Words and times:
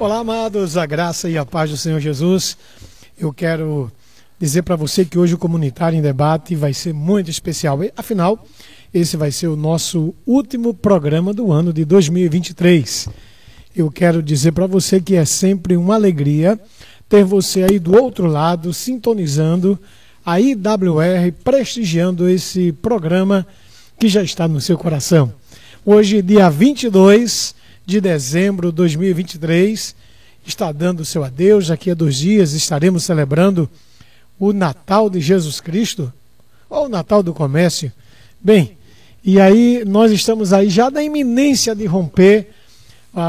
Olá, 0.00 0.20
amados, 0.20 0.78
a 0.78 0.86
graça 0.86 1.28
e 1.28 1.36
a 1.36 1.44
paz 1.44 1.68
do 1.68 1.76
Senhor 1.76 2.00
Jesus. 2.00 2.56
Eu 3.18 3.34
quero 3.34 3.92
dizer 4.38 4.62
para 4.62 4.74
você 4.74 5.04
que 5.04 5.18
hoje 5.18 5.34
o 5.34 5.38
Comunitário 5.38 5.98
em 5.98 6.00
Debate 6.00 6.54
vai 6.56 6.72
ser 6.72 6.94
muito 6.94 7.30
especial. 7.30 7.80
Afinal, 7.94 8.46
esse 8.94 9.14
vai 9.18 9.30
ser 9.30 9.48
o 9.48 9.56
nosso 9.56 10.14
último 10.26 10.72
programa 10.72 11.34
do 11.34 11.52
ano 11.52 11.70
de 11.70 11.84
2023. 11.84 13.10
Eu 13.76 13.90
quero 13.90 14.22
dizer 14.22 14.52
para 14.52 14.66
você 14.66 15.02
que 15.02 15.16
é 15.16 15.26
sempre 15.26 15.76
uma 15.76 15.96
alegria 15.96 16.58
ter 17.06 17.22
você 17.22 17.64
aí 17.64 17.78
do 17.78 17.94
outro 18.02 18.24
lado, 18.26 18.72
sintonizando 18.72 19.78
a 20.24 20.40
IWR, 20.40 21.30
prestigiando 21.44 22.26
esse 22.26 22.72
programa 22.72 23.46
que 23.98 24.08
já 24.08 24.22
está 24.22 24.48
no 24.48 24.62
seu 24.62 24.78
coração. 24.78 25.30
Hoje, 25.84 26.22
dia 26.22 26.48
22 26.48 27.59
de 27.84 28.00
dezembro 28.00 28.70
de 28.70 28.76
2023, 28.76 29.94
está 30.46 30.72
dando 30.72 31.04
seu 31.04 31.24
adeus. 31.24 31.68
Daqui 31.68 31.90
a 31.90 31.94
dois 31.94 32.16
dias 32.16 32.52
estaremos 32.52 33.04
celebrando 33.04 33.68
o 34.38 34.52
Natal 34.52 35.10
de 35.10 35.20
Jesus 35.20 35.60
Cristo, 35.60 36.12
ou 36.68 36.86
o 36.86 36.88
Natal 36.88 37.22
do 37.22 37.34
Comércio. 37.34 37.92
Bem, 38.40 38.76
e 39.22 39.38
aí 39.38 39.84
nós 39.86 40.10
estamos 40.12 40.52
aí 40.52 40.70
já 40.70 40.90
na 40.90 41.02
iminência 41.02 41.74
de 41.74 41.84
romper 41.84 42.48
uh, 43.14 43.20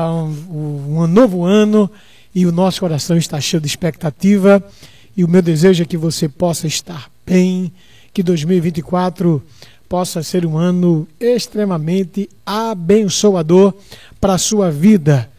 um, 0.50 1.02
um 1.02 1.08
novo 1.08 1.44
ano 1.44 1.92
e 2.34 2.46
o 2.46 2.52
nosso 2.52 2.80
coração 2.80 3.18
está 3.18 3.42
cheio 3.42 3.60
de 3.60 3.68
expectativa. 3.68 4.64
E 5.16 5.24
o 5.24 5.28
meu 5.28 5.42
desejo 5.42 5.84
é 5.84 5.86
que 5.86 5.98
você 5.98 6.30
possa 6.30 6.66
estar 6.66 7.12
bem, 7.26 7.72
que 8.14 8.24
2024 8.24 9.44
possa 9.92 10.24
ser 10.24 10.46
um 10.46 10.58
ano 10.58 11.06
extremamente 11.20 12.30
abençoador 12.46 13.74
para 14.22 14.36
a 14.36 14.38
sua 14.38 14.72
vida. 14.72 15.30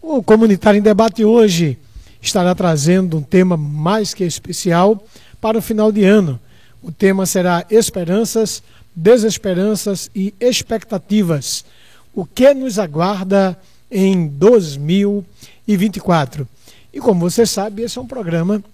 O 0.00 0.22
Comunitário 0.22 0.78
em 0.78 0.82
Debate 0.82 1.26
hoje 1.26 1.76
estará 2.22 2.54
trazendo 2.54 3.18
um 3.18 3.22
tema 3.22 3.54
mais 3.54 4.14
que 4.14 4.24
especial 4.24 5.04
para 5.42 5.58
o 5.58 5.62
final 5.62 5.92
de 5.92 6.04
ano. 6.04 6.40
O 6.82 6.90
tema 6.90 7.26
será 7.26 7.66
Esperanças, 7.68 8.62
Desesperanças 8.96 10.10
e 10.14 10.32
Expectativas. 10.40 11.66
O 12.14 12.24
que 12.24 12.54
nos 12.54 12.78
aguarda 12.78 13.58
em 13.90 14.26
2024? 14.26 16.48
E 16.94 16.98
como 16.98 17.28
você 17.28 17.44
sabe, 17.44 17.82
esse 17.82 17.98
é 17.98 18.00
um 18.00 18.06
programa 18.06 18.64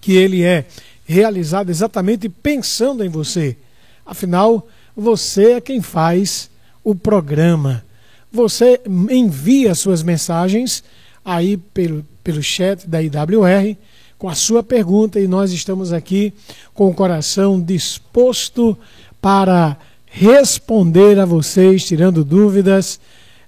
que 0.00 0.16
ele 0.16 0.42
é 0.42 0.64
realizado 1.04 1.68
exatamente 1.68 2.30
pensando 2.30 3.04
em 3.04 3.10
você. 3.10 3.58
Afinal, 4.04 4.68
você 4.96 5.52
é 5.52 5.60
quem 5.60 5.80
faz 5.80 6.50
o 6.82 6.94
programa. 6.94 7.84
Você 8.30 8.80
envia 9.10 9.74
suas 9.74 10.02
mensagens 10.02 10.84
aí 11.24 11.56
pelo, 11.56 12.04
pelo 12.22 12.42
chat 12.42 12.86
da 12.86 13.02
IWR 13.02 13.76
com 14.18 14.28
a 14.28 14.34
sua 14.34 14.62
pergunta 14.62 15.18
e 15.18 15.26
nós 15.26 15.52
estamos 15.52 15.92
aqui 15.92 16.32
com 16.72 16.88
o 16.88 16.94
coração 16.94 17.60
disposto 17.60 18.76
para 19.20 19.76
responder 20.06 21.18
a 21.18 21.24
vocês, 21.24 21.84
tirando 21.84 22.24
dúvidas, 22.24 23.00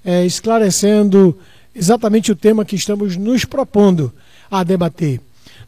é, 0.05 0.25
esclarecendo 0.25 1.39
exatamente 1.75 2.33
o 2.33 2.37
tema 2.37 2.65
que 2.65 2.77
estamos 2.77 3.17
nos 3.17 3.45
propondo 3.45 4.13
a 4.51 4.65
debater. 4.65 5.21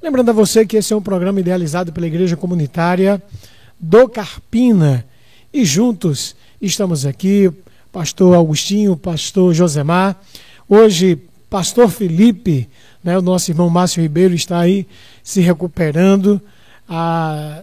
Lembrando 0.03 0.31
a 0.31 0.33
você 0.33 0.65
que 0.65 0.77
esse 0.77 0.93
é 0.93 0.97
um 0.97 1.03
programa 1.03 1.41
idealizado 1.41 1.93
pela 1.93 2.07
Igreja 2.07 2.37
Comunitária 2.37 3.23
do 3.79 4.09
Carpina. 4.09 5.05
E 5.53 5.65
juntos 5.65 6.35
estamos 6.61 7.07
aqui, 7.07 7.51
pastor 7.93 8.35
Augustinho, 8.35 8.97
pastor 8.97 9.55
Josemar, 9.55 10.21
hoje 10.69 11.19
pastor 11.49 11.89
Felipe, 11.89 12.69
né, 13.03 13.17
o 13.17 13.23
nosso 13.23 13.51
irmão 13.51 13.71
Márcio 13.71 14.03
Ribeiro 14.03 14.35
está 14.35 14.59
aí 14.61 14.87
se 15.23 15.41
recuperando. 15.41 16.41
A, 16.89 17.63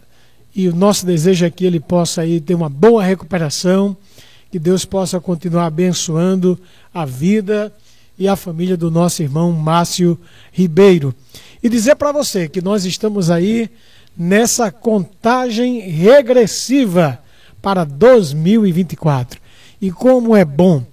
e 0.56 0.68
o 0.68 0.76
nosso 0.76 1.06
desejo 1.06 1.46
é 1.46 1.50
que 1.50 1.66
ele 1.66 1.80
possa 1.80 2.22
aí 2.22 2.40
ter 2.40 2.56
uma 2.56 2.70
boa 2.70 3.04
recuperação, 3.04 3.96
que 4.52 4.58
Deus 4.58 4.86
possa 4.86 5.20
continuar 5.20 5.66
abençoando 5.66 6.60
a 6.94 7.06
vida 7.06 7.74
e 8.18 8.28
a 8.28 8.36
família 8.36 8.78
do 8.78 8.90
nosso 8.90 9.22
irmão 9.22 9.52
Márcio 9.52 10.18
Ribeiro. 10.52 11.14
E 11.62 11.68
dizer 11.68 11.96
para 11.96 12.12
você 12.12 12.48
que 12.48 12.62
nós 12.62 12.86
estamos 12.86 13.30
aí 13.30 13.70
nessa 14.18 14.72
contagem 14.72 15.80
regressiva 15.80 17.20
para 17.62 17.84
2024. 17.84 19.40
E 19.82 19.92
como 19.92 20.36
é 20.36 20.46
bom 20.46 20.84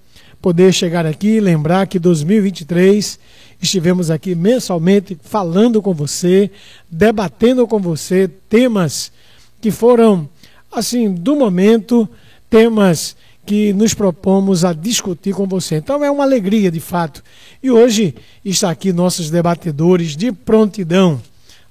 poder 0.40 0.72
chegar 0.72 1.06
aqui 1.06 1.36
e 1.36 1.40
lembrar 1.40 1.86
que 1.86 1.98
2023 1.98 3.18
estivemos 3.60 4.10
aqui 4.10 4.34
mensalmente 4.34 5.16
falando 5.22 5.80
com 5.80 5.94
você, 5.94 6.50
debatendo 6.90 7.66
com 7.66 7.78
você 7.78 8.28
temas 8.48 9.12
que 9.60 9.70
foram 9.70 10.28
assim 10.70 11.14
do 11.14 11.36
momento, 11.36 12.08
temas 12.50 13.14
que 13.46 13.72
nos 13.72 13.94
propomos 13.94 14.64
a 14.64 14.72
discutir 14.72 15.34
com 15.34 15.46
você. 15.46 15.76
Então 15.76 16.04
é 16.04 16.10
uma 16.10 16.24
alegria 16.24 16.70
de 16.70 16.80
fato. 16.80 17.22
E 17.62 17.70
hoje 17.70 18.14
está 18.44 18.70
aqui 18.70 18.92
nossos 18.92 19.30
debatedores 19.30 20.16
de 20.16 20.32
prontidão, 20.32 21.20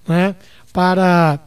né, 0.08 0.36
para 0.72 1.40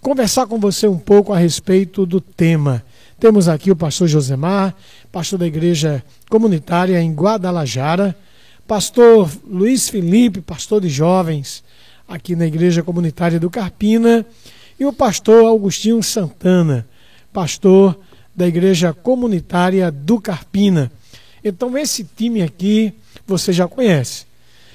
conversar 0.00 0.46
com 0.46 0.58
você 0.58 0.86
um 0.86 0.98
pouco 0.98 1.32
a 1.32 1.38
respeito 1.38 2.04
do 2.04 2.20
tema. 2.20 2.82
Temos 3.18 3.48
aqui 3.48 3.70
o 3.70 3.76
pastor 3.76 4.08
Josemar, 4.08 4.74
pastor 5.12 5.38
da 5.38 5.46
igreja 5.46 6.02
comunitária 6.28 7.00
em 7.00 7.12
Guadalajara, 7.12 8.16
pastor 8.66 9.30
Luiz 9.46 9.88
Felipe, 9.88 10.40
pastor 10.40 10.80
de 10.80 10.88
jovens 10.88 11.62
aqui 12.08 12.34
na 12.34 12.46
igreja 12.46 12.82
comunitária 12.82 13.38
do 13.38 13.48
Carpina, 13.48 14.26
e 14.78 14.84
o 14.84 14.92
pastor 14.92 15.44
Augustinho 15.44 16.02
Santana, 16.02 16.86
pastor 17.32 17.96
da 18.34 18.48
Igreja 18.48 18.92
Comunitária 18.92 19.90
do 19.90 20.20
Carpina. 20.20 20.90
Então, 21.44 21.76
esse 21.76 22.02
time 22.02 22.42
aqui 22.42 22.92
você 23.26 23.52
já 23.52 23.68
conhece. 23.68 24.24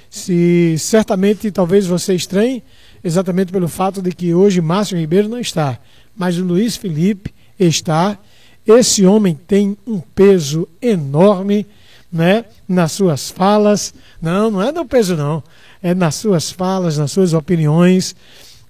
Se 0.09 0.75
certamente 0.77 1.51
talvez 1.51 1.87
você 1.87 2.13
estranhe, 2.13 2.63
exatamente 3.05 3.51
pelo 3.51 3.67
fato 3.67 4.01
de 4.01 4.11
que 4.11 4.33
hoje 4.33 4.59
Márcio 4.59 4.97
Ribeiro 4.97 5.29
não 5.29 5.39
está, 5.39 5.77
mas 6.17 6.39
o 6.39 6.43
Luiz 6.43 6.75
Felipe 6.75 7.31
está. 7.59 8.17
Esse 8.65 9.05
homem 9.05 9.39
tem 9.47 9.77
um 9.85 9.99
peso 9.99 10.67
enorme, 10.81 11.67
né, 12.11 12.45
nas 12.67 12.93
suas 12.93 13.29
falas. 13.29 13.93
Não, 14.19 14.49
não 14.49 14.59
é 14.59 14.71
no 14.71 14.85
peso 14.85 15.15
não, 15.15 15.43
é 15.83 15.93
nas 15.93 16.15
suas 16.15 16.49
falas, 16.49 16.97
nas 16.97 17.11
suas 17.11 17.33
opiniões, 17.33 18.15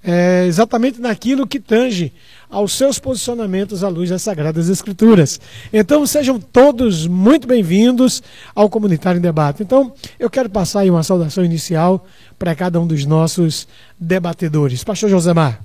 é 0.03 0.45
exatamente 0.45 0.99
naquilo 0.99 1.47
que 1.47 1.59
tange 1.59 2.11
aos 2.49 2.73
seus 2.73 2.99
posicionamentos 2.99 3.83
à 3.83 3.89
luz 3.89 4.09
das 4.09 4.21
Sagradas 4.21 4.69
Escrituras. 4.69 5.39
Então 5.73 6.05
sejam 6.05 6.39
todos 6.39 7.07
muito 7.07 7.47
bem-vindos 7.47 8.21
ao 8.53 8.69
Comunitário 8.69 9.19
em 9.19 9.21
Debate. 9.21 9.63
Então 9.63 9.93
eu 10.19 10.29
quero 10.29 10.49
passar 10.49 10.81
aí 10.81 10.89
uma 10.89 11.03
saudação 11.03 11.43
inicial 11.43 12.05
para 12.37 12.55
cada 12.55 12.79
um 12.79 12.87
dos 12.87 13.05
nossos 13.05 13.67
debatedores. 13.99 14.83
Pastor 14.83 15.09
Josemar. 15.09 15.61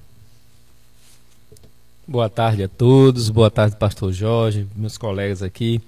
Boa 2.07 2.29
tarde 2.29 2.65
a 2.65 2.69
todos, 2.69 3.31
boa 3.31 3.51
tarde, 3.51 3.77
Pastor 3.77 4.13
Jorge, 4.13 4.67
meus 4.75 4.99
colegas 4.99 5.43
aqui. 5.43 5.81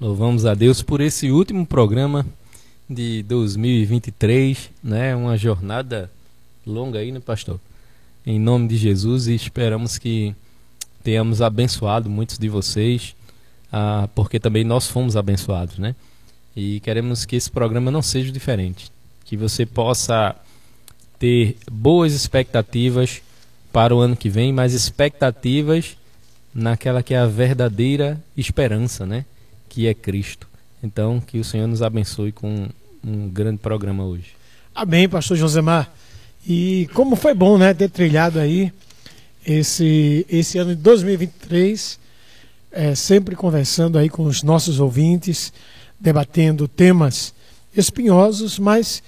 Louvamos 0.00 0.46
a 0.46 0.54
Deus 0.54 0.82
por 0.82 1.00
esse 1.00 1.32
último 1.32 1.66
programa 1.66 2.24
de 2.88 3.24
2023, 3.24 4.70
né? 4.82 5.16
Uma 5.16 5.36
jornada 5.36 6.08
longa 6.64 7.00
aí, 7.00 7.10
né, 7.10 7.18
pastor? 7.18 7.58
Em 8.28 8.38
nome 8.38 8.68
de 8.68 8.76
Jesus 8.76 9.26
e 9.26 9.34
esperamos 9.34 9.96
que 9.96 10.34
tenhamos 11.02 11.40
abençoado 11.40 12.10
muitos 12.10 12.36
de 12.36 12.46
vocês, 12.46 13.16
ah, 13.72 14.06
porque 14.14 14.38
também 14.38 14.64
nós 14.64 14.86
fomos 14.86 15.16
abençoados, 15.16 15.78
né? 15.78 15.94
E 16.54 16.78
queremos 16.80 17.24
que 17.24 17.36
esse 17.36 17.50
programa 17.50 17.90
não 17.90 18.02
seja 18.02 18.30
diferente, 18.30 18.92
que 19.24 19.34
você 19.34 19.64
possa 19.64 20.36
ter 21.18 21.56
boas 21.72 22.12
expectativas 22.12 23.22
para 23.72 23.96
o 23.96 23.98
ano 23.98 24.14
que 24.14 24.28
vem, 24.28 24.52
mas 24.52 24.74
expectativas 24.74 25.96
naquela 26.54 27.02
que 27.02 27.14
é 27.14 27.18
a 27.18 27.26
verdadeira 27.26 28.22
esperança, 28.36 29.06
né? 29.06 29.24
Que 29.70 29.86
é 29.86 29.94
Cristo. 29.94 30.46
Então, 30.82 31.18
que 31.18 31.38
o 31.38 31.44
Senhor 31.44 31.66
nos 31.66 31.80
abençoe 31.80 32.30
com 32.30 32.68
um 33.02 33.30
grande 33.30 33.56
programa 33.56 34.04
hoje. 34.04 34.34
Amém, 34.74 35.08
pastor 35.08 35.38
Josemar. 35.38 35.90
E 36.50 36.88
como 36.94 37.14
foi 37.14 37.34
bom, 37.34 37.58
né, 37.58 37.74
ter 37.74 37.90
trilhado 37.90 38.40
aí 38.40 38.72
esse, 39.46 40.24
esse 40.30 40.56
ano 40.56 40.74
de 40.74 40.80
2023, 40.80 41.98
é, 42.72 42.94
sempre 42.94 43.36
conversando 43.36 43.98
aí 43.98 44.08
com 44.08 44.24
os 44.24 44.42
nossos 44.42 44.80
ouvintes, 44.80 45.52
debatendo 46.00 46.66
temas 46.66 47.34
espinhosos, 47.76 48.58
mas 48.58 49.02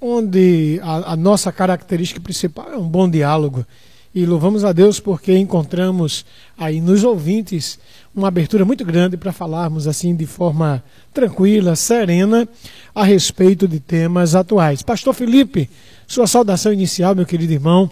onde 0.00 0.78
a, 0.84 1.14
a 1.14 1.16
nossa 1.16 1.50
característica 1.50 2.20
principal 2.20 2.72
é 2.72 2.76
um 2.76 2.88
bom 2.88 3.10
diálogo. 3.10 3.66
E 4.14 4.24
louvamos 4.24 4.62
a 4.62 4.72
Deus 4.72 5.00
porque 5.00 5.36
encontramos 5.36 6.24
aí 6.56 6.80
nos 6.80 7.02
ouvintes 7.02 7.76
uma 8.14 8.28
abertura 8.28 8.64
muito 8.64 8.84
grande 8.84 9.16
para 9.16 9.32
falarmos 9.32 9.88
assim 9.88 10.14
de 10.14 10.26
forma 10.26 10.82
tranquila, 11.12 11.74
serena, 11.74 12.48
a 12.94 13.02
respeito 13.02 13.66
de 13.66 13.80
temas 13.80 14.36
atuais. 14.36 14.80
Pastor 14.80 15.12
Felipe, 15.12 15.68
sua 16.06 16.26
saudação 16.26 16.72
inicial, 16.72 17.14
meu 17.14 17.26
querido 17.26 17.52
irmão. 17.52 17.90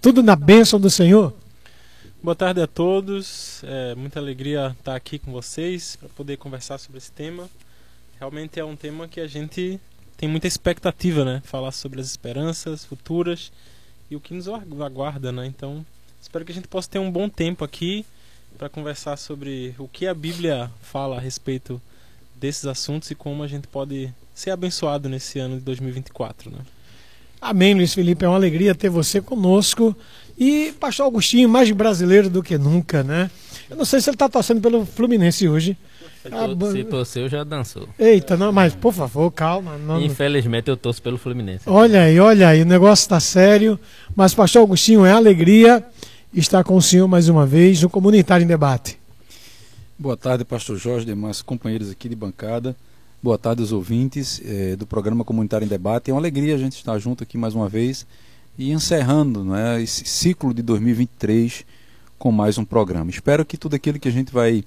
Tudo 0.00 0.22
na 0.22 0.36
bênção 0.36 0.78
do 0.78 0.90
Senhor. 0.90 1.32
Boa 2.22 2.36
tarde 2.36 2.60
a 2.60 2.66
todos. 2.66 3.62
É 3.64 3.94
muita 3.94 4.20
alegria 4.20 4.76
estar 4.78 4.94
aqui 4.94 5.18
com 5.18 5.32
vocês 5.32 5.96
para 5.96 6.08
poder 6.10 6.36
conversar 6.36 6.78
sobre 6.78 6.98
esse 6.98 7.10
tema. 7.10 7.48
Realmente 8.18 8.60
é 8.60 8.64
um 8.64 8.76
tema 8.76 9.08
que 9.08 9.18
a 9.18 9.26
gente 9.26 9.80
tem 10.16 10.28
muita 10.28 10.46
expectativa, 10.46 11.24
né? 11.24 11.42
Falar 11.44 11.72
sobre 11.72 12.00
as 12.00 12.06
esperanças 12.06 12.84
futuras 12.84 13.50
e 14.10 14.16
o 14.16 14.20
que 14.20 14.34
nos 14.34 14.46
aguarda, 14.48 15.32
né? 15.32 15.46
Então, 15.46 15.84
espero 16.20 16.44
que 16.44 16.52
a 16.52 16.54
gente 16.54 16.68
possa 16.68 16.88
ter 16.88 16.98
um 16.98 17.10
bom 17.10 17.28
tempo 17.28 17.64
aqui 17.64 18.04
para 18.58 18.68
conversar 18.68 19.16
sobre 19.16 19.74
o 19.78 19.88
que 19.88 20.06
a 20.06 20.14
Bíblia 20.14 20.70
fala 20.82 21.16
a 21.16 21.20
respeito 21.20 21.80
desses 22.36 22.66
assuntos 22.66 23.10
e 23.10 23.14
como 23.14 23.42
a 23.42 23.48
gente 23.48 23.66
pode 23.66 24.12
ser 24.34 24.50
abençoado 24.50 25.08
nesse 25.08 25.38
ano 25.38 25.56
de 25.56 25.62
2024, 25.62 26.50
né? 26.50 26.58
Amém, 27.44 27.74
Luiz 27.74 27.92
Felipe. 27.92 28.24
É 28.24 28.28
uma 28.28 28.36
alegria 28.36 28.74
ter 28.74 28.88
você 28.88 29.20
conosco. 29.20 29.94
E 30.38 30.72
Pastor 30.80 31.04
Augustinho, 31.04 31.46
mais 31.46 31.70
brasileiro 31.70 32.30
do 32.30 32.42
que 32.42 32.56
nunca, 32.56 33.02
né? 33.02 33.30
Eu 33.68 33.76
não 33.76 33.84
sei 33.84 34.00
se 34.00 34.08
ele 34.08 34.14
está 34.14 34.30
torcendo 34.30 34.62
pelo 34.62 34.86
Fluminense 34.86 35.46
hoje. 35.46 35.76
Ah, 36.32 36.46
se 36.72 36.84
torceu, 36.84 37.28
já 37.28 37.44
dançou. 37.44 37.86
Eita, 37.98 38.34
não, 38.34 38.50
mas 38.50 38.74
por 38.74 38.94
favor, 38.94 39.30
calma. 39.30 39.76
Não... 39.76 40.00
Infelizmente 40.00 40.70
eu 40.70 40.76
torço 40.76 41.02
pelo 41.02 41.18
Fluminense. 41.18 41.68
Olha 41.68 42.04
aí, 42.04 42.18
olha 42.18 42.48
aí, 42.48 42.62
o 42.62 42.64
negócio 42.64 43.02
está 43.02 43.20
sério. 43.20 43.78
Mas, 44.16 44.32
Pastor 44.32 44.62
Agostinho, 44.62 45.04
é 45.04 45.12
alegria 45.12 45.84
estar 46.32 46.64
com 46.64 46.74
o 46.78 46.80
senhor 46.80 47.06
mais 47.06 47.28
uma 47.28 47.44
vez 47.44 47.82
no 47.82 47.90
Comunitário 47.90 48.42
em 48.42 48.46
Debate. 48.46 48.98
Boa 49.98 50.16
tarde, 50.16 50.46
Pastor 50.46 50.78
Jorge, 50.78 51.04
demais 51.04 51.42
companheiros 51.42 51.90
aqui 51.90 52.08
de 52.08 52.16
bancada. 52.16 52.74
Boa 53.24 53.38
tarde 53.38 53.62
aos 53.62 53.72
ouvintes 53.72 54.38
eh, 54.44 54.76
do 54.76 54.86
programa 54.86 55.24
Comunitário 55.24 55.64
em 55.64 55.68
Debate. 55.68 56.10
É 56.10 56.12
uma 56.12 56.20
alegria 56.20 56.54
a 56.54 56.58
gente 56.58 56.76
estar 56.76 56.98
junto 56.98 57.22
aqui 57.22 57.38
mais 57.38 57.54
uma 57.54 57.70
vez 57.70 58.06
e 58.58 58.70
encerrando 58.70 59.42
né, 59.42 59.82
esse 59.82 60.04
ciclo 60.04 60.52
de 60.52 60.60
2023 60.60 61.64
com 62.18 62.30
mais 62.30 62.58
um 62.58 62.66
programa. 62.66 63.10
Espero 63.10 63.42
que 63.42 63.56
tudo 63.56 63.76
aquilo 63.76 63.98
que 63.98 64.08
a 64.08 64.12
gente 64.12 64.30
vai 64.30 64.62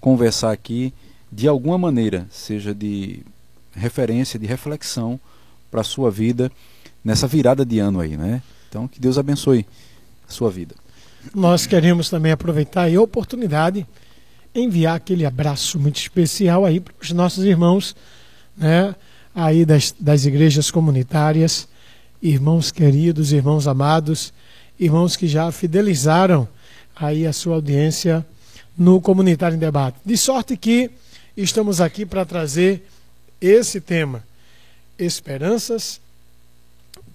conversar 0.00 0.50
aqui, 0.50 0.92
de 1.30 1.46
alguma 1.46 1.78
maneira, 1.78 2.26
seja 2.32 2.74
de 2.74 3.22
referência, 3.70 4.40
de 4.40 4.46
reflexão 4.46 5.20
para 5.70 5.82
a 5.82 5.84
sua 5.84 6.10
vida 6.10 6.50
nessa 7.04 7.28
virada 7.28 7.64
de 7.64 7.78
ano 7.78 8.00
aí, 8.00 8.16
né? 8.16 8.42
Então, 8.68 8.88
que 8.88 8.98
Deus 8.98 9.18
abençoe 9.18 9.64
a 10.28 10.32
sua 10.32 10.50
vida. 10.50 10.74
Nós 11.32 11.64
queremos 11.64 12.10
também 12.10 12.32
aproveitar 12.32 12.90
a 12.90 13.00
oportunidade 13.00 13.86
enviar 14.54 14.96
aquele 14.96 15.24
abraço 15.24 15.78
muito 15.78 15.98
especial 15.98 16.64
aí 16.64 16.80
para 16.80 16.94
os 17.00 17.10
nossos 17.12 17.44
irmãos, 17.44 17.94
né? 18.56 18.94
Aí 19.34 19.64
das, 19.64 19.94
das 19.98 20.24
igrejas 20.24 20.70
comunitárias, 20.70 21.68
irmãos 22.20 22.70
queridos, 22.70 23.32
irmãos 23.32 23.66
amados, 23.68 24.32
irmãos 24.78 25.16
que 25.16 25.28
já 25.28 25.50
fidelizaram 25.52 26.48
aí 26.96 27.26
a 27.26 27.32
sua 27.32 27.54
audiência 27.54 28.26
no 28.76 29.00
Comunitário 29.00 29.56
em 29.56 29.60
Debate. 29.60 29.98
De 30.04 30.16
sorte 30.16 30.56
que 30.56 30.90
estamos 31.36 31.80
aqui 31.80 32.04
para 32.04 32.24
trazer 32.24 32.86
esse 33.40 33.80
tema: 33.80 34.24
esperanças, 34.98 36.00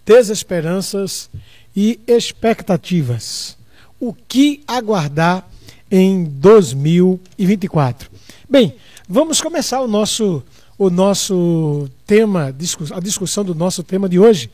desesperanças 0.05 1.29
e 1.75 1.99
expectativas. 2.07 3.57
O 3.99 4.13
que 4.13 4.63
aguardar 4.67 5.47
em 5.95 6.25
2024? 6.25 8.11
Bem, 8.49 8.75
vamos 9.07 9.39
começar 9.39 9.79
o 9.79 9.87
nosso 9.87 10.43
o 10.77 10.89
nosso 10.89 11.89
tema, 12.05 12.53
a 12.93 12.99
discussão 12.99 13.45
do 13.45 13.55
nosso 13.55 13.81
tema 13.81 14.09
de 14.09 14.19
hoje, 14.19 14.51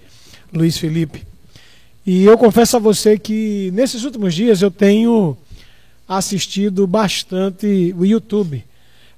Luiz 0.53 0.77
Felipe. 0.77 1.25
E 2.05 2.25
eu 2.25 2.38
confesso 2.38 2.77
a 2.77 2.79
você 2.79 3.17
que 3.17 3.71
nesses 3.73 4.03
últimos 4.03 4.35
dias 4.35 4.61
eu 4.61 4.69
tenho 4.69 5.35
assistido 6.07 6.85
bastante 6.85 7.95
o 7.97 8.05
YouTube, 8.05 8.63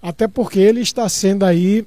até 0.01 0.25
porque 0.25 0.61
ele 0.61 0.79
está 0.79 1.09
sendo 1.09 1.43
aí 1.43 1.85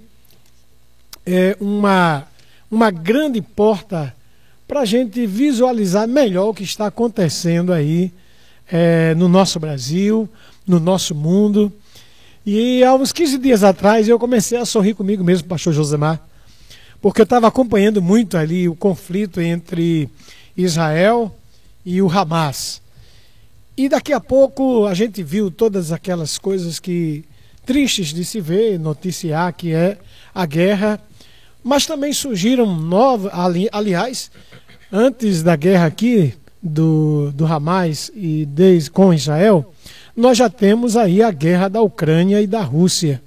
é, 1.25 1.57
uma, 1.59 2.29
uma 2.71 2.91
grande 2.91 3.41
porta 3.41 4.15
para 4.69 4.81
a 4.81 4.85
gente 4.85 5.27
visualizar 5.27 6.07
melhor 6.07 6.51
o 6.51 6.55
que 6.55 6.63
está 6.65 6.89
acontecendo 6.89 7.73
aí 7.73 8.13
é, 8.71 9.15
no 9.15 9.29
nosso 9.29 9.59
Brasil, 9.59 10.29
no 10.67 10.81
nosso 10.81 11.15
mundo. 11.15 11.73
E 12.45 12.83
há 12.85 12.95
uns 12.95 13.13
15 13.13 13.39
dias 13.39 13.65
atrás 13.65 14.09
eu 14.09 14.19
comecei 14.19 14.59
a 14.59 14.65
sorrir 14.65 14.95
comigo 14.95 15.25
mesmo, 15.25 15.49
pastor 15.49 15.73
Josemar, 15.73 16.21
porque 17.01 17.21
eu 17.21 17.25
estava 17.25 17.47
acompanhando 17.47 18.01
muito 18.01 18.37
ali 18.37 18.69
o 18.69 18.75
conflito 18.75 19.41
entre 19.41 20.09
Israel 20.57 21.35
e 21.85 22.01
o 22.01 22.11
Hamas. 22.11 22.81
E 23.77 23.89
daqui 23.89 24.13
a 24.13 24.21
pouco 24.21 24.87
a 24.87 24.95
gente 24.95 25.23
viu 25.23 25.51
todas 25.51 25.93
aquelas 25.93 26.39
coisas 26.39 26.79
que 26.81 27.25
tristes 27.65 28.15
de 28.15 28.25
se 28.25 28.41
ver, 28.41 28.79
noticiar 28.79 29.53
que 29.53 29.73
é 29.73 29.99
a 30.35 30.47
guerra, 30.47 31.01
mas 31.63 31.85
também 31.85 32.13
surgiram 32.13 32.77
novas, 32.77 33.33
ali, 33.35 33.69
aliás, 33.73 34.31
antes 34.91 35.43
da 35.43 35.57
guerra 35.57 35.87
aqui 35.87 36.33
do, 36.63 37.31
do 37.33 37.47
Hamas 37.47 38.11
e 38.15 38.47
desde, 38.47 38.91
com 38.91 39.13
Israel, 39.13 39.73
nós 40.17 40.39
já 40.39 40.49
temos 40.49 40.97
aí 40.97 41.23
a 41.23 41.31
guerra 41.31 41.69
da 41.69 41.81
Ucrânia 41.81 42.41
e 42.41 42.47
da 42.47 42.63
Rússia. 42.63 43.23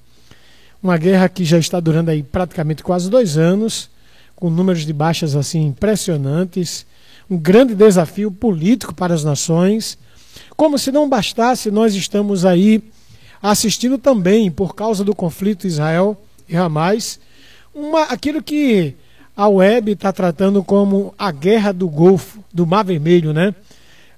Uma 0.82 0.98
guerra 0.98 1.30
que 1.30 1.44
já 1.44 1.58
está 1.58 1.80
durando 1.80 2.10
aí 2.10 2.24
praticamente 2.24 2.84
quase 2.84 3.10
dois 3.10 3.38
anos, 3.38 3.90
com 4.36 4.50
números 4.50 4.86
de 4.86 4.94
baixas 4.94 5.36
assim 5.36 5.66
impressionantes, 5.66 6.86
um 7.30 7.38
grande 7.38 7.76
desafio 7.76 8.32
político 8.32 8.94
para 8.94 9.14
as 9.14 9.24
nações 9.24 9.98
como 10.60 10.78
se 10.78 10.92
não 10.92 11.08
bastasse, 11.08 11.72
nós 11.72 11.96
estamos 11.96 12.44
aí 12.44 12.84
assistindo 13.42 13.98
também, 13.98 14.52
por 14.52 14.76
causa 14.76 15.06
do 15.06 15.16
conflito 15.16 15.66
Israel 15.66 16.22
e 16.50 16.58
Hamas, 16.58 17.18
uma, 17.74 18.04
aquilo 18.04 18.44
que 18.44 18.94
a 19.40 19.48
web 19.48 19.94
está 19.94 20.12
tratando 20.12 20.62
como 20.62 21.16
a 21.18 21.32
guerra 21.32 21.72
do 21.72 21.88
Golfo, 21.88 22.44
do 22.54 22.68
Mar 22.68 22.84
Vermelho, 22.84 23.32
né? 23.32 23.56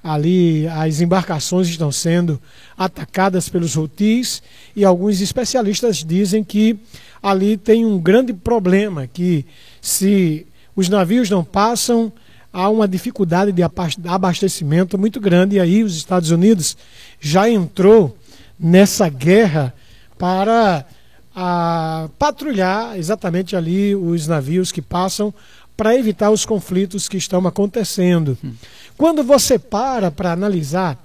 Ali 0.03 0.67
as 0.67 0.99
embarcações 0.99 1.67
estão 1.67 1.91
sendo 1.91 2.41
atacadas 2.75 3.47
pelos 3.47 3.77
Houthis 3.77 4.41
e 4.75 4.83
alguns 4.83 5.21
especialistas 5.21 5.97
dizem 6.03 6.43
que 6.43 6.75
ali 7.21 7.55
tem 7.55 7.85
um 7.85 7.99
grande 7.99 8.33
problema, 8.33 9.05
que 9.05 9.45
se 9.79 10.47
os 10.75 10.89
navios 10.89 11.29
não 11.29 11.43
passam, 11.43 12.11
há 12.51 12.67
uma 12.67 12.87
dificuldade 12.87 13.51
de 13.51 13.61
abastecimento 14.07 14.97
muito 14.97 15.19
grande. 15.19 15.57
E 15.57 15.59
aí 15.59 15.83
os 15.83 15.95
Estados 15.95 16.31
Unidos 16.31 16.75
já 17.19 17.47
entrou 17.47 18.17
nessa 18.59 19.07
guerra 19.07 19.71
para 20.17 20.83
a, 21.35 22.09
patrulhar 22.19 22.97
exatamente 22.97 23.55
ali 23.55 23.95
os 23.95 24.27
navios 24.27 24.71
que 24.71 24.81
passam 24.81 25.33
para 25.75 25.95
evitar 25.95 26.29
os 26.29 26.45
conflitos 26.45 27.07
que 27.09 27.17
estão 27.17 27.45
acontecendo. 27.47 28.37
Hum. 28.43 28.53
Quando 28.97 29.23
você 29.23 29.57
para 29.57 30.11
para 30.11 30.31
analisar 30.31 30.97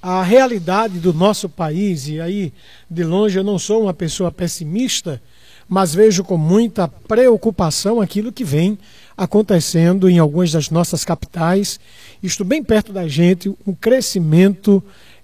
a 0.00 0.22
realidade 0.22 1.00
do 1.00 1.12
nosso 1.12 1.48
país, 1.48 2.06
e 2.06 2.20
aí 2.20 2.52
de 2.88 3.02
longe 3.02 3.38
eu 3.38 3.42
não 3.42 3.58
sou 3.58 3.82
uma 3.82 3.94
pessoa 3.94 4.30
pessimista, 4.30 5.20
mas 5.68 5.92
vejo 5.92 6.22
com 6.22 6.36
muita 6.36 6.86
preocupação 6.86 8.00
aquilo 8.00 8.30
que 8.30 8.44
vem 8.44 8.78
acontecendo 9.16 10.08
em 10.08 10.18
algumas 10.18 10.52
das 10.52 10.70
nossas 10.70 11.04
capitais, 11.04 11.80
isto 12.22 12.44
bem 12.44 12.62
perto 12.62 12.92
da 12.92 13.08
gente, 13.08 13.52
um 13.66 13.74
crescimento 13.74 14.80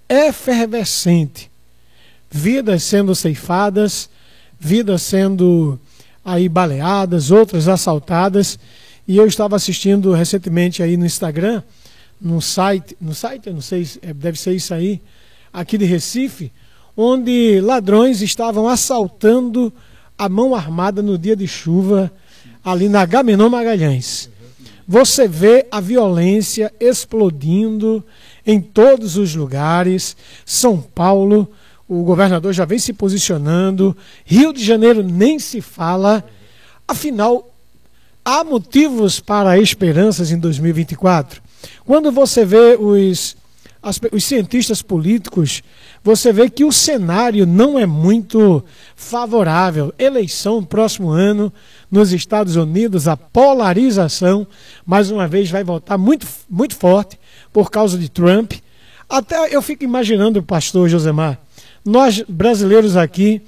efervescente. 0.08 1.51
Vidas 2.34 2.82
sendo 2.82 3.14
ceifadas, 3.14 4.08
vidas 4.58 5.02
sendo 5.02 5.78
aí 6.24 6.48
baleadas, 6.48 7.30
outras 7.30 7.68
assaltadas. 7.68 8.58
E 9.06 9.18
eu 9.18 9.26
estava 9.26 9.54
assistindo 9.56 10.12
recentemente 10.12 10.82
aí 10.82 10.96
no 10.96 11.04
Instagram, 11.04 11.62
no 12.18 12.40
site, 12.40 12.96
no 12.98 13.14
site, 13.14 13.48
eu 13.48 13.52
não 13.52 13.60
sei, 13.60 13.86
é, 14.00 14.14
deve 14.14 14.38
ser 14.38 14.54
isso 14.54 14.72
aí, 14.72 15.00
aqui 15.52 15.76
de 15.76 15.84
Recife, 15.84 16.50
onde 16.96 17.60
ladrões 17.60 18.22
estavam 18.22 18.66
assaltando 18.66 19.72
a 20.16 20.28
mão 20.28 20.54
armada 20.54 21.02
no 21.02 21.18
dia 21.18 21.36
de 21.36 21.46
chuva 21.46 22.10
ali 22.64 22.88
na 22.88 23.04
Gamenon 23.04 23.50
Magalhães. 23.50 24.30
Você 24.86 25.26
vê 25.28 25.66
a 25.70 25.80
violência 25.80 26.72
explodindo 26.78 28.04
em 28.46 28.60
todos 28.60 29.16
os 29.16 29.34
lugares. 29.34 30.16
São 30.44 30.80
Paulo, 30.80 31.48
o 31.92 32.04
governador 32.04 32.54
já 32.54 32.64
vem 32.64 32.78
se 32.78 32.94
posicionando. 32.94 33.94
Rio 34.24 34.50
de 34.50 34.64
Janeiro 34.64 35.02
nem 35.02 35.38
se 35.38 35.60
fala. 35.60 36.24
Afinal, 36.88 37.54
há 38.24 38.42
motivos 38.42 39.20
para 39.20 39.58
esperanças 39.58 40.30
em 40.30 40.38
2024? 40.38 41.42
Quando 41.84 42.10
você 42.10 42.46
vê 42.46 42.78
os, 42.80 43.36
as, 43.82 44.00
os 44.10 44.24
cientistas 44.24 44.80
políticos, 44.80 45.62
você 46.02 46.32
vê 46.32 46.48
que 46.48 46.64
o 46.64 46.72
cenário 46.72 47.46
não 47.46 47.78
é 47.78 47.84
muito 47.84 48.64
favorável. 48.96 49.92
Eleição 49.98 50.64
próximo 50.64 51.10
ano 51.10 51.52
nos 51.90 52.10
Estados 52.10 52.56
Unidos, 52.56 53.06
a 53.06 53.18
polarização, 53.18 54.46
mais 54.86 55.10
uma 55.10 55.28
vez, 55.28 55.50
vai 55.50 55.62
voltar 55.62 55.98
muito, 55.98 56.26
muito 56.48 56.74
forte 56.74 57.20
por 57.52 57.70
causa 57.70 57.98
de 57.98 58.08
Trump. 58.08 58.54
Até 59.10 59.54
eu 59.54 59.60
fico 59.60 59.84
imaginando, 59.84 60.42
pastor 60.42 60.88
Josemar, 60.88 61.38
nós 61.84 62.22
brasileiros 62.28 62.96
aqui 62.96 63.42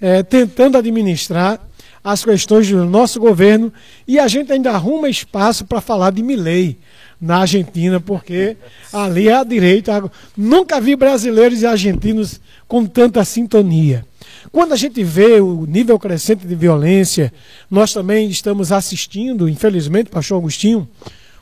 é, 0.00 0.22
tentando 0.22 0.78
administrar 0.78 1.60
as 2.02 2.24
questões 2.24 2.68
do 2.68 2.84
nosso 2.84 3.20
governo 3.20 3.72
e 4.08 4.18
a 4.18 4.26
gente 4.26 4.52
ainda 4.52 4.70
arruma 4.70 5.08
espaço 5.08 5.64
para 5.66 5.80
falar 5.80 6.10
de 6.10 6.22
Milley 6.22 6.78
na 7.20 7.40
Argentina, 7.40 8.00
porque 8.00 8.56
ali 8.92 9.28
é 9.28 9.34
a 9.34 9.44
direita. 9.44 10.10
Nunca 10.34 10.80
vi 10.80 10.96
brasileiros 10.96 11.60
e 11.60 11.66
argentinos 11.66 12.40
com 12.66 12.86
tanta 12.86 13.22
sintonia. 13.24 14.06
Quando 14.50 14.72
a 14.72 14.76
gente 14.76 15.04
vê 15.04 15.38
o 15.40 15.66
nível 15.66 15.98
crescente 15.98 16.46
de 16.46 16.54
violência, 16.54 17.32
nós 17.70 17.92
também 17.92 18.28
estamos 18.30 18.72
assistindo, 18.72 19.48
infelizmente, 19.48 20.08
pastor 20.08 20.38
Agostinho, 20.38 20.88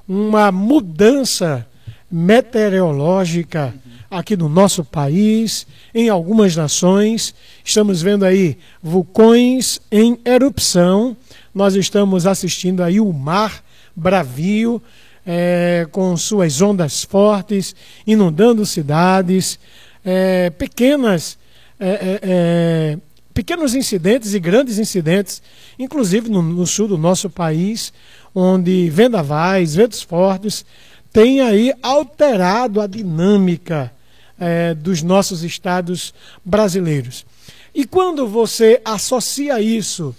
uma 0.07 0.51
mudança 0.51 1.65
meteorológica 2.11 3.73
aqui 4.11 4.37
no 4.37 4.49
nosso 4.49 4.85
país, 4.85 5.67
em 5.95 6.09
algumas 6.09 6.57
nações. 6.57 7.35
Estamos 7.65 8.01
vendo 8.01 8.25
aí 8.25 8.57
vulcões 8.83 9.81
em 9.91 10.19
erupção. 10.25 11.17
Nós 11.55 11.75
estamos 11.75 12.27
assistindo 12.27 12.83
aí 12.83 13.01
o 13.01 13.13
mar 13.13 13.63
bravio, 13.95 14.81
é, 15.27 15.87
com 15.91 16.17
suas 16.17 16.63
ondas 16.63 17.05
fortes, 17.05 17.75
inundando 18.07 18.65
cidades, 18.65 19.59
é, 20.05 20.49
pequenas, 20.51 21.37
é, 21.79 22.97
pequenos 23.35 23.75
incidentes 23.75 24.33
e 24.33 24.41
grandes 24.41 24.79
incidentes, 24.79 25.43
inclusive 25.79 26.31
no, 26.31 26.41
no 26.41 26.67
sul 26.67 26.89
do 26.89 26.97
nosso 26.97 27.29
país, 27.29 27.93
onde 28.35 28.89
vendavais, 28.89 29.75
ventos 29.75 30.01
fortes, 30.01 30.65
têm 31.13 31.41
aí 31.41 31.75
alterado 31.83 32.81
a 32.81 32.87
dinâmica 32.87 33.93
é, 34.39 34.75
dos 34.75 35.03
nossos 35.03 35.43
estados 35.43 36.15
brasileiros. 36.45 37.27
E 37.75 37.85
quando 37.85 38.27
você 38.27 38.81
associa 38.85 39.61
isso 39.61 40.15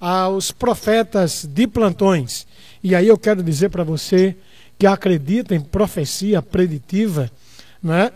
aos 0.00 0.50
profetas 0.50 1.44
de 1.44 1.66
plantões, 1.66 2.46
e 2.82 2.94
aí 2.94 3.08
eu 3.08 3.18
quero 3.18 3.42
dizer 3.42 3.70
para 3.70 3.84
você 3.84 4.36
que 4.78 4.86
acredita 4.86 5.54
em 5.54 5.60
profecia 5.60 6.42
preditiva, 6.42 7.30
né? 7.82 8.10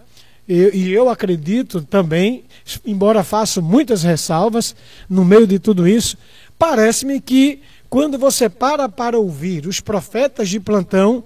E, 0.49 0.93
eu 0.93 1.09
acredito 1.09 1.83
também, 1.83 2.45
embora 2.85 3.25
faça 3.25 3.61
muitas 3.61 4.05
ressalvas 4.05 4.77
no 5.09 5.25
meio 5.25 5.45
de 5.45 5.59
tudo 5.59 5.89
isso, 5.89 6.17
parece-me 6.57 7.21
que 7.21 7.61
quando 7.91 8.17
você 8.17 8.49
para 8.49 8.89
para 8.89 9.19
ouvir 9.19 9.67
os 9.67 9.81
profetas 9.81 10.49
de 10.49 10.61
plantão, 10.61 11.25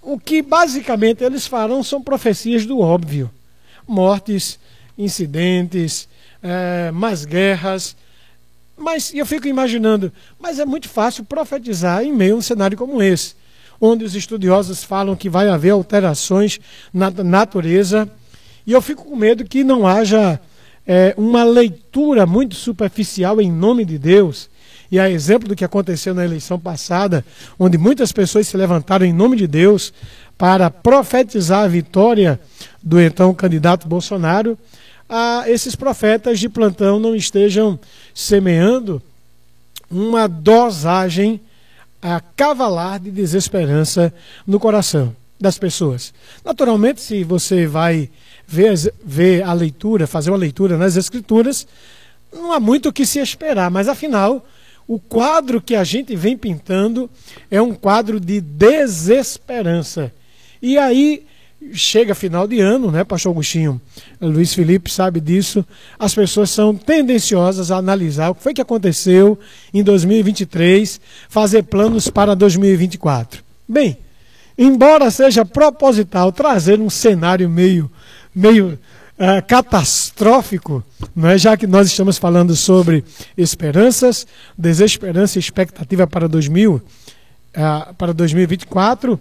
o 0.00 0.18
que 0.18 0.40
basicamente 0.40 1.24
eles 1.24 1.48
farão 1.48 1.82
são 1.82 2.00
profecias 2.00 2.64
do 2.64 2.78
óbvio 2.78 3.28
mortes, 3.88 4.58
incidentes, 4.96 6.08
é, 6.42 6.90
mais 6.90 7.24
guerras. 7.24 7.96
Mas 8.76 9.12
eu 9.12 9.26
fico 9.26 9.48
imaginando, 9.48 10.12
mas 10.38 10.58
é 10.58 10.64
muito 10.64 10.88
fácil 10.88 11.24
profetizar 11.24 12.04
em 12.04 12.12
meio 12.12 12.34
a 12.34 12.38
um 12.38 12.42
cenário 12.42 12.78
como 12.78 13.02
esse, 13.02 13.34
onde 13.80 14.04
os 14.04 14.14
estudiosos 14.14 14.84
falam 14.84 15.16
que 15.16 15.28
vai 15.28 15.48
haver 15.48 15.70
alterações 15.70 16.60
na 16.92 17.10
natureza, 17.10 18.08
e 18.64 18.72
eu 18.72 18.82
fico 18.82 19.04
com 19.04 19.16
medo 19.16 19.44
que 19.44 19.64
não 19.64 19.86
haja 19.86 20.38
é, 20.86 21.14
uma 21.16 21.42
leitura 21.42 22.26
muito 22.26 22.54
superficial 22.54 23.40
em 23.40 23.50
nome 23.50 23.84
de 23.84 23.98
Deus. 23.98 24.48
E 24.90 24.98
a 24.98 25.10
exemplo 25.10 25.48
do 25.48 25.56
que 25.56 25.64
aconteceu 25.64 26.14
na 26.14 26.24
eleição 26.24 26.58
passada, 26.58 27.24
onde 27.58 27.76
muitas 27.76 28.10
pessoas 28.10 28.48
se 28.48 28.56
levantaram 28.56 29.04
em 29.04 29.12
nome 29.12 29.36
de 29.36 29.46
Deus 29.46 29.92
para 30.38 30.70
profetizar 30.70 31.64
a 31.64 31.68
vitória 31.68 32.40
do 32.80 33.00
então 33.00 33.34
candidato 33.34 33.88
Bolsonaro, 33.88 34.56
a 35.08 35.44
esses 35.48 35.74
profetas 35.74 36.38
de 36.38 36.48
plantão 36.48 37.00
não 37.00 37.14
estejam 37.14 37.78
semeando 38.14 39.02
uma 39.90 40.28
dosagem 40.28 41.40
a 42.00 42.20
cavalar 42.20 43.00
de 43.00 43.10
desesperança 43.10 44.14
no 44.46 44.60
coração 44.60 45.14
das 45.40 45.58
pessoas. 45.58 46.14
Naturalmente, 46.44 47.00
se 47.00 47.24
você 47.24 47.66
vai 47.66 48.08
ver, 48.46 48.74
ver 49.04 49.42
a 49.42 49.52
leitura, 49.52 50.06
fazer 50.06 50.30
uma 50.30 50.36
leitura 50.36 50.76
nas 50.76 50.96
escrituras, 50.96 51.66
não 52.32 52.52
há 52.52 52.60
muito 52.60 52.90
o 52.90 52.92
que 52.92 53.04
se 53.04 53.18
esperar, 53.18 53.70
mas 53.70 53.88
afinal, 53.88 54.46
o 54.86 54.98
quadro 54.98 55.60
que 55.60 55.74
a 55.74 55.84
gente 55.84 56.14
vem 56.14 56.36
pintando 56.36 57.10
é 57.50 57.60
um 57.60 57.74
quadro 57.74 58.20
de 58.20 58.40
desesperança. 58.40 60.12
E 60.60 60.76
aí 60.76 61.24
chega 61.72 62.14
final 62.14 62.46
de 62.46 62.60
ano, 62.60 62.90
né, 62.90 63.04
Pastor 63.04 63.32
Agostinho? 63.32 63.80
Luiz 64.20 64.54
Felipe 64.54 64.90
sabe 64.90 65.20
disso. 65.20 65.64
As 65.98 66.14
pessoas 66.14 66.50
são 66.50 66.74
tendenciosas 66.74 67.70
a 67.70 67.76
analisar 67.76 68.30
o 68.30 68.34
que 68.34 68.42
foi 68.42 68.54
que 68.54 68.60
aconteceu 68.60 69.38
em 69.72 69.82
2023, 69.82 71.00
fazer 71.28 71.64
planos 71.64 72.08
para 72.08 72.34
2024. 72.34 73.42
Bem, 73.68 73.98
embora 74.56 75.10
seja 75.10 75.44
proposital 75.44 76.32
trazer 76.32 76.80
um 76.80 76.90
cenário 76.90 77.48
meio, 77.48 77.90
meio 78.34 78.78
uh, 79.18 79.46
catastrófico, 79.46 80.82
não 81.14 81.28
é? 81.28 81.38
já 81.38 81.56
que 81.56 81.66
nós 81.66 81.88
estamos 81.88 82.18
falando 82.18 82.54
sobre 82.54 83.04
esperanças, 83.36 84.26
desesperança 84.56 85.38
e 85.38 85.40
expectativa 85.40 86.06
para, 86.06 86.28
2000, 86.28 86.74
uh, 86.74 87.94
para 87.94 88.14
2024 88.14 89.20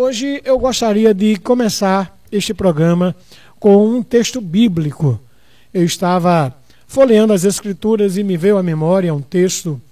Hoje 0.00 0.40
eu 0.44 0.56
gostaria 0.60 1.12
de 1.12 1.36
começar 1.38 2.16
este 2.30 2.54
programa 2.54 3.16
com 3.58 3.84
um 3.84 4.00
texto 4.00 4.40
bíblico. 4.40 5.18
Eu 5.74 5.84
estava 5.84 6.54
folheando 6.86 7.32
as 7.32 7.42
Escrituras 7.42 8.16
e 8.16 8.22
me 8.22 8.36
veio 8.36 8.58
à 8.58 8.62
memória 8.62 9.12
um 9.12 9.20
texto 9.20 9.82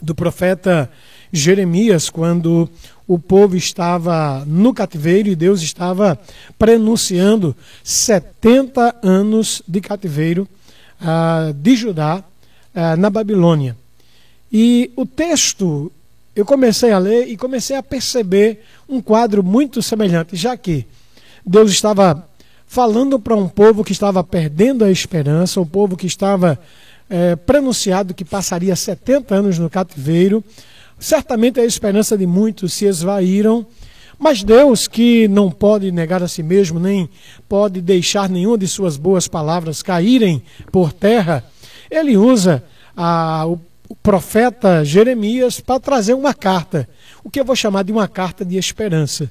do 0.00 0.14
profeta 0.14 0.90
Jeremias, 1.30 2.08
quando 2.08 2.66
o 3.06 3.18
povo 3.18 3.56
estava 3.56 4.42
no 4.46 4.72
cativeiro 4.72 5.28
e 5.28 5.36
Deus 5.36 5.60
estava 5.60 6.18
prenunciando 6.58 7.54
70 7.84 9.00
anos 9.02 9.60
de 9.68 9.82
cativeiro 9.82 10.48
uh, 10.98 11.52
de 11.52 11.76
Judá 11.76 12.24
uh, 12.74 12.96
na 12.96 13.10
Babilônia. 13.10 13.76
E 14.50 14.90
o 14.96 15.04
texto 15.04 15.92
eu 16.36 16.44
comecei 16.44 16.92
a 16.92 16.98
ler 16.98 17.28
e 17.28 17.36
comecei 17.36 17.74
a 17.74 17.82
perceber 17.82 18.62
um 18.86 19.00
quadro 19.00 19.42
muito 19.42 19.82
semelhante, 19.82 20.36
já 20.36 20.54
que 20.54 20.86
Deus 21.44 21.70
estava 21.70 22.28
falando 22.66 23.18
para 23.18 23.34
um 23.34 23.48
povo 23.48 23.82
que 23.82 23.92
estava 23.92 24.22
perdendo 24.22 24.84
a 24.84 24.90
esperança, 24.90 25.58
um 25.58 25.66
povo 25.66 25.96
que 25.96 26.06
estava 26.06 26.58
é, 27.08 27.34
pronunciado 27.36 28.12
que 28.12 28.22
passaria 28.22 28.76
70 28.76 29.34
anos 29.34 29.58
no 29.58 29.70
cativeiro. 29.70 30.44
Certamente 30.98 31.58
a 31.58 31.64
esperança 31.64 32.18
de 32.18 32.26
muitos 32.26 32.74
se 32.74 32.84
esvaíram, 32.84 33.66
mas 34.18 34.42
Deus, 34.42 34.86
que 34.86 35.26
não 35.28 35.50
pode 35.50 35.90
negar 35.90 36.22
a 36.22 36.28
si 36.28 36.42
mesmo, 36.42 36.78
nem 36.78 37.08
pode 37.48 37.80
deixar 37.80 38.28
nenhuma 38.28 38.58
de 38.58 38.68
suas 38.68 38.98
boas 38.98 39.26
palavras 39.26 39.82
caírem 39.82 40.42
por 40.70 40.92
terra, 40.92 41.42
ele 41.90 42.14
usa 42.16 42.62
a, 42.94 43.46
o 43.46 43.58
o 43.75 43.75
profeta 44.06 44.84
Jeremias 44.84 45.58
para 45.58 45.80
trazer 45.80 46.14
uma 46.14 46.32
carta, 46.32 46.88
o 47.24 47.28
que 47.28 47.40
eu 47.40 47.44
vou 47.44 47.56
chamar 47.56 47.82
de 47.82 47.90
uma 47.90 48.06
carta 48.06 48.44
de 48.44 48.56
esperança. 48.56 49.28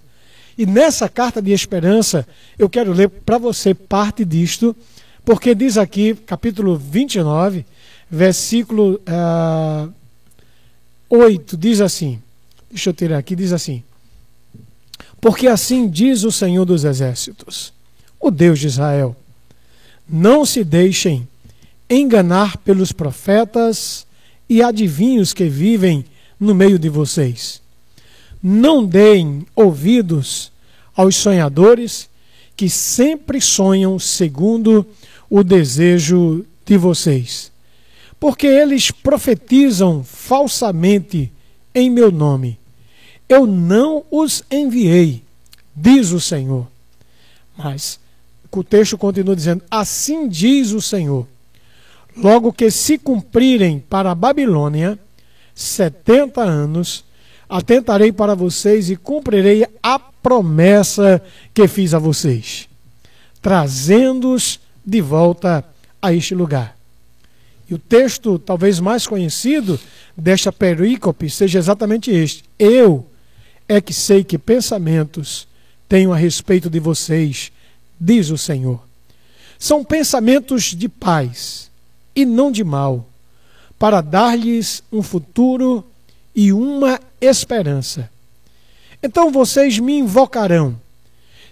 E 0.58 0.66
nessa 0.66 1.08
carta 1.08 1.42
de 1.42 1.54
esperança, 1.54 2.28
eu 2.60 2.70
quero 2.70 2.92
ler 2.92 3.08
para 3.08 3.38
você 3.38 3.74
parte 3.74 4.26
disto, 4.26 4.76
porque 5.24 5.56
diz 5.56 5.78
aqui, 5.78 6.14
capítulo 6.14 6.76
29, 6.76 7.66
versículo 8.12 8.96
uh, 8.96 9.02
ah, 9.08 9.88
8, 11.08 11.56
diz 11.56 11.80
assim: 11.80 12.22
deixa 12.70 12.90
eu 12.90 12.94
tirar 12.94 13.18
aqui, 13.18 13.34
diz 13.34 13.54
assim: 13.54 13.82
Porque 15.22 15.48
assim 15.48 15.88
diz 15.88 16.26
o 16.26 16.34
Senhor 16.34 16.66
dos 16.66 16.84
Exércitos, 16.84 17.72
o 18.20 18.30
Deus 18.30 18.60
de 18.60 18.68
Israel: 18.68 19.16
Não 20.06 20.46
se 20.46 20.66
deixem 20.66 21.26
enganar 21.90 22.58
pelos 22.58 22.92
profetas 22.92 24.05
e 24.50 24.62
adivinhos 24.62 25.34
que 25.34 25.46
vivem 25.46 26.06
no 26.40 26.54
meio 26.54 26.78
de 26.78 26.90
vocês. 26.90 27.62
Não 28.42 28.86
deem 28.86 29.46
ouvidos 29.56 30.52
aos 30.96 31.16
sonhadores 31.16 32.10
que 32.56 32.70
sempre 32.70 33.42
sonham 33.42 34.00
segundo 34.00 34.86
o 35.30 35.44
desejo 35.44 36.46
de 36.66 36.78
vocês, 36.78 37.52
porque 38.20 38.48
eles 38.48 38.92
profetizam 38.92 40.04
falsamente 40.04 41.32
em 41.74 41.90
meu 41.90 42.12
nome. 42.12 42.58
Eu 43.28 43.46
não 43.46 44.06
os 44.10 44.44
enviei, 44.50 45.24
diz 45.76 46.12
o 46.12 46.22
Senhor. 46.22 46.68
Mas 47.58 48.00
o 48.52 48.64
texto 48.64 48.98
continua 48.98 49.36
dizendo: 49.36 49.64
Assim 49.70 50.28
diz 50.28 50.72
o 50.72 50.82
Senhor. 50.82 51.28
Logo 52.18 52.54
que 52.54 52.72
se 52.72 52.98
cumprirem 52.98 53.80
para 53.80 54.12
a 54.12 54.16
Babilônia 54.16 54.98
setenta 55.54 56.42
anos, 56.42 57.04
atentarei 57.48 58.12
para 58.12 58.36
vocês 58.36 58.90
e 58.90 58.96
cumprirei 58.96 59.66
a 59.82 60.00
promessa 60.00 61.22
que 61.54 61.68
fiz 61.68 61.94
a 61.94 62.00
vocês, 62.00 62.68
trazendo-os 63.42 64.60
de 64.86 65.02
volta 65.02 65.64
a 66.02 66.14
este 66.14 66.34
lugar. 66.34 66.76
E 67.70 67.74
o 67.74 67.80
texto 67.80 68.38
talvez 68.38 68.80
mais 68.80 69.08
conhecido 69.08 69.80
desta 70.16 70.52
perícope 70.52 71.30
seja 71.30 71.60
exatamente 71.60 72.12
este: 72.12 72.44
Eu 72.58 73.08
é 73.68 73.82
que 73.82 73.94
sei 73.94 74.24
que 74.24 74.38
pensamentos 74.38 75.48
tenho 75.90 76.14
a 76.14 76.18
respeito 76.18 76.70
de 76.70 76.80
vocês, 76.80 77.52
diz 78.00 78.30
o 78.30 78.38
Senhor. 78.38 78.80
São 79.58 79.84
pensamentos 79.84 80.76
de 80.76 80.88
paz 80.88 81.72
e 82.16 82.26
não 82.26 82.52
de 82.52 82.64
mal, 82.64 83.06
para 83.78 84.02
dar-lhes 84.02 84.84
um 84.92 85.02
futuro 85.02 85.84
e 86.34 86.54
uma 86.54 87.00
esperança. 87.20 88.10
Então 89.02 89.32
vocês 89.32 89.78
me 89.80 90.00
invocarão, 90.00 90.80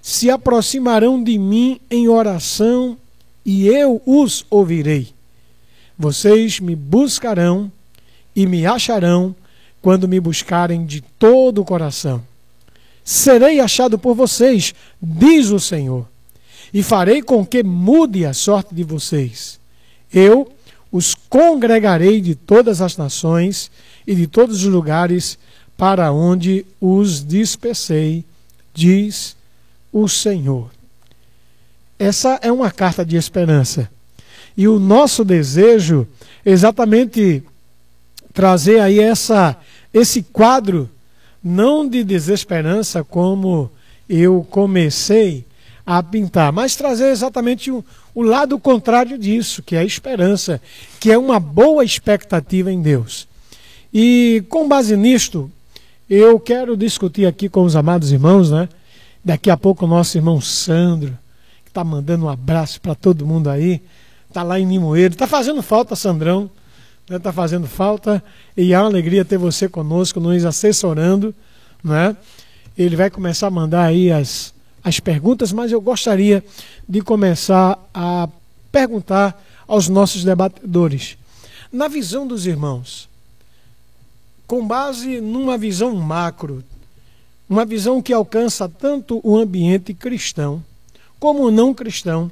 se 0.02 0.30
aproximarão 0.30 1.24
de 1.24 1.38
mim 1.38 1.80
em 1.90 2.08
oração 2.08 2.98
e 3.46 3.68
eu 3.68 4.02
os 4.06 4.46
ouvirei. 4.50 5.10
Vocês 5.98 6.60
me 6.60 6.76
buscarão 6.76 7.72
e 8.36 8.46
me 8.46 8.66
acharão 8.66 9.36
quando 9.82 10.08
me 10.08 10.20
buscarem 10.20 10.86
de 10.86 11.02
todo 11.02 11.62
o 11.62 11.66
coração. 11.66 12.24
Serei 13.04 13.60
achado 13.60 14.00
por 14.00 14.16
vocês, 14.16 14.74
diz 15.02 15.50
o 15.50 15.60
Senhor, 15.60 16.08
e 16.74 16.82
farei 16.82 17.22
com 17.22 17.46
que 17.46 17.62
mude 17.64 18.26
a 18.26 18.34
sorte 18.34 18.74
de 18.74 18.84
vocês. 18.84 19.60
Eu 20.12 20.50
os 20.94 21.16
congregarei 21.16 22.22
de 22.22 22.36
todas 22.36 22.80
as 22.80 22.96
nações 22.96 23.72
e 24.06 24.14
de 24.14 24.28
todos 24.28 24.64
os 24.64 24.72
lugares 24.72 25.40
para 25.76 26.12
onde 26.12 26.68
os 26.80 27.26
dispersei, 27.26 28.24
diz 28.76 29.36
o 29.92 30.08
Senhor. 30.08 30.70
Essa 31.98 32.40
é 32.44 32.52
uma 32.52 32.70
carta 32.70 33.04
de 33.04 33.18
esperança. 33.18 33.90
E 34.56 34.68
o 34.68 34.78
nosso 34.78 35.26
desejo 35.26 36.08
é 36.46 36.52
exatamente 36.52 37.42
trazer 38.32 38.80
aí 38.80 39.00
essa, 39.00 39.58
esse 39.92 40.22
quadro, 40.22 40.88
não 41.44 41.90
de 41.90 42.04
desesperança, 42.04 43.04
como 43.04 43.72
eu 44.08 44.46
comecei 44.48 45.44
a 45.84 46.04
pintar, 46.04 46.52
mas 46.52 46.76
trazer 46.76 47.10
exatamente 47.10 47.72
o, 47.72 47.84
o 48.16 48.22
lado 48.22 48.60
contrário 48.60 49.18
disso, 49.18 49.64
que 49.64 49.76
é 49.76 49.80
a 49.80 49.86
esperança, 49.86 50.62
que 51.00 51.12
é 51.12 51.18
uma 51.18 51.40
boa 51.40 51.84
expectativa 51.84 52.72
em 52.72 52.82
Deus. 52.82 53.28
E 53.94 54.44
com 54.50 54.68
base 54.68 54.96
nisto, 54.96 55.52
eu 56.10 56.40
quero 56.40 56.76
discutir 56.78 57.26
aqui 57.26 57.50
com 57.50 57.64
os 57.64 57.76
amados 57.76 58.12
irmãos, 58.12 58.52
né? 58.52 58.70
Daqui 59.24 59.50
a 59.50 59.58
pouco 59.58 59.86
o 59.86 59.88
nosso 59.88 60.18
irmão 60.18 60.42
Sandro, 60.42 61.18
que 61.64 61.72
está 61.72 61.84
mandando 61.84 62.26
um 62.26 62.30
abraço 62.30 62.82
para 62.82 62.94
todo 62.94 63.26
mundo 63.26 63.50
aí, 63.50 63.82
está 64.28 64.44
lá 64.44 64.60
em 64.60 64.66
Nimoeiro. 64.66 65.14
Está 65.14 65.28
fazendo 65.28 65.62
falta, 65.62 65.96
Sandrão. 65.96 66.50
Está 67.04 67.14
né? 67.14 67.20
Tá 67.20 67.32
fazendo 67.32 67.68
falta. 67.68 68.24
E 68.58 68.74
é 68.74 68.80
uma 68.80 68.88
alegria 68.88 69.24
ter 69.24 69.38
você 69.38 69.70
conosco, 69.70 70.20
nos 70.20 70.44
assessorando. 70.46 71.34
Né? 71.84 72.16
Ele 72.78 72.96
vai 72.96 73.10
começar 73.10 73.48
a 73.48 73.52
mandar 73.52 73.86
aí 73.86 74.12
as, 74.12 74.54
as 74.84 75.00
perguntas, 75.00 75.52
mas 75.52 75.72
eu 75.72 75.80
gostaria 75.80 76.44
de 76.88 77.02
começar 77.02 77.80
a 77.94 78.28
perguntar 78.72 79.42
aos 79.68 79.88
nossos 79.88 80.24
debatedores. 80.24 81.18
Na 81.72 81.88
visão 81.88 82.28
dos 82.28 82.46
irmãos, 82.46 83.08
com 84.46 84.68
base 84.68 85.22
numa 85.22 85.58
visão 85.58 85.96
macro, 85.96 86.64
uma 87.50 87.66
visão 87.66 88.02
que 88.02 88.12
alcança 88.12 88.68
tanto 88.68 89.22
o 89.24 89.38
ambiente 89.38 89.94
cristão 89.94 90.64
como 91.20 91.44
o 91.44 91.52
não 91.52 91.74
cristão, 91.74 92.30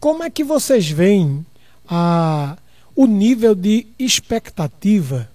como 0.00 0.24
é 0.24 0.28
que 0.28 0.42
vocês 0.42 0.90
veem 0.90 1.46
a, 1.88 2.56
o 2.94 3.06
nível 3.06 3.54
de 3.54 3.86
expectativa 3.98 5.28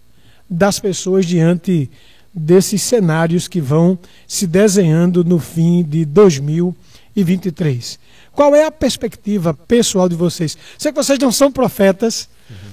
das 0.50 0.78
pessoas 0.78 1.26
diante 1.26 1.90
desses 2.34 2.82
cenários 2.82 3.48
que 3.48 3.60
vão 3.60 4.00
se 4.28 4.48
desenhando 4.48 5.24
no 5.24 5.40
fim 5.40 5.84
de 5.84 6.06
2023? 6.06 8.00
Qual 8.34 8.56
é 8.56 8.66
a 8.66 8.72
perspectiva 8.72 9.54
pessoal 9.54 10.08
de 10.08 10.16
vocês? 10.16 10.58
Sei 10.78 10.92
que 10.92 11.04
vocês 11.04 11.20
não 11.20 11.32
são 11.32 11.52
profetas, 11.52 12.30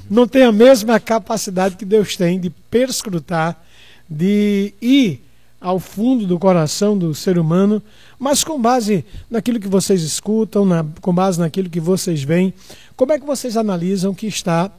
não 0.09 0.27
têm 0.27 0.43
a 0.45 0.53
mesma 0.53 1.01
capacidade 1.01 1.77
que 1.77 1.85
Deus 1.85 2.17
tem 2.17 2.39
de 2.39 2.51
perscrutar, 2.51 3.61
de 4.09 4.73
ir 4.81 5.25
ao 5.61 5.81
fundo 5.81 6.27
do 6.27 6.39
coração 6.39 6.97
do 6.97 7.15
ser 7.15 7.39
humano, 7.39 7.83
mas 8.19 8.45
com 8.45 8.61
base 8.61 9.05
naquilo 9.29 9.59
que 9.59 9.67
vocês 9.67 10.03
escutam, 10.03 10.65
na, 10.65 10.85
com 11.01 11.13
base 11.13 11.41
naquilo 11.41 11.69
que 11.69 11.81
vocês 11.81 12.23
veem, 12.23 12.55
como 12.97 13.13
é 13.13 13.19
que 13.19 13.27
vocês 13.27 13.57
analisam 13.57 14.15
que 14.15 14.27
está, 14.27 14.71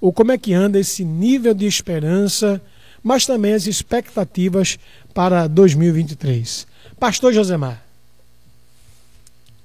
ou 0.00 0.12
como 0.12 0.32
é 0.32 0.38
que 0.38 0.52
anda 0.52 0.78
esse 0.78 1.04
nível 1.04 1.54
de 1.54 1.66
esperança, 1.66 2.60
mas 3.04 3.26
também 3.26 3.52
as 3.52 3.66
expectativas 3.66 4.78
para 5.12 5.46
2023? 5.46 6.66
Pastor 6.98 7.34
Josemar. 7.34 7.84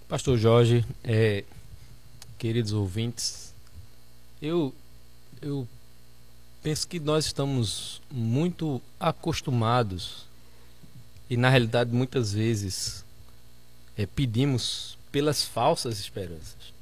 Pastor 0.10 0.38
Jorge, 0.38 0.86
é, 1.04 1.46
queridos 2.38 2.74
ouvintes, 2.74 3.54
eu, 4.42 4.76
eu 5.42 5.66
penso 6.62 6.86
que 6.86 7.00
nós 7.00 7.26
estamos 7.28 8.02
muito 8.12 8.82
acostumados 9.00 10.26
e 11.30 11.38
na 11.38 11.50
realidade 11.50 11.92
muitas 11.94 12.34
vezes 12.34 13.06
é, 13.96 14.06
pedimos 14.06 14.98
pelas 15.12 15.46
falsas 15.46 15.98
esperanças. 16.00 16.74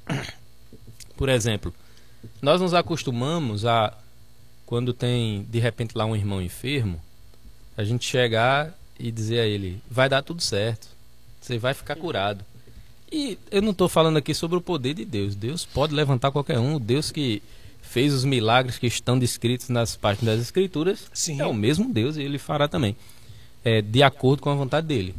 Por 1.16 1.28
exemplo, 1.28 1.72
nós 2.42 2.60
nos 2.60 2.74
acostumamos 2.74 3.64
a 3.64 3.96
quando 4.68 4.92
tem 4.92 5.46
de 5.48 5.58
repente 5.58 5.96
lá 5.96 6.04
um 6.04 6.14
irmão 6.14 6.42
enfermo, 6.42 7.00
a 7.74 7.82
gente 7.84 8.04
chegar 8.04 8.70
e 9.00 9.10
dizer 9.10 9.40
a 9.40 9.46
ele: 9.46 9.80
vai 9.90 10.10
dar 10.10 10.22
tudo 10.22 10.42
certo, 10.42 10.88
você 11.40 11.56
vai 11.56 11.72
ficar 11.72 11.96
curado. 11.96 12.44
E 13.10 13.38
eu 13.50 13.62
não 13.62 13.70
estou 13.70 13.88
falando 13.88 14.18
aqui 14.18 14.34
sobre 14.34 14.58
o 14.58 14.60
poder 14.60 14.92
de 14.92 15.06
Deus. 15.06 15.34
Deus 15.34 15.64
pode 15.64 15.94
levantar 15.94 16.30
qualquer 16.30 16.58
um. 16.58 16.78
Deus 16.78 17.10
que 17.10 17.42
fez 17.80 18.12
os 18.12 18.26
milagres 18.26 18.76
que 18.76 18.86
estão 18.86 19.18
descritos 19.18 19.70
nas 19.70 19.96
páginas 19.96 20.36
das 20.36 20.44
Escrituras 20.44 21.10
Sim. 21.14 21.40
é 21.40 21.46
o 21.46 21.54
mesmo 21.54 21.90
Deus 21.90 22.18
e 22.18 22.22
ele 22.22 22.36
fará 22.36 22.68
também 22.68 22.94
é, 23.64 23.80
de 23.80 24.02
acordo 24.02 24.42
com 24.42 24.50
a 24.50 24.54
vontade 24.54 24.86
dele. 24.86 25.14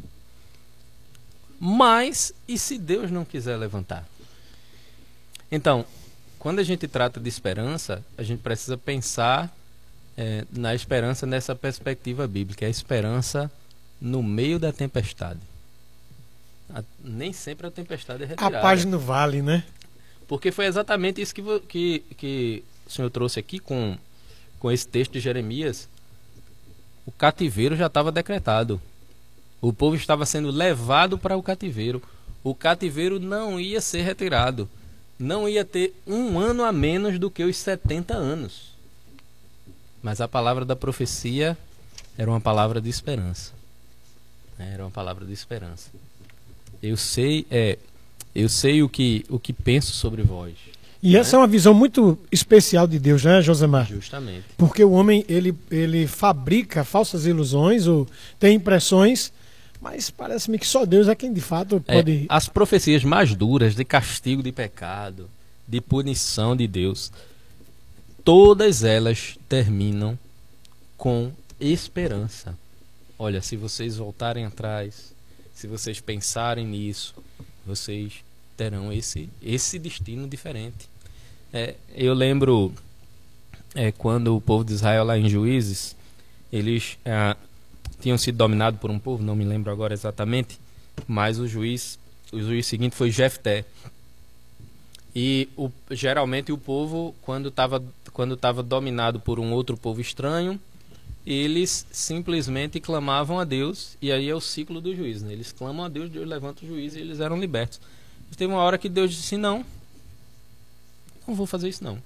Mas, 1.59 2.31
e 2.47 2.55
se 2.55 2.77
Deus 2.77 3.09
não 3.09 3.25
quiser 3.25 3.57
levantar? 3.57 4.07
Então, 5.51 5.88
quando 6.39 6.60
a 6.60 6.63
gente 6.63 6.88
trata 6.88 7.19
de 7.19 7.28
esperança, 7.28 8.04
a 8.17 8.23
gente 8.23 8.41
precisa 8.41 8.78
pensar 8.78 9.54
é, 10.17 10.45
na 10.52 10.73
esperança 10.73 11.25
nessa 11.25 11.54
perspectiva 11.54 12.25
bíblica, 12.25 12.65
a 12.65 12.69
esperança 12.69 13.52
no 13.99 14.23
meio 14.23 14.58
da 14.58 14.71
tempestade. 14.71 15.39
A, 16.73 16.82
nem 17.04 17.34
sempre 17.34 17.67
a 17.67 17.71
tempestade 17.71 18.23
é 18.23 18.25
retirada. 18.25 18.58
A 18.58 18.62
paz 18.62 18.86
no 18.86 18.97
vale, 18.97 19.41
né? 19.41 19.63
Porque 20.28 20.52
foi 20.52 20.65
exatamente 20.65 21.21
isso 21.21 21.36
que, 21.36 21.41
que, 21.67 21.99
que 22.15 22.63
o 22.88 22.91
senhor 22.91 23.10
trouxe 23.10 23.39
aqui 23.39 23.60
com, 23.60 23.97
com 24.60 24.71
esse 24.71 24.88
texto 24.88 25.13
de 25.13 25.19
Jeremias, 25.19 25.89
o 27.06 27.12
cativeiro 27.12 27.75
já 27.75 27.88
estava 27.88 28.12
decretado. 28.12 28.80
O 29.62 29.73
povo 29.73 29.95
estava 29.95 30.25
sendo 30.25 30.52
levado 30.52 31.17
para 31.17 31.36
o 31.36 31.43
cativeiro. 31.43 32.02
O 32.43 32.56
cativeiro 32.56 33.19
não 33.19 33.60
ia 33.60 33.82
ser 33.82 34.04
retirado. 34.04 34.69
Não 35.19 35.49
ia 35.49 35.65
ter 35.65 35.93
um 36.08 36.39
ano 36.39 36.63
a 36.63 36.71
menos 36.71 37.19
do 37.19 37.29
que 37.29 37.43
os 37.43 37.58
70 37.58 38.15
anos. 38.15 38.69
Mas 40.01 40.21
a 40.21 40.27
palavra 40.27 40.63
da 40.63 40.75
profecia 40.75 41.58
era 42.17 42.32
uma 42.32 42.39
palavra 42.39 42.79
de 42.79 42.89
esperança. 42.89 43.51
Era 44.58 44.84
uma 44.84 44.91
palavra 44.91 45.25
de 45.25 45.34
esperança. 45.34 45.89
Eu 46.82 46.95
sei, 46.95 47.45
é, 47.51 47.77
eu 48.34 48.47
sei 48.47 48.82
o 48.82 48.89
que, 48.89 49.25
o 49.29 49.38
que 49.38 49.51
penso 49.51 49.91
sobre 49.91 50.21
vós. 50.21 50.53
E 51.01 51.15
essa 51.15 51.38
é 51.38 51.39
uma 51.39 51.47
visão 51.47 51.73
muito 51.73 52.19
especial 52.29 52.86
de 52.86 52.99
Deus, 52.99 53.23
né, 53.23 53.41
Josemar? 53.41 53.88
Justamente. 53.88 54.43
Porque 54.58 54.84
o 54.84 54.91
homem 54.91 55.23
ele, 55.29 55.55
ele 55.71 56.08
fabrica 56.08 56.84
falsas 56.84 57.25
ilusões 57.25 57.88
ou 57.88 58.05
tem 58.38 58.55
impressões, 58.55 59.32
mas 59.81 60.09
parece-me 60.09 60.59
que 60.59 60.67
só 60.67 60.85
Deus 60.85 61.07
é 61.07 61.15
quem 61.15 61.31
de 61.31 61.41
fato 61.41 61.83
é, 61.87 61.95
pode. 61.95 62.23
É, 62.23 62.25
as 62.27 62.49
profecias 62.49 63.03
mais 63.03 63.33
duras 63.33 63.75
de 63.75 63.85
castigo 63.85 64.43
de 64.43 64.51
pecado, 64.51 65.29
de 65.67 65.79
punição 65.79 66.55
de 66.55 66.67
Deus, 66.67 67.11
todas 68.23 68.83
elas 68.83 69.37
terminam 69.47 70.17
com 70.97 71.31
esperança. 71.59 72.57
Olha, 73.17 73.41
se 73.41 73.55
vocês 73.55 73.97
voltarem 73.97 74.45
atrás, 74.45 75.13
se 75.53 75.67
vocês 75.67 75.99
pensarem 75.99 76.65
nisso, 76.65 77.13
vocês 77.65 78.23
terão 78.57 78.91
esse, 78.91 79.29
esse 79.41 79.79
destino 79.79 80.27
diferente. 80.27 80.89
É, 81.53 81.75
eu 81.95 82.13
lembro 82.13 82.73
é, 83.73 83.91
quando 83.91 84.35
o 84.35 84.41
povo 84.41 84.63
de 84.63 84.73
Israel 84.73 85.03
lá 85.05 85.17
em 85.17 85.29
Juízes, 85.29 85.95
eles 86.51 86.97
é, 87.05 87.35
tinham 87.99 88.17
sido 88.17 88.38
dominados 88.38 88.79
por 88.79 88.89
um 88.89 88.99
povo, 88.99 89.23
não 89.23 89.35
me 89.35 89.43
lembro 89.43 89.71
agora 89.71 89.93
exatamente, 89.93 90.59
mas 91.07 91.39
o 91.39 91.47
juiz, 91.47 91.99
o 92.31 92.39
juiz 92.39 92.65
seguinte 92.65 92.95
foi 92.95 93.12
Jefté. 93.12 93.65
E 95.15 95.49
o, 95.57 95.71
geralmente 95.91 96.51
o 96.51 96.57
povo, 96.57 97.15
quando 97.21 97.49
estava 97.49 97.83
quando 98.13 98.35
tava 98.35 98.62
dominado 98.62 99.19
por 99.19 99.39
um 99.39 99.53
outro 99.53 99.77
povo 99.77 100.01
estranho, 100.01 100.59
eles 101.25 101.85
simplesmente 101.91 102.79
clamavam 102.79 103.39
a 103.39 103.43
Deus, 103.43 103.95
e 104.01 104.12
aí 104.12 104.27
é 104.27 104.35
o 104.35 104.41
ciclo 104.41 104.81
do 104.81 104.95
juiz. 104.95 105.21
Né? 105.21 105.31
Eles 105.31 105.51
clamam 105.51 105.85
a 105.85 105.89
Deus, 105.89 106.09
Deus 106.09 106.27
levanta 106.27 106.65
o 106.65 106.67
juiz 106.67 106.95
e 106.95 106.99
eles 106.99 107.19
eram 107.19 107.39
libertos. 107.39 107.79
Mas 108.27 108.35
teve 108.35 108.51
uma 108.51 108.62
hora 108.62 108.77
que 108.77 108.89
Deus 108.89 109.12
disse: 109.12 109.38
Não, 109.38 109.65
não 111.27 111.35
vou 111.35 111.45
fazer 111.45 111.69
isso 111.69 111.83
não. 111.83 112.01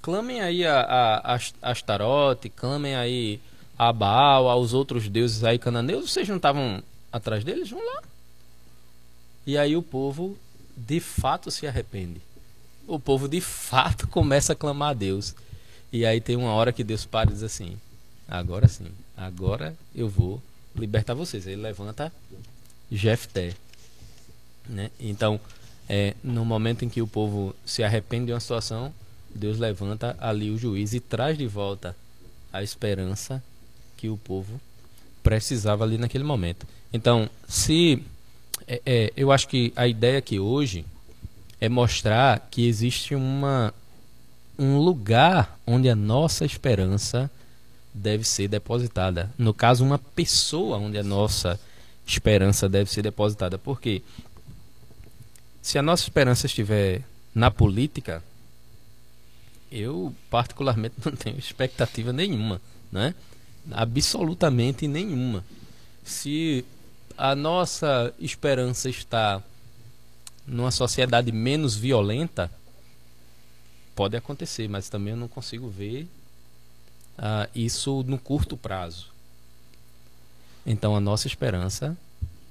Clamem 0.00 0.40
aí 0.40 0.64
a, 0.64 0.80
a, 0.80 1.34
a 1.34 1.70
Astarote, 1.70 2.48
clamem 2.48 2.94
aí 2.94 3.40
a 3.78 3.92
Baal, 3.92 4.48
aos 4.48 4.74
outros 4.74 5.08
deuses 5.08 5.44
aí 5.44 5.58
cananeus. 5.58 6.10
Vocês 6.10 6.28
não 6.28 6.36
estavam 6.36 6.82
atrás 7.12 7.44
deles? 7.44 7.70
Vão 7.70 7.84
lá. 7.84 8.02
E 9.46 9.56
aí 9.56 9.76
o 9.76 9.82
povo 9.82 10.36
de 10.76 10.98
fato 10.98 11.50
se 11.50 11.66
arrepende. 11.66 12.20
O 12.86 12.98
povo 12.98 13.28
de 13.28 13.40
fato 13.40 14.08
começa 14.08 14.52
a 14.52 14.56
clamar 14.56 14.90
a 14.90 14.94
Deus. 14.94 15.34
E 15.92 16.04
aí 16.04 16.20
tem 16.20 16.36
uma 16.36 16.52
hora 16.52 16.72
que 16.72 16.82
Deus 16.82 17.06
para 17.06 17.30
e 17.30 17.32
diz 17.32 17.42
assim: 17.44 17.78
agora 18.26 18.66
sim, 18.66 18.90
agora 19.16 19.76
eu 19.94 20.08
vou 20.08 20.42
libertar 20.74 21.14
vocês. 21.14 21.46
Ele 21.46 21.62
levanta 21.62 22.12
Jefté. 22.90 23.54
Né? 24.68 24.90
Então, 24.98 25.40
é, 25.88 26.14
no 26.22 26.44
momento 26.44 26.84
em 26.84 26.88
que 26.88 27.00
o 27.00 27.06
povo 27.06 27.54
se 27.64 27.82
arrepende 27.82 28.26
de 28.26 28.32
uma 28.32 28.40
situação, 28.40 28.92
Deus 29.34 29.58
levanta 29.58 30.16
ali 30.20 30.50
o 30.50 30.58
juiz 30.58 30.92
e 30.92 31.00
traz 31.00 31.38
de 31.38 31.46
volta 31.46 31.96
a 32.52 32.62
esperança 32.62 33.42
que 33.98 34.08
o 34.08 34.16
povo 34.16 34.58
precisava 35.22 35.84
ali 35.84 35.98
naquele 35.98 36.24
momento. 36.24 36.66
Então, 36.90 37.28
se 37.46 38.02
é, 38.66 38.80
é, 38.86 39.12
eu 39.16 39.30
acho 39.30 39.46
que 39.48 39.72
a 39.76 39.86
ideia 39.86 40.18
aqui 40.18 40.38
hoje 40.38 40.86
é 41.60 41.68
mostrar 41.68 42.48
que 42.50 42.66
existe 42.66 43.14
uma 43.14 43.74
um 44.58 44.78
lugar 44.78 45.56
onde 45.66 45.88
a 45.88 45.94
nossa 45.94 46.44
esperança 46.44 47.30
deve 47.94 48.24
ser 48.24 48.48
depositada. 48.48 49.30
No 49.38 49.54
caso, 49.54 49.84
uma 49.84 49.98
pessoa 49.98 50.78
onde 50.78 50.98
a 50.98 51.02
nossa 51.04 51.60
esperança 52.06 52.68
deve 52.68 52.90
ser 52.90 53.02
depositada. 53.02 53.56
Por 53.56 53.80
quê? 53.80 54.02
Se 55.62 55.78
a 55.78 55.82
nossa 55.82 56.02
esperança 56.02 56.46
estiver 56.46 57.02
na 57.32 57.50
política, 57.50 58.22
eu 59.70 60.12
particularmente 60.30 60.96
não 61.04 61.12
tenho 61.12 61.38
expectativa 61.38 62.12
nenhuma, 62.12 62.60
né? 62.90 63.14
Absolutamente 63.70 64.86
nenhuma. 64.86 65.44
Se 66.04 66.64
a 67.16 67.34
nossa 67.34 68.14
esperança 68.18 68.88
está 68.88 69.42
numa 70.46 70.70
sociedade 70.70 71.30
menos 71.30 71.76
violenta, 71.76 72.50
pode 73.94 74.16
acontecer, 74.16 74.68
mas 74.68 74.88
também 74.88 75.12
eu 75.12 75.16
não 75.18 75.28
consigo 75.28 75.68
ver 75.68 76.08
uh, 77.18 77.48
isso 77.54 78.02
no 78.04 78.18
curto 78.18 78.56
prazo. 78.56 79.08
Então 80.64 80.94
a 80.96 81.00
nossa 81.00 81.26
esperança 81.26 81.96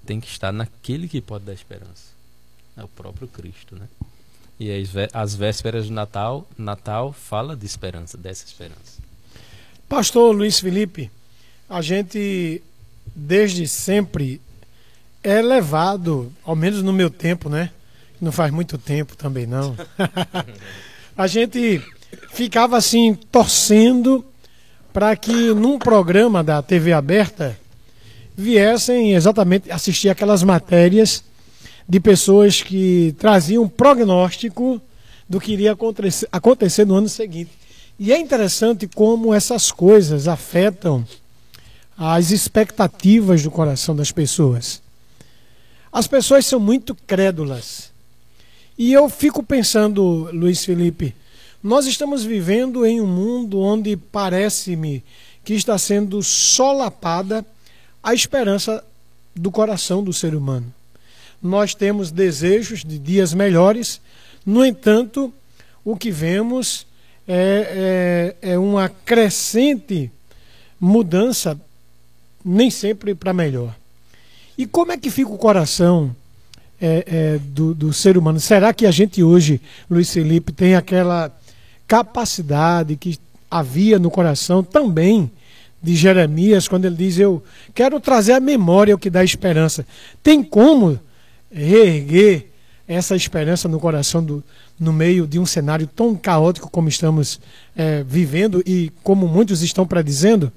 tem 0.06 0.19
que 0.19 0.27
estar 0.27 0.51
naquele 0.51 1.08
que 1.08 1.21
pode 1.21 1.45
dar 1.45 1.53
esperança, 1.53 2.12
é 2.75 2.84
o 2.84 2.88
próprio 2.88 3.27
Cristo, 3.27 3.75
né? 3.75 3.88
E 4.60 4.71
as 5.13 5.36
vésperas 5.36 5.86
de 5.86 5.91
Natal, 5.91 6.47
Natal 6.58 7.13
fala 7.13 7.56
de 7.56 7.65
esperança, 7.65 8.17
dessa 8.17 8.43
esperança. 8.43 9.06
Pastor 9.89 10.36
Luiz 10.36 10.60
Felipe, 10.60 11.10
a 11.69 11.82
gente 11.82 12.62
desde 13.15 13.65
sempre 13.67 14.41
é 15.23 15.41
levado, 15.41 16.32
ao 16.43 16.58
menos 16.58 16.84
no 16.84 16.91
meu 16.91 17.10
tempo, 17.10 17.50
né? 17.50 17.71
Não 18.19 18.32
faz 18.32 18.52
muito 18.52 18.78
tempo 18.78 19.15
também 19.15 19.45
não. 19.45 19.78
a 21.17 21.26
gente 21.26 21.82
ficava 22.34 22.76
assim 22.76 23.13
torcendo 23.32 24.26
para 24.91 25.15
que 25.15 25.54
num 25.54 25.80
programa 25.80 26.43
da 26.43 26.62
TV 26.62 26.91
aberta 26.91 27.58
viessem 28.36 29.13
exatamente 29.13 29.71
assistir 29.71 30.10
aquelas 30.10 30.43
matérias 30.43 31.23
de 31.88 32.00
pessoas 32.02 32.62
que 32.62 33.15
traziam 33.17 33.69
prognóstico 33.69 34.82
do 35.30 35.39
que 35.39 35.54
iria 35.54 35.78
acontecer 36.32 36.86
no 36.86 36.95
ano 36.95 37.08
seguinte. 37.08 37.56
E 37.99 38.13
é 38.13 38.19
interessante 38.19 38.88
como 38.88 39.33
essas 39.33 39.71
coisas 39.71 40.27
afetam 40.27 41.05
as 41.97 42.31
expectativas 42.31 43.41
do 43.41 43.49
coração 43.49 43.95
das 43.95 44.12
pessoas. 44.12 44.81
As 45.91 46.05
pessoas 46.07 46.45
são 46.45 46.60
muito 46.60 46.93
crédulas. 46.93 47.91
E 48.77 48.93
eu 48.93 49.10
fico 49.10 49.41
pensando, 49.41 50.29
Luiz 50.31 50.63
Felipe, 50.63 51.15
nós 51.63 51.88
estamos 51.88 52.23
vivendo 52.23 52.86
em 52.86 53.01
um 53.01 53.07
mundo 53.07 53.60
onde 53.60 53.97
parece-me 53.97 55.03
que 55.43 55.55
está 55.55 55.77
sendo 55.77 56.21
solapada 56.21 57.43
a 58.03 58.13
esperança 58.13 58.83
do 59.36 59.49
coração 59.49 60.03
do 60.03 60.13
ser 60.13 60.36
humano 60.36 60.71
nós 61.41 61.75
temos 61.75 62.12
desejos 62.12 62.83
de 62.83 62.97
dias 62.97 63.33
melhores, 63.33 64.01
no 64.45 64.65
entanto, 64.65 65.33
o 65.83 65.95
que 65.95 66.12
vemos 66.12 66.86
é, 67.27 68.35
é, 68.41 68.51
é 68.53 68.57
uma 68.57 68.87
crescente 68.87 70.09
mudança, 70.79 71.59
nem 72.43 72.69
sempre 72.69 73.13
para 73.13 73.33
melhor. 73.33 73.75
E 74.57 74.65
como 74.65 74.91
é 74.91 74.97
que 74.97 75.11
fica 75.11 75.31
o 75.31 75.37
coração 75.37 76.15
é, 76.79 77.03
é, 77.07 77.39
do, 77.39 77.75
do, 77.75 77.93
ser 77.93 78.17
humano? 78.17 78.39
Será 78.39 78.73
que 78.73 78.85
a 78.85 78.91
gente 78.91 79.21
hoje, 79.21 79.61
Luiz 79.89 80.11
Felipe, 80.11 80.51
tem 80.51 80.75
aquela 80.75 81.31
capacidade 81.87 82.95
que 82.95 83.19
havia 83.49 83.99
no 83.99 84.09
coração 84.09 84.63
também 84.63 85.29
de 85.81 85.95
Jeremias, 85.95 86.67
quando 86.67 86.85
ele 86.85 86.95
diz: 86.95 87.19
Eu 87.19 87.43
quero 87.75 87.99
trazer 87.99 88.33
a 88.33 88.39
memória 88.39 88.95
o 88.95 88.99
que 88.99 89.09
dá 89.09 89.23
esperança? 89.23 89.85
Tem 90.23 90.43
como 90.43 90.99
reerguer 91.51 92.47
essa 92.87 93.15
esperança 93.15 93.67
no 93.67 93.79
coração 93.79 94.23
do, 94.23 94.43
no 94.79 94.93
meio 94.93 95.25
de 95.25 95.39
um 95.39 95.45
cenário 95.45 95.87
tão 95.87 96.15
caótico 96.15 96.69
como 96.69 96.87
estamos 96.87 97.39
é, 97.75 98.03
vivendo 98.03 98.61
e 98.65 98.91
como 99.03 99.27
muitos 99.27 99.61
estão 99.61 99.87
predizendo? 99.87 100.51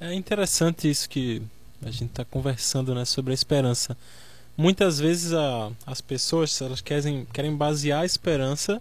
É 0.00 0.12
interessante 0.12 0.90
isso 0.90 1.08
que 1.08 1.40
a 1.82 1.90
gente 1.90 2.10
está 2.10 2.24
conversando 2.24 2.94
né, 2.94 3.04
sobre 3.04 3.32
a 3.32 3.34
esperança. 3.34 3.96
Muitas 4.56 4.98
vezes 4.98 5.32
a, 5.32 5.70
as 5.86 6.00
pessoas 6.00 6.60
elas 6.60 6.80
querem, 6.80 7.26
querem 7.32 7.56
basear 7.56 8.02
a 8.02 8.06
esperança 8.06 8.80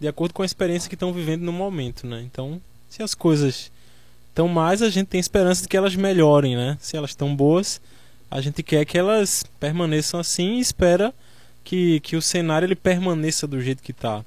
de 0.00 0.08
acordo 0.08 0.34
com 0.34 0.42
a 0.42 0.46
experiência 0.46 0.88
que 0.88 0.96
estão 0.96 1.12
vivendo 1.12 1.42
no 1.42 1.52
momento. 1.52 2.06
Né? 2.06 2.22
Então, 2.22 2.60
se 2.88 3.02
as 3.02 3.14
coisas 3.14 3.70
estão 4.28 4.48
mais, 4.48 4.82
a 4.82 4.90
gente 4.90 5.06
tem 5.06 5.20
esperança 5.20 5.62
de 5.62 5.68
que 5.68 5.76
elas 5.76 5.94
melhorem. 5.94 6.56
Né? 6.56 6.76
Se 6.80 6.96
elas 6.96 7.10
estão 7.10 7.34
boas, 7.34 7.80
a 8.30 8.40
gente 8.40 8.62
quer 8.62 8.84
que 8.84 8.98
elas 8.98 9.44
permaneçam 9.60 10.18
assim 10.18 10.56
e 10.56 10.60
espera 10.60 11.14
que, 11.64 11.98
que 12.00 12.16
o 12.16 12.22
cenário 12.22 12.66
ele 12.66 12.76
permaneça 12.76 13.46
do 13.46 13.60
jeito 13.60 13.82
que 13.82 13.90
está. 13.90 14.24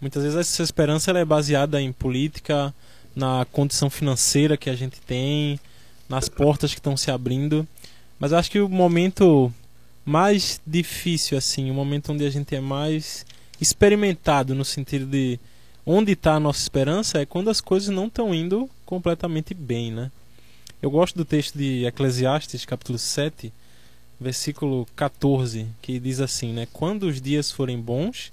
Muitas 0.00 0.22
vezes 0.22 0.38
essa 0.38 0.62
esperança 0.62 1.10
ela 1.10 1.20
é 1.20 1.24
baseada 1.24 1.80
em 1.80 1.92
política, 1.92 2.74
na 3.16 3.46
condição 3.50 3.88
financeira 3.88 4.56
que 4.56 4.68
a 4.68 4.76
gente 4.76 5.00
tem, 5.00 5.58
nas 6.08 6.28
portas 6.28 6.72
que 6.72 6.78
estão 6.78 6.96
se 6.96 7.10
abrindo. 7.10 7.66
Mas 8.18 8.32
acho 8.32 8.50
que 8.50 8.60
o 8.60 8.68
momento 8.68 9.52
mais 10.04 10.60
difícil, 10.66 11.38
assim, 11.38 11.70
o 11.70 11.74
momento 11.74 12.12
onde 12.12 12.24
a 12.24 12.30
gente 12.30 12.54
é 12.54 12.60
mais 12.60 13.24
experimentado 13.60 14.54
no 14.54 14.64
sentido 14.64 15.06
de 15.06 15.38
onde 15.86 16.12
está 16.12 16.34
a 16.34 16.40
nossa 16.40 16.60
esperança 16.60 17.20
é 17.20 17.26
quando 17.26 17.48
as 17.48 17.60
coisas 17.60 17.88
não 17.88 18.06
estão 18.06 18.34
indo 18.34 18.68
completamente 18.84 19.54
bem, 19.54 19.90
né? 19.90 20.10
Eu 20.82 20.90
gosto 20.90 21.16
do 21.16 21.24
texto 21.24 21.56
de 21.56 21.86
Eclesiastes, 21.86 22.66
capítulo 22.66 22.98
7, 22.98 23.52
versículo 24.20 24.86
14, 24.96 25.66
que 25.82 25.98
diz 25.98 26.20
assim, 26.20 26.52
né? 26.52 26.66
Quando 26.72 27.04
os 27.04 27.20
dias 27.20 27.50
forem 27.50 27.80
bons, 27.80 28.32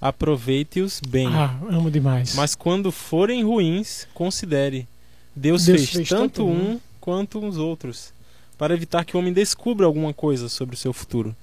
aproveite-os 0.00 1.00
bem. 1.06 1.28
Ah, 1.28 1.58
amo 1.68 1.90
demais. 1.90 2.34
Mas 2.34 2.54
quando 2.54 2.90
forem 2.92 3.44
ruins, 3.44 4.06
considere. 4.14 4.86
Deus, 5.34 5.64
Deus 5.64 5.78
fez, 5.78 5.90
fez, 5.90 6.08
tanto, 6.08 6.44
tanto 6.44 6.46
um 6.46 6.80
quanto 7.00 7.44
os 7.44 7.58
outros, 7.58 8.12
para 8.56 8.74
evitar 8.74 9.04
que 9.04 9.16
o 9.16 9.20
homem 9.20 9.32
descubra 9.32 9.86
alguma 9.86 10.14
coisa 10.14 10.48
sobre 10.48 10.74
o 10.74 10.78
seu 10.78 10.92
futuro. 10.92 11.34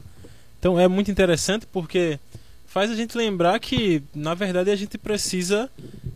Então 0.59 0.79
é 0.79 0.87
muito 0.87 1.11
interessante 1.11 1.65
porque 1.65 2.19
faz 2.65 2.89
a 2.89 2.95
gente 2.95 3.17
lembrar 3.17 3.59
que, 3.59 4.01
na 4.15 4.33
verdade, 4.33 4.71
a 4.71 4.75
gente 4.75 4.97
precisa 4.97 5.69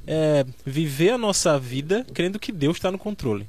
é, 0.07 0.45
viver 0.65 1.11
a 1.11 1.17
nossa 1.17 1.59
vida 1.59 2.05
crendo 2.13 2.39
que 2.39 2.51
Deus 2.51 2.77
está 2.77 2.91
no 2.91 2.97
controle 2.97 3.47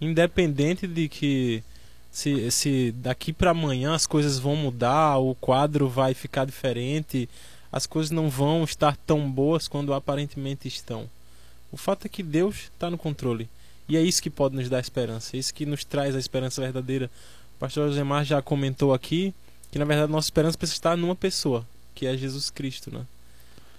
independente 0.00 0.86
de 0.86 1.08
que 1.08 1.62
se, 2.10 2.50
se 2.50 2.92
daqui 2.92 3.32
para 3.32 3.52
amanhã 3.52 3.94
as 3.94 4.06
coisas 4.06 4.38
vão 4.38 4.56
mudar, 4.56 5.18
o 5.18 5.34
quadro 5.34 5.88
vai 5.88 6.14
ficar 6.14 6.44
diferente, 6.44 7.28
as 7.70 7.86
coisas 7.86 8.10
não 8.10 8.28
vão 8.28 8.64
estar 8.64 8.96
tão 9.06 9.30
boas 9.30 9.68
quando 9.68 9.94
aparentemente 9.94 10.66
estão. 10.66 11.08
O 11.70 11.76
fato 11.76 12.06
é 12.06 12.08
que 12.08 12.22
Deus 12.22 12.70
está 12.74 12.90
no 12.90 12.98
controle. 12.98 13.48
E 13.88 13.96
é 13.96 14.02
isso 14.02 14.22
que 14.22 14.30
pode 14.30 14.56
nos 14.56 14.68
dar 14.68 14.80
esperança, 14.80 15.36
é 15.36 15.40
isso 15.40 15.54
que 15.54 15.66
nos 15.66 15.84
traz 15.84 16.14
a 16.14 16.18
esperança 16.18 16.60
verdadeira. 16.60 17.10
O 17.56 17.58
pastor 17.58 17.88
Josemar 17.88 18.24
já 18.24 18.40
comentou 18.40 18.92
aqui 18.92 19.34
que 19.70 19.78
na 19.78 19.84
verdade 19.84 20.10
nossa 20.10 20.26
esperança 20.26 20.58
precisa 20.58 20.76
estar 20.76 20.96
numa 20.96 21.14
pessoa, 21.14 21.66
que 21.94 22.06
é 22.06 22.16
Jesus 22.16 22.50
Cristo, 22.50 22.92
né? 22.92 23.04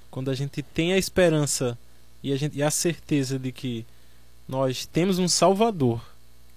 Quando 0.10 0.30
a 0.30 0.34
gente 0.34 0.62
tem 0.62 0.94
a 0.94 0.98
esperança 0.98 1.78
e 2.24 2.32
a, 2.32 2.36
gente, 2.36 2.58
e 2.58 2.64
a 2.64 2.72
certeza 2.72 3.40
de 3.40 3.52
que 3.52 3.86
nós 4.48 4.86
temos 4.86 5.20
um 5.20 5.28
Salvador 5.28 6.02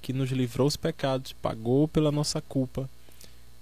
que 0.04 0.12
nos 0.12 0.30
livrou 0.30 0.68
os 0.68 0.76
pecados, 0.76 1.32
pagou 1.32 1.88
pela 1.88 2.12
nossa 2.12 2.38
culpa 2.42 2.88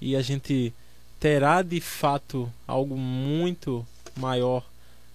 e 0.01 0.17
a 0.17 0.23
gente 0.23 0.75
terá 1.21 1.63
de 1.63 1.81
fato 1.81 2.53
algo 2.67 2.97
muito 2.97 3.87
maior 4.17 4.65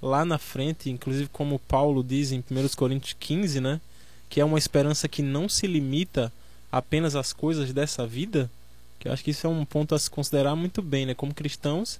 lá 0.02 0.24
na 0.24 0.38
frente, 0.38 0.90
inclusive 0.90 1.28
como 1.28 1.60
Paulo 1.60 2.02
diz 2.02 2.32
em 2.32 2.40
1 2.40 2.44
Coríntios 2.78 3.13
15, 3.20 3.60
né? 3.60 3.82
Que 4.30 4.40
é 4.40 4.46
uma 4.46 4.58
esperança 4.58 5.10
que 5.10 5.22
não 5.22 5.50
se 5.50 5.68
limita 5.68 6.32
apenas 6.72 7.13
às 7.13 7.34
coisas 7.34 7.74
dessa 7.74 8.08
vida, 8.08 8.50
que 8.98 9.10
eu 9.10 9.12
acho 9.12 9.22
que 9.22 9.32
isso 9.32 9.46
é 9.46 9.50
um 9.50 9.66
ponto 9.66 9.94
a 9.94 10.00
se 10.00 10.10
considerar 10.10 10.56
muito 10.56 10.82
bem, 10.82 11.08
né? 11.08 11.13
Como 11.13 11.34
cristãos, 11.34 12.00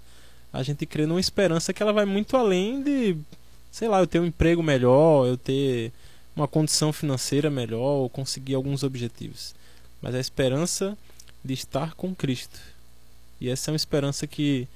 a 0.54 0.63
gente 0.63 0.86
crê 0.86 1.06
numa 1.06 1.20
esperança 1.20 1.74
que 1.74 1.84
ela 1.84 1.92
vai 1.92 2.06
muito 2.06 2.38
além 2.38 2.82
de, 2.82 3.18
sei 3.70 3.90
lá, 3.90 4.00
eu 4.00 4.08
ter 4.08 4.22
um 4.22 4.26
emprego 4.26 4.63
melhor, 4.63 5.28
eu 5.28 5.36
ter 5.36 5.92
uma 6.38 6.47
condição 6.47 6.93
financeira 6.93 7.50
melhor, 7.50 7.80
ou 7.80 8.10
conseguir 8.10 8.54
alguns 8.54 8.84
objetivos. 8.84 9.56
Mas 10.02 10.13
a 10.13 10.19
esperança 10.19 10.95
de 11.43 11.54
estar 11.54 11.95
com 11.95 12.13
Cristo. 12.13 12.60
E 13.41 13.50
essa 13.50 13.69
é 13.69 13.71
uma 13.71 13.78
esperança 13.78 14.28
que 14.28 14.67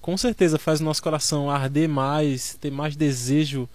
com 0.00 0.16
certeza 0.16 0.58
faz 0.58 0.80
o 0.80 0.84
nosso 0.84 1.02
coração 1.02 1.50
arder 1.50 1.88
mais, 1.88 2.56
ter 2.60 2.70
mais 2.70 2.94
desejo 2.94 3.68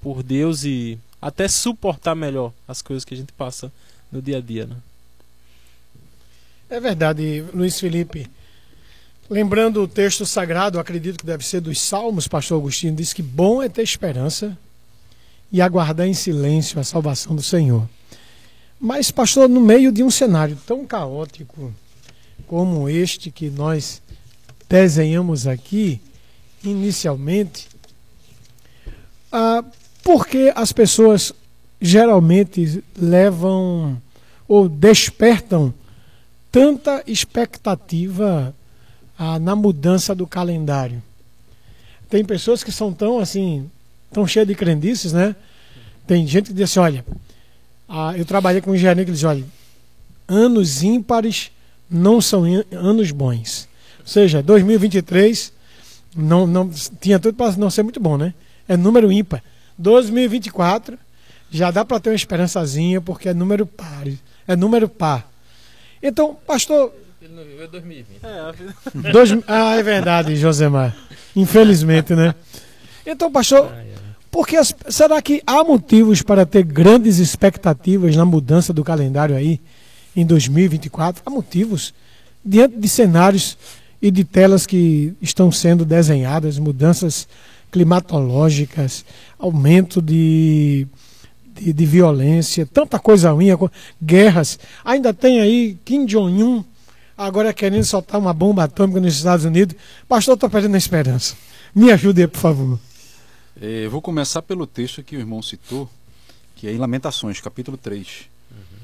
por 0.00 0.22
Deus 0.22 0.64
e 0.64 0.98
até 1.20 1.48
suportar 1.48 2.14
melhor 2.14 2.52
as 2.68 2.82
coisas 2.82 3.04
que 3.04 3.14
a 3.14 3.16
gente 3.16 3.32
passa 3.32 3.72
no 4.12 4.20
dia 4.20 4.36
a 4.36 4.40
dia, 4.40 4.66
né? 4.66 4.76
É 6.68 6.78
verdade, 6.78 7.44
Luiz 7.54 7.80
Felipe. 7.80 8.30
Lembrando 9.28 9.82
o 9.82 9.88
texto 9.88 10.26
sagrado, 10.26 10.78
acredito 10.78 11.18
que 11.18 11.26
deve 11.26 11.44
ser 11.44 11.60
dos 11.60 11.80
Salmos, 11.80 12.28
pastor 12.28 12.58
Agostinho 12.58 12.94
diz 12.94 13.14
que 13.14 13.22
bom 13.22 13.62
é 13.62 13.70
ter 13.70 13.82
esperança 13.82 14.56
e 15.54 15.62
aguardar 15.62 16.08
em 16.08 16.14
silêncio 16.14 16.80
a 16.80 16.82
salvação 16.82 17.36
do 17.36 17.42
Senhor. 17.42 17.88
Mas, 18.80 19.12
pastor, 19.12 19.48
no 19.48 19.60
meio 19.60 19.92
de 19.92 20.02
um 20.02 20.10
cenário 20.10 20.58
tão 20.66 20.84
caótico 20.84 21.72
como 22.44 22.88
este 22.88 23.30
que 23.30 23.48
nós 23.50 24.02
desenhamos 24.68 25.46
aqui, 25.46 26.00
inicialmente, 26.64 27.68
ah, 29.30 29.62
porque 30.02 30.52
as 30.56 30.72
pessoas 30.72 31.32
geralmente 31.80 32.82
levam 32.98 34.02
ou 34.48 34.68
despertam 34.68 35.72
tanta 36.50 37.00
expectativa 37.06 38.52
ah, 39.16 39.38
na 39.38 39.54
mudança 39.54 40.16
do 40.16 40.26
calendário. 40.26 41.00
Tem 42.10 42.24
pessoas 42.24 42.64
que 42.64 42.72
são 42.72 42.92
tão 42.92 43.20
assim, 43.20 43.70
tão 44.14 44.26
cheias 44.26 44.46
de 44.46 44.54
crendices, 44.54 45.12
né? 45.12 45.34
Tem 46.06 46.26
gente 46.26 46.46
que 46.46 46.54
diz 46.54 46.70
assim, 46.70 46.80
olha, 46.80 47.04
ah, 47.88 48.14
eu 48.16 48.24
trabalhei 48.24 48.60
com 48.60 48.70
um 48.70 48.74
engenheiro 48.74 49.04
que 49.04 49.12
diz, 49.12 49.24
olha, 49.24 49.44
anos 50.28 50.82
ímpares 50.82 51.50
não 51.90 52.20
são 52.20 52.44
anos 52.72 53.10
bons. 53.10 53.68
Ou 54.00 54.06
seja, 54.06 54.42
2023 54.42 55.52
não, 56.16 56.46
não 56.46 56.70
tinha 57.00 57.18
tudo 57.18 57.34
para 57.34 57.52
não 57.56 57.68
ser 57.68 57.82
muito 57.82 58.00
bom, 58.00 58.16
né? 58.16 58.32
É 58.68 58.76
número 58.76 59.10
ímpar. 59.10 59.42
2024 59.76 60.96
já 61.50 61.70
dá 61.70 61.84
para 61.84 62.00
ter 62.00 62.10
uma 62.10 62.16
esperançazinha 62.16 63.00
porque 63.00 63.28
é 63.28 63.34
número 63.34 63.66
par. 63.66 64.06
É 64.46 64.54
número 64.54 64.88
par. 64.88 65.28
Então, 66.02 66.36
pastor. 66.46 66.92
Ele 67.20 67.34
não 67.34 67.44
viveu 67.44 67.68
2020. 67.68 68.20
É, 68.22 69.10
Dois, 69.10 69.30
ah, 69.48 69.76
é 69.76 69.82
verdade, 69.82 70.36
Josemar. 70.36 70.94
Infelizmente, 71.34 72.14
né? 72.14 72.34
Então, 73.06 73.30
pastor, 73.30 73.72
porque 74.34 74.56
as, 74.56 74.74
será 74.88 75.22
que 75.22 75.40
há 75.46 75.62
motivos 75.62 76.20
para 76.20 76.44
ter 76.44 76.64
grandes 76.64 77.18
expectativas 77.18 78.16
na 78.16 78.24
mudança 78.24 78.72
do 78.72 78.82
calendário 78.82 79.36
aí 79.36 79.60
em 80.16 80.26
2024? 80.26 81.22
Há 81.24 81.30
motivos 81.30 81.94
diante 82.44 82.76
de 82.76 82.88
cenários 82.88 83.56
e 84.02 84.10
de 84.10 84.24
telas 84.24 84.66
que 84.66 85.14
estão 85.22 85.52
sendo 85.52 85.84
desenhadas, 85.84 86.58
mudanças 86.58 87.28
climatológicas, 87.70 89.04
aumento 89.38 90.02
de 90.02 90.88
de, 91.54 91.72
de 91.72 91.86
violência, 91.86 92.66
tanta 92.66 92.98
coisa 92.98 93.30
ruim, 93.30 93.50
guerras. 94.02 94.58
Ainda 94.84 95.14
tem 95.14 95.40
aí 95.40 95.78
Kim 95.84 96.06
Jong-un 96.06 96.64
agora 97.16 97.54
querendo 97.54 97.84
soltar 97.84 98.20
uma 98.20 98.34
bomba 98.34 98.64
atômica 98.64 99.00
nos 99.00 99.14
Estados 99.14 99.44
Unidos. 99.44 99.76
Pastor, 100.08 100.34
estou 100.34 100.50
perdendo 100.50 100.74
a 100.74 100.78
esperança. 100.78 101.36
Me 101.72 101.92
ajude 101.92 102.22
aí, 102.22 102.26
por 102.26 102.40
favor. 102.40 102.80
É, 103.60 103.86
vou 103.86 104.02
começar 104.02 104.42
pelo 104.42 104.66
texto 104.66 105.02
que 105.02 105.16
o 105.16 105.20
irmão 105.20 105.40
citou, 105.40 105.88
que 106.56 106.66
é 106.66 106.72
em 106.72 106.78
Lamentações, 106.78 107.40
capítulo 107.40 107.76
3. 107.76 108.28
Uhum. 108.50 108.78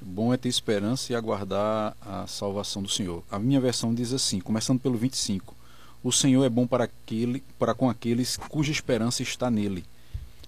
Bom 0.00 0.32
é 0.32 0.38
ter 0.38 0.48
esperança 0.48 1.12
e 1.12 1.16
aguardar 1.16 1.94
a 2.00 2.26
salvação 2.26 2.82
do 2.82 2.88
Senhor. 2.88 3.22
A 3.30 3.38
minha 3.38 3.60
versão 3.60 3.94
diz 3.94 4.14
assim, 4.14 4.40
começando 4.40 4.80
pelo 4.80 4.96
25. 4.96 5.54
O 6.02 6.10
Senhor 6.10 6.42
é 6.42 6.48
bom 6.48 6.66
para, 6.66 6.84
aquele, 6.84 7.42
para 7.58 7.74
com 7.74 7.88
aqueles 7.90 8.38
cuja 8.38 8.72
esperança 8.72 9.22
está 9.22 9.50
nele, 9.50 9.84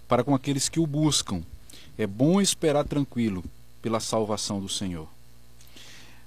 para 0.09 0.25
com 0.25 0.35
aqueles 0.35 0.71
que 0.71 0.81
o 0.81 0.87
buscam. 0.87 1.43
É 1.99 2.07
bom 2.07 2.41
esperar 2.41 2.85
tranquilo 2.85 3.45
pela 3.83 4.01
salvação 4.01 4.59
do 4.59 4.71
Senhor. 4.71 5.07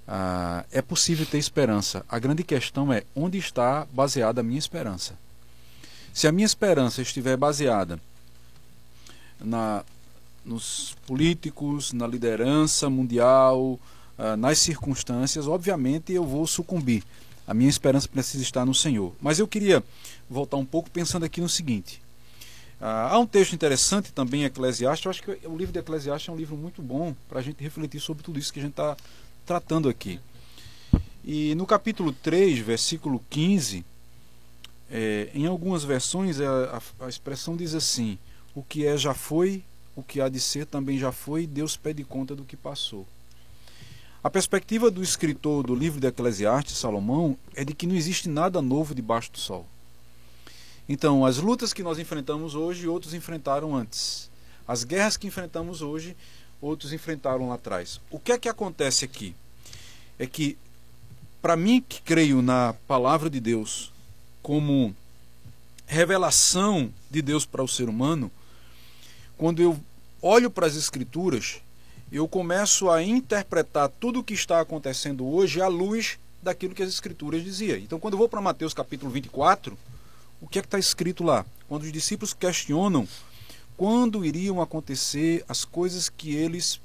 Ah, 0.07 0.65
é 0.71 0.83
possível 0.83 1.25
ter 1.25 1.39
esperança. 1.39 2.05
A 2.07 2.19
grande 2.19 2.43
questão 2.43 2.93
é 2.93 3.03
onde 3.15 3.39
está 3.39 3.87
baseada 3.91 4.41
a 4.41 4.43
minha 4.43 4.59
esperança. 4.59 5.17
Se 6.13 6.27
a 6.27 6.31
minha 6.31 6.45
esperança 6.45 7.01
estiver 7.01 7.37
baseada 7.37 7.99
na, 9.39 9.83
nos 10.43 10.95
políticos, 11.05 11.93
na 11.93 12.07
liderança 12.07 12.89
mundial, 12.89 13.79
ah, 14.17 14.35
nas 14.35 14.59
circunstâncias, 14.59 15.47
obviamente 15.47 16.11
eu 16.11 16.25
vou 16.25 16.45
sucumbir. 16.45 17.03
A 17.47 17.53
minha 17.53 17.69
esperança 17.69 18.07
precisa 18.07 18.43
estar 18.43 18.65
no 18.65 18.75
Senhor. 18.75 19.13
Mas 19.21 19.39
eu 19.39 19.47
queria 19.47 19.81
voltar 20.29 20.57
um 20.57 20.65
pouco 20.65 20.89
pensando 20.89 21.23
aqui 21.23 21.39
no 21.39 21.47
seguinte: 21.47 22.01
ah, 22.81 23.09
há 23.11 23.17
um 23.17 23.25
texto 23.25 23.53
interessante 23.53 24.11
também 24.11 24.43
Eclesiastes. 24.43 25.05
Eu 25.05 25.09
acho 25.09 25.23
que 25.23 25.47
o 25.47 25.57
livro 25.57 25.71
de 25.71 25.79
Eclesiastes 25.79 26.27
é 26.27 26.31
um 26.31 26.35
livro 26.35 26.57
muito 26.57 26.81
bom 26.81 27.15
para 27.29 27.39
a 27.39 27.41
gente 27.41 27.63
refletir 27.63 28.01
sobre 28.01 28.21
tudo 28.21 28.37
isso 28.37 28.51
que 28.51 28.59
a 28.59 28.63
gente 28.63 28.73
está 28.73 28.97
tratando 29.45 29.87
aqui. 29.87 30.19
E 31.23 31.55
no 31.55 31.65
capítulo 31.65 32.11
3, 32.11 32.59
versículo 32.59 33.23
15, 33.29 33.85
é, 34.91 35.29
em 35.33 35.45
algumas 35.45 35.83
versões 35.83 36.41
a, 36.41 36.81
a, 36.99 37.05
a 37.05 37.09
expressão 37.09 37.55
diz 37.55 37.73
assim: 37.73 38.17
O 38.55 38.63
que 38.63 38.85
é 38.85 38.97
já 38.97 39.13
foi, 39.13 39.63
o 39.95 40.01
que 40.01 40.19
há 40.19 40.27
de 40.27 40.39
ser 40.39 40.65
também 40.65 40.97
já 40.97 41.11
foi, 41.11 41.45
Deus 41.45 41.77
pede 41.77 42.03
conta 42.03 42.35
do 42.35 42.43
que 42.43 42.57
passou. 42.57 43.05
A 44.21 44.29
perspectiva 44.29 44.91
do 44.91 45.01
escritor 45.01 45.63
do 45.63 45.73
livro 45.73 45.99
de 45.99 46.07
Eclesiastes, 46.07 46.77
Salomão, 46.77 47.37
é 47.55 47.63
de 47.63 47.73
que 47.73 47.87
não 47.87 47.95
existe 47.95 48.27
nada 48.27 48.61
novo 48.61 48.93
debaixo 48.93 49.31
do 49.31 49.37
sol. 49.37 49.65
Então, 50.89 51.25
as 51.25 51.37
lutas 51.37 51.71
que 51.71 51.83
nós 51.83 51.99
enfrentamos 51.99 52.55
hoje, 52.55 52.87
outros 52.87 53.13
enfrentaram 53.13 53.75
antes. 53.75 54.29
As 54.67 54.83
guerras 54.83 55.15
que 55.15 55.27
enfrentamos 55.27 55.81
hoje, 55.81 56.17
outros 56.59 56.91
enfrentaram 56.91 57.47
lá 57.47 57.55
atrás. 57.55 58.01
O 58.09 58.19
que 58.19 58.31
é 58.31 58.37
que 58.37 58.49
acontece 58.49 59.05
aqui? 59.05 59.33
É 60.17 60.25
que, 60.25 60.57
para 61.41 61.55
mim 61.55 61.79
que 61.87 62.01
creio 62.01 62.41
na 62.41 62.73
palavra 62.87 63.29
de 63.29 63.39
Deus 63.39 63.93
como 64.49 64.95
revelação 65.85 66.91
de 67.07 67.21
Deus 67.21 67.45
para 67.45 67.61
o 67.61 67.67
ser 67.67 67.87
humano, 67.87 68.31
quando 69.37 69.61
eu 69.61 69.79
olho 70.23 70.49
para 70.49 70.65
as 70.65 70.75
Escrituras, 70.75 71.61
eu 72.11 72.27
começo 72.27 72.89
a 72.89 73.03
interpretar 73.03 73.89
tudo 73.99 74.21
o 74.21 74.23
que 74.23 74.33
está 74.33 74.59
acontecendo 74.59 75.23
hoje 75.23 75.61
à 75.61 75.67
luz 75.67 76.17
daquilo 76.41 76.73
que 76.73 76.81
as 76.81 76.89
Escrituras 76.89 77.43
diziam. 77.43 77.77
Então, 77.77 77.99
quando 77.99 78.15
eu 78.15 78.17
vou 78.17 78.27
para 78.27 78.41
Mateus 78.41 78.73
capítulo 78.73 79.11
24 79.11 79.77
o 80.41 80.47
que 80.47 80.57
é 80.57 80.63
que 80.63 80.67
está 80.67 80.79
escrito 80.79 81.23
lá? 81.23 81.45
Quando 81.67 81.83
os 81.83 81.91
discípulos 81.91 82.33
questionam 82.33 83.07
quando 83.77 84.25
iriam 84.25 84.59
acontecer 84.59 85.45
as 85.47 85.63
coisas 85.63 86.09
que 86.09 86.33
eles 86.33 86.81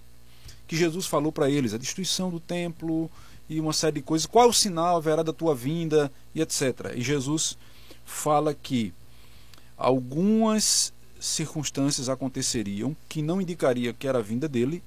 que 0.69 0.77
Jesus 0.77 1.07
falou 1.07 1.33
para 1.33 1.49
eles, 1.49 1.73
a 1.73 1.79
destruição 1.79 2.29
do 2.29 2.41
templo 2.41 3.11
e 3.49 3.61
uma 3.61 3.73
série 3.73 3.97
de 3.97 4.03
coisas, 4.03 4.27
qual 4.27 4.49
o 4.49 4.55
sinal 4.55 4.97
haverá 4.97 5.23
da 5.23 5.33
tua 5.33 5.55
vinda 5.55 6.11
e 6.35 6.41
etc. 6.41 6.93
E 6.95 7.03
Jesus 7.03 7.59
fala 8.05 8.55
que 8.55 8.93
algumas 9.77 10.93
circunstâncias 11.21 12.09
aconteceriam 12.09 12.97
que 13.09 13.23
não 13.23 13.41
indicaria 13.41 13.93
que 13.93 14.07
era 14.07 14.19
a 14.19 14.23
vinda 14.23 14.49
dele, 14.49 14.83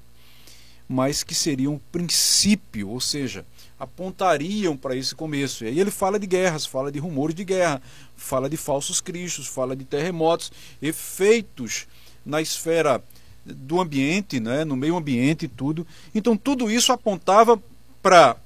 mas 0.88 1.24
que 1.24 1.36
seriam 1.36 1.74
um 1.74 1.80
princípio, 1.92 2.90
ou 2.90 3.02
seja, 3.02 3.46
apontariam 3.78 4.78
para 4.78 4.96
esse 4.96 5.14
começo. 5.14 5.66
E 5.66 5.68
aí 5.68 5.80
ele 5.80 5.92
fala 5.92 6.18
de 6.18 6.26
guerras, 6.26 6.66
fala 6.66 6.92
de 6.92 7.00
rumores 7.00 7.36
de 7.36 7.44
guerra, 7.44 7.82
fala 8.16 8.50
de 8.50 8.56
falsos 8.56 9.02
cristos, 9.02 9.48
fala 9.48 9.76
de 9.76 9.84
terremotos, 9.84 10.52
efeitos 10.82 11.88
na 12.26 12.42
esfera 12.42 13.04
do 13.46 13.82
ambiente, 13.82 14.40
né, 14.40 14.64
no 14.64 14.76
meio 14.76 14.96
ambiente 14.96 15.46
e 15.46 15.48
tudo. 15.50 15.86
Então 16.16 16.38
tudo 16.38 16.72
isso 16.72 16.94
apontava 16.94 17.62
para 18.02 18.38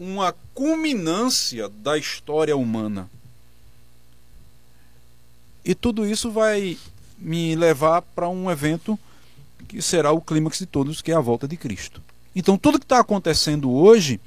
uma 0.00 0.34
culminância 0.54 1.68
da 1.68 1.98
história 1.98 2.56
humana. 2.56 3.10
E 5.62 5.74
tudo 5.74 6.06
isso 6.06 6.30
vai 6.30 6.78
me 7.18 7.54
levar 7.54 8.00
para 8.00 8.26
um 8.26 8.50
evento 8.50 8.98
que 9.68 9.82
será 9.82 10.10
o 10.10 10.22
clímax 10.22 10.58
de 10.58 10.64
todos, 10.64 11.02
que 11.02 11.12
é 11.12 11.14
a 11.14 11.20
volta 11.20 11.46
de 11.46 11.54
Cristo. 11.54 12.00
Então 12.34 12.56
tudo 12.56 12.78
que 12.78 12.86
está 12.86 12.98
acontecendo 12.98 13.70
hoje 13.70 14.18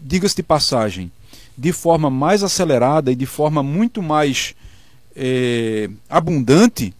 diga-se 0.00 0.36
de 0.36 0.42
passagem, 0.44 1.10
de 1.56 1.72
forma 1.72 2.08
mais 2.08 2.44
acelerada 2.44 3.10
e 3.10 3.16
de 3.16 3.26
forma 3.26 3.60
muito 3.60 4.00
mais 4.00 4.54
é, 5.16 5.90
abundante, 6.08 6.94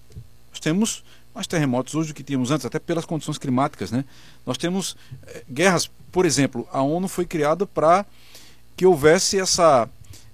nós 0.50 0.58
temos 0.58 1.04
mais 1.32 1.46
terremotos 1.46 1.94
hoje 1.94 2.08
do 2.08 2.14
que 2.14 2.24
tínhamos 2.24 2.50
antes, 2.50 2.66
até 2.66 2.80
pelas 2.80 3.04
condições 3.04 3.38
climáticas. 3.38 3.92
Né? 3.92 4.04
Nós 4.48 4.56
temos 4.56 4.96
é, 5.26 5.44
guerras, 5.50 5.90
por 6.10 6.24
exemplo, 6.24 6.66
a 6.72 6.80
ONU 6.80 7.06
foi 7.06 7.26
criada 7.26 7.66
para 7.66 8.06
que 8.74 8.86
houvesse 8.86 9.38
essa. 9.38 9.86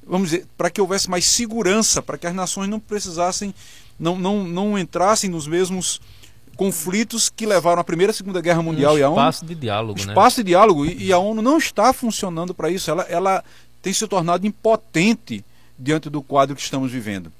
Vamos 0.06 0.30
dizer, 0.30 0.46
para 0.56 0.70
que 0.70 0.80
houvesse 0.80 1.10
mais 1.10 1.26
segurança, 1.26 2.00
para 2.00 2.16
que 2.16 2.24
as 2.24 2.32
nações 2.32 2.70
não 2.70 2.78
precisassem, 2.78 3.52
não, 3.98 4.16
não, 4.16 4.44
não 4.44 4.78
entrassem 4.78 5.28
nos 5.28 5.48
mesmos 5.48 6.00
conflitos 6.56 7.28
que 7.28 7.44
levaram 7.44 7.80
à 7.80 7.84
Primeira 7.84 8.12
e 8.12 8.14
Segunda 8.14 8.40
Guerra 8.40 8.62
Mundial 8.62 8.94
um 8.94 8.98
e 8.98 9.02
a 9.02 9.08
ONU. 9.08 9.18
Espaço 9.18 9.44
de 9.46 9.54
diálogo, 9.56 9.98
né? 9.98 10.12
Espaço 10.12 10.36
de 10.36 10.42
diálogo. 10.44 10.86
E, 10.86 11.06
e, 11.06 11.12
a 11.12 11.18
ONU 11.18 11.42
não 11.42 11.58
está 11.58 11.92
funcionando 11.92 12.54
para 12.54 12.70
isso. 12.70 12.88
Ela, 12.88 13.02
ela 13.08 13.42
tem 13.82 13.92
se 13.92 14.06
tornado 14.06 14.46
impotente 14.46 15.44
diante 15.76 16.08
do 16.08 16.22
quadro 16.22 16.54
que 16.54 16.62
estamos 16.62 16.92
vivendo. 16.92 17.32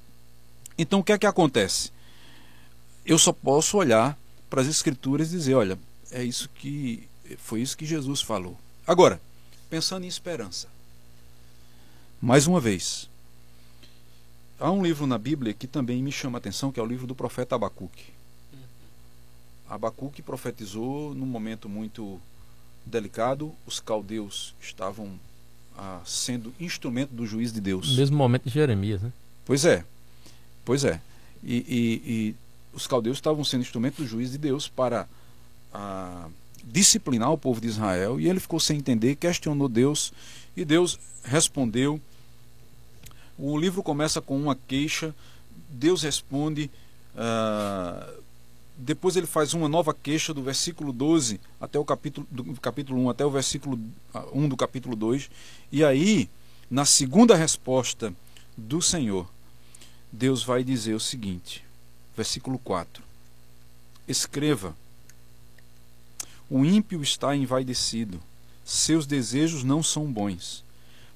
Então 0.76 0.98
o 0.98 1.04
que 1.04 1.12
é 1.12 1.18
que 1.18 1.26
acontece? 1.26 1.92
Eu 3.06 3.16
só 3.16 3.32
posso 3.32 3.76
olhar 3.76 4.18
para 4.50 4.60
as 4.60 4.66
escrituras 4.66 5.28
e 5.28 5.36
dizer, 5.36 5.54
olha, 5.54 5.78
é 6.14 6.22
isso 6.22 6.48
que 6.48 7.08
foi 7.38 7.60
isso 7.60 7.76
que 7.76 7.84
Jesus 7.84 8.22
falou. 8.22 8.56
Agora, 8.86 9.20
pensando 9.68 10.04
em 10.04 10.08
esperança. 10.08 10.68
Mais 12.20 12.46
uma 12.46 12.60
vez, 12.60 13.10
há 14.58 14.70
um 14.70 14.82
livro 14.82 15.06
na 15.06 15.18
Bíblia 15.18 15.52
que 15.52 15.66
também 15.66 16.02
me 16.02 16.12
chama 16.12 16.38
a 16.38 16.40
atenção, 16.40 16.70
que 16.70 16.78
é 16.78 16.82
o 16.82 16.86
livro 16.86 17.06
do 17.06 17.14
profeta 17.14 17.56
Abacuque. 17.56 18.04
Abacuque 19.68 20.22
profetizou 20.22 21.14
num 21.14 21.26
momento 21.26 21.68
muito 21.68 22.20
delicado, 22.86 23.52
os 23.66 23.80
caldeus 23.80 24.54
estavam 24.60 25.18
ah, 25.76 26.00
sendo 26.04 26.54
instrumento 26.60 27.10
do 27.10 27.26
juiz 27.26 27.52
de 27.52 27.60
Deus. 27.60 27.90
No 27.90 27.96
mesmo 27.96 28.16
momento 28.16 28.44
de 28.44 28.50
Jeremias, 28.50 29.02
né? 29.02 29.12
Pois 29.44 29.64
é, 29.64 29.84
pois 30.64 30.84
é. 30.84 31.00
E, 31.42 31.56
e, 31.56 32.12
e 32.12 32.36
os 32.72 32.86
caldeus 32.86 33.16
estavam 33.16 33.42
sendo 33.42 33.62
instrumento 33.62 33.96
do 33.96 34.06
juiz 34.06 34.30
de 34.30 34.38
Deus 34.38 34.68
para 34.68 35.08
ah, 35.74 36.28
disciplinar 36.62 37.30
o 37.32 37.38
povo 37.38 37.60
de 37.60 37.66
Israel, 37.66 38.20
e 38.20 38.28
ele 38.28 38.40
ficou 38.40 38.60
sem 38.60 38.78
entender, 38.78 39.16
questionou 39.16 39.68
Deus, 39.68 40.12
e 40.56 40.64
Deus 40.64 40.98
respondeu. 41.24 42.00
O 43.36 43.58
livro 43.58 43.82
começa 43.82 44.20
com 44.20 44.36
uma 44.40 44.54
queixa, 44.54 45.14
Deus 45.68 46.02
responde. 46.02 46.70
Ah, 47.16 48.08
depois 48.76 49.16
ele 49.16 49.26
faz 49.26 49.54
uma 49.54 49.68
nova 49.68 49.94
queixa 49.94 50.34
do 50.34 50.42
versículo 50.42 50.92
12 50.92 51.40
até 51.60 51.78
o 51.78 51.84
capítulo, 51.84 52.26
do 52.30 52.44
capítulo 52.60 53.00
1 53.04 53.10
até 53.10 53.24
o 53.24 53.30
versículo 53.30 53.78
1 54.32 54.48
do 54.48 54.56
capítulo 54.56 54.96
2. 54.96 55.30
E 55.70 55.84
aí, 55.84 56.28
na 56.68 56.84
segunda 56.84 57.36
resposta 57.36 58.12
do 58.56 58.82
Senhor, 58.82 59.28
Deus 60.10 60.42
vai 60.42 60.64
dizer 60.64 60.94
o 60.94 61.00
seguinte, 61.00 61.64
versículo 62.16 62.58
4: 62.58 63.02
Escreva: 64.08 64.76
O 66.48 66.64
ímpio 66.64 67.02
está 67.02 67.34
envaidecido, 67.34 68.20
seus 68.64 69.06
desejos 69.06 69.64
não 69.64 69.82
são 69.82 70.04
bons, 70.06 70.64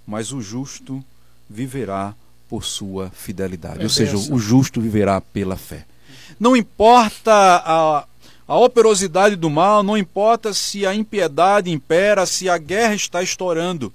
mas 0.07 0.33
o 0.33 0.41
justo 0.41 1.05
viverá 1.49 2.15
por 2.49 2.65
sua 2.65 3.11
fidelidade. 3.11 3.81
É 3.81 3.85
Ou 3.85 3.89
seja, 3.89 4.17
o 4.17 4.39
justo 4.39 4.81
viverá 4.81 5.21
pela 5.21 5.57
fé. 5.57 5.85
Não 6.41 6.57
importa 6.57 7.33
a, 7.33 8.07
a 8.47 8.59
operosidade 8.59 9.37
do 9.37 9.51
mal, 9.51 9.83
não 9.83 9.97
importa 9.97 10.53
se 10.55 10.87
a 10.87 10.95
impiedade 10.95 11.71
impera, 11.71 12.27
se 12.27 12.49
a 12.49 12.57
guerra 12.57 12.95
está 12.95 13.23
estourando. 13.23 13.93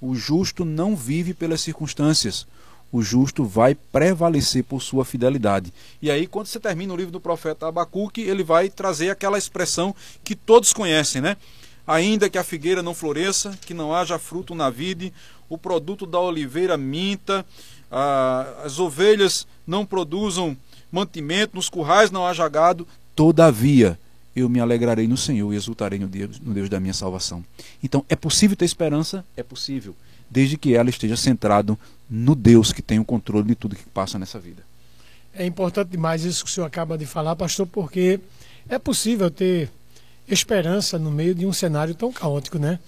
O 0.00 0.14
justo 0.14 0.64
não 0.64 0.94
vive 0.94 1.32
pelas 1.32 1.62
circunstâncias. 1.62 2.46
O 2.92 3.02
justo 3.02 3.44
vai 3.44 3.74
prevalecer 3.74 4.64
por 4.64 4.80
sua 4.80 5.04
fidelidade. 5.04 5.72
E 6.00 6.10
aí, 6.10 6.26
quando 6.26 6.46
você 6.46 6.60
termina 6.60 6.94
o 6.94 6.96
livro 6.96 7.12
do 7.12 7.20
profeta 7.20 7.66
Abacuque, 7.66 8.20
ele 8.20 8.44
vai 8.44 8.68
trazer 8.68 9.10
aquela 9.10 9.36
expressão 9.36 9.94
que 10.22 10.34
todos 10.34 10.72
conhecem, 10.72 11.20
né? 11.20 11.36
Ainda 11.86 12.30
que 12.30 12.38
a 12.38 12.44
figueira 12.44 12.82
não 12.82 12.94
floresça, 12.94 13.58
que 13.66 13.74
não 13.74 13.94
haja 13.94 14.18
fruto 14.18 14.54
na 14.54 14.70
vide, 14.70 15.12
o 15.48 15.58
produto 15.58 16.06
da 16.06 16.18
oliveira 16.18 16.76
minta, 16.76 17.44
as 18.64 18.78
ovelhas 18.78 19.46
não 19.66 19.86
produzam 19.86 20.56
mantimento, 20.90 21.56
nos 21.56 21.68
currais 21.68 22.10
não 22.10 22.26
haja 22.26 22.48
gado, 22.48 22.86
todavia 23.14 23.98
eu 24.34 24.48
me 24.48 24.60
alegrarei 24.60 25.08
no 25.08 25.16
Senhor 25.16 25.52
e 25.52 25.56
exultarei 25.56 25.98
no 25.98 26.06
Deus, 26.06 26.38
no 26.38 26.52
Deus 26.52 26.68
da 26.68 26.78
minha 26.78 26.92
salvação. 26.92 27.42
Então, 27.82 28.04
é 28.08 28.14
possível 28.14 28.56
ter 28.56 28.66
esperança? 28.66 29.24
É 29.34 29.42
possível, 29.42 29.96
desde 30.30 30.56
que 30.56 30.74
ela 30.74 30.90
esteja 30.90 31.16
centrado 31.16 31.78
no 32.08 32.34
Deus 32.34 32.72
que 32.72 32.82
tem 32.82 32.98
o 32.98 33.04
controle 33.04 33.48
de 33.48 33.54
tudo 33.54 33.76
que 33.76 33.84
passa 33.84 34.18
nessa 34.18 34.38
vida. 34.38 34.62
É 35.34 35.44
importante 35.44 35.90
demais 35.90 36.24
isso 36.24 36.44
que 36.44 36.50
o 36.50 36.52
senhor 36.52 36.66
acaba 36.66 36.96
de 36.96 37.04
falar, 37.04 37.36
pastor, 37.36 37.66
porque 37.66 38.20
é 38.68 38.78
possível 38.78 39.30
ter 39.30 39.70
esperança 40.28 40.98
no 40.98 41.10
meio 41.10 41.34
de 41.34 41.46
um 41.46 41.52
cenário 41.52 41.94
tão 41.94 42.12
caótico, 42.12 42.58
né? 42.58 42.78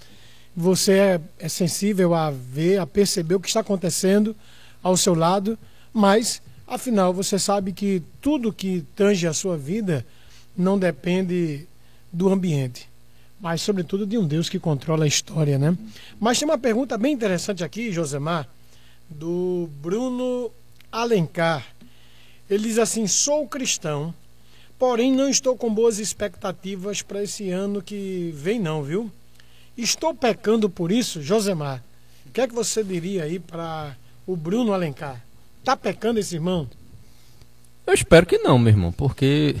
Você 0.55 0.93
é, 0.93 1.21
é 1.37 1.47
sensível 1.47 2.13
a 2.13 2.31
ver, 2.31 2.79
a 2.79 2.87
perceber 2.87 3.35
o 3.35 3.39
que 3.39 3.47
está 3.47 3.59
acontecendo 3.59 4.35
ao 4.81 4.97
seu 4.97 5.13
lado, 5.13 5.57
mas 5.93 6.41
afinal 6.67 7.13
você 7.13 7.37
sabe 7.37 7.71
que 7.71 8.01
tudo 8.19 8.51
que 8.51 8.83
tange 8.95 9.27
a 9.27 9.33
sua 9.33 9.57
vida 9.57 10.05
não 10.57 10.77
depende 10.77 11.67
do 12.11 12.29
ambiente, 12.29 12.88
mas 13.39 13.61
sobretudo 13.61 14.05
de 14.05 14.17
um 14.17 14.27
Deus 14.27 14.49
que 14.49 14.59
controla 14.59 15.05
a 15.05 15.07
história, 15.07 15.57
né? 15.57 15.77
Mas 16.19 16.39
tem 16.39 16.47
uma 16.47 16.57
pergunta 16.57 16.97
bem 16.97 17.13
interessante 17.13 17.63
aqui, 17.63 17.91
Josemar, 17.91 18.47
do 19.09 19.69
Bruno 19.81 20.51
Alencar. 20.91 21.65
Ele 22.49 22.67
diz 22.67 22.77
assim: 22.77 23.07
sou 23.07 23.47
cristão, 23.47 24.13
porém 24.77 25.13
não 25.13 25.29
estou 25.29 25.55
com 25.55 25.73
boas 25.73 25.99
expectativas 25.99 27.01
para 27.01 27.23
esse 27.23 27.49
ano 27.49 27.81
que 27.81 28.33
vem, 28.35 28.59
não, 28.59 28.83
viu? 28.83 29.11
Estou 29.77 30.13
pecando 30.13 30.69
por 30.69 30.91
isso, 30.91 31.21
Josemar. 31.21 31.81
O 32.25 32.31
que 32.31 32.41
é 32.41 32.47
que 32.47 32.53
você 32.53 32.83
diria 32.83 33.23
aí 33.23 33.39
para 33.39 33.95
o 34.27 34.35
Bruno 34.35 34.73
Alencar? 34.73 35.23
Tá 35.63 35.75
pecando 35.75 36.19
esse 36.19 36.35
irmão? 36.35 36.69
Eu 37.87 37.93
espero 37.93 38.25
que 38.25 38.37
não, 38.37 38.59
meu 38.59 38.71
irmão, 38.71 38.91
porque 38.91 39.55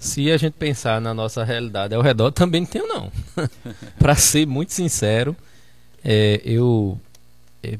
se 0.00 0.32
a 0.32 0.36
gente 0.38 0.54
pensar 0.54 0.98
na 0.98 1.12
nossa 1.12 1.44
realidade 1.44 1.94
ao 1.94 2.00
redor, 2.00 2.32
também 2.32 2.62
não 2.62 2.66
tenho 2.66 2.88
não. 2.88 3.12
Para 4.00 4.16
ser 4.16 4.46
muito 4.46 4.72
sincero, 4.72 5.36
é, 6.02 6.40
eu 6.42 6.98
é, 7.62 7.78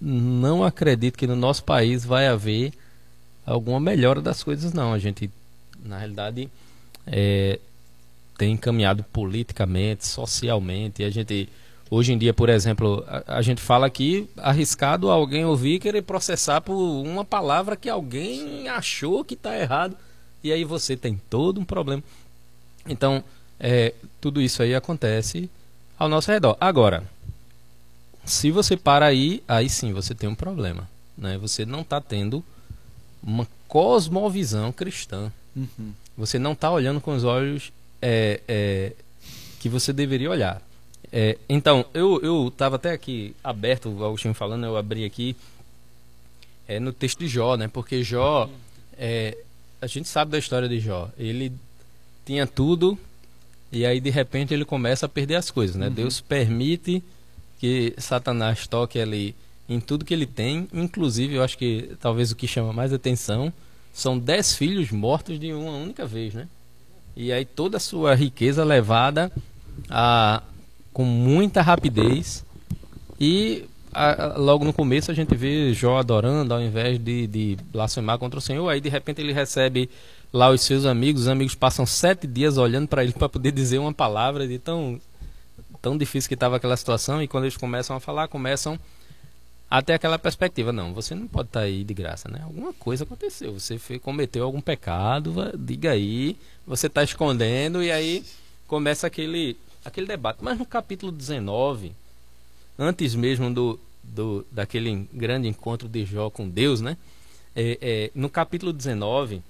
não 0.00 0.64
acredito 0.64 1.16
que 1.16 1.28
no 1.28 1.36
nosso 1.36 1.62
país 1.62 2.04
vai 2.04 2.26
haver 2.26 2.72
alguma 3.46 3.78
melhora 3.78 4.20
das 4.20 4.42
coisas 4.42 4.72
não. 4.72 4.92
A 4.92 4.98
gente, 4.98 5.30
na 5.84 5.98
realidade, 5.98 6.50
é, 7.06 7.60
tem 8.36 8.56
caminhado 8.56 9.04
politicamente, 9.04 10.08
socialmente, 10.08 11.04
a 11.04 11.10
gente 11.10 11.48
Hoje 11.90 12.12
em 12.12 12.18
dia, 12.18 12.34
por 12.34 12.50
exemplo, 12.50 13.02
a, 13.06 13.38
a 13.38 13.42
gente 13.42 13.62
fala 13.62 13.86
aqui, 13.86 14.28
arriscado 14.36 15.10
alguém 15.10 15.46
ouvir 15.46 15.78
querer 15.78 16.02
processar 16.02 16.60
por 16.60 16.74
uma 16.74 17.24
palavra 17.24 17.76
que 17.76 17.88
alguém 17.88 18.68
achou 18.68 19.24
que 19.24 19.32
está 19.32 19.58
errado, 19.58 19.96
e 20.42 20.52
aí 20.52 20.64
você 20.64 20.96
tem 20.96 21.20
todo 21.28 21.60
um 21.60 21.64
problema. 21.64 22.02
Então, 22.86 23.22
é, 23.58 23.94
tudo 24.20 24.40
isso 24.40 24.62
aí 24.62 24.74
acontece 24.74 25.50
ao 25.98 26.08
nosso 26.08 26.30
redor. 26.30 26.56
Agora, 26.60 27.08
se 28.24 28.50
você 28.50 28.76
para 28.76 29.06
aí, 29.06 29.42
aí 29.48 29.68
sim 29.68 29.92
você 29.92 30.14
tem 30.14 30.28
um 30.28 30.34
problema. 30.34 30.88
Né? 31.16 31.36
Você 31.38 31.66
não 31.66 31.80
está 31.80 32.00
tendo 32.00 32.44
uma 33.22 33.46
cosmovisão 33.66 34.70
cristã. 34.72 35.32
Uhum. 35.56 35.92
Você 36.16 36.38
não 36.38 36.52
está 36.52 36.70
olhando 36.70 37.00
com 37.00 37.14
os 37.14 37.24
olhos 37.24 37.72
é, 38.00 38.40
é, 38.46 38.92
que 39.58 39.68
você 39.68 39.92
deveria 39.92 40.30
olhar. 40.30 40.62
É, 41.10 41.38
então, 41.48 41.86
eu 41.94 42.48
estava 42.48 42.76
até 42.76 42.92
aqui 42.92 43.34
aberto, 43.42 43.88
o 43.88 44.04
Agostinho 44.04 44.34
falando, 44.34 44.64
eu 44.64 44.76
abri 44.76 45.04
aqui 45.04 45.34
é, 46.66 46.78
no 46.78 46.92
texto 46.92 47.20
de 47.20 47.28
Jó, 47.28 47.56
né? 47.56 47.66
Porque 47.66 48.02
Jó, 48.02 48.48
é, 48.96 49.36
a 49.80 49.86
gente 49.86 50.08
sabe 50.08 50.32
da 50.32 50.38
história 50.38 50.68
de 50.68 50.80
Jó. 50.80 51.10
Ele 51.18 51.52
tinha 52.24 52.46
tudo 52.46 52.98
e 53.70 53.84
aí 53.84 54.00
de 54.00 54.10
repente 54.10 54.52
ele 54.52 54.64
começa 54.64 55.06
a 55.06 55.08
perder 55.08 55.36
as 55.36 55.50
coisas, 55.50 55.76
né? 55.76 55.88
Uhum. 55.88 55.94
Deus 55.94 56.20
permite 56.20 57.02
que 57.58 57.94
Satanás 57.98 58.66
toque 58.66 58.98
ali 58.98 59.34
em 59.68 59.80
tudo 59.80 60.04
que 60.04 60.14
ele 60.14 60.26
tem, 60.26 60.66
inclusive 60.72 61.34
eu 61.34 61.42
acho 61.42 61.58
que 61.58 61.90
talvez 62.00 62.30
o 62.30 62.36
que 62.36 62.46
chama 62.46 62.72
mais 62.72 62.92
atenção 62.92 63.52
são 63.92 64.18
dez 64.18 64.54
filhos 64.54 64.90
mortos 64.90 65.38
de 65.38 65.52
uma 65.52 65.72
única 65.72 66.06
vez, 66.06 66.32
né? 66.32 66.48
E 67.16 67.32
aí 67.32 67.44
toda 67.44 67.76
a 67.76 67.80
sua 67.80 68.14
riqueza 68.14 68.64
levada 68.64 69.30
a, 69.90 70.42
com 70.92 71.04
muita 71.04 71.60
rapidez 71.60 72.44
e 73.20 73.64
a- 73.92 74.34
logo 74.36 74.64
no 74.64 74.72
começo 74.72 75.10
a 75.10 75.14
gente 75.14 75.34
vê 75.34 75.72
Jó 75.72 75.98
adorando 75.98 76.52
ao 76.54 76.60
invés 76.60 76.98
de, 76.98 77.26
de 77.26 77.58
blasfemar 77.72 78.18
contra 78.18 78.38
o 78.38 78.42
Senhor. 78.42 78.68
Aí 78.68 78.80
de 78.80 78.88
repente 78.88 79.20
ele 79.20 79.32
recebe 79.32 79.88
lá 80.32 80.50
os 80.50 80.60
seus 80.60 80.84
amigos. 80.84 81.22
Os 81.22 81.28
amigos 81.28 81.54
passam 81.54 81.86
sete 81.86 82.26
dias 82.26 82.58
olhando 82.58 82.88
para 82.88 83.02
ele 83.02 83.12
para 83.12 83.28
poder 83.28 83.52
dizer 83.52 83.78
uma 83.78 83.92
palavra 83.92 84.46
de 84.46 84.58
tão, 84.58 85.00
tão 85.80 85.96
difícil 85.96 86.28
que 86.28 86.34
estava 86.34 86.56
aquela 86.56 86.76
situação. 86.76 87.22
E 87.22 87.28
quando 87.28 87.44
eles 87.44 87.56
começam 87.56 87.96
a 87.96 88.00
falar, 88.00 88.28
começam 88.28 88.78
a 89.70 89.82
ter 89.82 89.92
aquela 89.94 90.18
perspectiva. 90.18 90.72
Não, 90.72 90.92
você 90.94 91.14
não 91.14 91.26
pode 91.26 91.48
estar 91.48 91.60
aí 91.60 91.84
de 91.84 91.94
graça, 91.94 92.28
né? 92.28 92.40
Alguma 92.44 92.72
coisa 92.72 93.04
aconteceu. 93.04 93.52
Você 93.58 93.78
fe- 93.78 93.98
cometeu 93.98 94.44
algum 94.44 94.60
pecado, 94.60 95.34
diga 95.58 95.92
aí. 95.92 96.36
Você 96.66 96.86
está 96.86 97.02
escondendo 97.02 97.82
e 97.82 97.90
aí 97.90 98.24
começa 98.66 99.06
aquele, 99.06 99.56
aquele 99.84 100.06
debate. 100.06 100.38
Mas 100.42 100.58
no 100.58 100.64
capítulo 100.66 101.10
19 101.12 101.92
antes 102.78 103.14
mesmo 103.14 103.52
do, 103.52 103.80
do 104.02 104.46
daquele 104.50 105.08
grande 105.12 105.48
encontro 105.48 105.88
de 105.88 106.04
Jó 106.04 106.30
com 106.30 106.48
Deus, 106.48 106.80
né? 106.80 106.96
É, 107.56 107.78
é, 107.80 108.10
no 108.14 108.30
capítulo 108.30 108.72
19, 108.72 109.42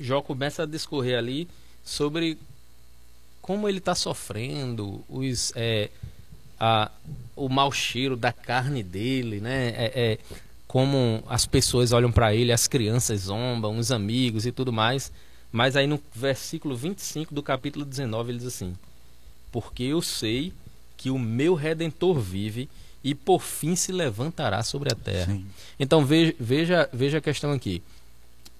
Jó 0.00 0.22
começa 0.22 0.62
a 0.62 0.66
discorrer 0.66 1.18
ali 1.18 1.48
sobre 1.84 2.38
como 3.42 3.68
ele 3.68 3.78
está 3.78 3.94
sofrendo, 3.94 5.04
os, 5.08 5.52
é, 5.54 5.90
a, 6.58 6.90
o 7.36 7.48
mau 7.48 7.72
cheiro 7.72 8.16
da 8.16 8.32
carne 8.32 8.82
dele, 8.82 9.40
né? 9.40 9.68
É, 9.68 9.92
é, 9.94 10.18
como 10.66 11.22
as 11.26 11.46
pessoas 11.46 11.92
olham 11.92 12.12
para 12.12 12.34
ele, 12.34 12.52
as 12.52 12.66
crianças 12.66 13.22
zombam, 13.22 13.78
os 13.78 13.90
amigos 13.90 14.44
e 14.44 14.52
tudo 14.52 14.72
mais. 14.72 15.10
Mas 15.50 15.76
aí 15.76 15.86
no 15.86 15.98
versículo 16.14 16.76
25 16.76 17.34
do 17.34 17.42
capítulo 17.42 17.84
19 17.84 18.32
ele 18.32 18.38
diz 18.38 18.48
assim: 18.48 18.76
Porque 19.50 19.84
eu 19.84 20.02
sei 20.02 20.52
que 20.98 21.10
o 21.10 21.18
meu 21.18 21.54
redentor 21.54 22.18
vive 22.18 22.68
e 23.02 23.14
por 23.14 23.40
fim 23.40 23.74
se 23.74 23.92
levantará 23.92 24.62
sobre 24.62 24.92
a 24.92 24.96
terra. 24.96 25.32
Sim. 25.32 25.46
Então 25.80 26.04
veja, 26.04 26.34
veja, 26.38 26.90
veja 26.92 27.18
a 27.18 27.20
questão 27.22 27.52
aqui. 27.52 27.82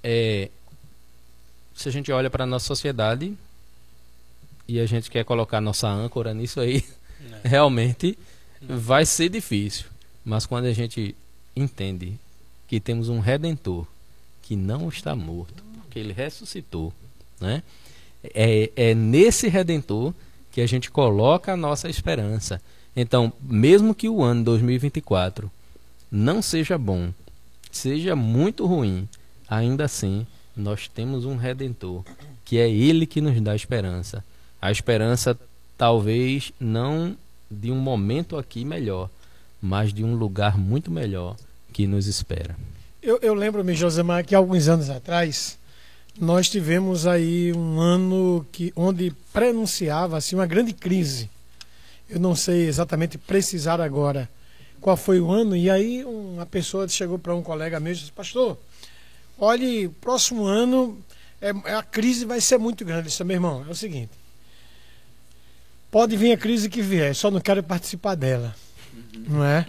É, 0.02 0.48
se 1.74 1.88
a 1.88 1.92
gente 1.92 2.10
olha 2.10 2.30
para 2.30 2.44
a 2.44 2.46
nossa 2.46 2.64
sociedade 2.64 3.36
e 4.66 4.80
a 4.80 4.86
gente 4.86 5.10
quer 5.10 5.24
colocar 5.24 5.60
nossa 5.60 5.88
âncora 5.88 6.32
nisso 6.32 6.60
aí, 6.60 6.84
Né? 7.20 7.40
realmente 7.44 8.16
vai 8.62 9.04
ser 9.04 9.28
difícil. 9.28 9.86
Mas 10.24 10.46
quando 10.46 10.66
a 10.66 10.72
gente 10.72 11.16
entende 11.56 12.14
que 12.68 12.78
temos 12.78 13.08
um 13.08 13.18
redentor 13.18 13.86
que 14.42 14.54
não 14.54 14.88
está 14.88 15.16
morto, 15.16 15.64
porque 15.82 15.98
ele 15.98 16.12
ressuscitou, 16.12 16.92
né? 17.40 17.62
É, 18.22 18.70
é 18.76 18.94
nesse 18.94 19.48
redentor 19.48 20.12
que 20.58 20.62
a 20.62 20.66
gente 20.66 20.90
coloca 20.90 21.52
a 21.52 21.56
nossa 21.56 21.88
esperança. 21.88 22.60
Então, 22.96 23.32
mesmo 23.40 23.94
que 23.94 24.08
o 24.08 24.24
ano 24.24 24.42
2024 24.42 25.48
não 26.10 26.42
seja 26.42 26.76
bom, 26.76 27.12
seja 27.70 28.16
muito 28.16 28.66
ruim, 28.66 29.08
ainda 29.48 29.84
assim 29.84 30.26
nós 30.56 30.88
temos 30.88 31.24
um 31.24 31.36
redentor, 31.36 32.02
que 32.44 32.58
é 32.58 32.68
ele 32.68 33.06
que 33.06 33.20
nos 33.20 33.40
dá 33.40 33.54
esperança. 33.54 34.24
A 34.60 34.72
esperança 34.72 35.38
talvez 35.76 36.52
não 36.58 37.16
de 37.48 37.70
um 37.70 37.78
momento 37.78 38.36
aqui 38.36 38.64
melhor, 38.64 39.08
mas 39.62 39.92
de 39.92 40.02
um 40.02 40.16
lugar 40.16 40.58
muito 40.58 40.90
melhor 40.90 41.36
que 41.72 41.86
nos 41.86 42.08
espera. 42.08 42.56
Eu, 43.00 43.20
eu 43.22 43.32
lembro-me, 43.32 43.76
Josemar, 43.76 44.24
que 44.24 44.34
alguns 44.34 44.66
anos 44.66 44.90
atrás 44.90 45.56
nós 46.20 46.48
tivemos 46.48 47.06
aí 47.06 47.52
um 47.52 47.80
ano 47.80 48.46
que, 48.50 48.72
onde 48.74 49.12
prenunciava 49.32 50.16
assim, 50.16 50.34
uma 50.34 50.46
grande 50.46 50.72
crise. 50.72 51.30
Eu 52.08 52.18
não 52.18 52.34
sei 52.34 52.66
exatamente 52.66 53.16
precisar 53.16 53.80
agora 53.80 54.28
qual 54.80 54.96
foi 54.96 55.20
o 55.20 55.30
ano, 55.30 55.56
e 55.56 55.68
aí 55.70 56.04
uma 56.04 56.46
pessoa 56.46 56.88
chegou 56.88 57.18
para 57.18 57.34
um 57.34 57.42
colega 57.42 57.80
meu 57.80 57.92
e 57.92 57.96
disse, 57.96 58.12
pastor, 58.12 58.58
olhe, 59.38 59.88
próximo 60.00 60.44
ano 60.44 60.98
é, 61.40 61.50
a 61.72 61.82
crise 61.82 62.24
vai 62.24 62.40
ser 62.40 62.58
muito 62.58 62.84
grande. 62.84 63.02
Eu 63.02 63.10
disse, 63.10 63.24
meu 63.24 63.36
irmão, 63.36 63.64
é 63.66 63.70
o 63.70 63.74
seguinte, 63.74 64.10
pode 65.90 66.16
vir 66.16 66.32
a 66.32 66.36
crise 66.36 66.68
que 66.68 66.82
vier, 66.82 67.14
só 67.14 67.30
não 67.30 67.40
quero 67.40 67.62
participar 67.62 68.14
dela. 68.14 68.54
Não 69.28 69.44
é? 69.44 69.66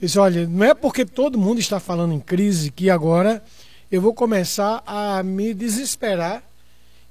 Disse, 0.00 0.18
olha, 0.18 0.46
não 0.46 0.64
é 0.64 0.74
porque 0.74 1.04
todo 1.04 1.38
mundo 1.38 1.60
está 1.60 1.78
falando 1.78 2.12
em 2.12 2.20
crise 2.20 2.70
que 2.70 2.90
agora 2.90 3.42
eu 3.92 4.00
vou 4.00 4.14
começar 4.14 4.82
a 4.86 5.22
me 5.22 5.52
desesperar 5.52 6.42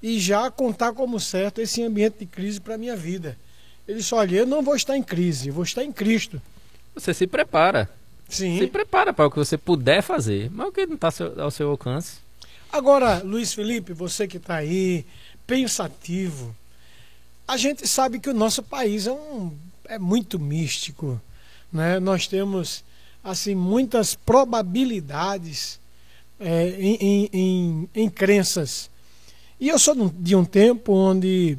e 0.01 0.19
já 0.19 0.49
contar 0.49 0.93
como 0.93 1.19
certo 1.19 1.61
esse 1.61 1.84
ambiente 1.84 2.17
de 2.21 2.25
crise 2.25 2.59
para 2.59 2.73
a 2.73 2.77
minha 2.77 2.95
vida. 2.95 3.38
Ele 3.88 3.99
disse, 3.99 4.15
olha, 4.15 4.38
eu 4.38 4.47
não 4.47 4.63
vou 4.63 4.75
estar 4.75 4.97
em 4.97 5.03
crise, 5.03 5.49
eu 5.49 5.53
vou 5.53 5.63
estar 5.63 5.84
em 5.84 5.91
Cristo. 5.91 6.41
Você 6.95 7.13
se 7.13 7.27
prepara, 7.27 7.88
Sim. 8.27 8.57
se 8.57 8.65
prepara 8.65 9.13
para 9.13 9.27
o 9.27 9.29
que 9.29 9.38
você 9.38 9.59
puder 9.59 10.01
fazer, 10.01 10.49
mas 10.49 10.69
o 10.69 10.71
que 10.71 10.88
não 10.88 10.95
está 10.95 11.09
ao 11.38 11.51
seu 11.51 11.69
alcance. 11.69 12.17
Agora, 12.73 13.21
Luiz 13.23 13.53
Felipe, 13.53 13.93
você 13.93 14.27
que 14.27 14.38
está 14.38 14.55
aí, 14.55 15.05
pensativo, 15.45 16.55
a 17.47 17.57
gente 17.57 17.88
sabe 17.88 18.19
que 18.19 18.29
o 18.29 18.34
nosso 18.34 18.63
país 18.63 19.05
é, 19.05 19.11
um, 19.11 19.55
é 19.86 19.99
muito 19.99 20.39
místico. 20.39 21.21
Né? 21.71 21.99
Nós 21.99 22.25
temos 22.25 22.84
assim 23.23 23.53
muitas 23.53 24.15
probabilidades 24.15 25.79
é, 26.42 26.70
em, 26.80 26.96
em, 26.96 27.30
em, 27.32 27.89
em 27.96 28.10
crenças. 28.10 28.89
E 29.60 29.70
eu 29.70 29.78
sou 29.80 29.96
de 30.12 30.36
um- 30.36 30.44
tempo 30.44 30.92
onde 30.94 31.58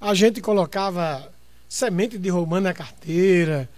a 0.00 0.14
gente 0.14 0.40
colocava 0.40 1.30
semente 1.68 2.16
de 2.18 2.28
romã 2.30 2.60
na 2.60 2.72
carteira 2.72 3.68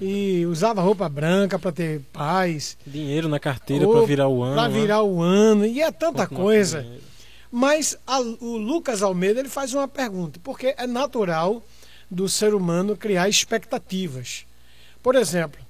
e 0.00 0.44
usava 0.46 0.82
roupa 0.82 1.08
branca 1.08 1.58
para 1.58 1.72
ter 1.72 2.00
paz, 2.12 2.76
Dinheiro 2.86 3.28
na 3.28 3.38
carteira 3.40 3.86
para 3.88 4.04
virar 4.04 4.28
o 4.28 4.42
ano. 4.42 4.54
para 4.56 4.68
né? 4.68 4.80
virar 4.80 5.02
o 5.02 5.22
ano, 5.22 5.64
e 5.64 5.80
é 5.80 5.90
tanta 5.90 6.26
coisa. 6.26 6.82
dinheiro. 6.82 7.02
Mas 7.50 7.96
a- 8.06 8.20
o 8.20 8.56
Lucas 8.56 9.02
Almeida 9.02 9.40
ele 9.40 9.48
faz 9.48 9.72
uma 9.72 9.86
pergunta, 9.88 10.40
porque 10.42 10.74
é 10.76 10.86
natural 10.86 11.62
do 12.10 12.28
ser 12.28 12.54
humano 12.54 12.96
criar 12.96 13.28
expectativas. 13.28 14.44
Por 15.02 15.14
exemplo, 15.14 15.60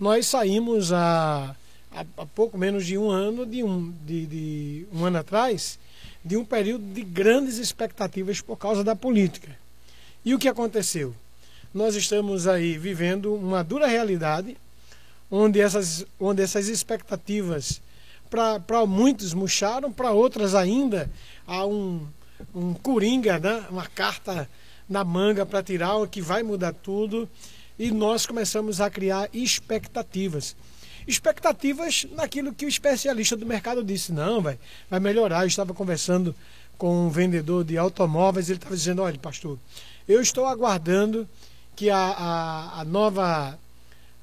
nós 0.00 0.26
saímos 0.26 0.92
há, 0.92 1.54
há, 1.94 2.26
pouco 2.26 2.58
menos 2.58 2.84
de 2.84 2.98
um 2.98 3.10
ano, 3.10 3.46
de 3.46 3.62
um, 3.62 3.92
de, 4.04 4.26
de 4.26 4.86
um 4.92 5.04
ano 5.04 5.18
atrás, 5.18 5.78
de 6.24 6.36
um 6.36 6.44
período 6.44 6.84
de 6.92 7.02
grandes 7.02 7.58
expectativas 7.58 8.40
por 8.40 8.56
causa 8.56 8.82
da 8.82 8.96
política. 8.96 9.56
E 10.24 10.34
o 10.34 10.38
que 10.38 10.48
aconteceu? 10.48 11.14
Nós 11.72 11.94
estamos 11.94 12.46
aí 12.46 12.76
vivendo 12.78 13.34
uma 13.34 13.62
dura 13.62 13.86
realidade, 13.86 14.56
onde 15.30 15.60
essas, 15.60 16.04
onde 16.18 16.42
essas 16.42 16.68
expectativas 16.68 17.80
para 18.30 18.86
muitos 18.86 19.32
murcharam, 19.32 19.92
para 19.92 20.10
outras 20.10 20.54
ainda 20.54 21.10
há 21.46 21.64
um, 21.64 22.06
um 22.54 22.74
coringa, 22.74 23.38
né? 23.38 23.64
uma 23.70 23.86
carta 23.86 24.48
na 24.88 25.04
manga 25.04 25.46
para 25.46 25.62
tirar, 25.62 26.06
que 26.08 26.20
vai 26.20 26.42
mudar 26.42 26.72
tudo. 26.72 27.28
E 27.78 27.90
nós 27.90 28.26
começamos 28.26 28.80
a 28.80 28.88
criar 28.88 29.28
expectativas. 29.32 30.56
Expectativas 31.06 32.06
naquilo 32.12 32.52
que 32.52 32.64
o 32.64 32.68
especialista 32.68 33.36
do 33.36 33.46
mercado 33.46 33.82
disse: 33.84 34.12
não, 34.12 34.40
vai, 34.40 34.58
vai 34.88 35.00
melhorar. 35.00 35.42
Eu 35.42 35.48
estava 35.48 35.74
conversando 35.74 36.34
com 36.78 37.06
um 37.06 37.10
vendedor 37.10 37.64
de 37.64 37.76
automóveis, 37.78 38.48
ele 38.48 38.58
estava 38.58 38.76
dizendo: 38.76 39.02
olha, 39.02 39.18
pastor, 39.18 39.58
eu 40.08 40.20
estou 40.20 40.46
aguardando 40.46 41.28
que 41.76 41.90
a, 41.90 41.98
a, 41.98 42.80
a 42.80 42.84
nova 42.84 43.58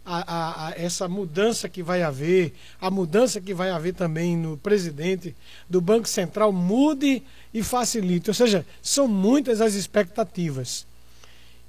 a, 0.05 0.67
a- 0.67 0.73
essa 0.75 1.07
mudança 1.07 1.69
que 1.69 1.83
vai 1.83 2.01
haver, 2.01 2.53
a 2.79 2.89
mudança 2.89 3.39
que 3.39 3.53
vai 3.53 3.69
haver 3.69 3.93
também 3.93 4.35
no 4.35 4.57
presidente 4.57 5.35
do 5.69 5.79
Banco 5.79 6.07
Central 6.07 6.51
mude 6.51 7.21
e 7.53 7.61
facilite. 7.61 8.29
Ou 8.29 8.33
seja, 8.33 8.65
são 8.81 9.07
muitas 9.07 9.61
as 9.61 9.73
expectativas. 9.75 10.85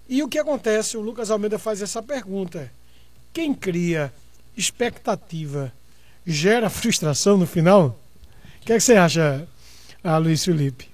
E 0.08 0.22
o 0.22 0.28
que 0.28 0.38
acontece? 0.38 0.96
O 0.96 1.00
Lucas 1.00 1.30
Almeida 1.30 1.58
faz 1.58 1.82
essa 1.82 2.02
pergunta: 2.02 2.70
quem 3.32 3.52
cria 3.54 4.12
expectativa 4.56 5.72
gera 6.26 6.70
frustração 6.70 7.36
no 7.36 7.46
final? 7.46 7.98
O 8.60 8.64
que, 8.64 8.72
é 8.72 8.76
que 8.76 8.82
você 8.82 8.94
acha, 8.94 9.46
ah, 10.02 10.18
Luiz 10.18 10.44
Felipe? 10.44 10.88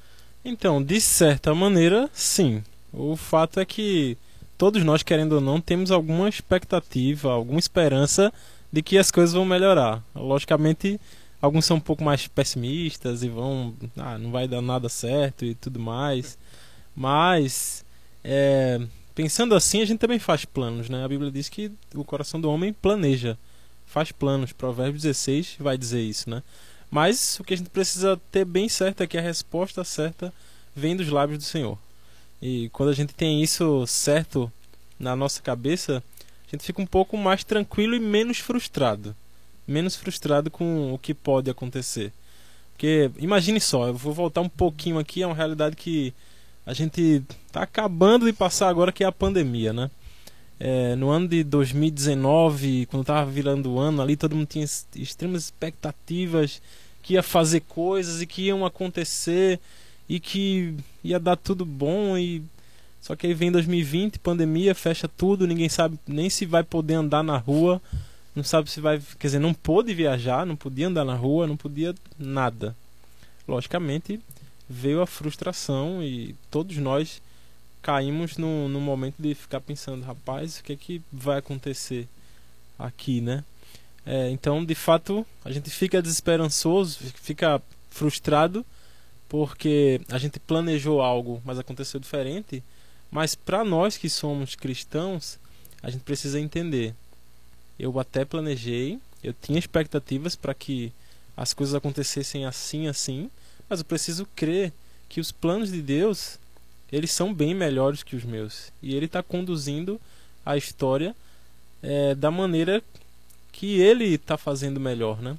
Então, 0.44 0.82
de 0.82 1.00
certa 1.00 1.54
maneira, 1.54 2.08
sim. 2.12 2.62
O 2.92 3.16
fato 3.16 3.60
é 3.60 3.64
que 3.64 4.16
todos 4.56 4.82
nós, 4.82 5.02
querendo 5.02 5.32
ou 5.32 5.40
não, 5.40 5.60
temos 5.60 5.90
alguma 5.90 6.28
expectativa, 6.28 7.30
alguma 7.30 7.58
esperança 7.58 8.32
de 8.72 8.82
que 8.82 8.96
as 8.98 9.10
coisas 9.10 9.34
vão 9.34 9.44
melhorar. 9.44 10.02
Logicamente, 10.14 10.98
alguns 11.40 11.64
são 11.64 11.76
um 11.76 11.80
pouco 11.80 12.02
mais 12.02 12.26
pessimistas 12.26 13.22
e 13.22 13.28
vão, 13.28 13.74
ah, 13.96 14.18
não 14.18 14.30
vai 14.30 14.48
dar 14.48 14.62
nada 14.62 14.88
certo 14.88 15.44
e 15.44 15.54
tudo 15.54 15.78
mais. 15.78 16.38
Mas, 16.94 17.84
é, 18.24 18.80
pensando 19.14 19.54
assim, 19.54 19.82
a 19.82 19.84
gente 19.84 19.98
também 19.98 20.18
faz 20.18 20.44
planos, 20.44 20.88
né? 20.88 21.04
A 21.04 21.08
Bíblia 21.08 21.30
diz 21.30 21.48
que 21.48 21.70
o 21.94 22.04
coração 22.04 22.40
do 22.40 22.50
homem 22.50 22.72
planeja, 22.72 23.38
faz 23.88 24.12
planos. 24.12 24.52
Provérbios 24.52 25.02
16 25.02 25.56
vai 25.58 25.76
dizer 25.76 26.02
isso, 26.02 26.30
né? 26.30 26.42
Mas 26.90 27.38
o 27.40 27.44
que 27.44 27.54
a 27.54 27.56
gente 27.56 27.70
precisa 27.70 28.20
ter 28.30 28.44
bem 28.44 28.68
certo 28.68 29.02
é 29.02 29.06
que 29.06 29.18
a 29.18 29.22
resposta 29.22 29.84
certa 29.84 30.32
vem 30.74 30.96
dos 30.96 31.08
lábios 31.08 31.38
do 31.38 31.44
Senhor. 31.44 31.78
E 32.40 32.68
quando 32.70 32.90
a 32.90 32.94
gente 32.94 33.14
tem 33.14 33.42
isso 33.42 33.86
certo 33.86 34.50
na 34.98 35.16
nossa 35.16 35.42
cabeça, 35.42 36.02
a 36.46 36.50
gente 36.50 36.64
fica 36.64 36.80
um 36.80 36.86
pouco 36.86 37.16
mais 37.16 37.44
tranquilo 37.44 37.94
e 37.94 38.00
menos 38.00 38.38
frustrado. 38.38 39.14
Menos 39.66 39.96
frustrado 39.96 40.50
com 40.50 40.94
o 40.94 40.98
que 40.98 41.12
pode 41.12 41.50
acontecer. 41.50 42.12
Porque 42.72 43.10
imagine 43.18 43.60
só, 43.60 43.88
eu 43.88 43.94
vou 43.94 44.14
voltar 44.14 44.40
um 44.40 44.48
pouquinho 44.48 44.98
aqui, 44.98 45.22
é 45.22 45.26
uma 45.26 45.34
realidade 45.34 45.76
que 45.76 46.14
a 46.64 46.72
gente 46.72 47.22
está 47.46 47.62
acabando 47.62 48.24
de 48.24 48.32
passar 48.32 48.68
agora, 48.68 48.92
que 48.92 49.02
é 49.02 49.06
a 49.06 49.12
pandemia, 49.12 49.72
né? 49.72 49.90
É, 50.60 50.96
no 50.96 51.08
ano 51.10 51.28
de 51.28 51.44
2019, 51.44 52.86
quando 52.86 53.02
estava 53.02 53.30
virando 53.30 53.72
o 53.72 53.78
ano 53.78 54.02
ali, 54.02 54.16
todo 54.16 54.34
mundo 54.34 54.48
tinha 54.48 54.64
extremas 54.96 55.44
expectativas 55.44 56.60
que 57.02 57.14
ia 57.14 57.22
fazer 57.22 57.60
coisas 57.60 58.20
e 58.20 58.26
que 58.26 58.42
iam 58.42 58.66
acontecer 58.66 59.60
e 60.08 60.18
que 60.18 60.74
ia 61.04 61.20
dar 61.20 61.36
tudo 61.36 61.64
bom 61.64 62.18
e 62.18 62.42
só 63.00 63.14
que 63.14 63.26
aí 63.26 63.34
vem 63.34 63.50
2020, 63.50 64.18
pandemia, 64.18 64.74
fecha 64.74 65.08
tudo, 65.08 65.46
ninguém 65.46 65.68
sabe 65.68 65.98
nem 66.06 66.28
se 66.28 66.44
vai 66.44 66.64
poder 66.64 66.94
andar 66.94 67.22
na 67.22 67.36
rua, 67.36 67.80
não 68.34 68.42
sabe 68.42 68.70
se 68.70 68.80
vai, 68.80 69.00
quer 69.18 69.28
dizer, 69.28 69.38
não 69.38 69.54
pôde 69.54 69.94
viajar, 69.94 70.44
não 70.44 70.56
podia 70.56 70.88
andar 70.88 71.04
na 71.04 71.14
rua, 71.14 71.46
não 71.46 71.56
podia 71.56 71.94
nada. 72.18 72.76
Logicamente, 73.46 74.20
veio 74.68 75.00
a 75.00 75.06
frustração 75.06 76.02
e 76.02 76.34
todos 76.50 76.76
nós 76.76 77.22
caímos 77.82 78.36
no, 78.36 78.68
no 78.68 78.80
momento 78.80 79.16
de 79.18 79.34
ficar 79.34 79.60
pensando, 79.60 80.04
rapaz, 80.04 80.58
o 80.58 80.64
que 80.64 80.72
é 80.72 80.76
que 80.76 81.02
vai 81.12 81.38
acontecer 81.38 82.08
aqui, 82.78 83.20
né? 83.20 83.44
É, 84.06 84.30
então, 84.30 84.64
de 84.64 84.74
fato, 84.74 85.26
a 85.44 85.52
gente 85.52 85.68
fica 85.70 86.00
desesperançoso, 86.00 86.98
fica 87.14 87.60
frustrado 87.90 88.64
porque 89.28 90.00
a 90.08 90.16
gente 90.16 90.40
planejou 90.40 91.02
algo, 91.02 91.42
mas 91.44 91.58
aconteceu 91.58 92.00
diferente. 92.00 92.62
Mas 93.10 93.34
para 93.34 93.64
nós 93.64 93.96
que 93.96 94.08
somos 94.08 94.54
cristãos, 94.54 95.38
a 95.82 95.90
gente 95.90 96.02
precisa 96.02 96.40
entender. 96.40 96.94
Eu 97.78 97.98
até 98.00 98.24
planejei, 98.24 98.98
eu 99.22 99.34
tinha 99.34 99.58
expectativas 99.58 100.34
para 100.34 100.54
que 100.54 100.92
as 101.36 101.52
coisas 101.52 101.74
acontecessem 101.74 102.44
assim, 102.46 102.88
assim, 102.88 103.30
mas 103.68 103.80
eu 103.80 103.84
preciso 103.84 104.26
crer 104.34 104.72
que 105.08 105.20
os 105.20 105.30
planos 105.30 105.70
de 105.70 105.80
Deus 105.80 106.38
eles 106.90 107.10
são 107.10 107.32
bem 107.32 107.54
melhores 107.54 108.02
que 108.02 108.16
os 108.16 108.24
meus 108.24 108.72
e 108.82 108.94
Ele 108.94 109.06
está 109.06 109.22
conduzindo 109.22 110.00
a 110.44 110.56
história 110.56 111.14
é, 111.82 112.14
da 112.14 112.30
maneira 112.30 112.82
que 113.52 113.80
Ele 113.80 114.14
está 114.14 114.36
fazendo 114.36 114.80
melhor, 114.80 115.20
né? 115.20 115.36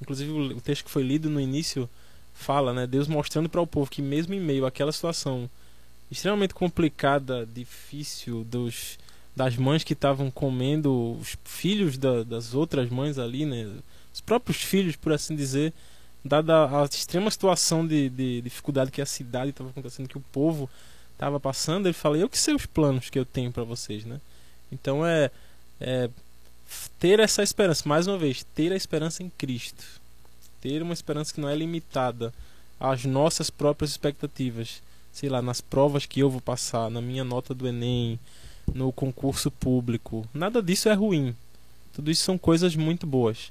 Inclusive 0.00 0.30
o 0.30 0.60
texto 0.60 0.84
que 0.84 0.90
foi 0.90 1.02
lido 1.02 1.28
no 1.28 1.40
início 1.40 1.88
fala, 2.34 2.72
né? 2.72 2.86
Deus 2.86 3.08
mostrando 3.08 3.48
para 3.48 3.60
o 3.60 3.66
povo 3.66 3.90
que 3.90 4.02
mesmo 4.02 4.34
em 4.34 4.40
meio 4.40 4.66
àquela 4.66 4.92
situação 4.92 5.48
extremamente 6.10 6.54
complicada, 6.54 7.46
difícil 7.46 8.44
dos 8.44 8.98
das 9.34 9.56
mães 9.56 9.84
que 9.84 9.92
estavam 9.92 10.30
comendo 10.30 11.16
os 11.18 11.36
filhos 11.44 11.96
da, 11.96 12.24
das 12.24 12.52
outras 12.52 12.90
mães 12.90 13.16
ali, 13.18 13.46
né? 13.46 13.70
Os 14.12 14.20
próprios 14.20 14.58
filhos, 14.58 14.96
por 14.96 15.12
assim 15.12 15.36
dizer, 15.36 15.72
dada 16.24 16.66
a 16.66 16.84
extrema 16.84 17.30
situação 17.30 17.86
de, 17.86 18.08
de 18.10 18.40
dificuldade 18.42 18.90
que 18.90 19.00
a 19.00 19.06
cidade 19.06 19.50
estava 19.50 19.70
acontecendo, 19.70 20.08
que 20.08 20.18
o 20.18 20.24
povo 20.32 20.68
estava 21.12 21.38
passando, 21.40 21.86
ele 21.86 21.92
fala: 21.94 22.18
"Eu 22.18 22.28
que 22.28 22.38
sei 22.38 22.54
os 22.54 22.66
planos 22.66 23.10
que 23.10 23.18
eu 23.18 23.24
tenho 23.24 23.52
para 23.52 23.64
vocês, 23.64 24.04
né?" 24.04 24.20
Então 24.70 25.04
é, 25.06 25.30
é 25.80 26.10
ter 26.98 27.20
essa 27.20 27.42
esperança, 27.42 27.88
mais 27.88 28.06
uma 28.06 28.18
vez, 28.18 28.44
ter 28.54 28.72
a 28.72 28.76
esperança 28.76 29.22
em 29.22 29.30
Cristo 29.30 30.00
ter 30.60 30.82
uma 30.82 30.92
esperança 30.92 31.32
que 31.32 31.40
não 31.40 31.48
é 31.48 31.56
limitada 31.56 32.32
às 32.78 33.04
nossas 33.04 33.50
próprias 33.50 33.90
expectativas. 33.90 34.82
Sei 35.12 35.28
lá, 35.28 35.42
nas 35.42 35.60
provas 35.60 36.06
que 36.06 36.20
eu 36.20 36.30
vou 36.30 36.40
passar, 36.40 36.90
na 36.90 37.00
minha 37.00 37.24
nota 37.24 37.52
do 37.52 37.66
Enem, 37.66 38.18
no 38.72 38.92
concurso 38.92 39.50
público. 39.50 40.26
Nada 40.32 40.62
disso 40.62 40.88
é 40.88 40.92
ruim. 40.92 41.34
Tudo 41.92 42.10
isso 42.10 42.22
são 42.22 42.38
coisas 42.38 42.76
muito 42.76 43.06
boas. 43.06 43.50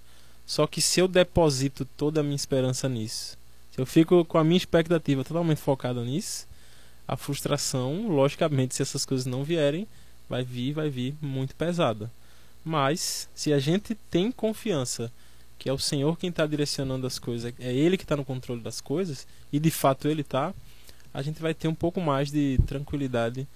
Só 0.50 0.66
que 0.66 0.82
se 0.82 1.00
eu 1.00 1.08
deposito 1.08 1.86
toda 1.86 2.22
a 2.22 2.24
minha 2.24 2.36
esperança 2.36 2.90
nisso, 2.90 3.38
se 3.72 3.80
eu 3.80 3.86
fico 3.86 4.26
com 4.26 4.40
a 4.40 4.44
minha 4.44 4.58
expectativa 4.58 5.24
totalmente 5.24 5.62
focada 5.62 6.04
nisso, 6.04 6.48
a 7.08 7.16
frustração, 7.16 8.08
logicamente, 8.08 8.74
se 8.74 8.82
essas 8.82 9.06
coisas 9.06 9.28
não 9.28 9.44
vierem, 9.44 9.88
vai 10.28 10.44
vir, 10.44 10.74
vai 10.74 10.90
vir 10.90 11.14
muito 11.22 11.56
pesada. 11.56 12.10
Mas 12.66 13.30
se 13.36 13.54
a 13.54 13.60
gente 13.60 13.94
tem 14.10 14.32
confiança 14.32 15.12
que 15.60 15.70
é 15.70 15.74
o 15.74 15.78
Senhor 15.78 16.18
quem 16.18 16.32
está 16.32 16.48
direcionando 16.48 17.06
as 17.06 17.20
coisas, 17.20 17.54
é 17.60 17.72
Ele 17.72 17.96
que 17.96 18.04
está 18.04 18.18
no 18.18 18.26
controle 18.26 18.62
das 18.62 18.82
coisas, 18.82 19.28
e 19.54 19.60
de 19.60 19.70
fato 19.70 20.08
Ele 20.08 20.22
está, 20.22 20.52
a 21.14 21.22
gente 21.22 21.40
vai 21.40 21.54
ter 21.54 21.68
um 21.68 21.76
pouco 21.76 22.02
mais 22.02 22.32
de 22.32 22.58
tranquilidade 22.66 23.48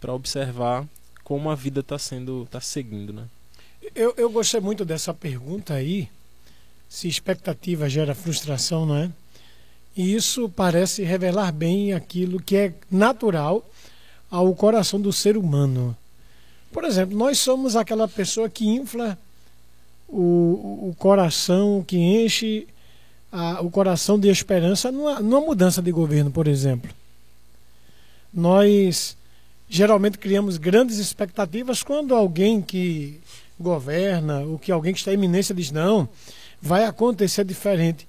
para 0.00 0.14
observar 0.14 0.86
como 1.24 1.50
a 1.50 1.56
vida 1.56 1.80
está 1.80 1.98
sendo, 1.98 2.44
está 2.44 2.60
seguindo, 2.60 3.12
né? 3.12 3.24
Eu, 3.96 4.14
eu 4.16 4.30
gostei 4.30 4.60
muito 4.60 4.84
dessa 4.84 5.12
pergunta 5.12 5.74
aí, 5.74 6.08
se 6.88 7.08
expectativa 7.08 7.88
gera 7.88 8.14
frustração, 8.14 8.86
não 8.86 8.96
é? 8.96 9.10
E 9.96 10.14
isso 10.14 10.48
parece 10.48 11.02
revelar 11.02 11.52
bem 11.52 11.94
aquilo 11.94 12.40
que 12.40 12.56
é 12.56 12.74
natural 12.90 13.66
ao 14.30 14.54
coração 14.54 15.00
do 15.00 15.12
ser 15.12 15.36
humano. 15.36 15.96
Por 16.70 16.84
exemplo, 16.84 17.16
nós 17.16 17.38
somos 17.38 17.74
aquela 17.76 18.06
pessoa 18.06 18.50
que 18.50 18.66
infla 18.66 19.18
o, 20.08 20.88
o 20.90 20.96
coração, 20.98 21.82
que 21.86 21.96
enche 21.96 22.66
a, 23.32 23.62
o 23.62 23.70
coração 23.70 24.18
de 24.18 24.28
esperança 24.28 24.92
numa, 24.92 25.20
numa 25.20 25.40
mudança 25.40 25.80
de 25.80 25.90
governo, 25.90 26.30
por 26.30 26.46
exemplo. 26.46 26.90
Nós 28.32 29.16
geralmente 29.68 30.18
criamos 30.18 30.58
grandes 30.58 30.98
expectativas 30.98 31.82
quando 31.82 32.14
alguém 32.14 32.60
que 32.60 33.18
governa, 33.58 34.40
ou 34.40 34.58
que 34.58 34.70
alguém 34.70 34.92
que 34.92 34.98
está 34.98 35.10
em 35.10 35.14
iminência 35.14 35.54
diz 35.54 35.70
não, 35.70 36.08
vai 36.66 36.84
acontecer 36.84 37.44
diferente. 37.44 38.06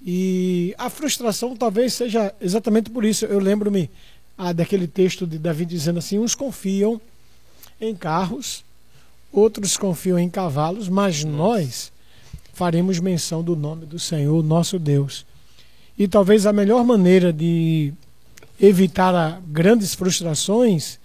E 0.00 0.74
a 0.78 0.88
frustração 0.88 1.56
talvez 1.56 1.92
seja 1.92 2.32
exatamente 2.40 2.88
por 2.88 3.04
isso. 3.04 3.24
Eu 3.26 3.38
lembro-me 3.38 3.90
ah, 4.36 4.52
daquele 4.52 4.86
texto 4.86 5.26
de 5.26 5.38
Davi 5.38 5.66
dizendo 5.66 5.98
assim: 5.98 6.18
uns 6.18 6.34
confiam 6.34 7.00
em 7.80 7.94
carros 7.94 8.64
outros 9.32 9.76
confiam 9.76 10.18
em 10.18 10.28
cavalos, 10.28 10.88
mas 10.88 11.24
nós 11.24 11.92
faremos 12.52 12.98
menção 12.98 13.42
do 13.42 13.54
nome 13.54 13.86
do 13.86 13.98
Senhor, 13.98 14.42
nosso 14.42 14.78
Deus. 14.78 15.24
E 15.98 16.08
talvez 16.08 16.46
a 16.46 16.52
melhor 16.52 16.84
maneira 16.84 17.32
de 17.32 17.92
evitar 18.60 19.40
grandes 19.46 19.94
frustrações 19.94 20.98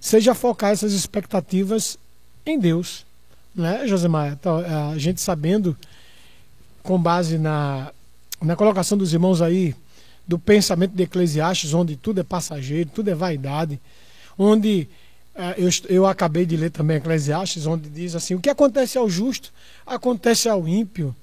seja 0.00 0.34
focar 0.34 0.72
essas 0.72 0.92
expectativas 0.92 1.98
em 2.44 2.58
Deus. 2.58 3.06
Né, 3.54 3.86
Josemar? 3.86 4.32
Então, 4.32 4.58
a 4.58 4.98
gente 4.98 5.20
sabendo, 5.20 5.76
com 6.88 6.98
base 6.98 7.36
na, 7.36 7.92
na 8.40 8.56
colocação 8.56 8.96
dos 8.96 9.12
irmãos 9.12 9.42
aí, 9.42 9.74
do 10.26 10.38
pensamento 10.38 10.92
de 10.92 11.02
Eclesiastes, 11.02 11.74
onde 11.74 11.96
tudo 11.96 12.22
é 12.22 12.24
passageiro, 12.24 12.88
tudo 12.94 13.10
é 13.10 13.14
vaidade, 13.14 13.78
onde 14.38 14.88
é, 15.34 15.54
eu, 15.58 15.68
eu 15.90 16.06
acabei 16.06 16.46
de 16.46 16.56
ler 16.56 16.70
também 16.70 16.96
Eclesiastes, 16.96 17.66
onde 17.66 17.90
diz 17.90 18.14
assim: 18.14 18.34
o 18.34 18.40
que 18.40 18.48
acontece 18.48 18.96
ao 18.96 19.06
justo 19.10 19.52
acontece 19.86 20.48
ao 20.48 20.66
ímpio. 20.66 21.14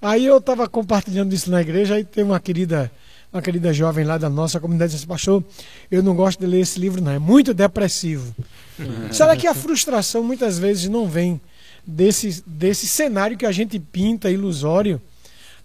Aí 0.00 0.24
eu 0.24 0.38
estava 0.38 0.68
compartilhando 0.68 1.32
isso 1.32 1.50
na 1.50 1.60
igreja, 1.60 1.96
aí 1.96 2.04
tem 2.04 2.22
uma 2.22 2.38
querida, 2.38 2.88
uma 3.32 3.42
querida 3.42 3.72
jovem 3.72 4.04
lá 4.04 4.16
da 4.18 4.30
nossa 4.30 4.60
comunidade 4.60 4.92
disse: 4.92 5.04
Pastor, 5.04 5.42
eu 5.90 6.00
não 6.00 6.14
gosto 6.14 6.38
de 6.38 6.46
ler 6.46 6.60
esse 6.60 6.78
livro, 6.78 7.02
não, 7.02 7.10
é 7.10 7.18
muito 7.18 7.52
depressivo. 7.52 8.32
Será 9.10 9.36
que 9.36 9.48
a 9.48 9.54
frustração 9.54 10.22
muitas 10.22 10.60
vezes 10.60 10.88
não 10.88 11.08
vem 11.08 11.40
desse, 11.86 12.42
desse 12.46 12.86
cenário 12.86 13.36
que 13.36 13.46
a 13.46 13.52
gente 13.52 13.78
pinta 13.78 14.30
ilusório, 14.30 15.00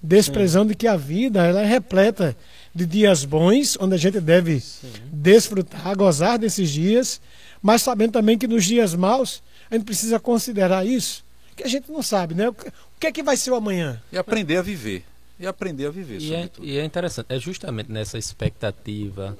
desprezando 0.01 0.75
que 0.75 0.87
a 0.87 0.95
vida 0.95 1.45
ela 1.45 1.61
é 1.61 1.65
repleta 1.65 2.35
de 2.73 2.85
dias 2.85 3.25
bons, 3.25 3.77
onde 3.79 3.95
a 3.95 3.97
gente 3.97 4.19
deve 4.19 4.59
Sim. 4.59 4.91
desfrutar, 5.11 5.95
gozar 5.95 6.37
desses 6.37 6.69
dias 6.69 7.19
mas 7.61 7.81
sabendo 7.81 8.13
também 8.13 8.37
que 8.37 8.47
nos 8.47 8.65
dias 8.65 8.95
maus 8.95 9.41
a 9.69 9.75
gente 9.75 9.85
precisa 9.85 10.19
considerar 10.19 10.85
isso, 10.85 11.23
que 11.55 11.63
a 11.63 11.67
gente 11.67 11.91
não 11.91 12.01
sabe, 12.01 12.33
né? 12.33 12.47
O 12.49 12.55
que 12.99 13.07
é 13.07 13.11
que 13.11 13.21
vai 13.21 13.35
ser 13.35 13.51
o 13.51 13.55
amanhã? 13.55 14.01
E 14.11 14.17
aprender 14.17 14.57
a 14.57 14.61
viver. 14.61 15.03
E 15.39 15.45
aprender 15.45 15.85
a 15.85 15.91
viver, 15.91 16.19
e 16.19 16.33
é, 16.33 16.49
e 16.59 16.77
é 16.77 16.83
interessante, 16.85 17.27
é 17.29 17.37
justamente 17.37 17.91
nessa 17.91 18.17
expectativa, 18.17 19.37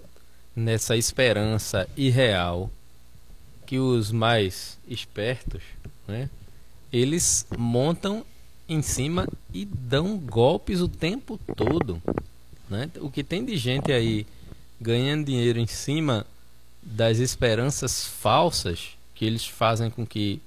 nessa 0.56 0.96
esperança 0.96 1.88
irreal 1.98 2.70
que 3.66 3.80
os 3.80 4.12
mais 4.12 4.78
espertos, 4.88 5.64
né? 6.08 6.30
Eles 6.92 7.46
montam 7.58 8.26
em 8.68 8.82
cima 8.82 9.28
e 9.54 9.66
dão 9.66 10.18
golpes 10.18 10.82
o 10.82 10.88
tempo 10.88 11.40
todo, 11.56 12.02
né? 12.70 12.90
O 13.00 13.10
que 13.10 13.24
tem 13.24 13.44
de 13.46 13.58
gente 13.58 13.92
aí 13.92 14.26
ganhando 14.80 15.26
dinheiro 15.26 15.60
em 15.60 15.68
cima 15.68 16.26
das 16.82 17.20
esperanças 17.20 18.06
falsas 18.06 18.90
que 19.16 19.26
eles 19.26 19.46
fazem 19.46 19.90
com 19.90 20.06
que 20.06 20.40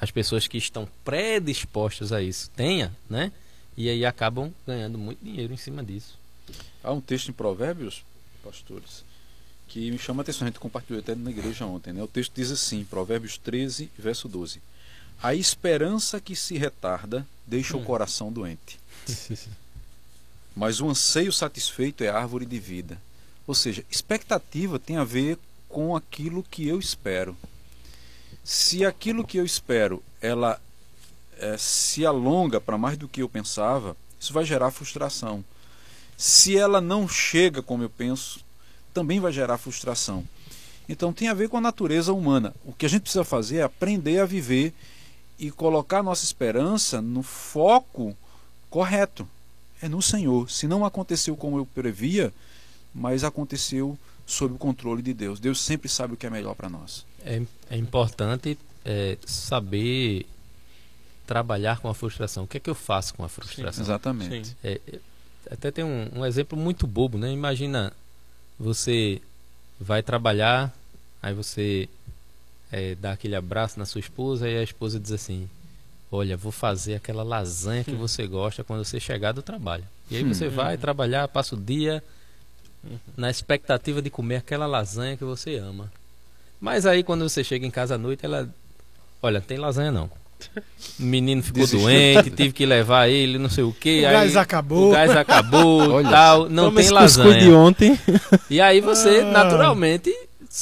as 0.00 0.10
pessoas 0.10 0.46
que 0.46 0.58
estão 0.58 0.88
predispostas 1.04 2.12
a 2.12 2.22
isso 2.22 2.50
tenha, 2.50 2.94
né? 3.08 3.32
E 3.76 3.88
aí 3.88 4.04
acabam 4.04 4.52
ganhando 4.66 4.98
muito 4.98 5.24
dinheiro 5.24 5.52
em 5.52 5.56
cima 5.56 5.82
disso. 5.82 6.18
Há 6.82 6.92
um 6.92 7.00
texto 7.00 7.28
em 7.28 7.32
Provérbios, 7.32 8.02
pastores, 8.42 9.04
que 9.68 9.90
me 9.90 9.98
chama 9.98 10.20
a 10.20 10.22
atenção, 10.22 10.46
a 10.46 10.50
gente 10.50 10.60
compartilhou 10.60 11.00
até 11.00 11.14
na 11.14 11.30
igreja 11.30 11.66
ontem, 11.66 11.92
né? 11.92 12.02
O 12.02 12.06
texto 12.06 12.32
diz 12.34 12.50
assim, 12.50 12.84
Provérbios 12.84 13.38
13, 13.38 13.90
verso 13.98 14.28
12. 14.28 14.60
A 15.22 15.34
esperança 15.34 16.20
que 16.20 16.36
se 16.36 16.56
retarda 16.56 17.26
deixa 17.46 17.76
hum. 17.76 17.80
o 17.80 17.84
coração 17.84 18.32
doente. 18.32 18.78
Mas 20.54 20.80
o 20.80 20.88
anseio 20.88 21.32
satisfeito 21.32 22.02
é 22.02 22.08
árvore 22.08 22.46
de 22.46 22.58
vida. 22.58 23.00
Ou 23.46 23.54
seja, 23.54 23.84
expectativa 23.90 24.78
tem 24.78 24.96
a 24.96 25.04
ver 25.04 25.38
com 25.68 25.94
aquilo 25.94 26.42
que 26.42 26.66
eu 26.66 26.78
espero. 26.78 27.36
Se 28.42 28.84
aquilo 28.84 29.26
que 29.26 29.38
eu 29.38 29.44
espero 29.44 30.02
ela 30.20 30.60
é, 31.38 31.56
se 31.58 32.06
alonga 32.06 32.60
para 32.60 32.78
mais 32.78 32.96
do 32.96 33.08
que 33.08 33.22
eu 33.22 33.28
pensava, 33.28 33.96
isso 34.18 34.32
vai 34.32 34.44
gerar 34.44 34.70
frustração. 34.70 35.44
Se 36.16 36.56
ela 36.56 36.80
não 36.80 37.06
chega 37.06 37.62
como 37.62 37.82
eu 37.82 37.90
penso, 37.90 38.40
também 38.94 39.20
vai 39.20 39.32
gerar 39.32 39.58
frustração. 39.58 40.26
Então 40.88 41.12
tem 41.12 41.28
a 41.28 41.34
ver 41.34 41.48
com 41.48 41.58
a 41.58 41.60
natureza 41.60 42.12
humana. 42.12 42.54
O 42.64 42.72
que 42.72 42.86
a 42.86 42.88
gente 42.88 43.02
precisa 43.02 43.24
fazer 43.24 43.58
é 43.58 43.62
aprender 43.62 44.20
a 44.20 44.24
viver 44.24 44.72
e 45.38 45.50
colocar 45.50 46.02
nossa 46.02 46.24
esperança 46.24 47.00
no 47.00 47.22
foco 47.22 48.16
correto. 48.70 49.28
É 49.80 49.88
no 49.88 50.00
Senhor. 50.00 50.50
Se 50.50 50.66
não 50.66 50.84
aconteceu 50.84 51.36
como 51.36 51.58
eu 51.58 51.66
previa, 51.66 52.32
mas 52.94 53.24
aconteceu 53.24 53.98
sob 54.26 54.54
o 54.54 54.58
controle 54.58 55.02
de 55.02 55.12
Deus. 55.12 55.38
Deus 55.38 55.60
sempre 55.60 55.88
sabe 55.88 56.14
o 56.14 56.16
que 56.16 56.26
é 56.26 56.30
melhor 56.30 56.54
para 56.54 56.68
nós. 56.68 57.04
É, 57.24 57.42
é 57.70 57.76
importante 57.76 58.58
é, 58.84 59.18
saber 59.26 60.26
trabalhar 61.26 61.80
com 61.80 61.88
a 61.88 61.94
frustração. 61.94 62.44
O 62.44 62.46
que 62.46 62.56
é 62.56 62.60
que 62.60 62.70
eu 62.70 62.74
faço 62.74 63.14
com 63.14 63.24
a 63.24 63.28
frustração? 63.28 63.84
Sim, 63.84 63.90
exatamente. 63.90 64.48
Sim. 64.48 64.54
É, 64.64 64.80
até 65.50 65.70
tem 65.70 65.84
um, 65.84 66.20
um, 66.20 66.26
exemplo 66.26 66.58
muito 66.58 66.86
bobo, 66.86 67.18
né? 67.18 67.32
Imagina 67.32 67.92
você 68.58 69.20
vai 69.78 70.02
trabalhar, 70.02 70.74
aí 71.22 71.34
você 71.34 71.88
é, 72.70 72.94
dá 72.94 73.12
aquele 73.12 73.36
abraço 73.36 73.78
na 73.78 73.86
sua 73.86 74.00
esposa 74.00 74.48
e 74.48 74.56
a 74.56 74.62
esposa 74.62 74.98
diz 74.98 75.12
assim: 75.12 75.48
Olha, 76.10 76.36
vou 76.36 76.52
fazer 76.52 76.94
aquela 76.94 77.22
lasanha 77.22 77.84
que 77.84 77.92
hum. 77.92 77.98
você 77.98 78.26
gosta 78.26 78.64
quando 78.64 78.84
você 78.84 79.00
chegar 79.00 79.32
do 79.32 79.42
trabalho. 79.42 79.84
E 80.10 80.16
aí 80.16 80.24
hum. 80.24 80.32
você 80.32 80.48
vai 80.48 80.76
trabalhar, 80.76 81.26
passa 81.28 81.54
o 81.54 81.58
dia 81.58 82.02
uhum. 82.84 82.98
na 83.16 83.30
expectativa 83.30 84.00
de 84.00 84.10
comer 84.10 84.36
aquela 84.36 84.66
lasanha 84.66 85.16
que 85.16 85.24
você 85.24 85.56
ama. 85.56 85.90
Mas 86.60 86.86
aí 86.86 87.02
quando 87.02 87.28
você 87.28 87.42
chega 87.42 87.66
em 87.66 87.70
casa 87.70 87.96
à 87.96 87.98
noite, 87.98 88.24
ela. 88.24 88.48
Olha, 89.22 89.40
tem 89.40 89.58
lasanha 89.58 89.90
não. 89.90 90.04
O 90.04 90.10
menino 91.02 91.42
ficou 91.42 91.62
Desistiu. 91.62 91.80
doente, 91.80 92.30
tive 92.30 92.52
que 92.52 92.66
levar 92.66 93.08
ele, 93.08 93.38
não 93.38 93.48
sei 93.48 93.64
o 93.64 93.72
que. 93.72 94.02
O 94.02 94.06
aí, 94.06 94.12
gás 94.12 94.36
acabou. 94.36 94.90
O 94.90 94.92
gás 94.92 95.10
acabou, 95.10 96.02
tal, 96.08 96.48
não 96.48 96.72
tem 96.72 96.90
lasanha. 96.90 97.40
de 97.40 97.50
ontem. 97.50 97.98
E 98.50 98.60
aí 98.60 98.80
você, 98.80 99.20
ah. 99.20 99.24
naturalmente, 99.32 100.14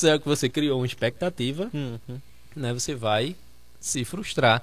é 0.02 0.18
que 0.18 0.26
você 0.26 0.48
criou 0.48 0.80
uma 0.80 0.86
expectativa, 0.86 1.70
uhum. 1.72 2.18
né, 2.56 2.72
você 2.72 2.94
vai 2.94 3.36
se 3.80 4.04
frustrar. 4.04 4.62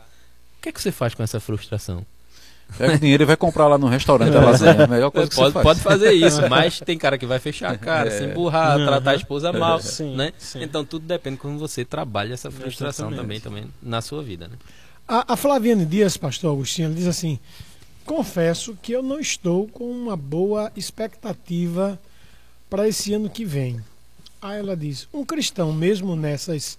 O 0.58 0.62
que 0.62 0.70
é 0.70 0.72
que 0.72 0.82
você 0.82 0.92
faz 0.92 1.14
com 1.14 1.24
essa 1.24 1.40
frustração? 1.40 2.06
Pega 2.78 2.96
o 2.96 3.00
dinheiro 3.00 3.24
e 3.24 3.26
vai 3.26 3.36
comprar 3.36 3.68
lá 3.68 3.78
no 3.78 3.88
restaurante 3.88 4.36
a 4.36 4.40
lasanha. 4.40 4.86
A 4.86 4.88
melhor 4.88 5.12
coisa 5.12 5.30
pode, 5.30 5.52
que 5.52 5.54
você 5.54 5.64
pode 5.64 5.80
fazer 5.82 6.12
isso, 6.14 6.42
mas 6.50 6.80
tem 6.80 6.98
cara 6.98 7.18
que 7.18 7.26
vai 7.26 7.40
fechar 7.40 7.72
a 7.72 7.78
cara, 7.78 8.10
é. 8.10 8.18
se 8.18 8.24
emburrar, 8.24 8.78
uhum. 8.78 8.86
tratar 8.86 9.12
a 9.12 9.16
esposa 9.16 9.52
mal. 9.52 9.82
Sim, 9.82 10.16
né? 10.16 10.32
Sim. 10.38 10.64
Então 10.64 10.86
tudo 10.86 11.06
depende 11.06 11.36
de 11.36 11.42
como 11.42 11.58
você 11.58 11.84
trabalha 11.84 12.34
essa 12.34 12.50
frustração 12.50 13.12
também, 13.12 13.40
também 13.40 13.66
na 13.82 14.02
sua 14.02 14.24
vida. 14.24 14.48
Né? 14.48 14.56
A, 15.08 15.34
a 15.34 15.36
Flaviane 15.36 15.86
Dias, 15.86 16.16
pastor 16.16 16.54
Agostinho, 16.54 16.94
diz 16.94 17.08
assim: 17.08 17.40
confesso 18.06 18.78
que 18.82 18.94
eu 18.94 19.04
não 19.04 19.20
estou 19.20 19.68
com 19.68 19.92
uma 19.92 20.16
boa 20.16 20.72
expectativa 20.76 22.00
para 22.70 22.88
esse 22.88 23.14
ano 23.14 23.30
que 23.30 23.44
vem. 23.44 23.82
Aí 24.42 24.60
ela 24.60 24.76
diz: 24.76 25.08
um 25.14 25.24
cristão, 25.24 25.72
mesmo 25.72 26.16
nessas 26.16 26.78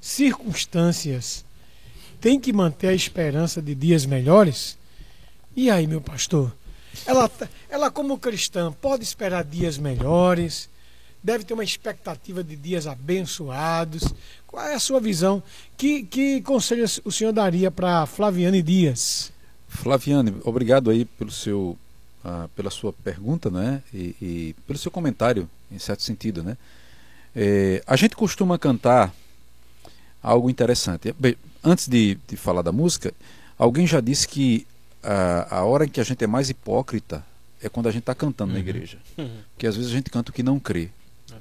circunstâncias, 0.00 1.44
tem 2.20 2.40
que 2.40 2.52
manter 2.52 2.88
a 2.88 2.94
esperança 2.94 3.62
de 3.62 3.74
dias 3.74 4.04
melhores? 4.04 4.76
E 5.54 5.70
aí, 5.70 5.86
meu 5.86 6.00
pastor? 6.00 6.52
Ela, 7.06 7.30
ela 7.68 7.90
como 7.90 8.18
cristã, 8.18 8.72
pode 8.72 9.04
esperar 9.04 9.44
dias 9.44 9.78
melhores? 9.78 10.68
Deve 11.22 11.44
ter 11.44 11.54
uma 11.54 11.64
expectativa 11.64 12.42
de 12.42 12.56
dias 12.56 12.86
abençoados? 12.86 14.12
Qual 14.46 14.64
é 14.66 14.74
a 14.74 14.80
sua 14.80 15.00
visão? 15.00 15.42
Que, 15.76 16.02
que 16.02 16.40
conselho 16.42 16.84
o 17.04 17.12
senhor 17.12 17.32
daria 17.32 17.70
para 17.70 18.04
Flaviane 18.06 18.62
Dias? 18.62 19.32
Flaviane, 19.68 20.34
obrigado 20.44 20.90
aí 20.90 21.04
pelo 21.04 21.30
seu, 21.30 21.78
uh, 22.24 22.48
pela 22.54 22.70
sua 22.70 22.92
pergunta 22.92 23.50
né? 23.50 23.82
E, 23.92 24.14
e, 24.20 24.56
pelo 24.66 24.78
seu 24.78 24.90
comentário, 24.90 25.48
em 25.72 25.78
certo 25.78 26.02
sentido. 26.02 26.42
Né? 26.42 26.56
É, 27.34 27.82
a 27.86 27.96
gente 27.96 28.14
costuma 28.14 28.58
cantar 28.58 29.14
algo 30.22 30.48
interessante. 30.48 31.14
Bem, 31.18 31.36
antes 31.62 31.88
de, 31.88 32.16
de 32.28 32.36
falar 32.36 32.62
da 32.62 32.72
música, 32.72 33.12
alguém 33.58 33.86
já 33.86 34.00
disse 34.00 34.26
que 34.28 34.66
a, 35.02 35.58
a 35.58 35.64
hora 35.64 35.84
em 35.84 35.88
que 35.88 36.00
a 36.00 36.04
gente 36.04 36.22
é 36.24 36.26
mais 36.26 36.48
hipócrita 36.48 37.24
é 37.62 37.68
quando 37.68 37.88
a 37.88 37.90
gente 37.90 38.02
está 38.02 38.14
cantando 38.14 38.52
uhum. 38.52 38.58
na 38.58 38.60
igreja. 38.60 38.98
Uhum. 39.18 39.28
Porque 39.54 39.66
às 39.66 39.76
vezes 39.76 39.90
a 39.90 39.94
gente 39.94 40.10
canta 40.10 40.30
o 40.30 40.34
que 40.34 40.42
não 40.42 40.58
crê. 40.58 40.88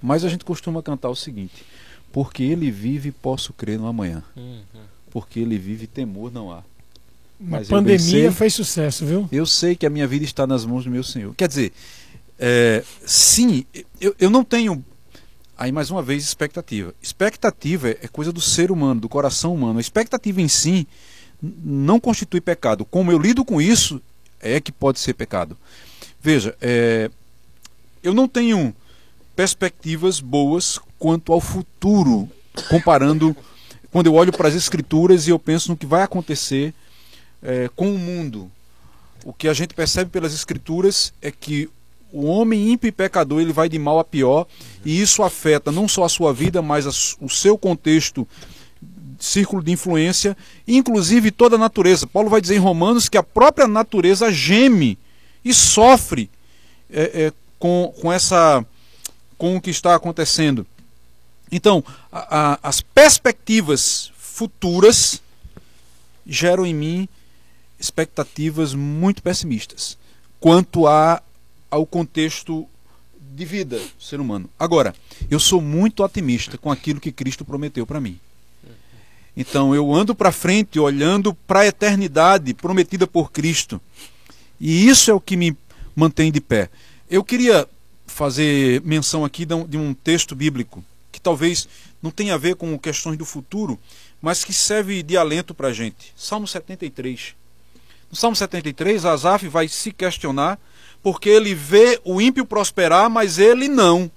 Mas 0.02 0.26
a 0.26 0.30
gente 0.30 0.44
costuma 0.44 0.82
cantar 0.82 1.10
o 1.10 1.16
seguinte: 1.16 1.64
Porque 2.12 2.44
ele 2.44 2.72
vive, 2.72 3.12
posso 3.12 3.54
crer 3.54 3.80
no 3.80 3.88
amanhã. 3.88 4.24
Uhum. 4.36 4.62
Porque 5.12 5.39
ele 5.39 5.58
vive, 5.58 5.88
temor 5.88 6.32
não 6.32 6.52
há. 6.52 6.64
Mas 7.39 7.68
a 7.68 7.76
pandemia 7.76 8.00
sei, 8.00 8.32
fez 8.32 8.54
sucesso, 8.54 9.06
viu? 9.06 9.28
Eu 9.32 9.46
sei 9.46 9.76
que 9.76 9.86
a 9.86 9.89
minha 9.89 10.08
vida 10.08 10.24
está 10.24 10.48
nas 10.48 10.66
mãos 10.66 10.86
do 10.86 10.89
meu 10.91 11.04
Senhor. 11.04 11.36
Quer 11.36 11.48
dizer, 11.48 11.74
é, 12.39 12.84
sim, 13.06 13.66
eu, 14.00 14.16
eu 14.20 14.30
não 14.30 14.44
tenho 14.44 14.84
aí 15.58 15.72
mais 15.72 15.89
uma 15.91 16.01
vez 16.01 16.24
expectativa. 16.24 16.93
Expectativa 17.01 17.89
é 17.89 18.08
coisa 18.12 18.32
do 18.32 18.41
ser 18.41 18.72
humano, 18.72 19.01
do 19.01 19.10
coração 19.10 19.54
humano. 19.54 19.78
A 19.78 19.82
expectativa 19.82 20.41
em 20.41 20.47
si 20.47 20.88
não 21.41 21.99
constitui 21.99 22.41
pecado. 22.41 22.86
Como 22.86 23.12
eu 23.12 23.20
lido 23.20 23.43
com 23.43 23.62
isso, 23.62 24.01
é 24.39 24.60
que 24.60 24.72
pode 24.72 24.99
ser 24.99 25.14
pecado. 25.14 25.58
Veja, 26.22 26.56
é, 26.62 27.10
eu 28.01 28.14
não 28.14 28.28
tenho 28.28 28.74
perspectivas 29.36 30.20
boas 30.20 30.80
quanto 30.99 31.34
ao 31.34 31.41
futuro, 31.41 32.30
comparando 32.70 33.36
quando 33.91 34.08
eu 34.08 34.14
olho 34.14 34.32
para 34.32 34.47
as 34.47 34.56
escrituras 34.56 35.28
e 35.28 35.32
eu 35.32 35.39
penso 35.39 35.70
no 35.70 35.78
que 35.78 35.86
vai 35.86 36.01
acontecer 36.01 36.74
é, 37.41 37.70
com 37.76 37.93
o 37.93 37.99
mundo. 37.99 38.51
O 39.26 39.34
que 39.34 39.47
a 39.47 39.54
gente 39.54 39.74
percebe 39.74 40.10
pelas 40.10 40.34
escrituras 40.34 41.14
é 41.22 41.32
que 41.32 41.70
o 42.14 42.28
homem 42.28 42.72
ímpio 42.72 42.88
e 42.88 42.91
pecador 42.91 43.41
ele 43.41 43.51
vai 43.51 43.68
de 43.68 43.80
mal 43.80 43.97
a 43.97 44.03
pior 44.03 44.45
e 44.86 45.01
isso 45.01 45.24
afeta 45.24 45.72
não 45.72 45.88
só 45.88 46.03
a 46.03 46.09
sua 46.09 46.32
vida, 46.32 46.61
mas 46.61 46.86
a, 46.86 46.91
o 47.20 47.28
seu 47.28 47.57
contexto 47.57 48.28
círculo 49.20 49.64
de 49.64 49.72
influência, 49.72 50.38
inclusive 50.68 51.32
toda 51.32 51.55
a 51.55 51.59
natureza. 51.59 52.05
Paulo 52.05 52.30
vai 52.30 52.39
dizer 52.39 52.55
em 52.55 52.59
Romanos 52.59 53.09
que 53.09 53.18
a 53.18 53.24
própria 53.24 53.68
natureza 53.68 54.32
geme 54.32 54.97
e 55.43 55.53
sofre 55.53 56.30
é, 56.89 57.26
é, 57.26 57.34
com, 57.57 57.91
com, 57.99 58.11
essa, 58.11 58.64
com 59.38 59.55
o 59.55 59.61
que 59.61 59.72
está 59.72 59.95
acontecendo. 59.95 60.68
Então, 61.51 61.84
a, 62.11 62.53
a, 62.53 62.59
as 62.61 62.82
perspectivas 62.82 64.11
futuras 64.18 65.22
geram 66.26 66.66
em 66.66 66.74
mim 66.74 67.09
expectativas 67.80 68.74
muito 68.74 69.22
pessimistas 69.24 69.97
quanto 70.43 70.86
a, 70.86 71.24
ao 71.74 71.88
contexto 71.88 72.68
de 73.20 73.46
vida 73.46 73.80
do 73.80 74.04
ser 74.04 74.20
humano. 74.20 74.48
Agora, 74.60 74.94
eu 75.28 75.40
sou 75.40 75.60
muito 75.60 76.04
otimista 76.04 76.56
com 76.56 76.72
aquilo 76.72 77.00
que 77.00 77.12
Cristo 77.12 77.44
prometeu 77.44 77.84
para 77.84 78.00
mim. 78.00 78.20
Então 79.36 79.74
eu 79.74 79.92
ando 79.92 80.14
para 80.14 80.32
frente 80.32 80.80
olhando 80.80 81.34
para 81.34 81.62
a 81.62 81.66
eternidade 81.66 82.54
prometida 82.54 83.08
por 83.08 83.32
Cristo. 83.32 83.82
E 84.60 84.88
isso 84.88 85.10
é 85.10 85.14
o 85.16 85.20
que 85.20 85.36
me 85.36 85.58
mantém 85.96 86.32
de 86.32 86.40
pé. 86.40 86.70
Eu 87.10 87.24
queria 87.24 87.68
fazer 88.06 88.80
menção 88.84 89.26
aqui 89.26 89.44
de 89.44 89.76
um 89.76 89.96
texto 89.96 90.36
bíblico 90.36 90.84
que 91.12 91.20
talvez 91.20 91.68
não 92.04 92.12
tenha 92.12 92.36
a 92.36 92.38
ver 92.38 92.56
com 92.56 92.78
questões 92.78 93.18
do 93.18 93.26
futuro, 93.26 93.80
mas 94.22 94.46
que 94.46 94.54
serve 94.54 95.02
de 95.02 95.18
alento 95.18 95.56
para 95.56 95.70
a 95.70 95.74
gente. 95.74 96.14
Salmo 96.16 96.48
73. 96.48 97.34
No 98.12 98.16
Salmo 98.16 98.36
73, 98.36 99.06
Asaf 99.06 99.48
vai 99.48 99.68
se 99.68 99.92
questionar 99.92 100.60
porque 101.04 101.30
ele 101.30 101.54
vê 101.54 101.99
o 102.04 102.20
ímpio 102.20 102.45
prosperar, 102.45 103.10
mas 103.10 103.38
ele 103.38 103.68
não. 103.68 104.10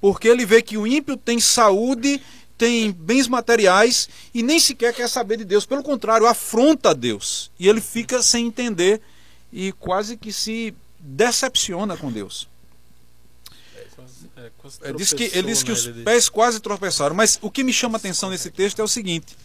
Porque 0.00 0.28
ele 0.28 0.44
vê 0.46 0.60
que 0.62 0.76
o 0.76 0.86
ímpio 0.86 1.16
tem 1.16 1.40
saúde 1.40 2.20
tem 2.58 2.90
bens 2.90 3.28
materiais 3.28 4.08
e 4.32 4.42
nem 4.42 4.58
sequer 4.58 4.94
quer 4.94 5.08
saber 5.10 5.36
de 5.36 5.44
Deus. 5.44 5.66
Pelo 5.66 5.82
contrário, 5.82 6.26
afronta 6.26 6.90
a 6.90 6.94
Deus. 6.94 7.50
E 7.58 7.68
ele 7.68 7.82
fica 7.82 8.22
sem 8.22 8.46
entender 8.46 9.00
e 9.52 9.72
quase 9.72 10.16
que 10.16 10.32
se 10.32 10.74
decepciona 10.98 11.98
com 11.98 12.10
Deus. 12.10 12.48
É, 14.36 14.50
quase 14.58 14.78
É, 14.82 14.92
diz 14.92 15.12
que, 15.12 15.24
ele 15.34 15.48
diz 15.48 15.62
que 15.62 15.70
os 15.72 15.86
pés 16.04 16.28
quase 16.28 16.60
tropeçaram. 16.60 17.14
Mas 17.14 17.38
o 17.42 17.50
que 17.50 17.62
me 17.62 17.72
chama 17.72 17.96
a 17.96 17.98
atenção 17.98 18.30
nesse 18.30 18.50
texto 18.50 18.80
é 18.80 18.82
o 18.84 18.88
seguinte: 18.88 19.36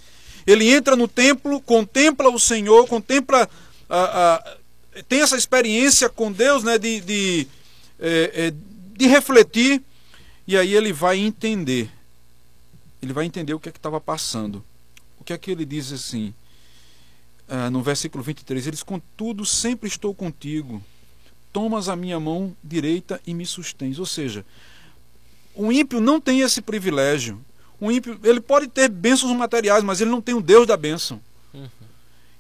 ele 0.47 0.69
entra 0.71 0.95
no 0.95 1.07
templo, 1.07 1.59
contempla 1.61 2.29
o 2.29 2.39
Senhor, 2.39 2.87
contempla. 2.87 3.49
a- 3.89 4.35
a- 4.35 4.57
tem 5.07 5.21
essa 5.21 5.37
experiência 5.37 6.09
com 6.09 6.31
Deus, 6.31 6.63
né, 6.63 6.77
de, 6.77 7.01
de, 7.01 7.47
é, 7.99 8.31
é, 8.47 8.53
de 8.97 9.07
refletir, 9.07 9.81
e 10.47 10.57
aí 10.57 10.73
ele 10.73 10.91
vai 10.91 11.17
entender. 11.17 11.89
Ele 13.01 13.13
vai 13.13 13.25
entender 13.25 13.53
o 13.53 13.59
que 13.59 13.69
é 13.69 13.71
que 13.71 13.79
estava 13.79 13.99
passando. 13.99 14.63
O 15.19 15.23
que 15.23 15.33
é 15.33 15.37
que 15.37 15.51
ele 15.51 15.65
diz 15.65 15.91
assim? 15.91 16.33
ah, 17.51 17.69
no 17.69 17.83
versículo 17.83 18.23
23, 18.23 18.65
ele 18.65 18.71
diz: 18.71 18.81
Contudo, 18.81 19.45
sempre 19.45 19.89
estou 19.89 20.15
contigo. 20.15 20.81
Tomas 21.51 21.89
a 21.89 21.97
minha 21.97 22.17
mão 22.17 22.55
direita 22.63 23.19
e 23.27 23.33
me 23.33 23.45
sustens. 23.45 23.99
Ou 23.99 24.05
seja, 24.05 24.45
o 25.53 25.69
ímpio 25.69 25.99
não 25.99 26.21
tem 26.21 26.39
esse 26.39 26.61
privilégio. 26.61 27.43
O 27.77 27.91
ímpio, 27.91 28.17
ele 28.23 28.39
pode 28.39 28.69
ter 28.69 28.87
bênçãos 28.87 29.35
materiais, 29.35 29.83
mas 29.83 29.99
ele 29.99 30.09
não 30.09 30.21
tem 30.21 30.33
o 30.33 30.41
Deus 30.41 30.65
da 30.65 30.77
bênção. 30.77 31.19
Uhum. 31.53 31.67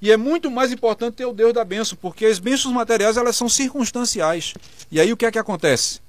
E 0.01 0.11
é 0.11 0.17
muito 0.17 0.49
mais 0.49 0.71
importante 0.71 1.15
ter 1.15 1.25
o 1.25 1.33
Deus 1.33 1.53
da 1.53 1.63
bênção, 1.63 1.97
porque 2.01 2.25
as 2.25 2.39
bênçãos 2.39 2.73
materiais 2.73 3.17
elas 3.17 3.35
são 3.35 3.47
circunstanciais. 3.47 4.55
E 4.91 4.99
aí 4.99 5.13
o 5.13 5.17
que 5.17 5.25
é 5.25 5.31
que 5.31 5.37
acontece? 5.37 6.01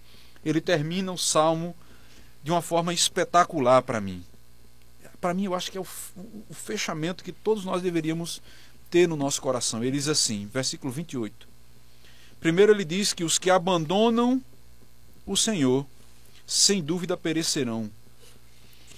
Ele 0.45 0.61
termina 0.61 1.13
o 1.13 1.19
salmo 1.19 1.77
de 2.43 2.51
uma 2.51 2.63
forma 2.63 2.95
espetacular 2.95 3.83
para 3.83 4.01
mim. 4.01 4.25
Para 5.21 5.35
mim, 5.35 5.45
eu 5.45 5.55
acho 5.55 5.71
que 5.71 5.79
é 5.79 5.81
o, 5.81 5.87
o 6.49 6.55
fechamento 6.55 7.23
que 7.23 7.33
todos 7.33 7.65
nós 7.65 7.83
deveríamos 7.83 8.41
ter 8.91 9.07
no 9.07 9.15
nosso 9.15 9.41
coração. 9.41 9.85
Ele 9.85 9.97
diz 9.97 10.09
assim, 10.09 10.49
versículo 10.53 10.91
28. 10.91 11.47
Primeiro 12.41 12.73
ele 12.73 12.85
diz 12.85 13.13
que 13.13 13.23
os 13.23 13.39
que 13.39 13.51
abandonam 13.51 14.43
o 15.25 15.37
Senhor, 15.37 15.87
sem 16.47 16.83
dúvida 16.83 17.17
perecerão. 17.17 17.91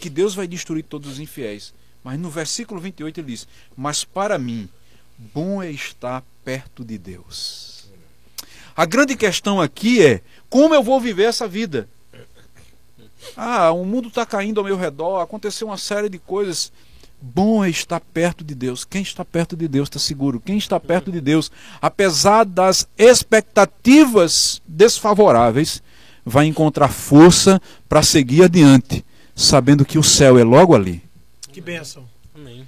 Que 0.01 0.09
Deus 0.09 0.35
vai 0.35 0.47
destruir 0.47 0.85
todos 0.85 1.13
os 1.13 1.21
infiéis. 1.21 1.75
Mas 2.03 2.19
no 2.19 2.31
versículo 2.31 2.81
28 2.81 3.21
ele 3.21 3.27
diz: 3.27 3.47
Mas 3.77 4.03
para 4.03 4.39
mim, 4.39 4.69
bom 5.19 5.63
é 5.63 5.71
estar 5.71 6.23
perto 6.45 6.85
de 6.85 6.99
Deus. 6.99 7.87
A 8.77 8.85
grande 8.85 9.17
questão 9.17 9.61
aqui 9.61 10.05
é: 10.05 10.21
como 10.51 10.75
eu 10.75 10.83
vou 10.83 11.01
viver 11.01 11.25
essa 11.25 11.47
vida? 11.47 11.89
Ah, 13.37 13.71
o 13.73 13.85
mundo 13.85 14.09
está 14.09 14.27
caindo 14.27 14.59
ao 14.59 14.67
meu 14.67 14.77
redor, 14.77 15.21
aconteceu 15.21 15.69
uma 15.69 15.79
série 15.79 16.09
de 16.09 16.19
coisas. 16.19 16.73
Bom 17.21 17.65
é 17.65 17.71
estar 17.71 18.01
perto 18.01 18.45
de 18.45 18.55
Deus. 18.55 18.85
Quem 18.85 19.01
está 19.01 19.25
perto 19.25 19.57
de 19.57 19.67
Deus 19.67 19.89
está 19.89 19.99
seguro. 19.99 20.39
Quem 20.39 20.59
está 20.59 20.79
perto 20.79 21.11
de 21.11 21.23
Deus, 21.23 21.51
apesar 21.81 22.45
das 22.45 22.87
expectativas 22.99 24.61
desfavoráveis, 24.67 25.83
vai 26.25 26.47
encontrar 26.47 26.89
força 26.89 27.63
para 27.89 28.03
seguir 28.03 28.45
adiante, 28.45 29.03
sabendo 29.35 29.87
que 29.87 29.99
o 29.99 30.03
céu 30.03 30.39
é 30.39 30.45
logo 30.45 30.75
ali. 30.75 31.03
Que 31.51 31.63
bênção. 31.63 32.05
Amém. 32.35 32.67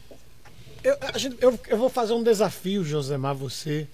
Eu, 0.88 1.18
gente- 1.18 1.36
eu- 1.40 1.58
eu 1.68 1.76
vou 1.78 1.88
fazer 1.88 2.12
um 2.12 2.22
desafio, 2.22 2.84
Josemar, 2.84 3.34
você. 3.34 3.86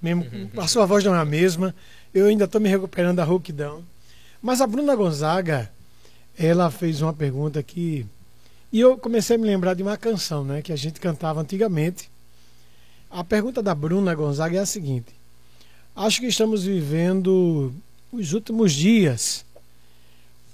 Mesmo, 0.00 0.26
a 0.56 0.66
sua 0.66 0.84
voz 0.86 1.04
não 1.04 1.14
é 1.14 1.18
a 1.18 1.24
mesma. 1.24 1.74
Eu 2.12 2.26
ainda 2.26 2.44
estou 2.44 2.60
me 2.60 2.68
recuperando 2.68 3.16
da 3.18 3.24
rouquidão. 3.24 3.84
Mas 4.42 4.60
a 4.60 4.66
Bruna 4.66 4.96
Gonzaga, 4.96 5.70
ela 6.36 6.70
fez 6.70 7.00
uma 7.00 7.12
pergunta 7.12 7.62
que. 7.62 8.04
E 8.72 8.80
eu 8.80 8.96
comecei 8.98 9.36
a 9.36 9.38
me 9.38 9.46
lembrar 9.46 9.74
de 9.74 9.82
uma 9.82 9.96
canção, 9.96 10.44
né? 10.44 10.62
Que 10.62 10.72
a 10.72 10.76
gente 10.76 10.98
cantava 10.98 11.40
antigamente. 11.40 12.10
A 13.10 13.22
pergunta 13.22 13.62
da 13.62 13.74
Bruna 13.74 14.14
Gonzaga 14.14 14.56
é 14.56 14.60
a 14.60 14.66
seguinte: 14.66 15.14
Acho 15.94 16.20
que 16.20 16.26
estamos 16.26 16.64
vivendo 16.64 17.72
os 18.10 18.32
últimos 18.32 18.72
dias. 18.72 19.44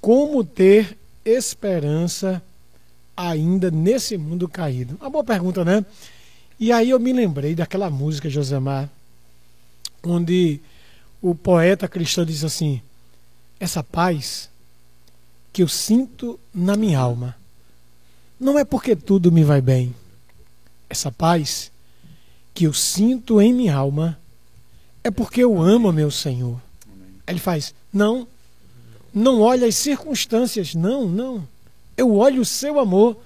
Como 0.01 0.45
ter 0.45 0.99
esperança 1.24 2.43
ainda 3.19 3.69
nesse 3.69 4.16
mundo 4.16 4.49
caído? 4.49 4.97
Uma 5.01 5.11
boa 5.11 5.25
pergunta, 5.25 5.64
né? 5.64 5.85
E 6.61 6.71
aí 6.71 6.91
eu 6.91 7.01
me 7.01 7.12
lembrei 7.12 7.55
daquela 7.55 7.91
música, 7.91 8.31
Josemar, 8.31 8.89
onde 10.03 10.61
o 11.21 11.35
poeta 11.35 11.89
cristão 11.89 12.25
diz 12.25 12.45
assim: 12.45 12.81
Essa 13.59 13.83
paz 13.83 14.49
que 15.53 15.62
eu 15.62 15.69
sinto 15.69 16.39
na 16.55 16.77
minha 16.77 17.01
alma 17.01 17.37
não 18.39 18.57
é 18.57 18.64
porque 18.64 18.95
tudo 18.95 19.33
me 19.33 19.43
vai 19.43 19.61
bem. 19.61 19.93
Essa 20.89 21.11
paz 21.11 21.73
que 22.55 22.64
eu 22.64 22.73
sinto 22.73 23.41
em 23.41 23.53
minha 23.53 23.75
alma 23.75 24.19
é 25.03 25.11
porque 25.11 25.43
eu 25.43 25.61
amo 25.61 25.93
meu 25.93 26.11
Senhor. 26.11 26.61
Ele 27.27 27.41
faz: 27.41 27.75
Não, 27.93 28.29
não 29.12 29.41
olhe 29.41 29.64
as 29.64 29.75
circunstâncias, 29.75 30.75
não, 30.75 31.09
não. 31.09 31.49
Eu 31.99 32.15
olho 32.15 32.41
o 32.41 32.45
seu 32.47 32.79
amor. 32.79 33.17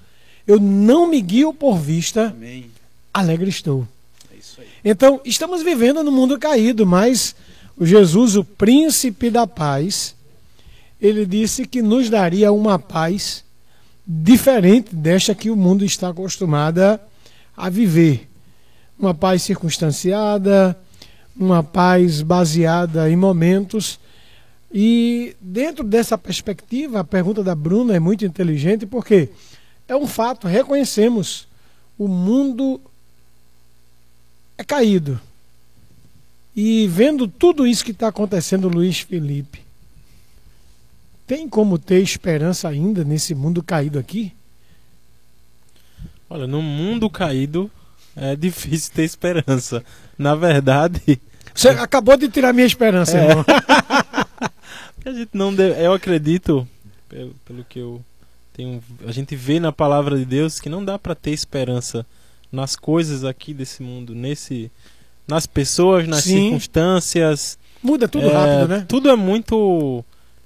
Eu 0.46 0.58
não 0.58 1.06
me 1.06 1.20
guio 1.20 1.52
por 1.54 1.78
vista, 1.78 2.28
Amém. 2.36 2.66
alegre 3.14 3.48
estou. 3.50 3.86
É. 4.32 4.62
Então, 4.84 5.20
estamos 5.24 5.62
vivendo 5.62 6.02
no 6.02 6.10
mundo 6.10 6.38
caído, 6.38 6.84
mas 6.84 7.36
o 7.76 7.86
Jesus, 7.86 8.34
o 8.34 8.42
príncipe 8.42 9.30
da 9.30 9.46
paz, 9.46 10.14
ele 11.00 11.24
disse 11.24 11.64
que 11.66 11.80
nos 11.82 12.10
daria 12.10 12.50
uma 12.50 12.78
paz 12.78 13.44
diferente 14.06 14.94
desta 14.94 15.34
que 15.34 15.50
o 15.50 15.56
mundo 15.56 15.84
está 15.84 16.08
acostumado 16.08 16.80
a- 16.80 16.98
a 17.56 17.68
viver. 17.68 18.28
Uma 18.98 19.14
paz 19.14 19.42
circunstanciada, 19.42 20.76
uma 21.36 21.62
paz 21.62 22.20
baseada 22.22 23.08
em 23.10 23.16
momentos. 23.16 23.98
E 24.74 25.36
dentro 25.40 25.84
dessa 25.84 26.16
perspectiva, 26.16 27.00
a 27.00 27.04
pergunta 27.04 27.42
da 27.44 27.54
Bruna 27.54 27.94
é 27.94 28.00
muito 28.00 28.24
inteligente 28.24 28.86
porque 28.86 29.28
é 29.86 29.94
um 29.94 30.06
fato, 30.06 30.46
reconhecemos 30.46 31.46
o 31.98 32.08
mundo 32.08 32.80
é 34.56 34.64
caído. 34.64 35.20
E 36.56 36.86
vendo 36.88 37.26
tudo 37.28 37.66
isso 37.66 37.84
que 37.84 37.90
está 37.90 38.08
acontecendo, 38.08 38.68
Luiz 38.68 39.00
Felipe, 39.00 39.60
tem 41.26 41.48
como 41.48 41.78
ter 41.78 42.00
esperança 42.02 42.68
ainda 42.68 43.04
nesse 43.04 43.34
mundo 43.34 43.62
caído 43.62 43.98
aqui? 43.98 44.32
Olha, 46.28 46.46
no 46.46 46.62
mundo 46.62 47.08
caído 47.10 47.70
é 48.16 48.34
difícil 48.36 48.92
ter 48.94 49.04
esperança. 49.04 49.84
Na 50.18 50.34
verdade, 50.34 51.20
Você 51.54 51.68
acabou 51.68 52.16
de 52.16 52.28
tirar 52.28 52.52
minha 52.54 52.66
esperança, 52.66 53.18
É. 53.18 53.28
irmão. 53.28 53.44
a 55.08 55.12
gente 55.12 55.30
não 55.34 55.54
deve, 55.54 55.80
eu 55.84 55.92
acredito, 55.92 56.66
pelo, 57.08 57.34
pelo 57.44 57.64
que 57.64 57.78
eu 57.78 58.02
tenho, 58.52 58.82
a 59.06 59.12
gente 59.12 59.34
vê 59.36 59.58
na 59.58 59.72
palavra 59.72 60.16
de 60.18 60.24
Deus 60.24 60.60
que 60.60 60.68
não 60.68 60.84
dá 60.84 60.98
para 60.98 61.14
ter 61.14 61.30
esperança 61.30 62.04
nas 62.50 62.76
coisas 62.76 63.24
aqui 63.24 63.54
desse 63.54 63.82
mundo, 63.82 64.14
nesse 64.14 64.70
nas 65.26 65.46
pessoas, 65.46 66.06
nas 66.06 66.24
Sim. 66.24 66.42
circunstâncias. 66.42 67.58
Muda 67.82 68.06
tudo 68.08 68.28
É, 68.28 68.32
rápido, 68.32 68.68
né? 68.68 68.84
Tudo 68.88 69.08
é 69.08 69.16
muito 69.16 70.04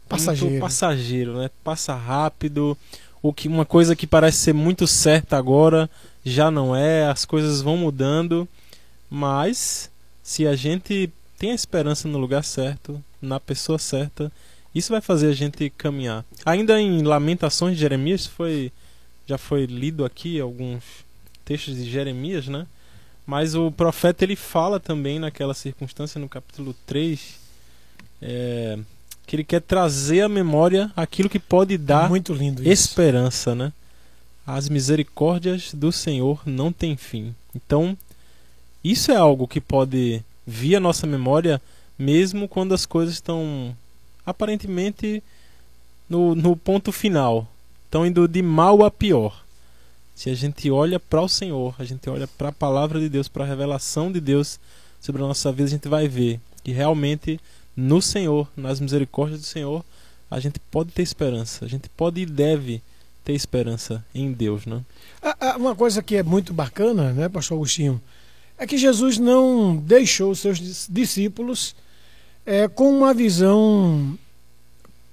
Passageiro. 0.08 0.50
muito 0.50 0.60
passageiro, 0.62 1.38
né? 1.38 1.50
Passa 1.64 1.94
rápido. 1.94 2.76
O 3.22 3.32
que 3.32 3.48
uma 3.48 3.64
coisa 3.64 3.96
que 3.96 4.06
parece 4.06 4.38
ser 4.38 4.52
muito 4.52 4.86
certa 4.86 5.36
agora 5.36 5.90
já 6.24 6.50
não 6.50 6.76
é. 6.76 7.06
As 7.08 7.24
coisas 7.24 7.60
vão 7.60 7.76
mudando, 7.76 8.46
mas 9.10 9.90
se 10.22 10.46
a 10.46 10.54
gente 10.54 11.10
tem 11.38 11.50
a 11.50 11.54
esperança 11.54 12.06
no 12.06 12.18
lugar 12.18 12.44
certo, 12.44 13.02
na 13.20 13.40
pessoa 13.40 13.78
certa, 13.78 14.30
isso 14.74 14.92
vai 14.92 15.00
fazer 15.00 15.28
a 15.28 15.32
gente 15.32 15.70
caminhar. 15.70 16.24
Ainda 16.44 16.80
em 16.80 17.02
Lamentações 17.02 17.74
de 17.74 17.80
Jeremias 17.80 18.26
foi 18.26 18.72
já 19.26 19.36
foi 19.36 19.66
lido 19.66 20.04
aqui 20.04 20.38
alguns 20.38 20.82
textos 21.44 21.74
de 21.76 21.90
Jeremias, 21.90 22.46
né? 22.46 22.66
Mas 23.26 23.56
o 23.56 23.72
profeta 23.72 24.24
ele 24.24 24.36
fala 24.36 24.78
também 24.78 25.18
naquela 25.18 25.52
circunstância 25.52 26.20
no 26.20 26.28
capítulo 26.28 26.74
3 26.86 27.38
é, 28.22 28.78
que 29.26 29.34
ele 29.34 29.44
quer 29.44 29.60
trazer 29.60 30.20
à 30.20 30.28
memória 30.28 30.92
aquilo 30.96 31.28
que 31.28 31.40
pode 31.40 31.76
dar 31.76 32.08
Muito 32.08 32.32
lindo 32.32 32.62
isso. 32.62 32.70
esperança, 32.70 33.54
né? 33.54 33.72
As 34.46 34.68
misericórdias 34.68 35.74
do 35.74 35.90
Senhor 35.90 36.40
não 36.46 36.72
têm 36.72 36.96
fim. 36.96 37.34
Então, 37.54 37.98
isso 38.84 39.10
é 39.10 39.16
algo 39.16 39.48
que 39.48 39.60
pode 39.60 40.22
vir 40.46 40.76
à 40.76 40.80
nossa 40.80 41.04
memória 41.04 41.60
mesmo 41.98 42.48
quando 42.48 42.74
as 42.74 42.84
coisas 42.86 43.14
estão 43.14 43.76
aparentemente 44.24 45.22
no, 46.08 46.34
no 46.34 46.56
ponto 46.56 46.92
final, 46.92 47.48
estão 47.84 48.06
indo 48.06 48.26
de 48.26 48.42
mal 48.42 48.84
a 48.84 48.90
pior. 48.90 49.44
Se 50.14 50.30
a 50.30 50.34
gente 50.34 50.70
olha 50.70 50.98
para 50.98 51.20
o 51.20 51.28
Senhor, 51.28 51.74
a 51.78 51.84
gente 51.84 52.08
olha 52.08 52.26
para 52.26 52.48
a 52.48 52.52
palavra 52.52 52.98
de 52.98 53.08
Deus, 53.08 53.28
para 53.28 53.44
a 53.44 53.46
revelação 53.46 54.10
de 54.10 54.20
Deus 54.20 54.58
sobre 55.00 55.22
a 55.22 55.26
nossa 55.26 55.52
vida, 55.52 55.64
a 55.64 55.70
gente 55.70 55.88
vai 55.88 56.08
ver 56.08 56.40
que 56.64 56.72
realmente 56.72 57.38
no 57.76 58.00
Senhor, 58.00 58.48
nas 58.56 58.80
misericórdias 58.80 59.40
do 59.40 59.46
Senhor, 59.46 59.84
a 60.30 60.40
gente 60.40 60.58
pode 60.58 60.90
ter 60.90 61.02
esperança, 61.02 61.64
a 61.64 61.68
gente 61.68 61.88
pode 61.90 62.20
e 62.20 62.26
deve 62.26 62.82
ter 63.22 63.34
esperança 63.34 64.04
em 64.14 64.32
Deus, 64.32 64.64
né? 64.66 64.82
Ah, 65.22 65.36
ah, 65.40 65.56
Uma 65.56 65.76
coisa 65.76 66.02
que 66.02 66.16
é 66.16 66.22
muito 66.22 66.52
bacana, 66.54 67.12
né, 67.12 67.28
pastor 67.28 67.56
Agostinho, 67.56 68.00
é 68.56 68.66
que 68.66 68.78
Jesus 68.78 69.18
não 69.18 69.76
deixou 69.76 70.30
os 70.30 70.38
seus 70.38 70.58
dis- 70.58 70.88
discípulos 70.90 71.76
é, 72.46 72.68
com 72.68 72.96
uma 72.96 73.12
visão 73.12 74.16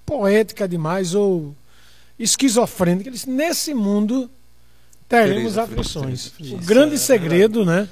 poética 0.06 0.68
demais 0.68 1.16
ou 1.16 1.56
esquizofrênica. 2.20 3.10
Ele 3.10 3.16
disse, 3.16 3.30
nesse 3.30 3.74
mundo 3.74 4.30
teremos 5.10 5.58
aflições. 5.58 6.32
O 6.52 6.58
grande 6.58 6.96
é 6.96 6.98
segredo, 6.98 7.66
né, 7.66 7.90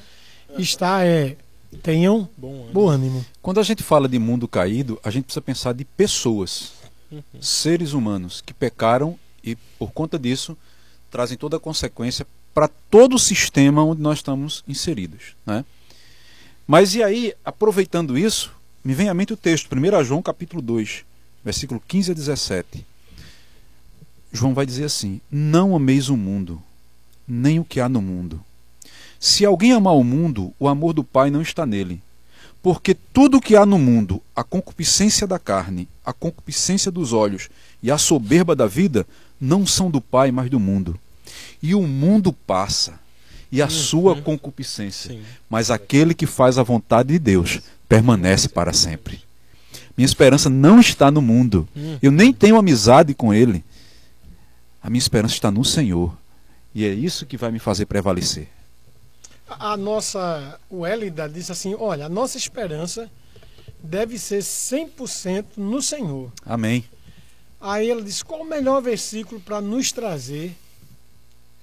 está 0.58 1.04
é 1.06 1.36
tenham 1.84 2.28
Bom 2.38 2.54
ânimo. 2.54 2.74
bom 2.74 2.90
ânimo. 2.90 3.26
Quando 3.42 3.60
a 3.60 3.64
gente 3.64 3.82
fala 3.82 4.08
de 4.08 4.20
mundo 4.20 4.48
caído, 4.48 5.00
a 5.04 5.10
gente 5.10 5.24
precisa 5.26 5.42
pensar 5.42 5.74
de 5.74 5.86
pessoas, 5.86 6.74
Uhum. 7.12 7.42
seres 7.42 7.92
humanos 7.92 8.40
que 8.40 8.54
pecaram 8.54 9.20
e, 9.44 9.58
por 9.78 9.92
conta 9.92 10.18
disso, 10.18 10.56
trazem 11.10 11.38
toda 11.38 11.58
a 11.58 11.60
consequência 11.60 12.26
para 12.54 12.70
todo 12.90 13.16
o 13.16 13.20
sistema 13.20 13.84
onde 13.84 14.02
nós 14.02 14.20
estamos 14.20 14.64
inseridos. 14.66 15.36
Né? 15.46 15.66
Mas 16.66 16.96
e 16.96 17.04
aí, 17.04 17.34
aproveitando 17.44 18.18
isso, 18.18 18.54
me 18.84 18.94
vem 18.94 19.10
à 19.10 19.14
mente 19.14 19.34
o 19.34 19.38
texto, 19.38 19.76
1 19.76 20.04
João 20.04 20.22
capítulo 20.22 20.62
2, 20.62 21.04
versículo 21.46 21.82
15 21.88 22.12
a 22.12 22.14
17. 22.16 22.86
João 24.34 24.54
vai 24.54 24.66
dizer 24.66 24.86
assim: 24.86 25.22
Não 25.30 25.76
ameis 25.76 26.10
o 26.10 26.18
mundo, 26.18 26.62
nem 27.28 27.60
o 27.60 27.66
que 27.66 27.80
há 27.80 27.88
no 27.88 28.02
mundo. 28.02 28.44
Se 29.20 29.46
alguém 29.46 29.72
amar 29.72 29.94
o 29.94 30.04
mundo, 30.04 30.52
o 30.60 30.68
amor 30.68 30.94
do 30.94 31.04
Pai 31.04 31.30
não 31.30 31.42
está 31.42 31.66
nele. 31.66 32.02
Porque 32.64 32.96
tudo 32.96 33.38
o 33.38 33.42
que 33.42 33.56
há 33.56 33.66
no 33.66 33.78
mundo, 33.78 34.22
a 34.36 34.44
concupiscência 34.44 35.28
da 35.28 35.38
carne, 35.38 35.88
a 36.06 36.14
concupiscência 36.14 36.92
dos 36.92 37.12
olhos 37.12 37.50
e 37.82 37.92
a 37.92 37.98
soberba 37.98 38.56
da 38.56 38.68
vida, 38.68 39.06
não 39.40 39.66
são 39.66 39.90
do 39.90 40.02
Pai, 40.02 40.32
mas 40.32 40.50
do 40.50 40.60
mundo. 40.60 41.00
E 41.62 41.74
o 41.74 41.82
mundo 41.84 42.34
passa, 42.34 43.00
e 43.52 43.62
a 43.62 43.68
sua 43.68 44.20
concupiscência, 44.22 45.12
Sim. 45.12 45.22
mas 45.50 45.70
aquele 45.70 46.14
que 46.14 46.26
faz 46.26 46.58
a 46.58 46.64
vontade 46.64 47.10
de 47.10 47.20
Deus 47.20 47.62
permanece 47.92 48.48
para 48.48 48.72
sempre. 48.72 49.22
Minha 49.98 50.06
esperança 50.06 50.50
não 50.50 50.80
está 50.80 51.12
no 51.12 51.22
mundo. 51.22 51.68
Hum. 51.76 51.98
Eu 52.02 52.10
nem 52.10 52.32
tenho 52.32 52.56
amizade 52.56 53.14
com 53.14 53.34
ele. 53.34 53.66
A 54.82 54.90
minha 54.90 54.98
esperança 54.98 55.34
está 55.34 55.52
no 55.52 55.66
Senhor. 55.66 56.18
E 56.74 56.86
é 56.86 56.88
isso 56.94 57.26
que 57.26 57.36
vai 57.36 57.52
me 57.52 57.60
fazer 57.60 57.86
prevalecer. 57.88 58.48
A 59.46 59.76
nossa, 59.76 60.58
o 60.70 60.86
Hélida 60.86 61.28
disse 61.28 61.52
assim, 61.52 61.76
olha, 61.78 62.06
a 62.06 62.10
nossa 62.10 62.38
esperança 62.38 63.12
deve 63.84 64.18
ser 64.18 64.40
100% 64.40 65.46
no 65.58 65.82
Senhor. 65.82 66.32
Amém. 66.46 66.86
Aí 67.60 67.90
ela 67.90 68.02
disse, 68.02 68.24
qual 68.24 68.40
o 68.40 68.50
melhor 68.50 68.82
versículo 68.82 69.42
para 69.42 69.60
nos 69.60 69.92
trazer 69.92 70.56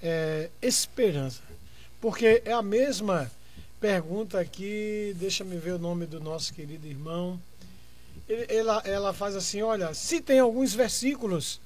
é, 0.03 0.51
esperança? 0.61 1.41
Porque 2.03 2.43
é 2.45 2.53
a 2.53 2.61
mesma 2.61 3.31
pergunta 3.81 4.41
aqui, 4.41 5.14
deixa-me 5.18 5.57
ver 5.57 5.72
o 5.72 5.79
nome 5.79 6.07
do 6.07 6.20
nosso 6.20 6.53
querido 6.53 6.87
irmão. 6.87 7.41
Ela, 8.49 8.83
ela 8.85 9.12
faz 9.12 9.37
assim, 9.37 9.62
olha, 9.62 9.95
se 9.95 10.20
tem 10.20 10.39
alguns 10.39 10.74
versículos 10.74 11.61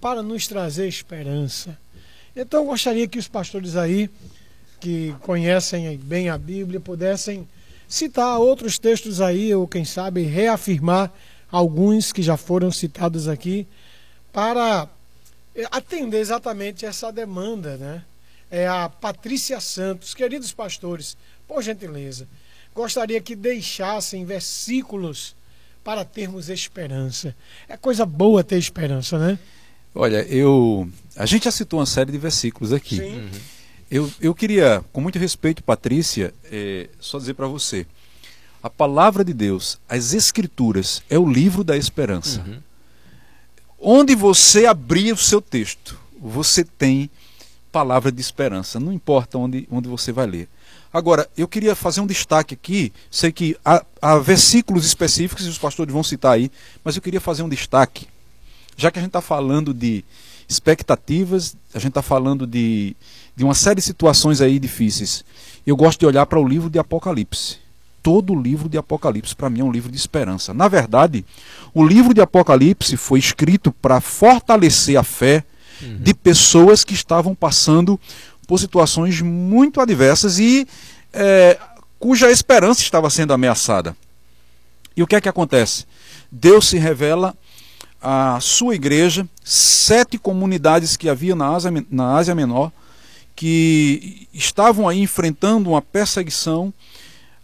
para 0.00 0.22
nos 0.22 0.46
trazer 0.46 0.86
esperança. 0.88 1.76
Então 2.34 2.60
eu 2.60 2.66
gostaria 2.66 3.08
que 3.08 3.18
os 3.18 3.28
pastores 3.28 3.76
aí, 3.76 4.08
que 4.80 5.14
conhecem 5.22 5.96
bem 5.98 6.28
a 6.28 6.38
Bíblia, 6.38 6.78
pudessem 6.78 7.46
citar 7.88 8.38
outros 8.38 8.78
textos 8.78 9.20
aí, 9.20 9.54
ou 9.54 9.66
quem 9.66 9.84
sabe 9.84 10.22
reafirmar 10.22 11.12
alguns 11.50 12.12
que 12.12 12.22
já 12.22 12.36
foram 12.36 12.70
citados 12.70 13.28
aqui, 13.28 13.66
para 14.32 14.88
atender 15.70 16.18
exatamente 16.18 16.84
essa 16.84 17.10
demanda, 17.10 17.76
né? 17.76 18.04
É 18.50 18.66
a 18.68 18.88
Patrícia 18.88 19.58
Santos, 19.60 20.14
queridos 20.14 20.52
pastores, 20.52 21.16
por 21.46 21.62
gentileza, 21.62 22.26
gostaria 22.74 23.20
que 23.20 23.34
deixassem 23.34 24.24
versículos 24.24 25.34
para 25.82 26.04
termos 26.04 26.48
esperança. 26.48 27.34
É 27.68 27.76
coisa 27.76 28.04
boa 28.04 28.42
ter 28.42 28.58
esperança, 28.58 29.18
né? 29.18 29.38
Olha, 29.94 30.22
eu. 30.28 30.88
A 31.16 31.24
gente 31.24 31.44
já 31.44 31.50
citou 31.50 31.78
uma 31.78 31.86
série 31.86 32.12
de 32.12 32.18
versículos 32.18 32.72
aqui. 32.72 32.96
Sim. 32.96 33.30
Eu, 33.90 34.10
eu 34.20 34.34
queria, 34.34 34.84
com 34.92 35.00
muito 35.00 35.18
respeito, 35.18 35.62
Patrícia, 35.62 36.34
eh, 36.50 36.88
só 36.98 37.18
dizer 37.18 37.34
para 37.34 37.46
você: 37.46 37.86
a 38.62 38.68
palavra 38.68 39.24
de 39.24 39.32
Deus, 39.32 39.78
as 39.88 40.12
Escrituras, 40.12 41.02
é 41.08 41.18
o 41.18 41.30
livro 41.30 41.62
da 41.62 41.76
esperança. 41.76 42.40
Uhum. 42.40 42.58
Onde 43.78 44.14
você 44.14 44.66
abrir 44.66 45.12
o 45.12 45.16
seu 45.16 45.40
texto, 45.40 45.96
você 46.18 46.64
tem 46.64 47.08
palavra 47.70 48.10
de 48.10 48.20
esperança, 48.20 48.80
não 48.80 48.92
importa 48.92 49.38
onde, 49.38 49.68
onde 49.70 49.88
você 49.88 50.10
vai 50.10 50.26
ler. 50.26 50.48
Agora, 50.96 51.28
eu 51.36 51.46
queria 51.46 51.74
fazer 51.74 52.00
um 52.00 52.06
destaque 52.06 52.54
aqui, 52.54 52.90
sei 53.10 53.30
que 53.30 53.54
há, 53.62 53.84
há 54.00 54.16
versículos 54.16 54.86
específicos 54.86 55.44
e 55.44 55.48
os 55.50 55.58
pastores 55.58 55.92
vão 55.92 56.02
citar 56.02 56.32
aí, 56.32 56.50
mas 56.82 56.96
eu 56.96 57.02
queria 57.02 57.20
fazer 57.20 57.42
um 57.42 57.50
destaque, 57.50 58.06
já 58.78 58.90
que 58.90 58.98
a 58.98 59.02
gente 59.02 59.10
está 59.10 59.20
falando 59.20 59.74
de 59.74 60.02
expectativas, 60.48 61.54
a 61.74 61.78
gente 61.78 61.90
está 61.90 62.00
falando 62.00 62.46
de, 62.46 62.96
de 63.36 63.44
uma 63.44 63.52
série 63.52 63.74
de 63.74 63.82
situações 63.82 64.40
aí 64.40 64.58
difíceis. 64.58 65.22
Eu 65.66 65.76
gosto 65.76 66.00
de 66.00 66.06
olhar 66.06 66.24
para 66.24 66.40
o 66.40 66.48
livro 66.48 66.70
de 66.70 66.78
Apocalipse. 66.78 67.58
Todo 68.02 68.32
o 68.32 68.40
livro 68.40 68.66
de 68.66 68.78
Apocalipse, 68.78 69.36
para 69.36 69.50
mim, 69.50 69.60
é 69.60 69.64
um 69.64 69.72
livro 69.72 69.92
de 69.92 69.98
esperança. 69.98 70.54
Na 70.54 70.66
verdade, 70.66 71.26
o 71.74 71.86
livro 71.86 72.14
de 72.14 72.22
Apocalipse 72.22 72.96
foi 72.96 73.18
escrito 73.18 73.70
para 73.70 74.00
fortalecer 74.00 74.96
a 74.96 75.02
fé 75.02 75.44
de 75.80 76.14
pessoas 76.14 76.84
que 76.84 76.94
estavam 76.94 77.34
passando 77.34 78.00
por 78.46 78.58
situações 78.58 79.20
muito 79.20 79.80
adversas 79.80 80.38
e 80.38 80.66
é, 81.12 81.58
cuja 81.98 82.30
esperança 82.30 82.80
estava 82.80 83.10
sendo 83.10 83.32
ameaçada. 83.32 83.96
E 84.96 85.02
o 85.02 85.06
que 85.06 85.16
é 85.16 85.20
que 85.20 85.28
acontece? 85.28 85.84
Deus 86.30 86.68
se 86.68 86.78
revela 86.78 87.36
à 88.00 88.38
sua 88.40 88.74
igreja, 88.74 89.28
sete 89.44 90.18
comunidades 90.18 90.96
que 90.96 91.08
havia 91.08 91.34
na 91.34 91.48
Ásia, 91.48 91.72
na 91.90 92.14
Ásia 92.16 92.34
Menor, 92.34 92.70
que 93.34 94.28
estavam 94.32 94.88
aí 94.88 95.00
enfrentando 95.00 95.70
uma 95.70 95.82
perseguição 95.82 96.72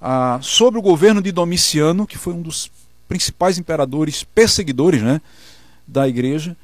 ah, 0.01 0.39
sobre 0.41 0.79
o 0.79 0.83
governo 0.83 1.21
de 1.21 1.31
Domiciano, 1.31 2.07
que 2.07 2.17
foi 2.17 2.33
um 2.33 2.43
dos 2.43 2.71
principais 3.07 3.59
imperadores 3.59 4.25
perseguidores 4.25 5.03
né, 5.03 5.21
da 5.87 6.09
igreja, 6.09 6.57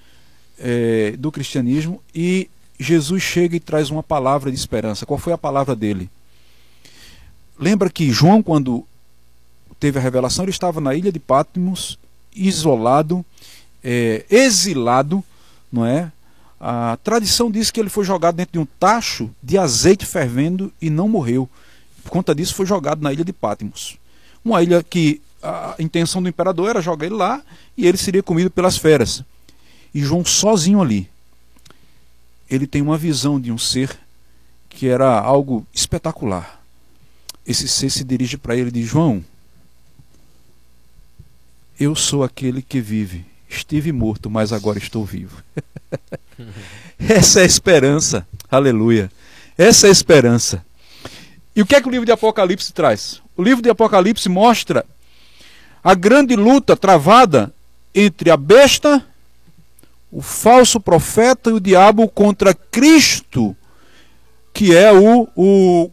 eh, 0.58 1.14
do 1.18 1.30
cristianismo, 1.30 2.02
e 2.14 2.48
Jesus 2.78 3.22
chega 3.22 3.56
e 3.56 3.60
traz 3.60 3.90
uma 3.90 4.02
palavra 4.02 4.50
de 4.50 4.56
esperança. 4.56 5.04
Qual 5.04 5.18
foi 5.18 5.32
a 5.32 5.38
palavra 5.38 5.74
dele? 5.74 6.08
Lembra 7.58 7.90
que 7.90 8.10
João, 8.10 8.42
quando 8.42 8.84
teve 9.80 9.98
a 9.98 10.02
revelação, 10.02 10.44
ele 10.44 10.50
estava 10.50 10.80
na 10.80 10.94
ilha 10.94 11.10
de 11.10 11.18
Patmos, 11.18 11.98
isolado, 12.34 13.24
eh, 13.82 14.24
exilado, 14.30 15.24
não 15.72 15.84
é? 15.84 16.12
A 16.60 16.98
tradição 17.02 17.50
diz 17.50 17.70
que 17.70 17.78
ele 17.78 17.88
foi 17.88 18.04
jogado 18.04 18.36
dentro 18.36 18.52
de 18.52 18.58
um 18.58 18.66
tacho 18.78 19.30
de 19.42 19.56
azeite 19.56 20.04
fervendo 20.04 20.72
e 20.80 20.90
não 20.90 21.08
morreu. 21.08 21.48
Por 22.02 22.10
conta 22.10 22.34
disso, 22.34 22.54
foi 22.54 22.66
jogado 22.66 23.02
na 23.02 23.12
ilha 23.12 23.24
de 23.24 23.32
Patmos. 23.32 23.96
Uma 24.44 24.62
ilha 24.62 24.82
que 24.82 25.20
a 25.42 25.76
intenção 25.78 26.22
do 26.22 26.28
imperador 26.28 26.70
era 26.70 26.80
jogar 26.80 27.06
ele 27.06 27.14
lá 27.14 27.42
e 27.76 27.86
ele 27.86 27.96
seria 27.96 28.22
comido 28.22 28.50
pelas 28.50 28.76
feras. 28.76 29.22
E 29.94 30.00
João 30.00 30.24
sozinho 30.24 30.80
ali, 30.80 31.08
ele 32.50 32.66
tem 32.66 32.82
uma 32.82 32.98
visão 32.98 33.40
de 33.40 33.52
um 33.52 33.58
ser 33.58 33.98
que 34.68 34.88
era 34.88 35.18
algo 35.18 35.66
espetacular. 35.72 36.62
Esse 37.46 37.68
ser 37.68 37.90
se 37.90 38.04
dirige 38.04 38.36
para 38.36 38.56
ele 38.56 38.68
e 38.68 38.72
diz: 38.72 38.86
João, 38.86 39.24
eu 41.78 41.94
sou 41.94 42.22
aquele 42.22 42.62
que 42.62 42.80
vive. 42.80 43.24
Estive 43.48 43.92
morto, 43.92 44.28
mas 44.28 44.52
agora 44.52 44.78
estou 44.78 45.04
vivo. 45.04 45.42
Essa 47.00 47.40
é 47.40 47.42
a 47.44 47.46
esperança. 47.46 48.26
Aleluia. 48.50 49.10
Essa 49.56 49.86
é 49.86 49.88
a 49.88 49.92
esperança. 49.92 50.64
E 51.56 51.62
o 51.62 51.66
que 51.66 51.74
é 51.74 51.80
que 51.80 51.88
o 51.88 51.90
livro 51.90 52.04
de 52.04 52.12
Apocalipse 52.12 52.72
traz? 52.72 53.22
O 53.36 53.42
livro 53.42 53.62
de 53.62 53.70
Apocalipse 53.70 54.28
mostra 54.28 54.84
a 55.82 55.94
grande 55.94 56.36
luta 56.36 56.76
travada 56.76 57.52
entre 57.94 58.30
a 58.30 58.36
besta, 58.36 59.04
o 60.10 60.22
falso 60.22 60.80
profeta 60.80 61.50
e 61.50 61.52
o 61.52 61.60
diabo 61.60 62.08
contra 62.08 62.54
Cristo, 62.54 63.56
que 64.52 64.74
é 64.74 64.92
o, 64.92 65.28
o, 65.36 65.90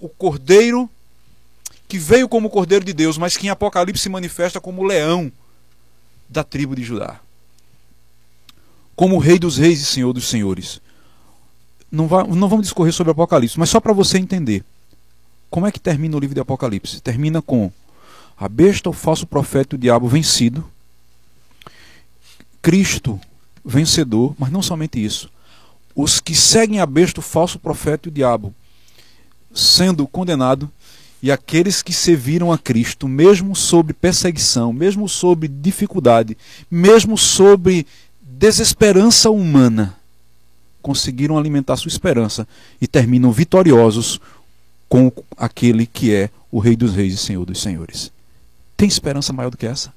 o 0.00 0.08
cordeiro 0.08 0.88
que 1.86 1.98
veio 1.98 2.26
como 2.26 2.48
cordeiro 2.48 2.84
de 2.84 2.94
Deus, 2.94 3.18
mas 3.18 3.36
que 3.36 3.46
em 3.46 3.50
Apocalipse 3.50 4.02
se 4.02 4.08
manifesta 4.08 4.58
como 4.58 4.82
leão 4.82 5.30
da 6.26 6.42
tribo 6.42 6.74
de 6.74 6.82
Judá. 6.82 7.20
Como 8.96 9.18
rei 9.18 9.38
dos 9.38 9.58
reis 9.58 9.80
e 9.80 9.84
senhor 9.84 10.14
dos 10.14 10.28
senhores. 10.28 10.80
Não, 11.90 12.08
vai, 12.08 12.26
não 12.26 12.48
vamos 12.48 12.64
discorrer 12.64 12.94
sobre 12.94 13.10
Apocalipse, 13.10 13.58
mas 13.58 13.68
só 13.68 13.78
para 13.78 13.92
você 13.92 14.16
entender. 14.16 14.64
Como 15.50 15.66
é 15.66 15.70
que 15.70 15.78
termina 15.78 16.16
o 16.16 16.20
livro 16.20 16.34
de 16.34 16.40
Apocalipse? 16.40 17.02
Termina 17.02 17.42
com 17.42 17.70
a 18.38 18.48
besta, 18.48 18.88
o 18.88 18.94
falso 18.94 19.26
profeta 19.26 19.74
e 19.74 19.76
o 19.76 19.78
diabo 19.78 20.08
vencido. 20.08 20.64
Cristo 22.62 23.20
vencedor, 23.64 24.34
mas 24.38 24.50
não 24.50 24.62
somente 24.62 25.02
isso. 25.02 25.30
Os 25.94 26.20
que 26.20 26.34
seguem 26.34 26.80
a 26.80 26.86
besta, 26.86 27.20
o 27.20 27.22
falso 27.22 27.58
profeta 27.58 28.08
e 28.08 28.10
o 28.10 28.12
diabo 28.12 28.54
sendo 29.54 30.06
condenado 30.06 30.70
E 31.22 31.30
aqueles 31.30 31.82
que 31.82 31.92
serviram 31.92 32.50
a 32.50 32.58
Cristo, 32.58 33.06
mesmo 33.06 33.54
sob 33.54 33.92
perseguição, 33.92 34.72
mesmo 34.72 35.08
sob 35.08 35.46
dificuldade, 35.46 36.36
mesmo 36.68 37.16
sob 37.16 37.86
desesperança 38.20 39.30
humana, 39.30 39.96
conseguiram 40.82 41.38
alimentar 41.38 41.76
sua 41.76 41.90
esperança 41.90 42.46
e 42.80 42.88
terminam 42.88 43.30
vitoriosos 43.30 44.20
com 44.88 45.12
aquele 45.36 45.86
que 45.86 46.12
é 46.12 46.28
o 46.50 46.58
Rei 46.58 46.74
dos 46.74 46.92
Reis 46.92 47.14
e 47.14 47.18
Senhor 47.18 47.46
dos 47.46 47.62
Senhores. 47.62 48.10
Tem 48.76 48.88
esperança 48.88 49.32
maior 49.32 49.50
do 49.50 49.56
que 49.56 49.64
essa? 49.64 49.94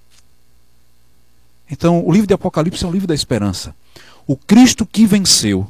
Então, 1.70 2.05
o 2.05 2.11
livro 2.11 2.28
de 2.28 2.34
Apocalipse 2.34 2.84
é 2.84 2.88
um 2.88 2.91
livro 2.91 3.07
da 3.07 3.16
esperança. 3.16 3.76
O 4.28 4.36
Cristo 4.36 4.86
que 4.86 5.05
venceu 5.05 5.70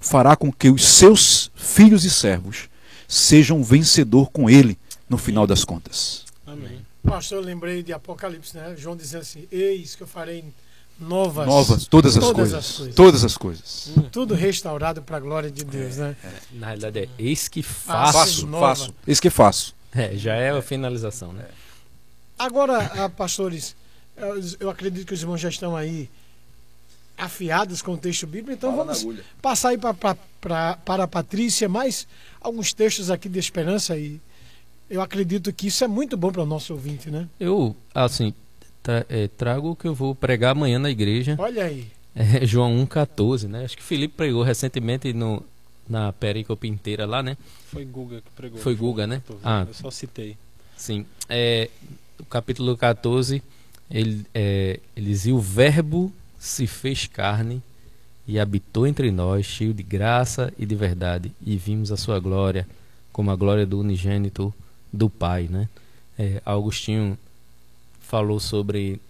fará 0.00 0.36
com 0.36 0.52
que 0.52 0.68
os 0.68 0.86
seus 0.86 1.50
filhos 1.54 2.04
e 2.04 2.10
servos 2.10 2.68
sejam 3.08 3.62
vencedor 3.62 4.30
com 4.30 4.48
ele 4.50 4.78
no 5.08 5.16
final 5.18 5.46
das 5.46 5.64
contas. 5.64 6.24
Amém. 6.46 6.80
Pastor, 7.04 7.38
eu 7.38 7.44
lembrei 7.44 7.82
de 7.82 7.92
Apocalipse, 7.92 8.56
né? 8.56 8.74
João 8.76 8.96
dizendo 8.96 9.22
assim: 9.22 9.46
Eis 9.50 9.94
que 9.94 10.02
eu 10.02 10.06
farei 10.06 10.44
novas. 10.98 11.46
Novas, 11.46 11.86
todas 11.86 12.16
as 12.16 12.24
Todas 12.24 12.34
coisas. 12.36 12.58
as 12.58 12.76
coisas. 12.76 12.94
Todas 12.94 13.24
as 13.24 13.36
coisas. 13.36 13.90
Tudo 14.10 14.34
restaurado 14.34 15.02
para 15.02 15.16
a 15.16 15.20
glória 15.20 15.50
de 15.50 15.64
Deus, 15.64 15.96
né? 15.96 16.16
Na 16.52 16.66
realidade 16.66 16.98
é 16.98 17.08
eis 17.18 17.46
que 17.48 17.62
faço. 17.62 18.12
Faço, 18.12 18.46
nova. 18.46 18.66
faço. 18.74 18.94
Isso 19.06 19.22
que 19.22 19.30
faço. 19.30 19.74
É, 19.94 20.16
já 20.16 20.34
é 20.34 20.50
a 20.50 20.60
finalização, 20.60 21.32
né? 21.32 21.44
Agora, 22.38 22.78
ah, 22.96 23.08
pastores, 23.08 23.74
eu- 24.16 24.42
eu 24.60 24.70
acredito 24.70 25.06
que 25.06 25.14
os 25.14 25.20
irmãos 25.20 25.40
já 25.40 25.48
estão 25.48 25.76
aí 25.76 26.08
afiados 27.16 27.80
com 27.80 27.92
o 27.94 27.96
texto 27.96 28.26
bíblico, 28.26 28.52
então 28.52 28.76
vamos 28.76 29.06
passar 29.40 29.70
aí 29.70 29.78
pra, 29.78 29.94
pra, 29.94 30.16
pra- 30.40 30.76
para 30.84 31.04
a 31.04 31.08
Patrícia 31.08 31.68
mais 31.68 32.06
alguns 32.40 32.72
textos 32.74 33.10
aqui 33.10 33.28
de 33.28 33.38
esperança 33.38 33.96
e 33.96 34.20
eu 34.90 35.00
acredito 35.00 35.52
que 35.52 35.66
isso 35.68 35.82
é 35.82 35.88
muito 35.88 36.16
bom 36.16 36.30
para 36.30 36.42
o 36.42 36.46
nosso 36.46 36.74
ouvinte, 36.74 37.10
né? 37.10 37.26
Eu, 37.40 37.74
assim, 37.94 38.34
tra- 38.82 39.06
é, 39.08 39.28
trago 39.28 39.70
o 39.70 39.76
que 39.76 39.88
eu 39.88 39.94
vou 39.94 40.14
pregar 40.14 40.52
amanhã 40.52 40.78
na 40.78 40.90
igreja. 40.90 41.36
Olha 41.38 41.64
aí. 41.64 41.88
É 42.14 42.46
João 42.46 42.74
1,14, 42.86 43.46
né? 43.48 43.64
Acho 43.64 43.76
que 43.76 43.82
o 43.82 43.86
Felipe 43.86 44.14
pregou 44.14 44.42
recentemente 44.42 45.12
no, 45.12 45.42
na 45.88 46.12
pericope 46.12 46.68
inteira 46.68 47.04
lá, 47.06 47.22
né? 47.22 47.36
Foi 47.70 47.84
Guga 47.84 48.20
que 48.20 48.30
pregou. 48.36 48.58
Foi 48.60 48.74
Guga, 48.74 49.06
né? 49.06 49.22
Ah. 49.42 49.64
Eu 49.68 49.74
só 49.74 49.90
citei. 49.90 50.36
Sim. 50.76 51.04
É, 51.28 51.68
o 52.20 52.24
capítulo 52.24 52.76
14, 52.76 53.42
ele, 53.90 54.26
é, 54.34 54.80
ele 54.96 55.10
diz: 55.10 55.26
"E 55.26 55.32
o 55.32 55.38
Verbo 55.38 56.12
se 56.38 56.66
fez 56.66 57.06
carne 57.06 57.62
e 58.26 58.38
habitou 58.38 58.86
entre 58.86 59.10
nós, 59.10 59.46
cheio 59.46 59.72
de 59.72 59.82
graça 59.82 60.52
e 60.58 60.66
de 60.66 60.74
verdade, 60.74 61.32
e 61.44 61.56
vimos 61.56 61.92
a 61.92 61.96
sua 61.96 62.18
glória, 62.18 62.66
como 63.12 63.30
a 63.30 63.36
glória 63.36 63.64
do 63.64 63.78
unigênito 63.78 64.52
do 64.92 65.08
Pai. 65.08 65.48
Né? 65.48 65.68
É, 66.18 66.42
Augustinho 66.44 67.16
falou 68.00 68.40
sobre 68.40 69.00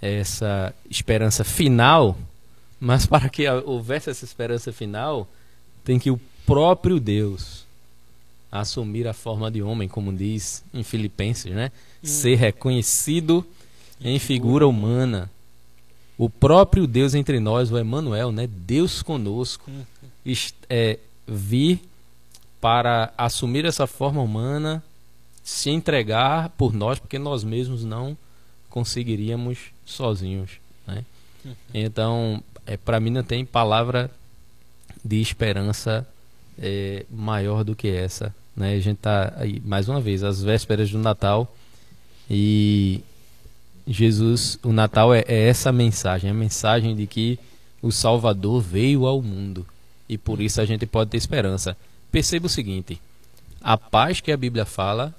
essa 0.00 0.74
esperança 0.90 1.44
final, 1.44 2.16
mas 2.80 3.04
para 3.06 3.28
que 3.28 3.48
houvesse 3.48 4.10
essa 4.10 4.24
esperança 4.24 4.72
final, 4.72 5.28
tem 5.84 5.98
que 5.98 6.10
o 6.10 6.20
próprio 6.46 6.98
Deus 6.98 7.64
assumir 8.50 9.06
a 9.08 9.12
forma 9.12 9.50
de 9.50 9.62
homem, 9.62 9.88
como 9.88 10.12
diz 10.12 10.62
em 10.72 10.82
Filipenses, 10.82 11.52
né? 11.52 11.72
Ser 12.02 12.36
reconhecido 12.36 13.44
em 14.04 14.18
figura 14.18 14.68
humana. 14.68 15.30
O 16.16 16.28
próprio 16.28 16.86
Deus 16.86 17.14
entre 17.14 17.40
nós, 17.40 17.72
o 17.72 17.78
Emmanuel, 17.78 18.30
né? 18.30 18.46
Deus 18.46 19.02
conosco, 19.02 19.70
é, 20.68 20.98
vir 21.26 21.80
para 22.60 23.12
assumir 23.16 23.64
essa 23.64 23.86
forma 23.86 24.22
humana, 24.22 24.82
se 25.42 25.70
entregar 25.70 26.50
por 26.50 26.72
nós, 26.72 26.98
porque 26.98 27.18
nós 27.18 27.42
mesmos 27.42 27.84
não 27.84 28.16
conseguiríamos 28.70 29.72
sozinhos, 29.84 30.52
né? 30.86 31.04
Então, 31.72 32.42
é, 32.66 32.76
para 32.76 33.00
mim 33.00 33.10
não 33.10 33.22
tem 33.22 33.44
palavra 33.44 34.10
de 35.04 35.20
esperança 35.20 36.06
é, 36.58 37.04
maior 37.10 37.64
do 37.64 37.74
que 37.74 37.88
essa, 37.88 38.34
né? 38.56 38.74
A 38.74 38.80
gente 38.80 38.98
tá 38.98 39.32
aí 39.36 39.60
mais 39.64 39.88
uma 39.88 40.00
vez 40.00 40.22
às 40.22 40.42
vésperas 40.42 40.90
do 40.90 40.98
Natal 40.98 41.52
e 42.30 43.02
Jesus, 43.86 44.58
o 44.62 44.72
Natal 44.72 45.12
é, 45.14 45.24
é 45.26 45.48
essa 45.48 45.70
mensagem, 45.70 46.30
a 46.30 46.34
mensagem 46.34 46.96
de 46.96 47.06
que 47.06 47.38
o 47.82 47.92
Salvador 47.92 48.60
veio 48.62 49.06
ao 49.06 49.20
mundo 49.20 49.66
e 50.08 50.16
por 50.16 50.40
isso 50.40 50.60
a 50.60 50.64
gente 50.64 50.86
pode 50.86 51.10
ter 51.10 51.16
esperança. 51.18 51.76
Perceba 52.10 52.46
o 52.46 52.50
seguinte: 52.50 53.00
a 53.60 53.76
paz 53.76 54.20
que 54.20 54.32
a 54.32 54.36
Bíblia 54.36 54.64
fala 54.64 55.14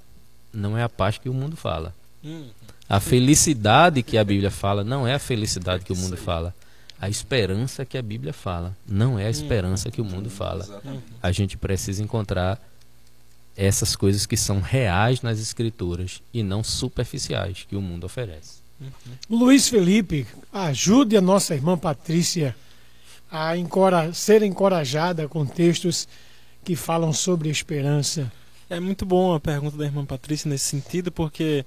não 0.52 0.76
é 0.76 0.82
a 0.82 0.88
paz 0.88 1.18
que 1.18 1.28
o 1.28 1.34
mundo 1.34 1.56
fala. 1.56 1.94
Hum, 2.24 2.46
A 2.88 2.98
felicidade 3.00 4.02
que 4.02 4.16
a 4.16 4.24
Bíblia 4.24 4.50
fala 4.50 4.82
não 4.82 5.06
é 5.06 5.14
a 5.14 5.18
felicidade 5.18 5.84
que 5.84 5.92
o 5.92 5.96
mundo 5.96 6.16
fala. 6.16 6.54
A 7.00 7.10
esperança 7.10 7.84
que 7.84 7.98
a 7.98 8.02
Bíblia 8.02 8.32
fala 8.32 8.74
não 8.88 9.18
é 9.18 9.26
a 9.26 9.30
esperança 9.30 9.90
que 9.90 10.00
o 10.00 10.04
mundo 10.04 10.30
fala. 10.30 10.64
A 11.22 11.30
gente 11.30 11.56
precisa 11.56 12.02
encontrar 12.02 12.58
essas 13.56 13.96
coisas 13.96 14.26
que 14.26 14.36
são 14.36 14.60
reais 14.60 15.22
nas 15.22 15.38
escrituras 15.38 16.20
e 16.32 16.42
não 16.42 16.62
superficiais 16.62 17.64
que 17.68 17.74
o 17.76 17.80
mundo 17.80 18.04
oferece. 18.04 18.56
Luiz 19.30 19.68
Felipe, 19.68 20.26
ajude 20.52 21.16
a 21.16 21.20
nossa 21.20 21.54
irmã 21.54 21.78
Patrícia 21.78 22.54
a 23.30 23.56
encora- 23.56 24.12
ser 24.12 24.42
encorajada 24.42 25.26
com 25.28 25.46
textos 25.46 26.06
que 26.64 26.76
falam 26.76 27.12
sobre 27.12 27.48
esperança. 27.48 28.30
É 28.68 28.78
muito 28.78 29.06
bom 29.06 29.34
a 29.34 29.40
pergunta 29.40 29.76
da 29.76 29.84
irmã 29.84 30.04
Patrícia 30.04 30.48
nesse 30.48 30.64
sentido, 30.66 31.10
porque 31.10 31.64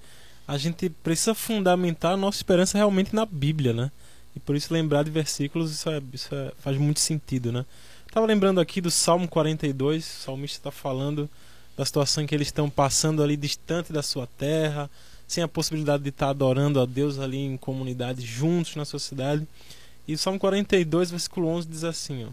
a 0.47 0.57
gente 0.57 0.89
precisa 0.89 1.33
fundamentar 1.33 2.13
a 2.13 2.17
nossa 2.17 2.37
esperança 2.37 2.77
realmente 2.77 3.15
na 3.15 3.25
Bíblia, 3.25 3.73
né? 3.73 3.91
E 4.35 4.39
por 4.39 4.55
isso 4.55 4.71
lembrar 4.73 5.03
de 5.03 5.09
versículos, 5.09 5.71
isso, 5.71 5.89
é- 5.89 6.01
isso 6.13 6.33
é- 6.35 6.51
faz 6.59 6.77
muito 6.77 6.99
sentido, 6.99 7.51
né? 7.51 7.65
Estava 8.07 8.25
lembrando 8.25 8.59
aqui 8.59 8.81
do 8.81 8.91
Salmo 8.91 9.27
42, 9.27 10.05
o 10.05 10.23
salmista 10.25 10.57
está 10.59 10.71
falando 10.71 11.29
da 11.79 11.85
situação 11.85 12.27
que 12.27 12.35
eles 12.35 12.49
estão 12.49 12.69
passando 12.69 13.23
ali 13.23 13.37
distante 13.37 13.93
da 13.93 14.03
sua 14.03 14.27
terra, 14.37 14.89
sem 15.25 15.41
a 15.41 15.47
possibilidade 15.47 16.03
de 16.03 16.09
estar 16.09 16.27
adorando 16.27 16.81
a 16.81 16.85
Deus 16.85 17.17
ali 17.17 17.37
em 17.37 17.55
comunidade, 17.55 18.21
juntos 18.21 18.75
na 18.75 18.83
sua 18.83 18.99
cidade. 18.99 19.47
E 20.05 20.17
Salmo 20.17 20.37
42, 20.37 21.09
versículo 21.09 21.47
11 21.47 21.69
diz 21.69 21.85
assim, 21.85 22.25
ó: 22.25 22.29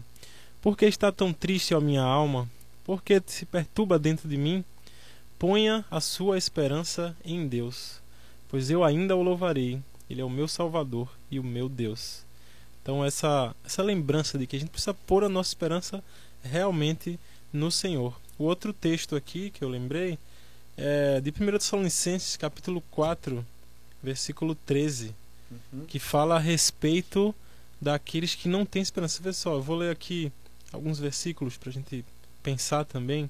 Por 0.61 0.77
que 0.77 0.85
está 0.85 1.13
tão 1.13 1.31
triste 1.31 1.73
a 1.73 1.79
minha 1.79 2.01
alma? 2.01 2.45
Por 2.83 3.01
que 3.01 3.23
se 3.25 3.45
perturba 3.45 3.97
dentro 3.97 4.27
de 4.27 4.35
mim? 4.35 4.65
Ponha 5.39 5.85
a 5.89 6.01
sua 6.01 6.37
esperança 6.37 7.15
em 7.23 7.47
Deus, 7.47 8.01
pois 8.49 8.69
eu 8.69 8.83
ainda 8.83 9.15
o 9.15 9.23
louvarei. 9.23 9.79
Ele 10.09 10.19
é 10.19 10.25
o 10.25 10.29
meu 10.29 10.49
Salvador 10.49 11.07
e 11.31 11.39
o 11.39 11.43
meu 11.43 11.69
Deus. 11.69 12.25
Então 12.83 13.05
essa 13.05 13.55
essa 13.65 13.81
lembrança 13.81 14.37
de 14.37 14.45
que 14.45 14.57
a 14.57 14.59
gente 14.59 14.71
precisa 14.71 14.93
pôr 14.93 15.23
a 15.23 15.29
nossa 15.29 15.51
esperança 15.51 16.03
realmente 16.43 17.17
no 17.53 17.71
Senhor. 17.71 18.26
O 18.39 18.43
outro 18.43 18.71
texto 18.71 19.15
aqui 19.15 19.49
que 19.49 19.63
eu 19.63 19.69
lembrei 19.69 20.19
é 20.77 21.19
de 21.19 21.31
1 21.31 21.57
Tessalonicenses, 21.57 22.37
capítulo 22.37 22.81
4, 22.91 23.43
versículo 24.01 24.53
13, 24.53 25.15
que 25.87 25.97
fala 25.97 26.35
a 26.35 26.39
respeito 26.39 27.33
daqueles 27.81 28.35
que 28.35 28.47
não 28.47 28.63
têm 28.63 28.83
esperança. 28.83 29.23
Vê 29.23 29.33
só, 29.33 29.53
eu 29.53 29.61
vou 29.61 29.75
ler 29.75 29.91
aqui 29.91 30.31
alguns 30.71 30.99
versículos 30.99 31.57
para 31.57 31.71
a 31.71 31.73
gente 31.73 32.05
pensar 32.43 32.85
também. 32.85 33.27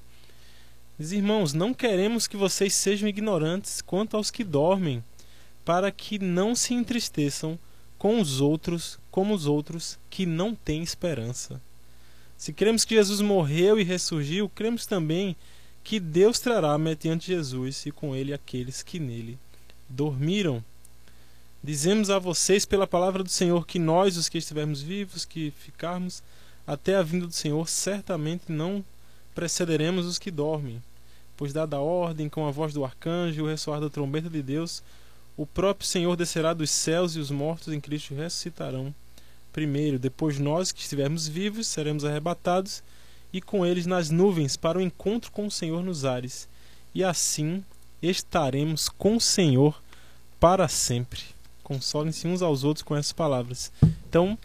Diz, 0.98 1.12
irmãos, 1.12 1.54
não 1.54 1.72
queremos 1.72 2.26
que 2.26 2.36
vocês 2.36 2.74
sejam 2.74 3.08
ignorantes 3.08 3.80
quanto 3.80 4.14
aos 4.14 4.30
que 4.30 4.44
dormem, 4.44 5.02
para 5.64 5.90
que 5.90 6.18
não 6.18 6.54
se 6.54 6.74
entristeçam 6.74 7.58
com 7.96 8.20
os 8.20 8.42
outros, 8.42 8.98
como 9.10 9.34
os 9.34 9.46
outros 9.46 9.98
que 10.10 10.26
não 10.26 10.54
têm 10.54 10.82
esperança. 10.82 11.60
Se 12.38 12.52
cremos 12.52 12.84
que 12.84 12.94
Jesus 12.94 13.20
morreu 13.20 13.80
e 13.80 13.82
ressurgiu, 13.82 14.48
cremos 14.48 14.86
também 14.86 15.34
que 15.82 15.98
Deus 15.98 16.38
trará 16.38 16.78
mediante 16.78 17.26
Jesus 17.26 17.84
e 17.84 17.90
com 17.90 18.14
ele 18.14 18.32
aqueles 18.32 18.80
que 18.80 19.00
nele 19.00 19.36
dormiram. 19.88 20.62
Dizemos 21.62 22.10
a 22.10 22.18
vocês 22.20 22.64
pela 22.64 22.86
palavra 22.86 23.24
do 23.24 23.28
Senhor 23.28 23.66
que 23.66 23.80
nós, 23.80 24.16
os 24.16 24.28
que 24.28 24.38
estivermos 24.38 24.80
vivos, 24.80 25.24
que 25.24 25.52
ficarmos 25.58 26.22
até 26.64 26.94
a 26.94 27.02
vinda 27.02 27.26
do 27.26 27.32
Senhor, 27.32 27.68
certamente 27.68 28.44
não 28.52 28.84
precederemos 29.34 30.06
os 30.06 30.16
que 30.16 30.30
dormem. 30.30 30.80
Pois, 31.36 31.52
dada 31.52 31.76
a 31.76 31.80
ordem, 31.80 32.28
com 32.28 32.46
a 32.46 32.52
voz 32.52 32.72
do 32.72 32.84
arcanjo 32.84 33.40
e 33.40 33.42
o 33.42 33.48
ressoar 33.48 33.80
da 33.80 33.90
trombeta 33.90 34.30
de 34.30 34.42
Deus, 34.42 34.80
o 35.36 35.44
próprio 35.44 35.88
Senhor 35.88 36.14
descerá 36.14 36.54
dos 36.54 36.70
céus 36.70 37.16
e 37.16 37.18
os 37.18 37.32
mortos 37.32 37.72
em 37.72 37.80
Cristo 37.80 38.14
ressuscitarão. 38.14 38.94
Primeiro, 39.58 39.98
depois 39.98 40.38
nós 40.38 40.70
que 40.70 40.82
estivermos 40.82 41.26
vivos 41.26 41.66
seremos 41.66 42.04
arrebatados 42.04 42.80
e 43.32 43.40
com 43.40 43.66
eles 43.66 43.86
nas 43.86 44.08
nuvens 44.08 44.56
para 44.56 44.78
o 44.78 44.80
encontro 44.80 45.32
com 45.32 45.48
o 45.48 45.50
Senhor 45.50 45.82
nos 45.82 46.04
ares. 46.04 46.48
E 46.94 47.02
assim 47.02 47.64
estaremos 48.00 48.88
com 48.88 49.16
o 49.16 49.20
Senhor 49.20 49.82
para 50.38 50.68
sempre. 50.68 51.22
Consolem-se 51.64 52.28
uns 52.28 52.40
aos 52.40 52.62
outros 52.62 52.84
com 52.84 52.94
essas 52.94 53.10
palavras. 53.10 53.72
Então, 54.08 54.38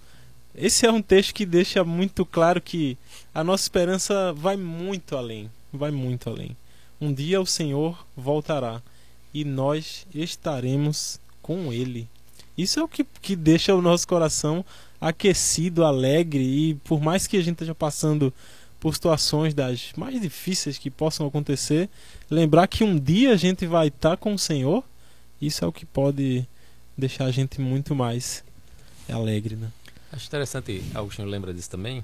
esse 0.55 0.88
é 0.88 0.91
um 0.91 0.99
texto 0.99 1.36
que 1.36 1.45
deixa 1.45 1.84
muito 1.84 2.26
claro 2.26 2.59
que 2.59 2.97
a 3.36 3.43
nossa 3.43 3.66
esperança 3.66 4.34
vai 4.34 4.57
muito 4.57 5.16
além, 5.16 5.47
vai 5.72 5.91
muito 5.91 6.28
além. 6.28 6.57
Um 6.99 7.14
dia 7.14 7.39
o 7.39 7.45
Senhor 7.45 8.03
voltará 8.18 8.82
e 9.32 9.45
nós 9.45 10.07
estaremos 10.11 11.20
com 11.39 11.72
Ele. 11.72 12.09
Isso 12.57 12.80
é 12.80 12.84
o 12.84 12.88
que, 12.88 13.03
que 13.03 13.36
deixa 13.36 13.76
o 13.76 13.82
nosso 13.82 14.07
coração 14.07 14.64
aquecido, 15.04 15.84
alegre 15.84 16.41
e 16.41 16.76
por 16.76 17.01
mais 17.01 17.28
que 17.28 17.36
a 17.36 17.41
gente 17.41 17.56
esteja 17.56 17.76
passando 17.76 18.34
por 18.80 18.93
situações 18.93 19.54
das 19.54 19.91
mais 19.97 20.20
difíceis 20.20 20.78
que 20.78 20.89
possam 20.89 21.28
acontecer, 21.28 21.89
lembrar 22.32 22.68
que 22.68 22.86
um 22.86 22.97
dia 22.97 23.34
a 23.34 23.36
gente 23.36 23.66
vai 23.66 23.89
estar 23.89 24.16
com 24.16 24.34
o 24.34 24.39
Senhor, 24.39 24.82
isso 25.41 25.64
é 25.66 25.68
o 25.68 25.74
que 25.74 25.86
pode 25.86 26.47
deixar 26.97 27.26
a 27.26 27.32
gente 27.32 27.60
muito 27.60 27.93
mais 27.93 28.45
alegre, 29.10 29.58
né? 29.58 29.70
Acho 30.10 30.28
interessante, 30.28 30.82
Agostinho 30.93 31.28
lembra 31.28 31.54
disso 31.54 31.70
também, 31.70 32.04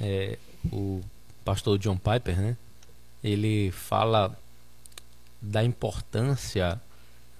é, 0.00 0.38
o 0.72 1.02
pastor 1.44 1.78
John 1.78 1.98
Piper, 1.98 2.40
né? 2.40 2.56
Ele 3.22 3.70
fala 3.70 4.34
da 5.42 5.62
importância 5.62 6.80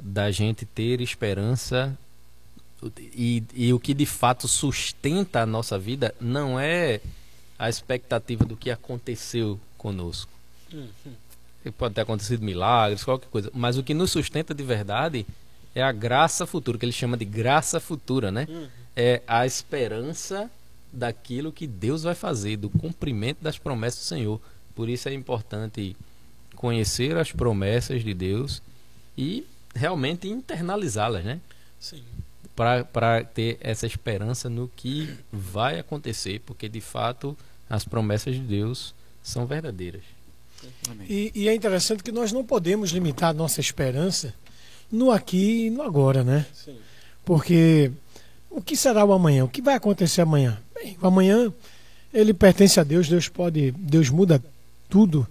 da 0.03 0.31
gente 0.31 0.67
ter 0.67 1.01
esperança 1.01 1.97
e, 2.99 3.43
e 3.55 3.73
o 3.73 3.81
que 3.81 3.95
de 3.95 4.07
fato 4.07 4.49
sustenta 4.49 5.43
a 5.43 5.47
nossa 5.47 5.79
vida 5.79 6.15
não 6.21 6.59
é 6.59 7.01
a 7.59 7.69
expectativa 7.69 8.45
do 8.45 8.57
que 8.57 8.71
aconteceu 8.71 9.59
conosco. 9.79 10.31
Uhum. 10.73 11.73
Pode 11.79 11.95
ter 11.95 12.03
acontecido 12.03 12.45
milagres, 12.45 13.05
qualquer 13.05 13.29
coisa, 13.29 13.51
mas 13.55 13.79
o 13.79 13.83
que 13.83 13.95
nos 13.95 14.11
sustenta 14.11 14.55
de 14.55 14.63
verdade 14.63 15.27
é 15.75 15.83
a 15.83 15.93
graça 15.93 16.47
futura, 16.47 16.79
que 16.79 16.85
ele 16.85 16.93
chama 16.93 17.17
de 17.17 17.25
graça 17.25 17.81
futura, 17.81 18.31
né? 18.31 18.47
Uhum. 18.49 18.69
É 18.95 19.23
a 19.27 19.47
esperança 19.47 20.51
daquilo 20.93 21.53
que 21.53 21.67
Deus 21.67 22.03
vai 22.03 22.15
fazer, 22.15 22.57
do 22.57 22.69
cumprimento 22.69 23.39
das 23.43 23.59
promessas 23.59 24.01
do 24.01 24.07
Senhor. 24.07 24.41
Por 24.75 24.89
isso 24.89 25.09
é 25.09 25.15
importante 25.15 25.97
conhecer 26.55 27.17
as 27.17 27.33
promessas 27.33 28.05
de 28.05 28.15
Deus 28.15 28.63
e 29.17 29.47
realmente 29.75 30.29
internalizá-las, 30.29 31.25
né? 31.25 31.41
Sim 31.81 32.03
para 32.55 33.25
ter 33.25 33.59
essa 33.61 33.87
esperança 33.87 34.49
no 34.49 34.69
que 34.69 35.13
vai 35.33 35.79
acontecer, 35.79 36.41
porque 36.47 36.69
de 36.69 36.81
fato 36.81 37.37
as 37.69 37.85
promessas 37.85 38.35
de 38.35 38.41
Deus 38.41 38.95
são 39.23 39.47
verdadeiras. 39.47 40.03
E, 41.09 41.33
e, 41.35 41.49
é 41.49 41.55
interessante 41.55 42.03
que 42.03 42.13
nós 42.13 42.33
não 42.33 42.45
podemos 42.45 42.91
limitar 42.91 43.31
a 43.31 43.35
nossa 43.35 43.61
esperança 43.61 44.35
no 44.91 45.11
aqui 45.11 45.67
e 45.67 45.71
no 45.71 45.83
agora, 45.83 46.25
né? 46.25 46.47
Sim. 46.55 46.77
Porque 47.25 47.91
o 48.51 48.63
que 48.63 48.77
será 48.77 49.05
o 49.05 49.13
amanhã? 49.13 49.45
O 49.45 49.49
que 49.49 49.61
vai 49.61 49.75
acontecer 49.75 50.23
amanhã? 50.23 50.59
Bem, 50.75 50.97
o 51.01 51.07
amanhã 51.07 51.53
ele 52.13 52.33
pertence 52.33 52.79
a 52.79 52.85
Deus, 52.85 53.09
Deus 53.09 53.29
pode, 53.29 53.73
Deus 53.73 54.09
muda 54.09 54.43
tudo 54.89 55.27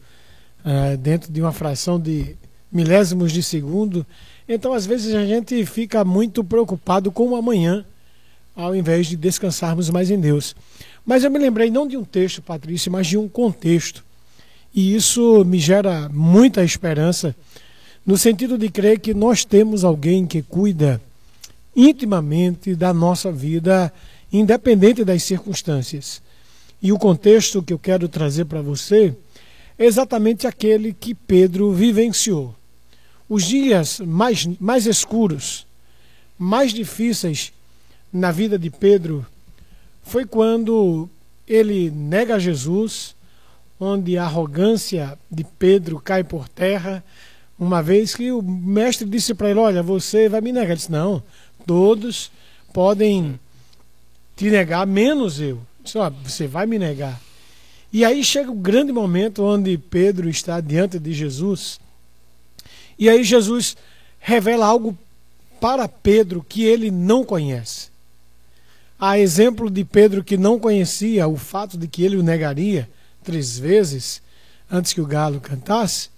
uh, 0.65 0.97
dentro 0.97 1.31
de 1.31 1.41
uma 1.41 1.53
fração 1.53 1.99
de 1.99 2.35
milésimos 2.71 3.31
de 3.31 3.41
segundo 3.41 4.05
então, 4.47 4.73
às 4.73 4.85
vezes, 4.85 5.13
a 5.15 5.25
gente 5.25 5.65
fica 5.65 6.03
muito 6.03 6.43
preocupado 6.43 7.11
com 7.11 7.29
o 7.29 7.35
amanhã, 7.35 7.85
ao 8.55 8.75
invés 8.75 9.07
de 9.07 9.15
descansarmos 9.15 9.89
mais 9.89 10.11
em 10.11 10.19
Deus. 10.19 10.55
Mas 11.05 11.23
eu 11.23 11.31
me 11.31 11.39
lembrei 11.39 11.69
não 11.69 11.87
de 11.87 11.97
um 11.97 12.03
texto, 12.03 12.41
Patrícia, 12.41 12.91
mas 12.91 13.07
de 13.07 13.17
um 13.17 13.27
contexto. 13.27 14.03
E 14.73 14.95
isso 14.95 15.43
me 15.45 15.59
gera 15.59 16.09
muita 16.09 16.63
esperança, 16.63 17.35
no 18.05 18.17
sentido 18.17 18.57
de 18.57 18.69
crer 18.69 18.99
que 18.99 19.13
nós 19.13 19.45
temos 19.45 19.83
alguém 19.83 20.25
que 20.25 20.41
cuida 20.41 21.01
intimamente 21.75 22.75
da 22.75 22.93
nossa 22.93 23.31
vida, 23.31 23.91
independente 24.31 25.05
das 25.05 25.23
circunstâncias. 25.23 26.21
E 26.81 26.91
o 26.91 26.99
contexto 26.99 27.63
que 27.63 27.71
eu 27.71 27.79
quero 27.79 28.09
trazer 28.09 28.45
para 28.45 28.61
você 28.61 29.15
é 29.79 29.85
exatamente 29.85 30.45
aquele 30.45 30.93
que 30.93 31.15
Pedro 31.15 31.71
vivenciou 31.71 32.53
os 33.27 33.45
dias 33.45 33.99
mais, 33.99 34.45
mais 34.59 34.85
escuros, 34.85 35.65
mais 36.37 36.73
difíceis 36.73 37.53
na 38.11 38.31
vida 38.31 38.57
de 38.59 38.69
Pedro 38.69 39.25
foi 40.03 40.25
quando 40.25 41.09
ele 41.47 41.89
nega 41.89 42.39
Jesus, 42.39 43.15
onde 43.79 44.17
a 44.17 44.25
arrogância 44.25 45.17
de 45.31 45.43
Pedro 45.43 45.99
cai 45.99 46.23
por 46.23 46.47
terra, 46.47 47.03
uma 47.57 47.81
vez 47.81 48.15
que 48.15 48.31
o 48.31 48.41
mestre 48.41 49.07
disse 49.07 49.33
para 49.33 49.49
ele: 49.49 49.59
Olha, 49.59 49.81
você 49.81 50.27
vai 50.27 50.41
me 50.41 50.51
negar. 50.51 50.67
Ele 50.67 50.75
disse: 50.75 50.91
Não, 50.91 51.23
todos 51.65 52.31
podem 52.73 53.39
te 54.35 54.49
negar, 54.49 54.85
menos 54.85 55.39
eu. 55.39 55.61
Disse, 55.83 55.97
oh, 55.97 56.09
você 56.23 56.47
vai 56.47 56.65
me 56.65 56.79
negar. 56.79 57.21
E 57.91 58.03
aí 58.03 58.23
chega 58.23 58.51
o 58.51 58.55
grande 58.55 58.91
momento 58.91 59.43
onde 59.43 59.77
Pedro 59.77 60.27
está 60.27 60.59
diante 60.59 60.97
de 60.97 61.13
Jesus 61.13 61.79
e 62.97 63.09
aí 63.09 63.23
Jesus 63.23 63.75
revela 64.19 64.65
algo 64.65 64.97
para 65.59 65.87
Pedro 65.87 66.45
que 66.47 66.63
ele 66.63 66.91
não 66.91 67.23
conhece. 67.23 67.89
A 68.99 69.19
exemplo 69.19 69.69
de 69.69 69.83
Pedro 69.83 70.23
que 70.23 70.37
não 70.37 70.59
conhecia 70.59 71.27
o 71.27 71.35
fato 71.35 71.77
de 71.77 71.87
que 71.87 72.03
ele 72.03 72.15
o 72.15 72.23
negaria 72.23 72.89
três 73.23 73.57
vezes 73.57 74.21
antes 74.71 74.93
que 74.93 75.01
o 75.01 75.05
galo 75.05 75.39
cantasse, 75.39 76.09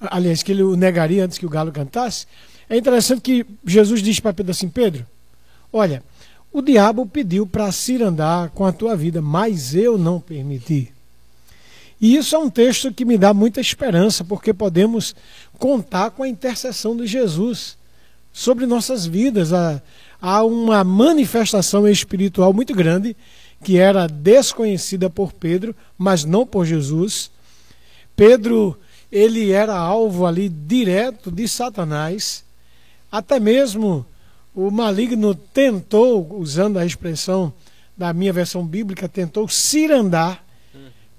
aliás, 0.00 0.42
que 0.42 0.52
ele 0.52 0.62
o 0.62 0.76
negaria 0.76 1.24
antes 1.24 1.38
que 1.38 1.46
o 1.46 1.50
galo 1.50 1.72
cantasse, 1.72 2.26
é 2.68 2.76
interessante 2.76 3.20
que 3.20 3.46
Jesus 3.64 4.02
diz 4.02 4.20
para 4.20 4.32
Pedro 4.32 4.52
assim: 4.52 4.68
Pedro, 4.68 5.06
olha, 5.72 6.02
o 6.52 6.60
diabo 6.60 7.06
pediu 7.06 7.46
para 7.46 7.70
se 7.72 8.02
andar 8.02 8.50
com 8.50 8.64
a 8.64 8.72
tua 8.72 8.96
vida, 8.96 9.20
mas 9.22 9.74
eu 9.74 9.96
não 9.96 10.20
permiti. 10.20 10.92
E 12.00 12.16
isso 12.16 12.36
é 12.36 12.38
um 12.38 12.48
texto 12.48 12.92
que 12.92 13.04
me 13.04 13.18
dá 13.18 13.34
muita 13.34 13.60
esperança, 13.60 14.24
porque 14.24 14.52
podemos 14.54 15.14
contar 15.58 16.10
com 16.10 16.22
a 16.22 16.28
intercessão 16.28 16.96
de 16.96 17.06
Jesus 17.06 17.76
sobre 18.32 18.66
nossas 18.66 19.04
vidas. 19.04 19.52
Há, 19.52 20.44
uma 20.44 20.84
manifestação 20.84 21.86
espiritual 21.88 22.52
muito 22.52 22.74
grande 22.74 23.16
que 23.62 23.78
era 23.78 24.06
desconhecida 24.06 25.10
por 25.10 25.32
Pedro, 25.32 25.74
mas 25.96 26.24
não 26.24 26.46
por 26.46 26.64
Jesus. 26.64 27.30
Pedro, 28.14 28.78
ele 29.10 29.50
era 29.50 29.76
alvo 29.76 30.26
ali 30.26 30.48
direto 30.48 31.30
de 31.30 31.48
Satanás. 31.48 32.44
Até 33.10 33.40
mesmo 33.40 34.06
o 34.54 34.70
maligno 34.70 35.34
tentou, 35.34 36.36
usando 36.38 36.78
a 36.78 36.86
expressão 36.86 37.52
da 37.96 38.12
minha 38.12 38.32
versão 38.32 38.64
bíblica, 38.64 39.08
tentou 39.08 39.48
cirandar 39.48 40.44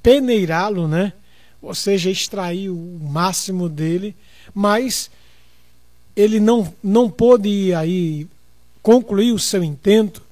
peneirá-lo, 0.10 0.88
né? 0.88 1.14
Ou 1.61 1.76
seja, 1.76 2.10
extrair 2.10 2.69
o 2.69 2.99
máximo 2.99 3.69
dele, 3.69 4.15
mas 4.56 5.11
ele 6.15 6.40
não, 6.40 6.73
não 6.84 7.11
pôde 7.11 7.76
aí 7.76 8.26
concluir 8.81 9.31
o 9.31 9.38
seu 9.38 9.64
intento, 9.64 10.23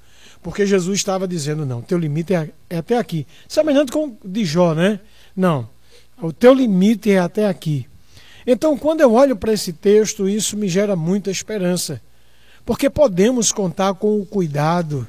porque 0.42 0.66
Jesus 0.66 0.98
estava 0.98 1.28
dizendo, 1.28 1.64
não, 1.64 1.84
teu 1.84 2.00
limite 2.00 2.34
é, 2.34 2.50
é 2.68 2.78
até 2.78 2.98
aqui. 2.98 3.28
Semelhante 3.48 3.92
com 3.92 4.18
de 4.26 4.44
Jó, 4.46 4.74
né? 4.74 5.00
Não, 5.36 5.70
o 6.20 6.34
teu 6.34 6.56
limite 6.56 7.12
é 7.12 7.20
até 7.20 7.48
aqui. 7.48 7.86
Então, 8.48 8.76
quando 8.80 9.02
eu 9.02 9.14
olho 9.14 9.36
para 9.36 9.54
esse 9.54 9.74
texto, 9.74 10.28
isso 10.28 10.58
me 10.58 10.68
gera 10.68 10.96
muita 10.96 11.30
esperança, 11.30 12.02
porque 12.66 12.90
podemos 12.90 13.52
contar 13.52 13.94
com 13.94 14.20
o 14.20 14.26
cuidado, 14.26 15.06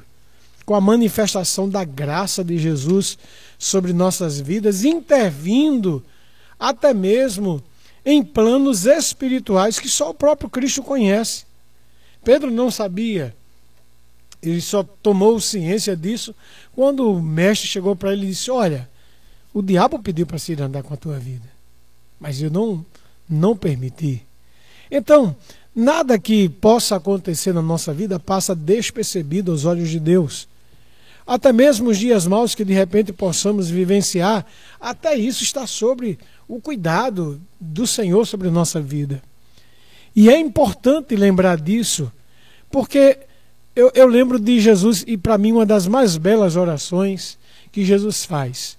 com 0.69 0.75
a 0.75 0.81
manifestação 0.81 1.67
da 1.67 1.83
graça 1.83 2.43
de 2.43 2.55
Jesus 2.59 3.17
sobre 3.57 3.91
nossas 3.91 4.39
vidas, 4.39 4.83
intervindo 4.83 6.05
até 6.59 6.93
mesmo 6.93 7.59
em 8.05 8.23
planos 8.23 8.85
espirituais 8.85 9.79
que 9.79 9.89
só 9.89 10.11
o 10.11 10.13
próprio 10.13 10.47
Cristo 10.47 10.83
conhece. 10.83 11.43
Pedro 12.23 12.51
não 12.51 12.69
sabia, 12.69 13.35
ele 14.43 14.61
só 14.61 14.83
tomou 14.83 15.39
ciência 15.39 15.97
disso 15.97 16.35
quando 16.75 17.13
o 17.13 17.19
mestre 17.19 17.67
chegou 17.67 17.95
para 17.95 18.13
ele 18.13 18.27
e 18.27 18.29
disse: 18.29 18.51
Olha, 18.51 18.87
o 19.51 19.63
diabo 19.63 19.97
pediu 19.97 20.27
para 20.27 20.37
se 20.37 20.51
ir 20.51 20.61
andar 20.61 20.83
com 20.83 20.93
a 20.93 20.97
tua 20.97 21.17
vida, 21.17 21.49
mas 22.19 22.39
eu 22.39 22.51
não, 22.51 22.85
não 23.27 23.57
permiti. 23.57 24.21
Então, 24.91 25.35
nada 25.75 26.19
que 26.19 26.47
possa 26.47 26.97
acontecer 26.97 27.55
na 27.55 27.61
nossa 27.63 27.91
vida 27.91 28.19
passa 28.19 28.53
despercebido 28.53 29.51
aos 29.51 29.65
olhos 29.65 29.89
de 29.89 29.99
Deus 29.99 30.47
até 31.29 31.53
mesmo 31.53 31.91
os 31.91 31.99
dias 31.99 32.25
maus 32.25 32.55
que 32.55 32.65
de 32.65 32.73
repente 32.73 33.13
possamos 33.13 33.69
vivenciar, 33.69 34.43
até 34.81 35.15
isso 35.15 35.43
está 35.43 35.67
sobre 35.67 36.17
o 36.47 36.59
cuidado 36.59 37.39
do 37.59 37.85
Senhor 37.85 38.25
sobre 38.25 38.49
nossa 38.49 38.81
vida. 38.81 39.21
E 40.15 40.27
é 40.27 40.39
importante 40.39 41.15
lembrar 41.15 41.61
disso, 41.61 42.11
porque 42.71 43.19
eu, 43.75 43.91
eu 43.93 44.07
lembro 44.07 44.39
de 44.39 44.59
Jesus, 44.59 45.03
e 45.05 45.17
para 45.17 45.37
mim 45.37 45.51
uma 45.51 45.67
das 45.67 45.85
mais 45.85 46.17
belas 46.17 46.55
orações 46.55 47.37
que 47.71 47.85
Jesus 47.85 48.25
faz 48.25 48.75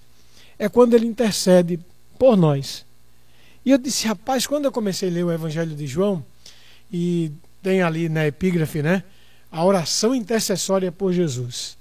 é 0.59 0.67
quando 0.67 0.93
ele 0.93 1.07
intercede 1.07 1.79
por 2.19 2.35
nós. 2.35 2.85
E 3.65 3.71
eu 3.71 3.77
disse, 3.77 4.05
rapaz, 4.07 4.45
quando 4.45 4.65
eu 4.65 4.73
comecei 4.73 5.07
a 5.07 5.11
ler 5.13 5.23
o 5.23 5.31
Evangelho 5.31 5.73
de 5.73 5.87
João, 5.87 6.21
e 6.91 7.31
tem 7.63 7.81
ali 7.81 8.09
na 8.09 8.27
epígrafe, 8.27 8.81
né, 8.81 9.05
a 9.49 9.63
oração 9.63 10.13
intercessória 10.13 10.91
por 10.91 11.13
Jesus. 11.13 11.79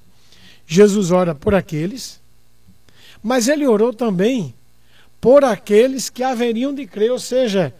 Jesus 0.72 1.10
ora 1.10 1.34
por 1.34 1.52
aqueles, 1.52 2.20
mas 3.20 3.48
ele 3.48 3.66
orou 3.66 3.92
também 3.92 4.54
por 5.20 5.42
aqueles 5.42 6.08
que 6.08 6.22
haveriam 6.22 6.72
de 6.72 6.86
crer. 6.86 7.10
Ou 7.10 7.18
seja, 7.18 7.74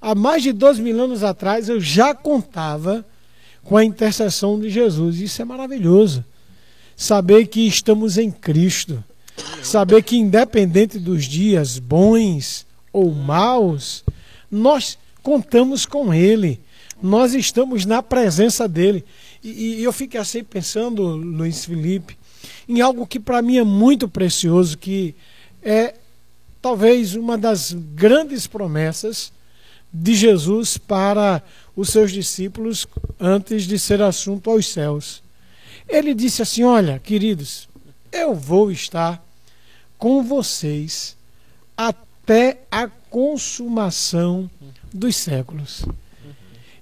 há 0.00 0.14
mais 0.14 0.42
de 0.42 0.50
dois 0.50 0.78
mil 0.78 0.98
anos 0.98 1.22
atrás 1.22 1.68
eu 1.68 1.78
já 1.78 2.14
contava 2.14 3.04
com 3.62 3.76
a 3.76 3.84
intercessão 3.84 4.58
de 4.58 4.70
Jesus. 4.70 5.20
Isso 5.20 5.42
é 5.42 5.44
maravilhoso. 5.44 6.24
Saber 6.96 7.46
que 7.46 7.68
estamos 7.68 8.16
em 8.16 8.30
Cristo. 8.30 9.04
Saber 9.62 10.02
que, 10.02 10.16
independente 10.16 10.98
dos 10.98 11.26
dias 11.26 11.78
bons 11.78 12.66
ou 12.90 13.12
maus, 13.12 14.02
nós 14.50 14.96
contamos 15.22 15.84
com 15.84 16.14
Ele. 16.14 16.58
Nós 17.02 17.34
estamos 17.34 17.84
na 17.84 18.02
presença 18.02 18.66
dele. 18.66 19.04
E, 19.44 19.80
e 19.80 19.84
eu 19.84 19.92
fiquei 19.92 20.18
assim 20.18 20.42
pensando, 20.42 21.02
Luiz 21.02 21.66
Felipe, 21.66 22.18
em 22.68 22.80
algo 22.80 23.06
que 23.06 23.18
para 23.18 23.42
mim 23.42 23.58
é 23.58 23.64
muito 23.64 24.08
precioso, 24.08 24.78
que 24.78 25.14
é 25.62 25.94
talvez 26.60 27.14
uma 27.14 27.36
das 27.36 27.72
grandes 27.72 28.46
promessas 28.46 29.32
de 29.92 30.14
Jesus 30.14 30.78
para 30.78 31.42
os 31.74 31.90
seus 31.90 32.12
discípulos 32.12 32.86
antes 33.18 33.64
de 33.64 33.78
ser 33.78 34.02
assunto 34.02 34.50
aos 34.50 34.66
céus. 34.66 35.22
Ele 35.88 36.14
disse 36.14 36.42
assim: 36.42 36.62
Olha, 36.62 36.98
queridos, 36.98 37.68
eu 38.12 38.34
vou 38.34 38.70
estar 38.70 39.24
com 39.98 40.22
vocês 40.22 41.16
até 41.76 42.60
a 42.70 42.86
consumação 42.88 44.48
dos 44.92 45.16
séculos. 45.16 45.84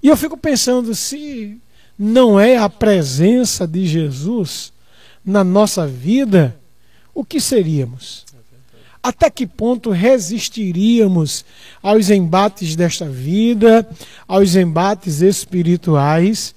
E 0.02 0.08
eu 0.08 0.16
fico 0.16 0.36
pensando 0.36 0.94
se 0.94 1.58
não 1.98 2.38
é 2.38 2.56
a 2.56 2.68
presença 2.68 3.66
de 3.66 3.86
Jesus 3.86 4.72
na 5.28 5.44
nossa 5.44 5.86
vida, 5.86 6.58
o 7.14 7.22
que 7.22 7.38
seríamos? 7.38 8.24
Até 9.02 9.28
que 9.28 9.46
ponto 9.46 9.90
resistiríamos 9.90 11.44
aos 11.82 12.08
embates 12.08 12.74
desta 12.74 13.06
vida, 13.06 13.86
aos 14.26 14.56
embates 14.56 15.20
espirituais, 15.20 16.54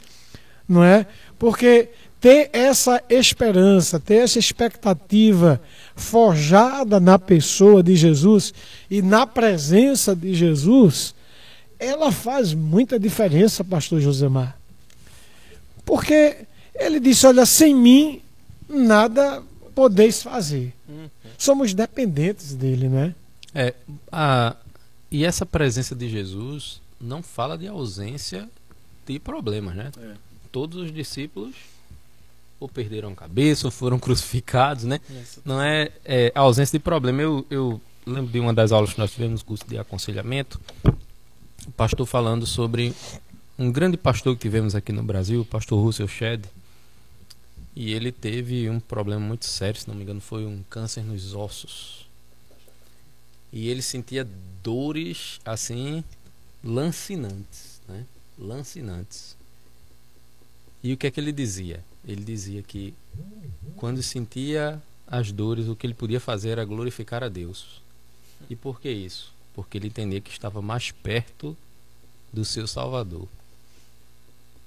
não 0.68 0.84
é? 0.84 1.06
Porque 1.38 1.90
ter 2.22 2.50
essa 2.54 3.04
esperança, 3.10 4.00
ter 4.00 4.24
essa 4.24 4.40
expectativa 4.40 5.62
forjada 5.94 7.00
na 7.00 7.20
pessoa 7.20 7.84
de 7.84 7.96
Jesus 7.96 8.54
e 8.90 9.02
na 9.02 9.28
presença 9.28 10.16
de 10.16 10.34
Jesus, 10.34 11.14
ela 11.78 12.10
faz 12.10 12.54
muita 12.54 12.98
diferença, 12.98 13.66
pastor 13.66 14.00
Josemar. 14.00 14.58
Porque 15.84 16.38
ele 16.74 17.00
disse: 17.00 17.28
Olha, 17.28 17.46
sem 17.46 17.76
mim 17.76 18.22
nada 18.72 19.44
podeis 19.76 20.22
fazer. 20.22 20.74
Uhum. 20.88 21.10
Somos 21.38 21.74
dependentes 21.74 22.54
dele, 22.54 22.88
né? 22.88 23.16
É, 23.54 23.74
a, 24.12 24.56
e 25.10 25.26
essa 25.26 25.46
presença 25.46 25.96
de 25.96 26.10
Jesus 26.10 26.82
não 27.00 27.22
fala 27.22 27.58
de 27.58 27.68
ausência 27.68 28.50
de 29.06 29.20
problemas, 29.20 29.76
né? 29.76 29.92
É. 29.98 30.14
Todos 30.52 30.84
os 30.84 30.94
discípulos 30.94 31.56
ou 32.60 32.70
perderam 32.70 33.12
a 33.12 33.16
cabeça 33.16 33.68
ou 33.68 33.72
foram 33.72 33.98
crucificados, 34.00 34.84
né? 34.84 35.00
Não 35.44 35.62
é, 35.62 35.92
é 36.06 36.32
ausência 36.36 36.78
de 36.78 36.84
problema. 36.84 37.22
Eu, 37.22 37.46
eu 37.50 37.82
lembro 38.06 38.32
de 38.32 38.40
uma 38.40 38.54
das 38.54 38.72
aulas 38.72 38.94
que 38.94 39.00
nós 39.00 39.12
tivemos 39.12 39.42
no 39.42 39.46
curso 39.46 39.66
de 39.68 39.78
aconselhamento, 39.78 40.60
o 41.68 41.72
pastor 41.72 42.06
falando 42.06 42.46
sobre 42.46 42.94
um 43.58 43.72
grande 43.72 43.98
pastor 43.98 44.36
que 44.36 44.42
tivemos 44.42 44.76
aqui 44.76 44.92
no 44.92 45.04
Brasil, 45.04 45.42
o 45.42 45.46
pastor 45.46 45.84
Russell 45.84 46.08
Shedd, 46.08 46.46
e 47.76 47.94
ele 47.94 48.12
teve 48.12 48.70
um 48.70 48.80
problema 48.80 49.26
muito 49.26 49.46
sério, 49.46 49.80
se 49.80 49.88
não 49.88 49.96
me 49.96 50.04
engano, 50.04 50.22
foi 50.22 50.46
um 50.46 50.64
câncer 50.70 51.04
nos 51.04 51.34
ossos. 51.34 52.08
E 53.52 53.70
ele 53.70 53.82
sentia 53.82 54.28
dores 54.64 55.40
assim 55.46 56.04
lancinantes, 56.64 57.82
né? 57.88 58.06
Lancinantes. 58.38 59.36
E 60.84 60.94
o 60.94 60.98
que 60.98 61.08
é 61.08 61.12
que 61.12 61.20
ele 61.20 61.32
dizia? 61.32 61.84
Ele 62.06 62.24
dizia 62.24 62.62
que 62.64 62.94
quando 63.76 64.02
sentia 64.02 64.82
as 65.08 65.32
dores, 65.32 65.68
o 65.68 65.76
que 65.76 65.86
ele 65.86 65.94
podia 65.94 66.20
fazer 66.20 66.50
era 66.50 66.66
glorificar 66.66 67.24
a 67.24 67.30
Deus. 67.30 67.82
E 68.50 68.56
por 68.56 68.80
que 68.80 68.90
isso? 68.90 69.34
Porque 69.54 69.78
ele 69.78 69.88
entendia 69.88 70.22
que 70.22 70.32
estava 70.32 70.62
mais 70.62 70.92
perto 70.92 71.56
do 72.32 72.46
seu 72.46 72.66
Salvador. 72.66 73.28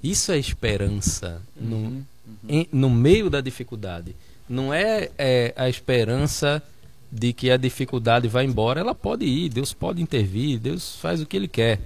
Isso 0.02 0.30
é 0.30 0.38
esperança 0.38 1.42
uhum, 1.56 2.04
uhum. 2.26 2.34
Em, 2.48 2.68
no 2.72 2.90
meio 2.90 3.30
da 3.30 3.40
dificuldade. 3.40 4.14
Não 4.48 4.72
é, 4.72 5.10
é, 5.16 5.54
a 5.56 5.68
esperança 5.68 6.62
de 7.10 7.32
que 7.32 7.50
a 7.50 7.56
dificuldade 7.56 8.28
vai 8.28 8.44
embora. 8.44 8.80
Ela 8.80 8.94
pode 8.94 9.24
ir, 9.24 9.48
Deus 9.48 9.72
pode 9.72 10.02
intervir, 10.02 10.58
Deus 10.58 10.96
faz 10.96 11.20
o 11.20 11.26
que 11.26 11.36
Ele 11.36 11.48
quer. 11.48 11.80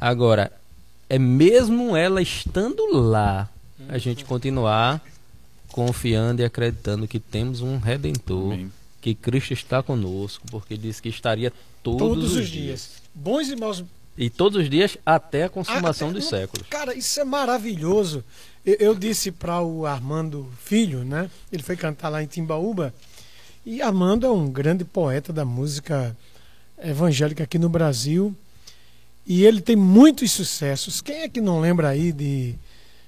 Agora, 0.00 0.52
é 1.08 1.18
mesmo 1.18 1.96
ela 1.96 2.20
estando 2.20 2.86
lá, 2.92 3.48
a 3.88 3.98
gente 3.98 4.24
continuar 4.24 5.02
confiando 5.68 6.40
e 6.40 6.44
acreditando 6.44 7.06
que 7.06 7.20
temos 7.20 7.60
um 7.60 7.78
Redentor, 7.78 8.54
Amém. 8.54 8.72
que 9.00 9.14
Cristo 9.14 9.52
está 9.52 9.82
conosco, 9.82 10.46
porque 10.50 10.76
disse 10.76 11.02
que 11.02 11.08
estaria 11.08 11.52
todos, 11.82 11.98
todos 11.98 12.36
os 12.36 12.48
dias. 12.48 12.52
dias. 12.52 12.90
Bons 13.14 13.48
e 13.48 13.56
maus 13.56 13.84
e 14.16 14.30
todos 14.30 14.62
os 14.62 14.70
dias 14.70 14.96
até 15.04 15.44
a 15.44 15.48
consumação 15.48 16.08
até, 16.08 16.18
dos 16.18 16.28
séculos. 16.28 16.66
Cara, 16.68 16.94
isso 16.94 17.20
é 17.20 17.24
maravilhoso. 17.24 18.24
Eu, 18.66 18.96
disse 18.96 19.30
para 19.30 19.62
o 19.62 19.86
Armando 19.86 20.50
Filho, 20.60 21.04
né? 21.04 21.30
Ele 21.52 21.62
foi 21.62 21.76
cantar 21.76 22.08
lá 22.08 22.20
em 22.20 22.26
Timbaúba. 22.26 22.92
E 23.64 23.80
Armando 23.80 24.26
é 24.26 24.30
um 24.30 24.50
grande 24.50 24.84
poeta 24.84 25.32
da 25.32 25.44
música 25.44 26.16
evangélica 26.82 27.44
aqui 27.44 27.60
no 27.60 27.68
Brasil. 27.68 28.34
E 29.24 29.44
ele 29.44 29.60
tem 29.60 29.76
muitos 29.76 30.32
sucessos. 30.32 31.00
Quem 31.00 31.22
é 31.22 31.28
que 31.28 31.40
não 31.40 31.60
lembra 31.60 31.90
aí 31.90 32.10
de 32.10 32.56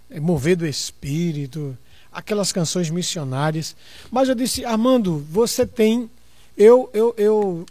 é, 0.09 0.20
Mover 0.20 0.56
do 0.56 0.64
Espírito, 0.64 1.76
aquelas 2.12 2.52
canções 2.52 2.89
missionárias? 2.89 3.74
Mas 4.12 4.28
eu 4.28 4.36
disse, 4.36 4.64
Armando, 4.64 5.26
você 5.28 5.66
tem. 5.66 6.09
Eu, 6.56 6.89
eu, 6.94 7.12
eu, 7.18 7.66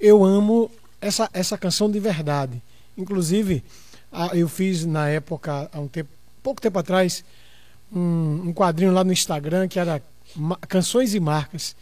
eu 0.00 0.24
amo 0.24 0.70
essa, 0.98 1.28
essa 1.34 1.58
canção 1.58 1.90
de 1.90 2.00
verdade. 2.00 2.62
Inclusive, 2.96 3.62
eu 4.32 4.48
fiz 4.48 4.86
na 4.86 5.10
época, 5.10 5.68
há 5.70 5.78
um 5.78 5.88
tempo, 5.88 6.08
pouco 6.42 6.60
tempo 6.60 6.78
atrás, 6.78 7.24
um, 7.92 8.48
um 8.48 8.52
quadrinho 8.52 8.92
lá 8.92 9.04
no 9.04 9.12
Instagram 9.12 9.68
que 9.68 9.78
era 9.78 10.02
Canções 10.68 11.14
e 11.14 11.20
Marcas. 11.20 11.76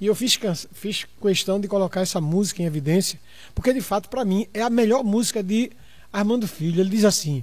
E 0.00 0.06
eu 0.06 0.14
fiz, 0.14 0.38
fiz 0.72 1.06
questão 1.20 1.58
de 1.58 1.68
colocar 1.68 2.02
essa 2.02 2.20
música 2.20 2.62
em 2.62 2.66
evidência, 2.66 3.18
porque 3.54 3.72
de 3.72 3.80
fato, 3.80 4.08
para 4.08 4.24
mim, 4.24 4.46
é 4.52 4.62
a 4.62 4.70
melhor 4.70 5.02
música 5.02 5.42
de 5.42 5.70
Armando 6.12 6.46
Filho. 6.46 6.80
Ele 6.80 6.90
diz 6.90 7.04
assim: 7.04 7.42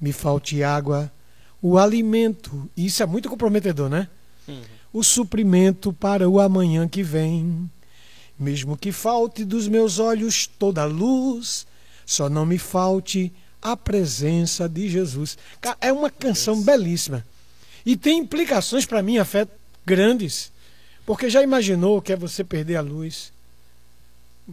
Me 0.00 0.12
falte 0.12 0.62
água, 0.62 1.12
o 1.60 1.76
alimento. 1.78 2.70
E 2.76 2.86
isso 2.86 3.02
é 3.02 3.06
muito 3.06 3.28
comprometedor, 3.28 3.88
né? 3.88 4.08
Uhum. 4.46 4.62
O 4.92 5.02
suprimento 5.02 5.92
para 5.92 6.28
o 6.28 6.40
amanhã 6.40 6.86
que 6.86 7.02
vem. 7.02 7.70
Mesmo 8.38 8.76
que 8.76 8.90
falte 8.90 9.44
dos 9.44 9.68
meus 9.68 9.98
olhos 9.98 10.46
toda 10.46 10.82
a 10.82 10.86
luz, 10.86 11.66
só 12.04 12.28
não 12.28 12.44
me 12.44 12.58
falte 12.58 13.32
a 13.62 13.76
presença 13.76 14.68
de 14.68 14.88
Jesus. 14.88 15.38
É 15.80 15.92
uma 15.92 16.10
canção 16.10 16.60
belíssima. 16.60 17.24
E 17.86 17.96
tem 17.96 18.18
implicações 18.18 18.84
para 18.84 19.02
mim, 19.02 19.22
fé 19.24 19.46
grandes. 19.86 20.50
Porque 21.06 21.30
já 21.30 21.42
imaginou 21.42 22.02
que 22.02 22.12
é 22.12 22.16
você 22.16 22.44
perder 22.44 22.76
a 22.76 22.80
luz, 22.80 23.32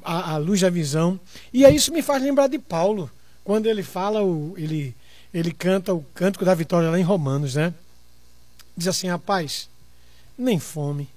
a, 0.04 0.34
a, 0.34 0.38
luz 0.38 0.62
da 0.62 0.70
visão. 0.70 1.20
E 1.52 1.66
aí 1.66 1.76
isso 1.76 1.92
me 1.92 2.02
faz 2.02 2.22
lembrar 2.22 2.48
de 2.48 2.60
Paulo, 2.60 3.10
quando 3.44 3.66
ele 3.68 3.84
fala, 3.84 4.24
o, 4.24 4.54
ele, 4.58 4.96
ele 5.34 5.52
canta 5.52 5.94
o 5.94 6.04
cântico 6.14 6.46
da 6.46 6.54
vitória 6.54 6.90
lá 6.90 7.00
em 7.00 7.04
Romanos, 7.04 7.56
né? 7.56 7.74
Diz 8.76 8.88
assim, 8.88 9.08
rapaz, 9.08 9.70
nem 10.38 10.60
fome, 10.60 11.10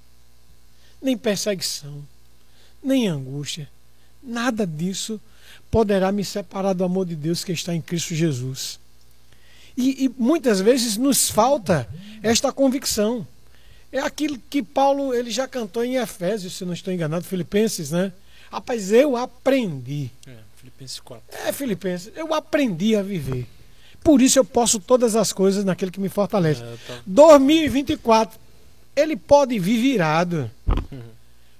nem 1.01 1.17
perseguição, 1.17 2.03
nem 2.83 3.07
angústia, 3.07 3.69
nada 4.21 4.67
disso 4.67 5.19
poderá 5.73 6.11
me 6.11 6.23
separar 6.23 6.73
do 6.73 6.83
amor 6.83 7.03
de 7.03 7.15
Deus 7.15 7.43
que 7.43 7.51
está 7.51 7.73
em 7.73 7.81
Cristo 7.81 8.13
Jesus. 8.13 8.79
E, 9.75 10.05
e, 10.05 10.09
muitas 10.19 10.61
vezes 10.61 10.97
nos 10.97 11.31
falta 11.31 11.89
esta 12.21 12.51
convicção. 12.51 13.25
É 13.91 13.97
aquilo 13.97 14.37
que 14.51 14.61
Paulo 14.61 15.15
ele 15.15 15.31
já 15.31 15.47
cantou 15.47 15.83
em 15.83 15.95
Efésios, 15.95 16.55
se 16.55 16.63
não 16.63 16.73
estou 16.73 16.93
enganado, 16.93 17.25
Filipenses, 17.25 17.89
né? 17.89 18.13
Rapaz, 18.51 18.91
eu 18.91 19.17
aprendi. 19.17 20.11
É, 20.27 20.35
Filipenses 20.57 20.99
4. 20.99 21.39
É, 21.43 21.51
Filipenses, 21.51 22.11
eu 22.15 22.35
aprendi 22.35 22.95
a 22.95 23.01
viver. 23.01 23.47
Por 24.03 24.21
isso 24.21 24.37
eu 24.37 24.45
posso 24.45 24.79
todas 24.79 25.15
as 25.15 25.33
coisas 25.33 25.65
naquele 25.65 25.89
que 25.89 25.99
me 25.99 26.09
fortalece. 26.09 26.61
É, 26.61 26.75
tá... 26.85 26.99
2024, 27.07 28.39
ele 28.95 29.15
pode 29.15 29.57
vir 29.57 29.81
virado. 29.81 30.51
Uhum. 30.91 31.01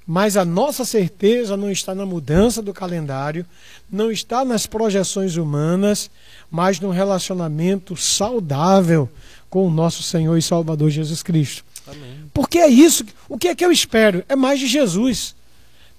Mas 0.06 0.36
a 0.36 0.44
nossa 0.44 0.84
certeza 0.84 1.56
não 1.56 1.72
está 1.72 1.96
na 1.96 2.06
mudança 2.06 2.62
do 2.62 2.74
calendário, 2.74 3.46
não 3.90 4.12
está 4.12 4.44
nas 4.44 4.66
projeções 4.66 5.38
humanas, 5.38 6.12
mas 6.52 6.80
no 6.80 6.90
relacionamento 6.90 7.96
saudável 7.96 9.10
com 9.50 9.68
o 9.68 9.72
nosso 9.72 10.04
Senhor 10.04 10.38
e 10.38 10.42
Salvador 10.42 10.90
Jesus 10.90 11.24
Cristo. 11.24 11.64
Amém. 11.88 12.26
Porque 12.34 12.60
é 12.60 12.68
isso. 12.68 13.06
O 13.30 13.38
que 13.38 13.48
é 13.48 13.56
que 13.56 13.64
eu 13.64 13.72
espero? 13.72 14.24
É 14.28 14.36
mais 14.36 14.60
de 14.60 14.68
Jesus. 14.68 15.36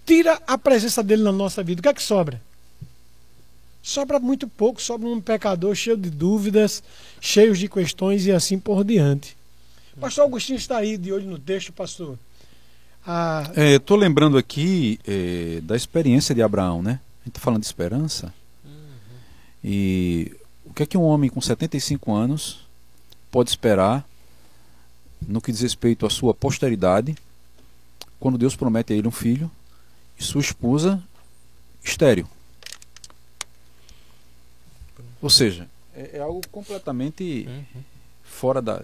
tira 0.04 0.40
a 0.46 0.58
presença 0.58 1.02
dele 1.02 1.22
na 1.22 1.32
nossa 1.32 1.62
vida, 1.62 1.80
o 1.80 1.82
que 1.82 1.88
é 1.88 1.94
que 1.94 2.02
sobra? 2.02 2.40
Sobra 3.82 4.18
muito 4.18 4.48
pouco, 4.48 4.82
sobra 4.82 5.08
um 5.08 5.20
pecador 5.20 5.74
cheio 5.74 5.96
de 5.96 6.10
dúvidas, 6.10 6.82
cheio 7.20 7.54
de 7.54 7.68
questões 7.68 8.26
e 8.26 8.32
assim 8.32 8.58
por 8.58 8.82
diante. 8.82 9.36
Pastor 10.00 10.24
Agostinho 10.24 10.56
está 10.56 10.78
aí 10.78 10.96
de 10.96 11.12
olho 11.12 11.28
no 11.28 11.38
texto, 11.38 11.72
pastor. 11.72 12.18
Ah, 13.06 13.50
Estou 13.54 13.98
é, 13.98 14.00
lembrando 14.00 14.38
aqui 14.38 14.98
é, 15.06 15.60
da 15.62 15.76
experiência 15.76 16.34
de 16.34 16.42
Abraão, 16.42 16.82
né? 16.82 17.00
A 17.20 17.24
gente 17.24 17.36
está 17.36 17.40
falando 17.40 17.60
de 17.60 17.66
esperança. 17.66 18.32
Uhum. 18.64 18.70
E 19.62 20.34
o 20.64 20.72
que 20.72 20.82
é 20.82 20.86
que 20.86 20.96
um 20.96 21.02
homem 21.02 21.28
com 21.28 21.40
75 21.40 22.12
anos 22.14 22.66
pode 23.30 23.50
esperar 23.50 24.06
no 25.20 25.40
que 25.40 25.52
diz 25.52 25.60
respeito 25.60 26.06
à 26.06 26.10
sua 26.10 26.32
posteridade, 26.32 27.14
quando 28.18 28.38
Deus 28.38 28.56
promete 28.56 28.92
a 28.92 28.96
ele 28.96 29.08
um 29.08 29.12
filho 29.12 29.50
e 30.18 30.24
sua 30.24 30.40
esposa 30.40 31.02
estéreo? 31.82 32.26
Ou 35.20 35.28
seja, 35.28 35.68
é, 35.94 36.18
é 36.18 36.20
algo 36.20 36.40
completamente 36.48 37.46
uhum. 37.46 37.82
fora 38.22 38.62
da, 38.62 38.82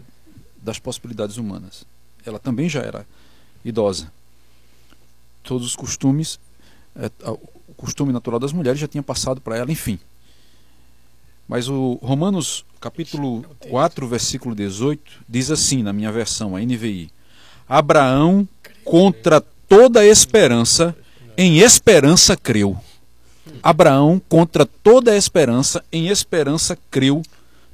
das 0.62 0.78
possibilidades 0.78 1.38
humanas. 1.38 1.84
Ela 2.24 2.38
também 2.38 2.68
já 2.68 2.80
era 2.80 3.06
idosa. 3.64 4.12
Todos 5.42 5.66
os 5.66 5.76
costumes, 5.76 6.38
é, 6.94 7.10
o 7.68 7.74
costume 7.74 8.12
natural 8.12 8.38
das 8.38 8.52
mulheres 8.52 8.80
já 8.80 8.88
tinha 8.88 9.02
passado 9.02 9.40
para 9.40 9.56
ela, 9.56 9.70
enfim. 9.70 9.98
Mas 11.48 11.68
o 11.68 11.98
Romanos 12.02 12.64
capítulo 12.80 13.44
4, 13.68 14.06
versículo 14.06 14.54
18, 14.54 15.24
diz 15.28 15.50
assim 15.50 15.82
na 15.82 15.92
minha 15.92 16.12
versão, 16.12 16.54
a 16.54 16.60
NVI: 16.60 17.10
Abraão, 17.68 18.48
contra 18.84 19.40
toda 19.40 20.06
esperança, 20.06 20.96
em 21.36 21.58
esperança 21.58 22.36
creu. 22.36 22.78
Abraão, 23.62 24.20
contra 24.28 24.64
toda 24.64 25.16
esperança, 25.16 25.84
em 25.90 26.08
esperança 26.08 26.78
creu 26.90 27.22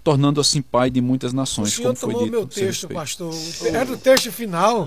tornando 0.07 0.41
assim 0.41 0.63
pai 0.63 0.89
de 0.89 1.01
muitas 1.01 1.33
nações. 1.33 1.73
O 1.73 1.77
senhor 1.77 1.97
como 1.97 2.13
tomou 2.13 2.31
meu 2.31 2.47
texto, 2.47 2.87
pastor. 2.87 3.35
É 3.65 3.85
do 3.85 3.99
texto 3.99 4.31
final. 4.31 4.87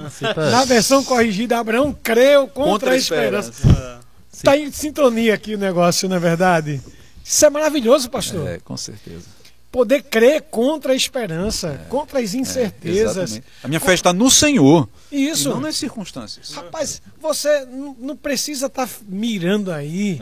Na 0.49 0.63
versão 0.63 1.03
corrigida, 1.03 1.59
Abraão 1.59 1.91
creu 1.91 2.47
contra, 2.47 2.71
contra 2.71 2.91
a 2.91 2.95
esperança. 2.95 3.99
Está 4.31 4.57
em 4.57 4.71
sintonia 4.71 5.33
aqui 5.33 5.55
o 5.55 5.57
negócio, 5.57 6.07
não 6.07 6.15
é 6.15 6.19
verdade? 6.19 6.81
Isso 7.21 7.45
é 7.45 7.49
maravilhoso, 7.49 8.09
pastor. 8.09 8.47
É, 8.47 8.59
com 8.59 8.77
certeza. 8.77 9.25
Poder 9.69 10.03
crer 10.03 10.43
contra 10.43 10.93
a 10.93 10.95
esperança, 10.95 11.67
é, 11.67 11.89
contra 11.89 12.21
as 12.21 12.33
incertezas. 12.33 13.39
É, 13.39 13.41
a 13.61 13.67
minha 13.67 13.81
fé 13.81 13.93
está 13.93 14.13
no 14.13 14.31
Senhor. 14.31 14.87
Isso. 15.11 15.49
não 15.49 15.59
nas 15.59 15.75
circunstâncias. 15.75 16.53
Rapaz, 16.53 17.01
você 17.21 17.67
não 17.99 18.15
precisa 18.15 18.67
estar 18.67 18.87
tá 18.87 18.93
mirando 19.05 19.69
aí. 19.69 20.17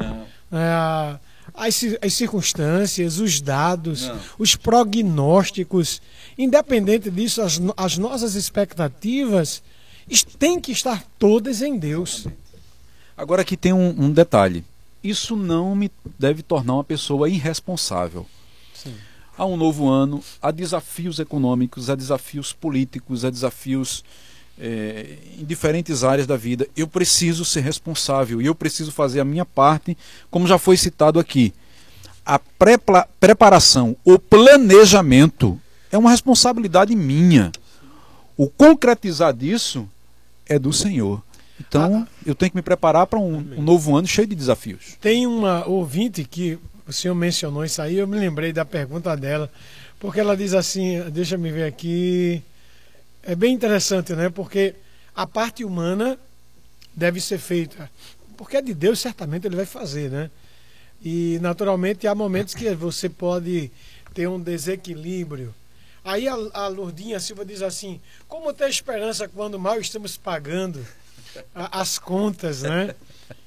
É, 0.52 1.20
as, 1.58 1.84
as 2.02 2.14
circunstâncias, 2.14 3.18
os 3.18 3.42
dados, 3.42 4.08
Não. 4.08 4.20
os 4.38 4.56
prognósticos, 4.56 6.02
independente 6.38 7.10
disso, 7.10 7.42
as, 7.42 7.60
as 7.76 7.98
nossas 7.98 8.36
expectativas 8.36 9.64
têm 10.38 10.60
que 10.60 10.72
estar 10.72 11.04
todas 11.18 11.62
em 11.64 11.78
Deus. 11.78 12.28
Agora 13.18 13.42
aqui 13.42 13.58
tem 13.58 13.74
um, 13.74 13.90
um 13.90 14.12
detalhe. 14.12 14.64
Isso 15.04 15.36
não 15.36 15.76
me 15.76 15.92
deve 16.20 16.44
tornar 16.44 16.76
uma 16.76 16.84
pessoa 16.84 17.28
irresponsável. 17.28 18.26
Sim. 18.74 18.94
Há 19.36 19.46
um 19.46 19.58
novo 19.58 19.88
ano, 19.88 20.24
há 20.42 20.52
desafios 20.52 21.20
econômicos, 21.20 21.90
há 21.90 21.96
desafios 21.96 22.54
políticos, 22.54 23.26
há 23.26 23.30
desafios 23.30 24.04
é, 24.60 25.18
em 25.40 25.46
diferentes 25.46 26.04
áreas 26.04 26.28
da 26.28 26.36
vida, 26.36 26.68
eu 26.76 26.88
preciso 26.88 27.46
ser 27.46 27.62
responsável 27.62 28.42
e 28.42 28.46
eu 28.46 28.56
preciso 28.56 28.92
fazer 28.92 29.20
a 29.20 29.26
minha 29.26 29.46
parte, 29.46 29.98
como 30.30 30.48
já 30.48 30.58
foi 30.58 30.78
citado 30.78 31.20
aqui. 31.20 31.54
A 32.26 32.40
preparação, 33.20 33.96
o 34.04 34.20
planejamento 34.20 35.60
é 35.92 35.98
uma 35.98 36.12
responsabilidade 36.12 36.96
minha. 36.96 37.52
O 38.36 38.50
concretizar 38.50 39.34
disso 39.34 39.88
é 40.46 40.60
do 40.60 40.74
Senhor. 40.74 41.24
Então, 41.60 42.06
ah, 42.06 42.08
eu 42.26 42.36
tenho 42.36 42.52
que 42.52 42.58
me 42.58 42.62
preparar 42.62 43.08
para 43.08 43.18
um, 43.18 43.38
um, 43.38 43.62
novo 43.62 43.96
ano 43.96 44.08
cheio 44.08 44.28
de 44.28 44.36
desafios. 44.36 44.96
Tem 45.02 45.26
uma 45.26 45.66
ouvinte 45.68 46.24
que 46.24 46.60
o 46.88 46.94
senhor 46.94 47.16
mencionou 47.16 47.66
isso 47.66 47.82
aí, 47.82 47.98
eu 47.98 48.08
me 48.08 48.18
lembrei 48.18 48.54
da 48.54 48.64
pergunta 48.64 49.16
dela, 49.18 49.52
porque 50.00 50.20
ela 50.20 50.38
diz 50.38 50.54
assim: 50.54 51.02
deixa 51.12 51.38
me 51.38 51.52
ver 51.52 51.64
aqui. 51.64 52.44
É 53.28 53.36
bem 53.36 53.54
interessante, 53.54 54.14
né? 54.14 54.30
Porque 54.30 54.74
a 55.14 55.28
parte 55.28 55.66
humana 55.66 56.18
deve 56.96 57.20
ser 57.20 57.38
feita. 57.38 57.92
Porque 58.38 58.56
é 58.56 58.62
de 58.62 58.74
Deus, 58.74 59.02
certamente 59.02 59.46
ele 59.46 59.58
vai 59.58 59.66
fazer, 59.66 60.10
né? 60.10 60.32
E 61.04 61.38
naturalmente 61.42 62.08
há 62.08 62.16
momentos 62.16 62.56
que 62.56 62.74
você 62.74 63.10
pode 63.10 63.70
ter 64.14 64.30
um 64.30 64.40
desequilíbrio. 64.40 65.54
Aí 66.06 66.26
a, 66.26 66.36
a 66.54 66.68
Lourdinha 66.70 67.20
Silva 67.20 67.44
diz 67.44 67.62
assim: 67.62 68.00
como 68.30 68.54
ter 68.54 68.70
esperança 68.70 69.28
quando 69.28 69.60
mal 69.60 69.78
estamos 69.78 70.16
pagando 70.16 70.88
a, 71.54 71.82
as 71.82 72.00
contas, 72.00 72.62
né? 72.62 72.96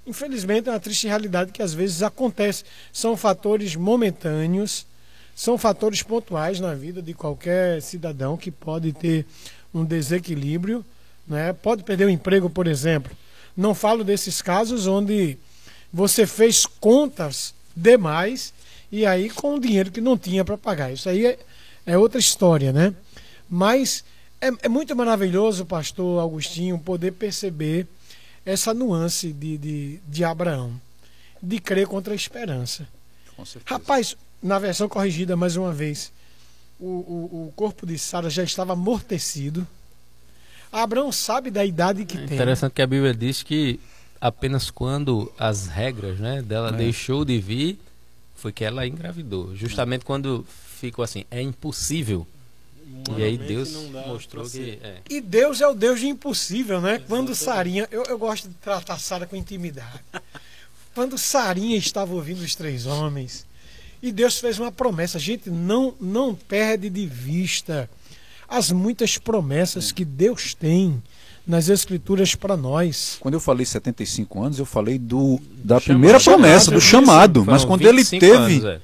Infelizmente 0.07 0.69
é 0.69 0.73
uma 0.73 0.79
triste 0.79 1.07
realidade 1.07 1.53
que 1.53 1.63
às 1.63 1.73
vezes 1.73 2.03
acontece. 2.03 2.65
São 2.93 3.17
fatores 3.17 3.75
momentâneos, 3.77 4.87
são 5.35 5.57
fatores 5.57 6.03
pontuais 6.03 6.61
na 6.61 6.75
vida 6.75 7.01
de 7.01 7.15
qualquer 7.15 7.81
cidadão 7.81 8.37
que 8.37 8.51
pode 8.51 8.93
ter 8.93 9.25
um 9.73 9.85
desequilíbrio, 9.85 10.85
né? 11.27 11.53
pode 11.53 11.83
perder 11.83 12.07
o 12.07 12.11
emprego, 12.11 12.51
por 12.51 12.67
exemplo. 12.67 13.13
Não 13.57 13.75
falo 13.75 14.05
desses 14.05 14.41
casos 14.41 14.87
onde 14.87 15.37
você 15.93 16.27
fez 16.27 16.67
contas 16.67 17.55
demais 17.75 18.53
e 18.91 19.07
aí 19.07 19.31
com 19.31 19.55
o 19.55 19.61
dinheiro 19.61 19.91
que 19.91 20.01
não 20.01 20.17
tinha 20.17 20.45
para 20.45 20.59
pagar. 20.59 20.93
Isso 20.93 21.09
aí 21.09 21.27
é, 21.27 21.39
é, 21.87 21.99
outra 21.99 22.19
história, 22.19 22.73
né? 22.73 22.95
Mas 23.49 24.05
é, 24.41 24.49
é, 24.63 24.69
muito 24.69 24.95
maravilhoso, 24.97 25.67
pastor 25.67 26.23
Agostinho, 26.23 26.79
poder 26.79 27.13
perceber 27.13 27.87
essa 28.45 28.73
nuance 28.73 29.33
de, 29.33 29.59
de, 29.59 30.01
de 30.07 30.25
Abraão, 30.25 30.81
de 31.43 31.61
crer 31.61 31.87
contra 31.87 32.13
a 32.13 32.17
esperança. 32.17 32.89
Rapaz, 33.65 34.17
na 34.43 34.59
versão 34.59 34.89
corrigida 34.89 35.37
mais 35.37 35.57
uma 35.57 35.73
vez, 35.73 36.13
o, 36.81 36.87
o, 36.87 37.47
o 37.49 37.53
corpo 37.55 37.87
de 37.87 37.99
Sara 37.99 38.31
já 38.31 38.43
estava 38.43 38.73
amortecido. 38.73 39.67
Abraão 40.73 41.13
sabe 41.13 41.51
da 41.51 41.65
idade 41.65 42.05
que 42.05 42.17
é 42.17 42.27
tem. 42.27 42.37
Interessante 42.37 42.73
que 42.73 42.83
a 42.83 42.87
Bíblia 42.87 43.13
diz 43.13 43.43
que 43.43 43.79
apenas 44.21 44.71
quando 44.71 45.33
as 45.39 45.67
regras 45.67 46.19
né, 46.19 46.43
dela 46.43 46.71
é. 46.71 46.73
deixou 46.73 47.25
de 47.25 47.39
vir, 47.39 47.79
foi 48.37 48.53
que 48.53 48.65
ela 48.65 48.87
engravidou. 48.87 49.55
Justamente 49.55 50.05
quando 50.05 50.47
ficou 50.79 51.05
assim, 51.05 51.25
é 51.31 51.43
impossível. 51.43 52.27
E 53.17 53.23
aí 53.23 53.39
Deus 53.39 53.73
mostrou 54.07 54.49
que. 54.49 54.79
É. 54.83 54.99
E 55.09 55.21
Deus 55.21 55.61
é 55.61 55.67
o 55.67 55.75
Deus 55.75 56.01
de 56.01 56.09
impossível, 56.09 56.81
né? 56.81 57.01
Quando 57.07 57.35
Sarinha. 57.35 57.87
Eu, 57.91 58.05
eu 58.05 58.19
gosto 58.19 58.49
de 58.49 58.55
tratar 58.55 58.99
Sara 58.99 59.27
com 59.27 59.37
intimidade. 59.37 60.01
quando 60.95 61.17
Sarinha 61.17 61.77
estava 61.77 62.13
ouvindo 62.13 62.41
os 62.41 62.55
três 62.55 62.87
homens, 62.87 63.47
e 64.03 64.11
Deus 64.11 64.39
fez 64.39 64.59
uma 64.59 64.73
promessa. 64.73 65.19
A 65.19 65.21
gente 65.21 65.51
não, 65.51 65.95
não 66.01 66.35
perde 66.35 66.89
de 66.89 67.07
vista 67.07 67.89
as 68.49 68.73
muitas 68.73 69.17
promessas 69.19 69.93
que 69.93 70.05
Deus 70.05 70.55
tem 70.55 71.01
nas 71.47 71.69
escrituras 71.69 72.35
para 72.35 72.57
nós. 72.57 73.17
Quando 73.21 73.35
eu 73.35 73.41
falei 73.41 73.65
75 73.65 74.43
anos, 74.43 74.59
eu 74.59 74.67
falei 74.67 74.99
do 74.99 75.41
da 75.63 75.81
primeira 75.81 76.21
promessa, 76.21 76.71
do 76.71 76.81
chamado, 76.81 77.45
mas 77.45 77.65
quando 77.65 77.87
ele 77.87 78.05
teve 78.05 78.27
anos, 78.27 78.65
é. 78.65 78.81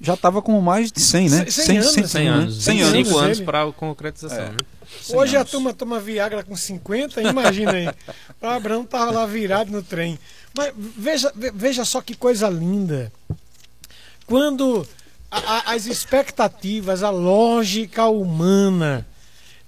já 0.00 0.14
estava 0.14 0.40
com 0.40 0.60
mais 0.60 0.90
de 0.90 1.00
100, 1.00 1.28
né? 1.28 1.46
100, 1.46 1.50
100 1.50 1.78
anos. 1.78 1.92
100, 1.92 2.06
100 2.06 2.28
anos. 2.28 2.64
100 2.64 2.82
anos, 2.82 3.08
5 3.08 3.18
anos 3.18 3.40
para 3.40 3.62
a 3.64 3.72
concretização. 3.72 4.44
É. 4.44 4.50
Né? 4.50 4.58
Hoje 5.14 5.36
anos. 5.36 5.48
a 5.48 5.50
turma 5.50 5.72
toma 5.72 6.00
Viagra 6.00 6.42
com 6.42 6.56
50, 6.56 7.22
imagina 7.22 7.72
aí. 7.72 7.88
o 8.40 8.46
Abraão 8.46 8.82
estava 8.82 9.10
lá 9.10 9.26
virado 9.26 9.70
no 9.70 9.82
trem. 9.82 10.18
Mas 10.56 10.72
veja, 10.76 11.32
veja 11.54 11.84
só 11.84 12.00
que 12.00 12.14
coisa 12.14 12.48
linda 12.48 13.10
quando 14.32 14.88
a, 15.30 15.36
a, 15.36 15.74
as 15.74 15.84
expectativas, 15.84 17.02
a 17.02 17.10
lógica 17.10 18.06
humana, 18.06 19.06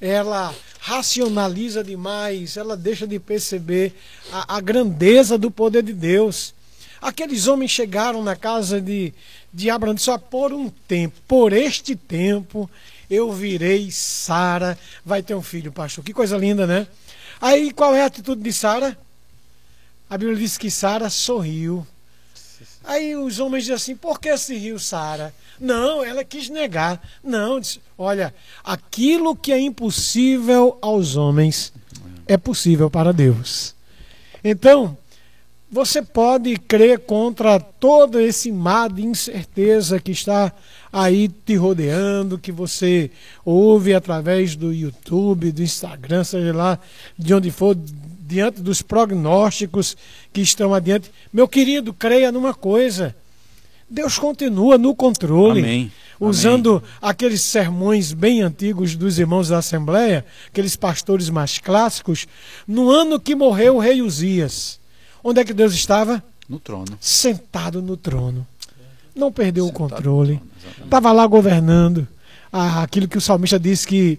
ela 0.00 0.54
racionaliza 0.80 1.84
demais, 1.84 2.56
ela 2.56 2.74
deixa 2.74 3.06
de 3.06 3.18
perceber 3.18 3.92
a, 4.32 4.56
a, 4.56 4.60
grandeza 4.62 5.36
do 5.36 5.50
poder 5.50 5.82
de 5.82 5.92
Deus. 5.92 6.54
Aqueles 6.98 7.46
homens 7.46 7.72
chegaram 7.72 8.22
na 8.22 8.34
casa 8.34 8.80
de, 8.80 9.12
de 9.52 9.68
Abraão 9.68 9.98
só 9.98 10.16
por 10.16 10.50
um 10.50 10.70
tempo, 10.88 11.14
por 11.28 11.52
este 11.52 11.94
tempo 11.94 12.68
eu 13.10 13.30
virei 13.30 13.90
Sara, 13.90 14.78
vai 15.04 15.22
ter 15.22 15.34
um 15.34 15.42
filho, 15.42 15.70
pastor. 15.72 16.02
Que 16.02 16.14
coisa 16.14 16.38
linda, 16.38 16.66
né? 16.66 16.86
Aí 17.38 17.70
qual 17.70 17.94
é 17.94 18.00
a 18.00 18.06
atitude 18.06 18.40
de 18.40 18.50
Sara? 18.50 18.96
A 20.08 20.16
Bíblia 20.16 20.38
diz 20.38 20.56
que 20.56 20.70
Sara 20.70 21.10
sorriu. 21.10 21.86
Aí 22.84 23.16
os 23.16 23.38
homens 23.38 23.64
dizem 23.64 23.76
assim: 23.76 23.96
por 23.96 24.20
que 24.20 24.36
se 24.36 24.56
riu 24.56 24.78
Sara? 24.78 25.34
Não, 25.58 26.04
ela 26.04 26.24
quis 26.24 26.48
negar. 26.48 27.00
Não, 27.22 27.60
disse, 27.60 27.80
olha, 27.96 28.34
aquilo 28.62 29.36
que 29.36 29.52
é 29.52 29.60
impossível 29.60 30.78
aos 30.82 31.16
homens 31.16 31.72
é 32.26 32.36
possível 32.36 32.90
para 32.90 33.12
Deus. 33.12 33.74
Então, 34.42 34.96
você 35.70 36.02
pode 36.02 36.56
crer 36.56 37.00
contra 37.00 37.58
todo 37.58 38.20
esse 38.20 38.52
mar 38.52 38.88
de 38.88 39.04
incerteza 39.04 39.98
que 39.98 40.12
está 40.12 40.52
aí 40.92 41.28
te 41.28 41.56
rodeando, 41.56 42.38
que 42.38 42.52
você 42.52 43.10
ouve 43.44 43.92
através 43.92 44.54
do 44.54 44.72
YouTube, 44.72 45.50
do 45.50 45.62
Instagram, 45.62 46.22
seja 46.22 46.52
lá 46.52 46.78
de 47.18 47.34
onde 47.34 47.50
for, 47.50 47.76
diante 48.34 48.60
dos 48.60 48.82
prognósticos 48.82 49.96
que 50.32 50.40
estão 50.40 50.74
adiante. 50.74 51.08
Meu 51.32 51.46
querido, 51.46 51.92
creia 51.92 52.32
numa 52.32 52.52
coisa. 52.52 53.14
Deus 53.88 54.18
continua 54.18 54.76
no 54.76 54.92
controle. 54.92 55.60
Amém. 55.60 55.92
Usando 56.18 56.76
Amém. 56.76 56.90
aqueles 57.00 57.42
sermões 57.42 58.12
bem 58.12 58.42
antigos 58.42 58.96
dos 58.96 59.20
irmãos 59.20 59.48
da 59.48 59.58
Assembleia, 59.58 60.24
aqueles 60.48 60.74
pastores 60.74 61.30
mais 61.30 61.58
clássicos, 61.58 62.26
no 62.66 62.90
ano 62.90 63.20
que 63.20 63.36
morreu 63.36 63.76
o 63.76 63.78
rei 63.78 64.02
Uzias. 64.02 64.80
Onde 65.22 65.40
é 65.40 65.44
que 65.44 65.54
Deus 65.54 65.72
estava? 65.74 66.22
No 66.48 66.58
trono. 66.58 66.98
Sentado 67.00 67.80
no 67.80 67.96
trono. 67.96 68.44
Não 69.14 69.30
perdeu 69.30 69.66
Sentado 69.66 69.84
o 69.84 69.88
controle. 69.88 70.40
Estava 70.82 71.12
lá 71.12 71.24
governando. 71.26 72.06
Ah, 72.52 72.82
aquilo 72.82 73.06
que 73.06 73.18
o 73.18 73.20
salmista 73.20 73.60
disse 73.60 73.86
que 73.86 74.18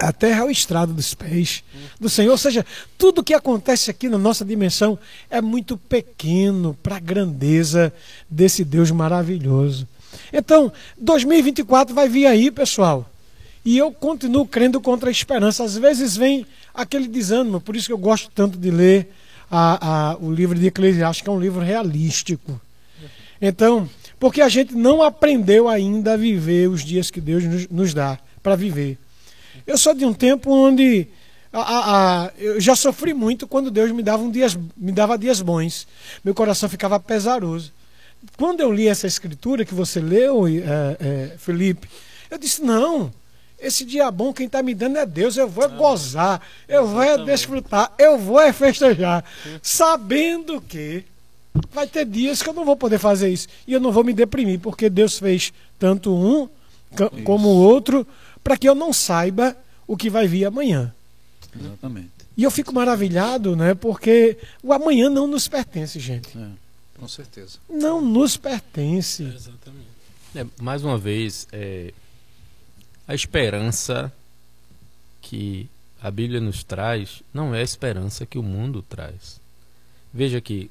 a 0.00 0.12
terra 0.12 0.40
é 0.40 0.44
o 0.44 0.50
estrado 0.50 0.92
dos 0.94 1.14
pés 1.14 1.62
do 2.00 2.08
Senhor. 2.08 2.32
Ou 2.32 2.38
seja, 2.38 2.64
tudo 2.96 3.22
que 3.22 3.34
acontece 3.34 3.90
aqui 3.90 4.08
na 4.08 4.18
nossa 4.18 4.44
dimensão 4.44 4.98
é 5.28 5.40
muito 5.40 5.76
pequeno 5.76 6.76
para 6.82 6.96
a 6.96 7.00
grandeza 7.00 7.92
desse 8.28 8.64
Deus 8.64 8.90
maravilhoso. 8.90 9.86
Então, 10.32 10.72
2024 10.98 11.94
vai 11.94 12.08
vir 12.08 12.26
aí, 12.26 12.50
pessoal. 12.50 13.08
E 13.64 13.76
eu 13.76 13.92
continuo 13.92 14.46
crendo 14.46 14.80
contra 14.80 15.10
a 15.10 15.12
esperança. 15.12 15.64
Às 15.64 15.76
vezes 15.76 16.16
vem 16.16 16.46
aquele 16.74 17.06
desânimo, 17.06 17.60
por 17.60 17.76
isso 17.76 17.86
que 17.86 17.92
eu 17.92 17.98
gosto 17.98 18.30
tanto 18.34 18.58
de 18.58 18.70
ler 18.70 19.12
a, 19.50 20.12
a, 20.12 20.16
o 20.16 20.32
livro 20.32 20.58
de 20.58 20.66
Eclesiastes, 20.66 21.22
que 21.22 21.28
é 21.28 21.32
um 21.32 21.40
livro 21.40 21.60
realístico. 21.60 22.58
Então, 23.40 23.88
porque 24.18 24.40
a 24.40 24.48
gente 24.48 24.74
não 24.74 25.02
aprendeu 25.02 25.68
ainda 25.68 26.14
a 26.14 26.16
viver 26.16 26.68
os 26.68 26.82
dias 26.82 27.10
que 27.10 27.20
Deus 27.20 27.44
nos, 27.44 27.68
nos 27.68 27.94
dá 27.94 28.18
para 28.42 28.56
viver. 28.56 28.98
Eu 29.66 29.78
sou 29.78 29.94
de 29.94 30.04
um 30.04 30.12
tempo 30.12 30.50
onde 30.50 31.06
a, 31.52 31.60
a, 32.26 32.30
eu 32.38 32.60
já 32.60 32.76
sofri 32.76 33.12
muito 33.12 33.46
quando 33.46 33.70
Deus 33.70 33.90
me 33.90 34.02
dava, 34.02 34.22
um 34.22 34.30
dias, 34.30 34.56
me 34.76 34.92
dava 34.92 35.18
dias 35.18 35.40
bons. 35.40 35.86
Meu 36.24 36.34
coração 36.34 36.68
ficava 36.68 36.98
pesaroso. 37.00 37.72
Quando 38.36 38.60
eu 38.60 38.72
li 38.72 38.86
essa 38.86 39.06
escritura 39.06 39.64
que 39.64 39.74
você 39.74 40.00
leu, 40.00 40.46
é, 40.46 40.60
é, 41.00 41.36
Felipe, 41.38 41.88
eu 42.30 42.38
disse: 42.38 42.62
não, 42.62 43.12
esse 43.58 43.84
dia 43.84 44.10
bom 44.10 44.32
quem 44.32 44.46
está 44.46 44.62
me 44.62 44.74
dando 44.74 44.98
é 44.98 45.06
Deus. 45.06 45.36
Eu 45.36 45.48
vou 45.48 45.64
ah, 45.64 45.68
gozar, 45.68 46.40
eu 46.68 46.86
vou 46.86 47.24
desfrutar, 47.24 47.92
eu 47.98 48.18
vou 48.18 48.52
festejar, 48.52 49.24
sabendo 49.62 50.60
que 50.60 51.04
vai 51.72 51.86
ter 51.86 52.04
dias 52.04 52.42
que 52.42 52.48
eu 52.48 52.54
não 52.54 52.64
vou 52.64 52.76
poder 52.76 52.98
fazer 52.98 53.28
isso. 53.28 53.48
E 53.66 53.72
eu 53.72 53.80
não 53.80 53.90
vou 53.90 54.04
me 54.04 54.12
deprimir, 54.12 54.60
porque 54.60 54.88
Deus 54.88 55.18
fez 55.18 55.52
tanto 55.78 56.14
um 56.14 56.48
como 57.24 57.48
o 57.48 57.56
outro, 57.56 58.06
para 58.42 58.56
que 58.56 58.68
eu 58.68 58.74
não 58.74 58.92
saiba 58.92 59.56
o 59.86 59.96
que 59.96 60.10
vai 60.10 60.26
vir 60.26 60.44
amanhã. 60.44 60.94
Exatamente. 61.58 62.10
E 62.36 62.42
eu 62.42 62.50
fico 62.50 62.72
maravilhado, 62.72 63.56
né? 63.56 63.74
Porque 63.74 64.38
o 64.62 64.72
amanhã 64.72 65.10
não 65.10 65.26
nos 65.26 65.48
pertence, 65.48 65.98
gente. 65.98 66.36
É, 66.38 66.48
com 66.98 67.08
certeza. 67.08 67.58
Não 67.68 68.00
nos 68.00 68.36
pertence. 68.36 69.24
É, 69.24 69.34
exatamente. 69.34 69.90
É, 70.34 70.46
mais 70.60 70.84
uma 70.84 70.96
vez, 70.96 71.46
é, 71.52 71.92
a 73.06 73.14
esperança 73.14 74.12
que 75.20 75.68
a 76.00 76.10
Bíblia 76.10 76.40
nos 76.40 76.64
traz 76.64 77.22
não 77.34 77.54
é 77.54 77.60
a 77.60 77.64
esperança 77.64 78.24
que 78.24 78.38
o 78.38 78.42
mundo 78.42 78.82
traz. 78.88 79.40
Veja 80.12 80.40
que 80.40 80.70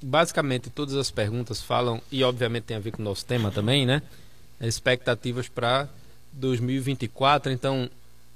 basicamente 0.00 0.70
todas 0.70 0.94
as 0.94 1.10
perguntas 1.10 1.62
falam 1.62 2.00
e 2.12 2.22
obviamente 2.22 2.64
tem 2.64 2.76
a 2.76 2.80
ver 2.80 2.92
com 2.92 3.02
o 3.02 3.04
nosso 3.04 3.24
tema 3.24 3.50
também, 3.50 3.86
né? 3.86 4.02
Expectativas 4.60 5.48
para 5.48 5.88
2024, 6.34 7.52
então 7.52 7.88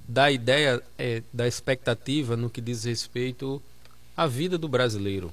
da 0.09 0.31
ideia 0.31 0.83
é, 0.99 1.23
da 1.33 1.47
expectativa 1.47 2.37
no 2.37 2.49
que 2.49 2.61
diz 2.61 2.85
respeito 2.85 3.63
à 4.17 4.27
vida 4.27 4.57
do 4.57 4.67
brasileiro 4.67 5.33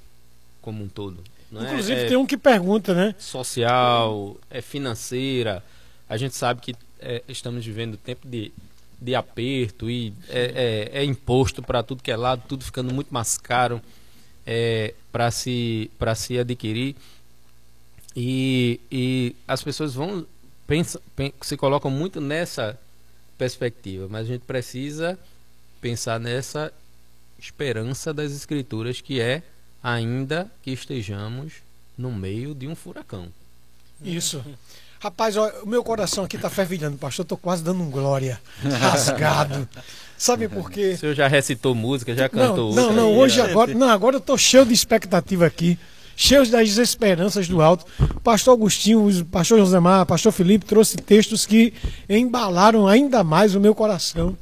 como 0.62 0.84
um 0.84 0.88
todo. 0.90 1.24
É? 1.54 1.64
Inclusive 1.64 2.02
é, 2.02 2.08
tem 2.08 2.18
um 2.18 2.26
que 2.26 2.36
pergunta, 2.36 2.94
né? 2.94 3.16
Social, 3.18 4.36
é 4.50 4.62
financeira. 4.62 5.64
A 6.10 6.18
gente 6.18 6.36
sabe 6.36 6.60
que 6.60 6.76
é, 7.00 7.24
estamos 7.30 7.66
vivendo 7.66 7.96
tempo 7.98 8.28
de, 8.28 8.52
de 9.00 9.16
aperto 9.16 9.90
e 9.90 10.14
é, 10.28 10.92
é, 10.94 11.06
imposto 11.06 11.62
para 11.62 11.84
tudo 11.84 12.04
que 12.04 12.12
é 12.12 12.18
lado, 12.18 12.44
tudo 12.48 12.66
ficando 12.66 12.94
muito 12.94 13.14
mais 13.14 13.38
caro 13.38 13.82
para 15.12 15.32
se, 15.32 15.90
se 16.16 16.38
adquirir. 16.38 16.96
E, 18.16 18.80
e 18.92 19.36
as 19.48 19.64
pessoas 19.64 19.94
vão 19.94 20.26
pensa, 20.68 21.02
se 21.42 21.58
colocam 21.58 21.92
muito 21.92 22.20
nessa 22.20 22.78
perspectiva, 23.38 24.08
mas 24.10 24.22
a 24.22 24.30
gente 24.32 24.42
precisa 24.42 25.20
pensar 25.82 26.20
nessa 26.20 26.72
esperança 27.38 28.14
das 28.14 28.32
escrituras 28.32 29.02
que 29.02 29.20
é 29.20 29.44
ainda 29.84 30.50
que 30.64 30.72
estejamos 30.72 31.54
no 31.98 32.12
meio 32.12 32.56
de 32.56 32.68
um 32.68 32.76
furacão. 32.76 33.28
Isso. 34.04 34.44
Rapaz, 35.00 35.38
ó, 35.38 35.48
o 35.62 35.68
meu 35.68 35.84
coração 35.84 36.24
aqui 36.24 36.36
está 36.36 36.50
fervilhando, 36.50 36.98
pastor. 36.98 37.24
Eu 37.24 37.28
tô 37.28 37.38
quase 37.38 37.64
dando 37.64 37.84
um 37.84 37.92
glória. 37.92 38.42
Rasgado. 38.64 39.68
Sabe 40.18 40.48
por 40.48 40.72
quê? 40.72 40.94
O 40.94 40.98
senhor 40.98 41.14
já 41.14 41.28
recitou 41.28 41.76
música, 41.76 42.16
já 42.16 42.30
cantou 42.30 42.74
Não, 42.74 42.88
não, 42.88 42.94
não 42.94 43.18
hoje 43.18 43.40
agora. 43.42 43.74
Não, 43.74 43.90
agora 43.90 44.16
eu 44.16 44.22
tô 44.22 44.38
cheio 44.38 44.66
de 44.66 44.74
expectativa 44.74 45.46
aqui. 45.46 45.78
Cheio 46.16 46.50
das 46.50 46.78
esperanças 46.78 47.48
do 47.48 47.62
alto. 47.62 47.86
Pastor 48.24 48.54
Agostinho, 48.54 49.26
pastor 49.26 49.60
Josemar, 49.60 50.06
pastor 50.06 50.32
Felipe 50.32 50.66
trouxe 50.66 50.98
textos 50.98 51.46
que 51.46 51.74
embalaram 52.10 52.88
ainda 52.88 53.24
mais 53.24 53.54
o 53.54 53.60
meu 53.60 53.76
coração. 53.76 54.38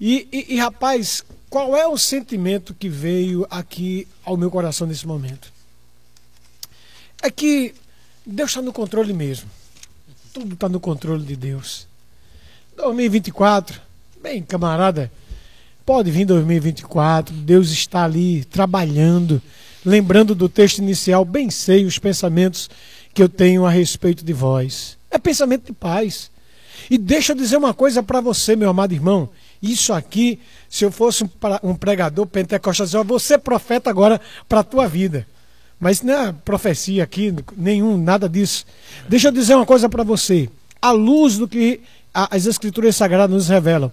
E, 0.00 0.28
e, 0.32 0.54
e 0.54 0.58
rapaz, 0.58 1.24
qual 1.48 1.76
é 1.76 1.86
o 1.86 1.96
sentimento 1.96 2.74
que 2.74 2.88
veio 2.88 3.46
aqui 3.50 4.06
ao 4.24 4.36
meu 4.36 4.50
coração 4.50 4.86
nesse 4.86 5.06
momento? 5.06 5.52
É 7.22 7.30
que 7.30 7.74
Deus 8.26 8.50
está 8.50 8.62
no 8.62 8.72
controle 8.72 9.12
mesmo. 9.12 9.48
Tudo 10.32 10.54
está 10.54 10.68
no 10.68 10.78
controle 10.78 11.24
de 11.24 11.34
Deus. 11.34 11.86
2024, 12.76 13.80
bem, 14.22 14.42
camarada, 14.42 15.10
pode 15.84 16.10
vir 16.10 16.26
2024, 16.26 17.34
Deus 17.34 17.70
está 17.70 18.04
ali 18.04 18.44
trabalhando, 18.44 19.42
lembrando 19.84 20.34
do 20.34 20.48
texto 20.48 20.78
inicial, 20.78 21.24
bem 21.24 21.50
sei 21.50 21.84
os 21.84 21.98
pensamentos 21.98 22.68
que 23.14 23.22
eu 23.22 23.28
tenho 23.28 23.64
a 23.64 23.70
respeito 23.70 24.24
de 24.24 24.32
vós. 24.32 24.96
É 25.10 25.18
pensamento 25.18 25.66
de 25.66 25.72
paz. 25.72 26.30
E 26.90 26.96
deixa 26.96 27.32
eu 27.32 27.36
dizer 27.36 27.56
uma 27.56 27.74
coisa 27.74 28.02
para 28.02 28.20
você, 28.20 28.56
meu 28.56 28.70
amado 28.70 28.92
irmão. 28.92 29.28
Isso 29.62 29.92
aqui, 29.92 30.38
se 30.68 30.84
eu 30.84 30.92
fosse 30.92 31.28
um 31.62 31.74
pregador 31.74 32.26
pentecostal, 32.26 33.04
você 33.04 33.34
é 33.34 33.38
profeta 33.38 33.90
agora 33.90 34.20
para 34.48 34.60
a 34.60 34.64
tua 34.64 34.86
vida. 34.86 35.26
Mas 35.80 36.02
não 36.02 36.14
é 36.14 36.32
profecia 36.32 37.04
aqui, 37.04 37.34
nenhum, 37.56 37.96
nada 37.96 38.28
disso. 38.28 38.64
Deixa 39.08 39.28
eu 39.28 39.32
dizer 39.32 39.54
uma 39.54 39.66
coisa 39.66 39.88
para 39.88 40.02
você. 40.02 40.48
À 40.80 40.90
luz 40.90 41.36
do 41.36 41.46
que 41.46 41.80
as 42.14 42.46
Escrituras 42.46 42.96
Sagradas 42.96 43.34
nos 43.34 43.48
revelam, 43.48 43.92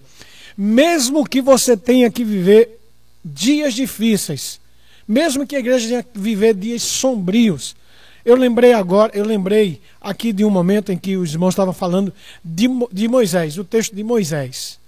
mesmo 0.56 1.26
que 1.26 1.40
você 1.40 1.76
tenha 1.76 2.10
que 2.10 2.24
viver 2.24 2.80
dias 3.24 3.74
difíceis, 3.74 4.60
mesmo 5.06 5.46
que 5.46 5.56
a 5.56 5.58
igreja 5.58 5.88
tenha 5.88 6.02
que 6.02 6.18
viver 6.18 6.54
dias 6.54 6.82
sombrios, 6.82 7.76
eu 8.24 8.36
lembrei 8.36 8.72
agora, 8.72 9.12
eu 9.14 9.24
lembrei 9.24 9.80
aqui 10.00 10.32
de 10.32 10.44
um 10.44 10.50
momento 10.50 10.90
em 10.90 10.98
que 10.98 11.16
os 11.16 11.32
irmãos 11.32 11.50
estavam 11.50 11.72
falando 11.72 12.12
de, 12.44 12.68
de 12.92 13.08
Moisés, 13.08 13.56
o 13.58 13.64
texto 13.64 13.94
de 13.94 14.02
Moisés. 14.02 14.78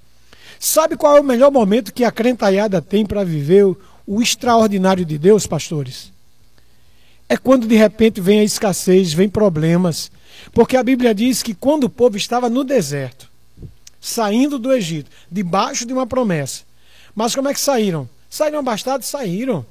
Sabe 0.59 0.97
qual 0.97 1.17
é 1.17 1.21
o 1.21 1.25
melhor 1.25 1.53
momento 1.53 1.93
que 1.93 2.05
a 2.05 2.11
crentaiada 2.11 2.83
tem 2.83 3.07
para 3.07 3.23
viver 3.23 3.65
o, 3.65 3.77
o 4.07 4.21
extraordinário 4.21 5.05
de 5.05 5.17
Deus, 5.17 5.47
pastores? 5.47 6.11
é 7.29 7.37
quando 7.37 7.67
de 7.67 7.77
repente 7.77 8.21
vem 8.21 8.41
a 8.41 8.45
escassez, 8.45 9.13
vem 9.13 9.29
problemas. 9.29 10.11
Porque 10.53 10.77
a 10.77 10.83
Bíblia 10.83 11.15
diz 11.15 11.43
que 11.43 11.53
quando 11.53 11.85
o 11.85 11.91
povo 11.91 12.17
estava 12.17 12.49
no 12.49 12.65
deserto, 12.65 13.29
saindo 14.01 14.59
do 14.59 14.73
Egito, 14.73 15.11
debaixo 15.31 15.85
de 15.85 15.93
uma 15.93 16.07
promessa. 16.07 16.63
Mas 17.15 17.35
como 17.35 17.49
é 17.49 17.55
que 17.55 17.61
saíram? 17.61 18.09
Saíram 18.31 18.61
abastados? 18.61 19.07
Saíram. 19.07 19.67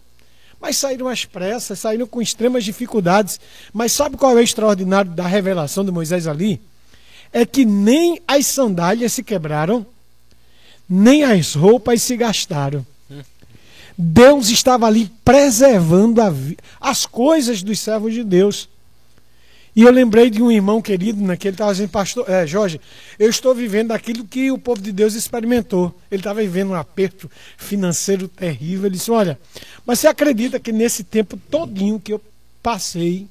Mas 0.60 0.78
saíram 0.78 1.08
às 1.08 1.26
pressas, 1.26 1.80
saíram 1.80 2.08
com 2.08 2.22
extremas 2.22 2.64
dificuldades. 2.64 3.40
Mas 3.74 3.92
sabe 3.92 4.18
qual 4.18 4.32
é 4.32 4.36
o 4.36 4.44
extraordinário 4.44 5.12
da 5.12 5.28
revelação 5.28 5.86
de 5.86 5.92
Moisés 5.92 6.28
ali? 6.28 6.60
É 7.32 7.46
que 7.46 7.66
nem 7.66 8.22
as 8.28 8.48
sandálias 8.48 9.14
se 9.14 9.24
quebraram, 9.24 9.86
nem 10.90 11.24
as 11.24 11.54
roupas 11.54 12.02
se 12.02 12.16
gastaram. 12.16 12.86
Deus 13.98 14.50
estava 14.50 14.86
ali 14.86 15.12
preservando 15.26 16.22
as 16.80 17.06
coisas 17.06 17.64
dos 17.64 17.80
servos 17.80 18.14
de 18.14 18.24
Deus. 18.24 18.70
E 19.78 19.84
eu 19.84 19.91
lembrei 19.91 20.32
de 20.32 20.41
um 20.41 20.52
irmão 20.52 20.82
querido, 20.82 21.24
né, 21.24 21.38
que 21.38 21.48
ele 21.48 21.54
estava 21.54 21.72
dizendo, 21.72 21.90
pastor, 21.90 22.28
é, 22.28 22.48
Jorge, 22.48 22.82
eu 23.20 23.30
estou 23.30 23.54
vivendo 23.54 23.91
aquilo 23.91 24.26
que 24.26 24.49
o 24.49 24.58
povo 24.58 24.82
de 24.82 24.91
Deus 24.91 25.14
experimentou. 25.14 25.95
Ele 26.10 26.20
estava 26.20 26.41
vivendo 26.41 26.72
um 26.72 26.74
aperto 26.74 27.30
financeiro 27.58 28.28
terrível. 28.28 28.88
Ele 28.88 28.95
disse, 28.95 29.12
olha, 29.12 29.38
mas 29.86 29.99
você 29.99 30.08
acredita 30.08 30.60
que 30.60 30.72
nesse 30.72 31.04
tempo 31.04 31.38
todinho 31.38 31.99
que 31.99 32.12
eu 32.12 32.20
passei, 32.64 33.28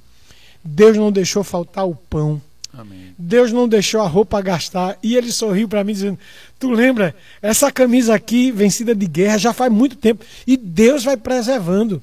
Deus 0.62 0.96
não 0.96 1.10
deixou 1.10 1.42
faltar 1.42 1.84
o 1.84 1.96
pão. 1.96 2.40
Amém. 2.72 3.12
Deus 3.18 3.50
não 3.50 3.66
deixou 3.66 4.00
a 4.00 4.06
roupa 4.06 4.40
gastar. 4.40 4.96
E 5.02 5.16
ele 5.16 5.32
sorriu 5.32 5.66
para 5.66 5.82
mim 5.82 5.94
dizendo: 5.94 6.18
Tu 6.60 6.70
lembra? 6.70 7.12
Essa 7.42 7.72
camisa 7.72 8.14
aqui, 8.14 8.52
vencida 8.52 8.94
de 8.94 9.06
guerra, 9.06 9.36
já 9.36 9.52
faz 9.52 9.72
muito 9.72 9.96
tempo. 9.96 10.24
E 10.46 10.56
Deus 10.56 11.02
vai 11.02 11.16
preservando. 11.16 12.00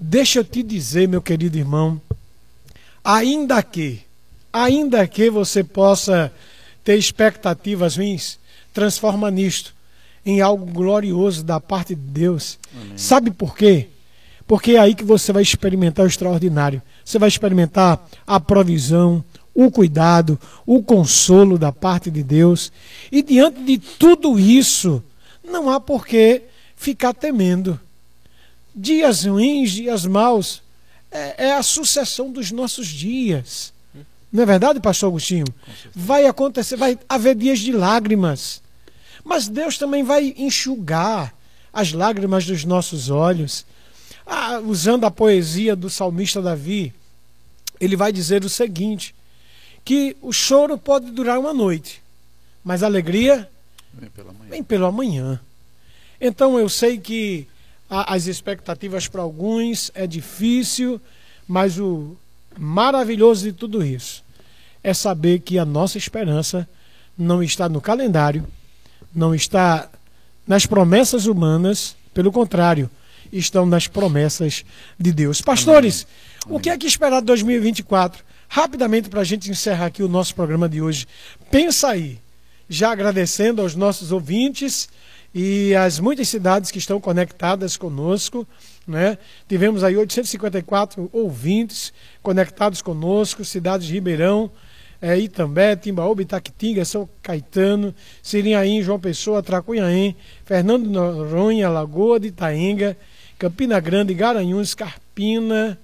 Deixa 0.00 0.40
eu 0.40 0.44
te 0.44 0.60
dizer, 0.60 1.06
meu 1.06 1.22
querido 1.22 1.56
irmão, 1.56 2.00
ainda 3.06 3.62
que, 3.62 4.00
ainda 4.52 5.06
que 5.06 5.30
você 5.30 5.62
possa 5.62 6.32
ter 6.82 6.96
expectativas 6.98 7.96
ruins, 7.96 8.36
transforma 8.74 9.30
nisto 9.30 9.72
em 10.24 10.40
algo 10.40 10.66
glorioso 10.66 11.44
da 11.44 11.60
parte 11.60 11.94
de 11.94 12.00
Deus. 12.00 12.58
Amém. 12.74 12.98
Sabe 12.98 13.30
por 13.30 13.56
quê? 13.56 13.86
Porque 14.44 14.72
é 14.72 14.78
aí 14.78 14.92
que 14.92 15.04
você 15.04 15.32
vai 15.32 15.42
experimentar 15.42 16.04
o 16.04 16.08
extraordinário. 16.08 16.82
Você 17.04 17.16
vai 17.16 17.28
experimentar 17.28 18.04
a 18.26 18.40
provisão, 18.40 19.24
o 19.54 19.70
cuidado, 19.70 20.38
o 20.66 20.82
consolo 20.82 21.56
da 21.56 21.70
parte 21.70 22.10
de 22.10 22.24
Deus. 22.24 22.72
E 23.10 23.22
diante 23.22 23.62
de 23.62 23.78
tudo 23.78 24.36
isso, 24.36 25.02
não 25.44 25.70
há 25.70 25.78
por 25.78 26.04
que 26.04 26.42
ficar 26.76 27.14
temendo. 27.14 27.78
Dias 28.74 29.24
ruins, 29.24 29.70
dias 29.70 30.04
maus, 30.04 30.60
é, 31.16 31.46
é 31.46 31.52
a 31.54 31.62
sucessão 31.62 32.30
dos 32.30 32.50
nossos 32.50 32.88
dias. 32.88 33.72
Não 34.30 34.42
é 34.42 34.46
verdade, 34.46 34.80
pastor 34.80 35.08
Agostinho? 35.08 35.46
Vai 35.94 36.26
acontecer, 36.26 36.76
vai 36.76 36.98
haver 37.08 37.34
dias 37.34 37.58
de 37.58 37.72
lágrimas. 37.72 38.60
Mas 39.24 39.48
Deus 39.48 39.78
também 39.78 40.04
vai 40.04 40.34
enxugar 40.36 41.34
as 41.72 41.92
lágrimas 41.92 42.44
dos 42.44 42.64
nossos 42.64 43.08
olhos. 43.08 43.64
Ah, 44.26 44.60
usando 44.60 45.04
a 45.04 45.10
poesia 45.10 45.74
do 45.74 45.88
salmista 45.88 46.42
Davi, 46.42 46.92
ele 47.80 47.96
vai 47.96 48.12
dizer 48.12 48.44
o 48.44 48.48
seguinte: 48.48 49.14
que 49.84 50.16
o 50.20 50.32
choro 50.32 50.76
pode 50.76 51.10
durar 51.12 51.38
uma 51.38 51.54
noite, 51.54 52.02
mas 52.62 52.82
a 52.82 52.86
alegria 52.86 53.48
vem 53.94 54.10
pelo 54.10 54.30
amanhã. 54.30 54.50
Vem 54.50 54.62
pelo 54.62 54.86
amanhã. 54.86 55.40
Então 56.20 56.58
eu 56.58 56.68
sei 56.68 56.98
que 56.98 57.46
as 57.88 58.26
expectativas 58.26 59.06
para 59.06 59.22
alguns 59.22 59.90
é 59.94 60.06
difícil, 60.06 61.00
mas 61.46 61.78
o 61.78 62.16
maravilhoso 62.58 63.44
de 63.44 63.52
tudo 63.52 63.84
isso 63.84 64.24
é 64.82 64.92
saber 64.92 65.40
que 65.40 65.58
a 65.58 65.64
nossa 65.64 65.98
esperança 65.98 66.68
não 67.16 67.42
está 67.42 67.68
no 67.68 67.80
calendário, 67.80 68.46
não 69.14 69.34
está 69.34 69.88
nas 70.46 70.66
promessas 70.66 71.26
humanas, 71.26 71.96
pelo 72.12 72.30
contrário, 72.30 72.90
estão 73.32 73.66
nas 73.66 73.86
promessas 73.86 74.64
de 74.98 75.12
Deus. 75.12 75.40
Pastores, 75.40 76.06
Amém. 76.44 76.56
o 76.56 76.60
que 76.60 76.70
é 76.70 76.78
que 76.78 76.86
esperar 76.86 77.20
de 77.20 77.26
2024? 77.26 78.24
Rapidamente, 78.48 79.08
para 79.08 79.22
a 79.22 79.24
gente 79.24 79.50
encerrar 79.50 79.86
aqui 79.86 80.02
o 80.02 80.08
nosso 80.08 80.34
programa 80.34 80.68
de 80.68 80.80
hoje, 80.80 81.06
pensa 81.50 81.88
aí, 81.88 82.18
já 82.68 82.92
agradecendo 82.92 83.60
aos 83.60 83.74
nossos 83.74 84.12
ouvintes 84.12 84.88
e 85.38 85.74
às 85.74 86.00
muitas 86.00 86.28
cidades 86.28 86.70
que 86.70 86.78
estão 86.78 86.98
conectadas 86.98 87.76
conosco. 87.76 88.48
Né? 88.88 89.18
Tivemos 89.46 89.84
aí 89.84 89.94
854 89.94 91.10
ouvintes 91.12 91.92
conectados 92.22 92.80
conosco, 92.80 93.44
cidades 93.44 93.86
de 93.86 93.92
Ribeirão, 93.92 94.50
é, 94.98 95.18
Itambé, 95.18 95.76
Timbaúba, 95.76 96.22
Itaquitinga, 96.22 96.86
São 96.86 97.06
Caetano, 97.22 97.94
Sirinhaém, 98.22 98.80
João 98.82 98.98
Pessoa, 98.98 99.42
Tracunhaém, 99.42 100.16
Fernando 100.46 100.88
Noronha, 100.88 101.68
Lagoa 101.68 102.18
de 102.18 102.28
Itaenga, 102.28 102.96
Campina 103.38 103.78
Grande, 103.78 104.14
Garanhuns, 104.14 104.74
Carpina, 104.74 105.78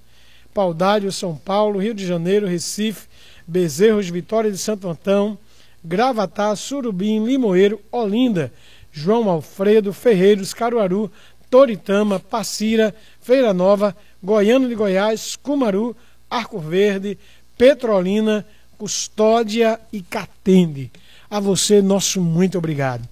Paudalho, 0.51 1.11
São 1.11 1.35
Paulo, 1.35 1.79
Rio 1.79 1.93
de 1.93 2.07
Janeiro, 2.07 2.47
Recife, 2.47 3.07
Bezerros, 3.45 4.09
Vitória 4.09 4.51
de 4.51 4.57
Santo 4.57 4.89
Antão, 4.89 5.37
Gravatá, 5.85 6.55
Surubim, 6.55 7.23
Limoeiro, 7.23 7.79
Olinda, 7.91 8.51
João 8.93 9.27
Alfredo, 9.27 9.91
Ferreiros, 9.91 10.53
Caruaru, 10.53 11.11
Toritama, 11.49 12.19
Passira, 12.19 12.95
Feira 13.19 13.53
Nova, 13.53 13.97
Goiano 14.23 14.69
de 14.69 14.75
Goiás, 14.75 15.35
Cumaru, 15.35 15.97
Arco 16.29 16.59
Verde, 16.59 17.17
Petrolina, 17.57 18.45
Custódia 18.77 19.79
e 19.91 20.01
Catende. 20.01 20.91
A 21.29 21.39
você, 21.39 21.81
nosso 21.81 22.21
muito 22.21 22.57
obrigado. 22.59 23.07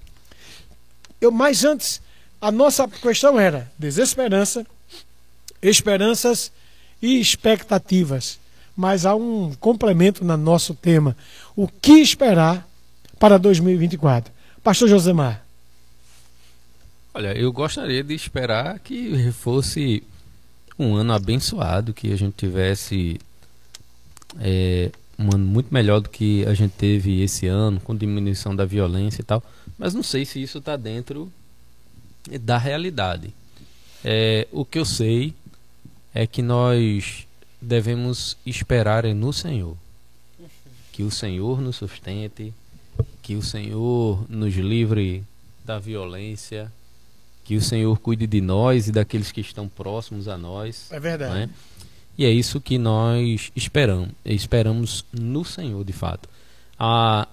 Eu, 1.19 1.31
mas 1.31 1.65
antes, 1.65 1.99
a 2.39 2.51
nossa 2.51 2.87
questão 2.87 3.39
era 3.39 3.71
desesperança, 3.77 4.65
esperanças 5.61 6.51
e 7.01 7.19
expectativas. 7.19 8.39
Mas 8.75 9.05
há 9.05 9.15
um 9.15 9.53
complemento 9.59 10.23
no 10.23 10.37
nosso 10.37 10.75
tema. 10.75 11.17
O 11.55 11.67
que 11.67 11.93
esperar 11.93 12.67
para 13.19 13.37
2024? 13.39 14.31
Pastor 14.63 14.87
Josemar. 14.87 15.50
Olha, 17.13 17.37
eu 17.37 17.51
gostaria 17.51 18.03
de 18.03 18.13
esperar 18.13 18.79
que 18.79 19.31
fosse 19.33 20.01
um 20.79 20.95
ano 20.95 21.13
abençoado, 21.13 21.93
que 21.93 22.11
a 22.11 22.15
gente 22.15 22.35
tivesse 22.35 23.19
é, 24.39 24.91
um 25.19 25.35
ano 25.35 25.45
muito 25.45 25.73
melhor 25.73 25.99
do 25.99 26.09
que 26.09 26.45
a 26.45 26.53
gente 26.53 26.71
teve 26.71 27.21
esse 27.21 27.47
ano, 27.47 27.81
com 27.81 27.95
diminuição 27.95 28.55
da 28.55 28.63
violência 28.63 29.21
e 29.21 29.25
tal. 29.25 29.43
Mas 29.77 29.93
não 29.93 30.01
sei 30.01 30.25
se 30.25 30.41
isso 30.41 30.59
está 30.59 30.77
dentro 30.77 31.31
da 32.41 32.57
realidade. 32.57 33.33
É, 34.03 34.47
o 34.51 34.63
que 34.63 34.79
eu 34.79 34.85
sei 34.85 35.33
é 36.13 36.25
que 36.25 36.41
nós 36.41 37.27
devemos 37.61 38.37
esperar 38.45 39.03
no 39.03 39.33
Senhor. 39.33 39.75
Que 40.91 41.03
o 41.03 41.11
Senhor 41.11 41.61
nos 41.61 41.75
sustente, 41.75 42.53
que 43.21 43.35
o 43.35 43.43
Senhor 43.43 44.25
nos 44.29 44.55
livre 44.55 45.23
da 45.63 45.77
violência, 45.77 46.71
que 47.51 47.57
o 47.57 47.61
Senhor 47.61 47.99
cuide 47.99 48.25
de 48.25 48.39
nós 48.39 48.87
e 48.87 48.93
daqueles 48.93 49.29
que 49.29 49.41
estão 49.41 49.67
próximos 49.67 50.29
a 50.29 50.37
nós. 50.37 50.89
É 50.89 50.97
verdade. 51.01 51.33
Né? 51.33 51.49
E 52.17 52.23
é 52.23 52.31
isso 52.31 52.61
que 52.61 52.77
nós 52.77 53.51
esperamos, 53.53 54.11
esperamos 54.23 55.03
no 55.11 55.43
Senhor, 55.43 55.83
de 55.83 55.91
fato. 55.91 56.29
Ah, 56.79 57.27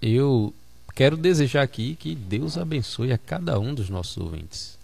eu 0.00 0.54
quero 0.94 1.16
desejar 1.16 1.62
aqui 1.62 1.96
que 1.96 2.14
Deus 2.14 2.56
abençoe 2.56 3.12
a 3.12 3.18
cada 3.18 3.58
um 3.58 3.74
dos 3.74 3.90
nossos 3.90 4.16
ouvintes. 4.18 4.78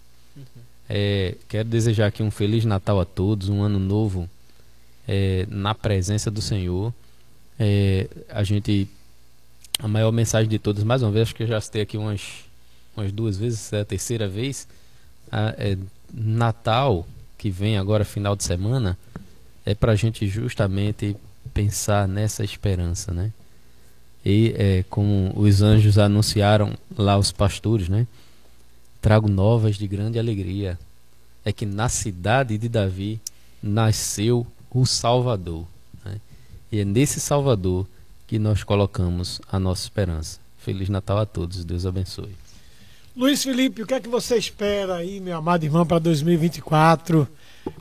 É, 0.89 1.35
quero 1.47 1.69
desejar 1.69 2.07
aqui 2.07 2.21
um 2.21 2.29
Feliz 2.29 2.65
Natal 2.65 2.99
a 2.99 3.05
todos, 3.05 3.47
um 3.47 3.63
ano 3.63 3.79
novo 3.79 4.29
é, 5.07 5.47
na 5.49 5.73
presença 5.73 6.29
do 6.29 6.41
Senhor. 6.41 6.93
É, 7.57 8.09
a 8.27 8.43
gente. 8.43 8.85
A 9.79 9.87
maior 9.87 10.11
mensagem 10.11 10.49
de 10.49 10.59
todos, 10.59 10.83
mais 10.83 11.01
uma 11.01 11.11
vez, 11.11 11.29
acho 11.29 11.35
que 11.35 11.43
eu 11.43 11.47
já 11.47 11.61
citei 11.61 11.83
aqui 11.83 11.97
umas, 11.97 12.46
umas 12.97 13.11
duas 13.11 13.37
vezes, 13.37 13.71
é 13.71 13.81
a 13.81 13.85
terceira 13.85 14.27
vez. 14.27 14.67
É, 15.31 15.77
Natal, 16.11 17.07
que 17.37 17.49
vem 17.49 17.77
agora, 17.77 18.03
final 18.03 18.35
de 18.35 18.43
semana, 18.43 18.97
é 19.65 19.75
para 19.75 19.91
a 19.91 19.95
gente 19.95 20.27
justamente 20.27 21.15
pensar 21.53 22.07
nessa 22.07 22.43
esperança, 22.43 23.13
né? 23.13 23.31
E 24.25 24.53
é, 24.57 24.83
como 24.89 25.31
os 25.35 25.61
anjos 25.61 25.97
anunciaram 25.97 26.73
lá 26.97 27.17
os 27.17 27.31
pastores, 27.31 27.87
né? 27.87 28.07
trago 29.07 29.29
novas 29.29 29.77
de 29.77 29.87
grande 29.87 30.19
alegria. 30.19 30.77
É 31.45 31.53
que 31.53 31.65
na 31.65 31.87
cidade 31.87 32.57
de 32.57 32.67
Davi 32.67 33.21
nasceu 33.63 34.45
o 34.69 34.85
Salvador. 34.85 35.65
Né? 36.03 36.19
E 36.71 36.79
é 36.79 36.85
nesse 36.85 37.19
Salvador 37.19 37.87
que 38.27 38.37
nós 38.37 38.63
colocamos 38.63 39.39
a 39.49 39.57
nossa 39.57 39.83
esperança. 39.83 40.39
Feliz 40.59 40.89
Natal 40.89 41.19
a 41.19 41.25
todos. 41.25 41.63
Deus 41.63 41.85
abençoe. 41.85 42.35
Luiz 43.17 43.41
Felipe, 43.41 43.81
o 43.81 43.87
que 43.87 43.95
é 43.95 43.99
que 43.99 44.07
você 44.07 44.37
espera 44.37 44.97
aí, 44.97 45.19
meu 45.19 45.35
amado 45.35 45.63
irmão, 45.63 45.83
para 45.83 45.97
2024? 45.97 47.27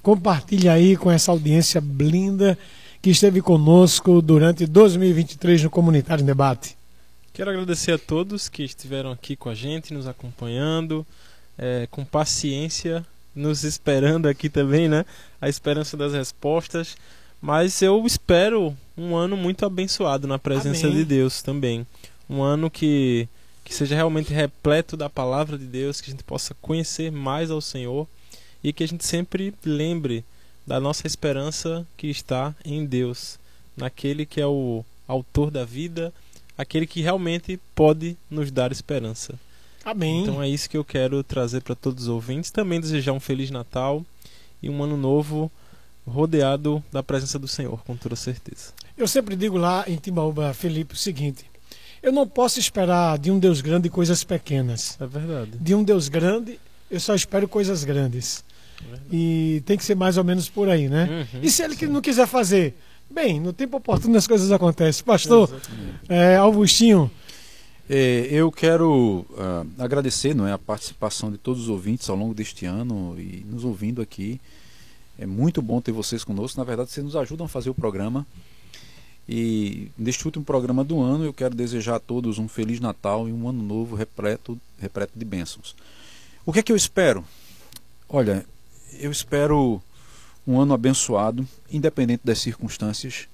Compartilhe 0.02 0.66
aí 0.66 0.96
com 0.96 1.10
essa 1.10 1.30
audiência 1.30 1.78
blinda 1.78 2.58
que 3.02 3.10
esteve 3.10 3.42
conosco 3.42 4.22
durante 4.22 4.64
2023 4.64 5.64
no 5.64 5.68
Comunitário 5.68 6.22
em 6.22 6.26
Debate. 6.26 6.74
Quero 7.34 7.50
agradecer 7.50 7.92
a 7.92 7.98
todos 7.98 8.48
que 8.48 8.62
estiveram 8.62 9.12
aqui 9.12 9.36
com 9.36 9.50
a 9.50 9.54
gente, 9.54 9.92
nos 9.92 10.06
acompanhando, 10.06 11.06
é, 11.58 11.86
com 11.90 12.02
paciência, 12.02 13.04
nos 13.34 13.62
esperando 13.62 14.28
aqui 14.28 14.48
também, 14.48 14.88
né? 14.88 15.04
A 15.38 15.50
esperança 15.50 15.98
das 15.98 16.14
respostas. 16.14 16.96
Mas 17.42 17.82
eu 17.82 18.02
espero 18.06 18.74
um 18.96 19.14
ano 19.14 19.36
muito 19.36 19.66
abençoado 19.66 20.26
na 20.26 20.38
presença 20.38 20.86
Amém. 20.86 20.96
de 20.96 21.04
Deus 21.04 21.42
também. 21.42 21.86
Um 22.28 22.42
ano 22.42 22.70
que, 22.70 23.28
que 23.66 23.74
seja 23.74 23.96
realmente 23.96 24.32
repleto 24.32 24.96
da 24.96 25.10
palavra 25.10 25.58
de 25.58 25.64
Deus, 25.66 26.00
que 26.00 26.08
a 26.08 26.12
gente 26.12 26.22
possa 26.22 26.54
conhecer 26.62 27.10
mais 27.10 27.50
ao 27.50 27.60
Senhor 27.60 28.06
e 28.62 28.72
que 28.72 28.84
a 28.84 28.86
gente 28.86 29.04
sempre 29.04 29.52
lembre 29.64 30.24
da 30.64 30.78
nossa 30.78 31.04
esperança 31.04 31.84
que 31.96 32.06
está 32.06 32.54
em 32.64 32.86
Deus 32.86 33.40
naquele 33.76 34.24
que 34.24 34.40
é 34.40 34.46
o 34.46 34.84
autor 35.08 35.50
da 35.50 35.64
vida, 35.64 36.14
aquele 36.56 36.86
que 36.86 37.02
realmente 37.02 37.58
pode 37.74 38.16
nos 38.30 38.52
dar 38.52 38.70
esperança. 38.70 39.34
Amém. 39.84 40.22
Então 40.22 40.40
é 40.40 40.48
isso 40.48 40.70
que 40.70 40.76
eu 40.76 40.84
quero 40.84 41.24
trazer 41.24 41.60
para 41.60 41.74
todos 41.74 42.04
os 42.04 42.08
ouvintes. 42.08 42.52
Também 42.52 42.80
desejar 42.80 43.12
um 43.12 43.20
feliz 43.20 43.50
Natal 43.50 44.06
e 44.62 44.70
um 44.70 44.80
ano 44.80 44.96
novo 44.96 45.50
rodeado 46.06 46.82
da 46.92 47.02
presença 47.02 47.36
do 47.36 47.48
Senhor, 47.48 47.82
com 47.82 47.96
toda 47.96 48.14
certeza. 48.14 48.72
Eu 48.96 49.08
sempre 49.08 49.34
digo 49.34 49.58
lá 49.58 49.84
em 49.88 49.96
Timbaúba, 49.96 50.54
Felipe, 50.54 50.94
o 50.94 50.96
seguinte: 50.96 51.44
eu 52.06 52.12
não 52.12 52.24
posso 52.24 52.60
esperar 52.60 53.18
de 53.18 53.32
um 53.32 53.38
Deus 53.38 53.60
grande 53.60 53.90
coisas 53.90 54.22
pequenas. 54.22 54.96
É 55.00 55.06
verdade. 55.08 55.50
De 55.60 55.74
um 55.74 55.82
Deus 55.82 56.08
grande, 56.08 56.56
eu 56.88 57.00
só 57.00 57.16
espero 57.16 57.48
coisas 57.48 57.82
grandes. 57.82 58.44
É. 58.80 58.98
E 59.10 59.62
tem 59.66 59.76
que 59.76 59.84
ser 59.84 59.96
mais 59.96 60.16
ou 60.16 60.22
menos 60.22 60.48
por 60.48 60.68
aí, 60.68 60.88
né? 60.88 61.26
Uhum. 61.34 61.40
E 61.42 61.50
se 61.50 61.64
ele 61.64 61.74
que 61.74 61.84
não 61.88 62.00
quiser 62.00 62.28
fazer? 62.28 62.76
Bem, 63.10 63.40
no 63.40 63.52
tempo 63.52 63.78
oportuno 63.78 64.16
as 64.16 64.24
coisas 64.24 64.52
acontecem. 64.52 65.04
Pastor, 65.04 65.52
é, 66.08 66.36
Augustinho, 66.36 67.10
É, 67.90 68.28
eu 68.30 68.52
quero 68.52 69.26
ah, 69.36 69.64
agradecer 69.76 70.32
não 70.32 70.46
é, 70.46 70.52
a 70.52 70.58
participação 70.58 71.32
de 71.32 71.38
todos 71.38 71.62
os 71.62 71.68
ouvintes 71.68 72.08
ao 72.08 72.16
longo 72.16 72.34
deste 72.34 72.66
ano 72.66 73.16
e 73.18 73.44
nos 73.50 73.64
ouvindo 73.64 74.00
aqui. 74.00 74.40
É 75.18 75.26
muito 75.26 75.60
bom 75.60 75.80
ter 75.80 75.90
vocês 75.90 76.22
conosco. 76.22 76.56
Na 76.56 76.64
verdade, 76.64 76.90
vocês 76.90 77.04
nos 77.04 77.16
ajudam 77.16 77.46
a 77.46 77.48
fazer 77.48 77.70
o 77.70 77.74
programa. 77.74 78.24
E 79.28 79.90
neste 79.98 80.24
último 80.24 80.44
programa 80.44 80.84
do 80.84 81.00
ano, 81.00 81.24
eu 81.24 81.32
quero 81.32 81.54
desejar 81.54 81.96
a 81.96 82.00
todos 82.00 82.38
um 82.38 82.46
Feliz 82.46 82.78
Natal 82.78 83.28
e 83.28 83.32
um 83.32 83.48
ano 83.48 83.62
novo 83.62 83.96
repleto, 83.96 84.58
repleto 84.78 85.12
de 85.16 85.24
bênçãos. 85.24 85.74
O 86.44 86.52
que 86.52 86.60
é 86.60 86.62
que 86.62 86.70
eu 86.70 86.76
espero? 86.76 87.24
Olha, 88.08 88.46
eu 89.00 89.10
espero 89.10 89.82
um 90.46 90.60
ano 90.60 90.72
abençoado, 90.74 91.46
independente 91.70 92.22
das 92.24 92.38
circunstâncias. 92.38 93.26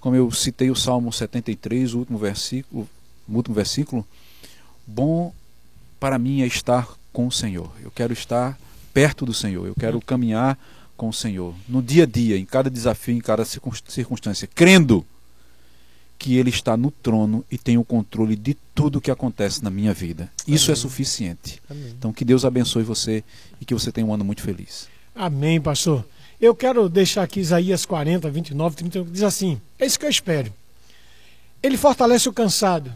Como 0.00 0.16
eu 0.16 0.30
citei 0.32 0.70
o 0.70 0.76
Salmo 0.76 1.12
73, 1.12 1.94
o 1.94 1.98
último 1.98 2.18
versículo, 2.18 2.88
o 3.28 3.36
último 3.36 3.54
versículo, 3.54 4.04
bom 4.86 5.32
para 6.00 6.18
mim 6.18 6.42
é 6.42 6.46
estar 6.46 6.88
com 7.12 7.28
o 7.28 7.32
Senhor. 7.32 7.70
Eu 7.80 7.90
quero 7.92 8.12
estar 8.12 8.58
perto 8.92 9.24
do 9.24 9.34
Senhor, 9.34 9.66
eu 9.66 9.74
quero 9.78 10.00
caminhar 10.00 10.58
com 10.96 11.08
o 11.08 11.12
Senhor, 11.12 11.54
no 11.68 11.80
dia 11.80 12.02
a 12.02 12.06
dia, 12.06 12.36
em 12.36 12.44
cada 12.44 12.68
desafio, 12.68 13.14
em 13.14 13.20
cada 13.20 13.44
circun- 13.44 13.70
circunstância, 13.86 14.48
crendo 14.52 15.06
que 16.18 16.36
Ele 16.36 16.50
está 16.50 16.76
no 16.76 16.90
trono 16.90 17.44
e 17.50 17.56
tem 17.56 17.78
o 17.78 17.84
controle 17.84 18.34
de 18.34 18.54
tudo 18.74 19.00
que 19.00 19.10
acontece 19.10 19.62
na 19.62 19.70
minha 19.70 19.94
vida. 19.94 20.30
Isso 20.46 20.70
é 20.70 20.74
Amém. 20.74 20.82
suficiente. 20.82 21.62
Amém. 21.70 21.94
Então, 21.96 22.12
que 22.12 22.24
Deus 22.24 22.44
abençoe 22.44 22.82
você 22.82 23.22
e 23.60 23.64
que 23.64 23.72
você 23.72 23.92
tenha 23.92 24.06
um 24.06 24.12
ano 24.12 24.24
muito 24.24 24.42
feliz. 24.42 24.88
Amém, 25.14 25.60
pastor. 25.60 26.04
Eu 26.40 26.54
quero 26.54 26.88
deixar 26.88 27.22
aqui 27.22 27.40
Isaías 27.40 27.86
40, 27.86 28.30
29, 28.30 28.76
30, 28.76 29.04
diz 29.04 29.22
assim: 29.22 29.60
é 29.78 29.86
isso 29.86 29.98
que 29.98 30.06
eu 30.06 30.10
espero. 30.10 30.52
Ele 31.62 31.76
fortalece 31.76 32.28
o 32.28 32.32
cansado 32.32 32.92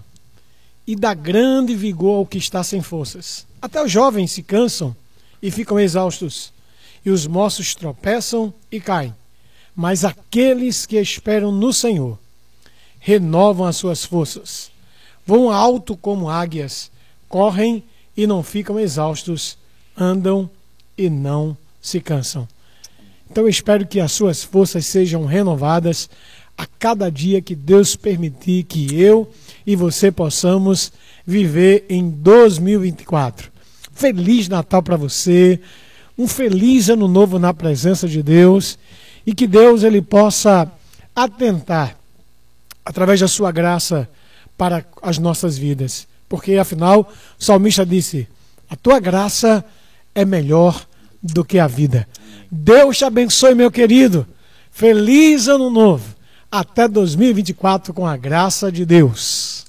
e 0.87 0.97
dá 0.97 1.15
grande 1.15 1.75
vigor 1.75 2.19
ao 2.19 2.27
que 2.27 2.39
está 2.39 2.63
sem 2.63 2.83
forças. 2.83 3.47
Até 3.61 3.83
os 3.83 3.91
jovens 3.91 4.33
se 4.33 4.43
cansam 4.43 4.95
e 5.41 5.51
ficam 5.51 5.79
exaustos, 5.79 6.53
e 7.05 7.11
os 7.11 7.27
moços 7.27 7.75
tropeçam 7.75 8.53
e 8.71 8.81
caem. 8.81 9.15
Mas 9.75 10.05
aqueles 10.05 10.87
que 10.87 10.97
esperam 10.97 11.51
no 11.51 11.73
Senhor 11.73 12.19
renovam 13.05 13.67
as 13.67 13.77
suas 13.77 14.05
forças, 14.05 14.71
vão 15.27 15.51
alto 15.51 15.97
como 15.97 16.31
águias, 16.31 16.89
correm 17.29 17.83
e 18.17 18.29
não 18.29 18.45
ficam 18.45 18.79
exaustos, 18.79 19.59
andam 19.99 20.49
e 20.97 21.11
não 21.11 21.57
se 21.81 22.01
cansam. 22.01 22.47
Então 23.29 23.43
eu 23.43 23.49
espero 23.49 23.85
que 23.85 23.99
as 23.99 24.13
suas 24.13 24.45
forças 24.45 24.87
sejam 24.87 25.25
renovadas 25.25 26.09
a 26.57 26.65
cada 26.65 27.11
dia 27.11 27.43
que 27.43 27.57
Deus 27.57 27.97
permitir 27.97 28.63
que 28.65 28.95
eu 28.95 29.29
e 29.67 29.75
você 29.75 30.13
possamos 30.13 30.93
viver 31.27 31.85
em 31.89 32.09
2024. 32.09 33.51
Feliz 33.93 34.49
Natal 34.49 34.81
para 34.81 34.97
você, 34.97 35.59
um 36.17 36.29
feliz 36.29 36.89
ano 36.89 37.09
novo 37.09 37.37
na 37.37 37.53
presença 37.53 38.07
de 38.07 38.23
Deus 38.23 38.79
e 39.27 39.35
que 39.35 39.49
Deus 39.49 39.83
ele 39.83 40.01
possa 40.01 40.71
atentar 41.17 42.01
através 42.85 43.21
da 43.21 43.29
sua 43.29 43.51
graça 43.51 44.09
para 44.57 44.85
as 45.03 45.19
nossas 45.19 45.57
vidas, 45.57 46.07
porque 46.29 46.57
afinal 46.57 47.11
o 47.39 47.45
salmista 47.45 47.85
disse: 47.85 48.29
"A 48.69 48.77
tua 48.77 49.01
graça 49.01 49.65
é 50.15 50.25
melhor 50.25 50.87
do 51.23 51.45
que 51.45 51.59
a 51.59 51.67
vida". 51.67 52.07
Deus 52.51 52.99
te 52.99 53.05
abençoe, 53.05 53.55
meu 53.55 53.71
querido. 53.71 54.27
Feliz 54.71 55.49
ano 55.49 55.71
novo. 55.71 56.15
Até 56.51 56.87
2024 56.87 57.95
com 57.95 58.07
a 58.07 58.17
graça 58.17 58.71
de 58.71 58.85
Deus. 58.85 59.67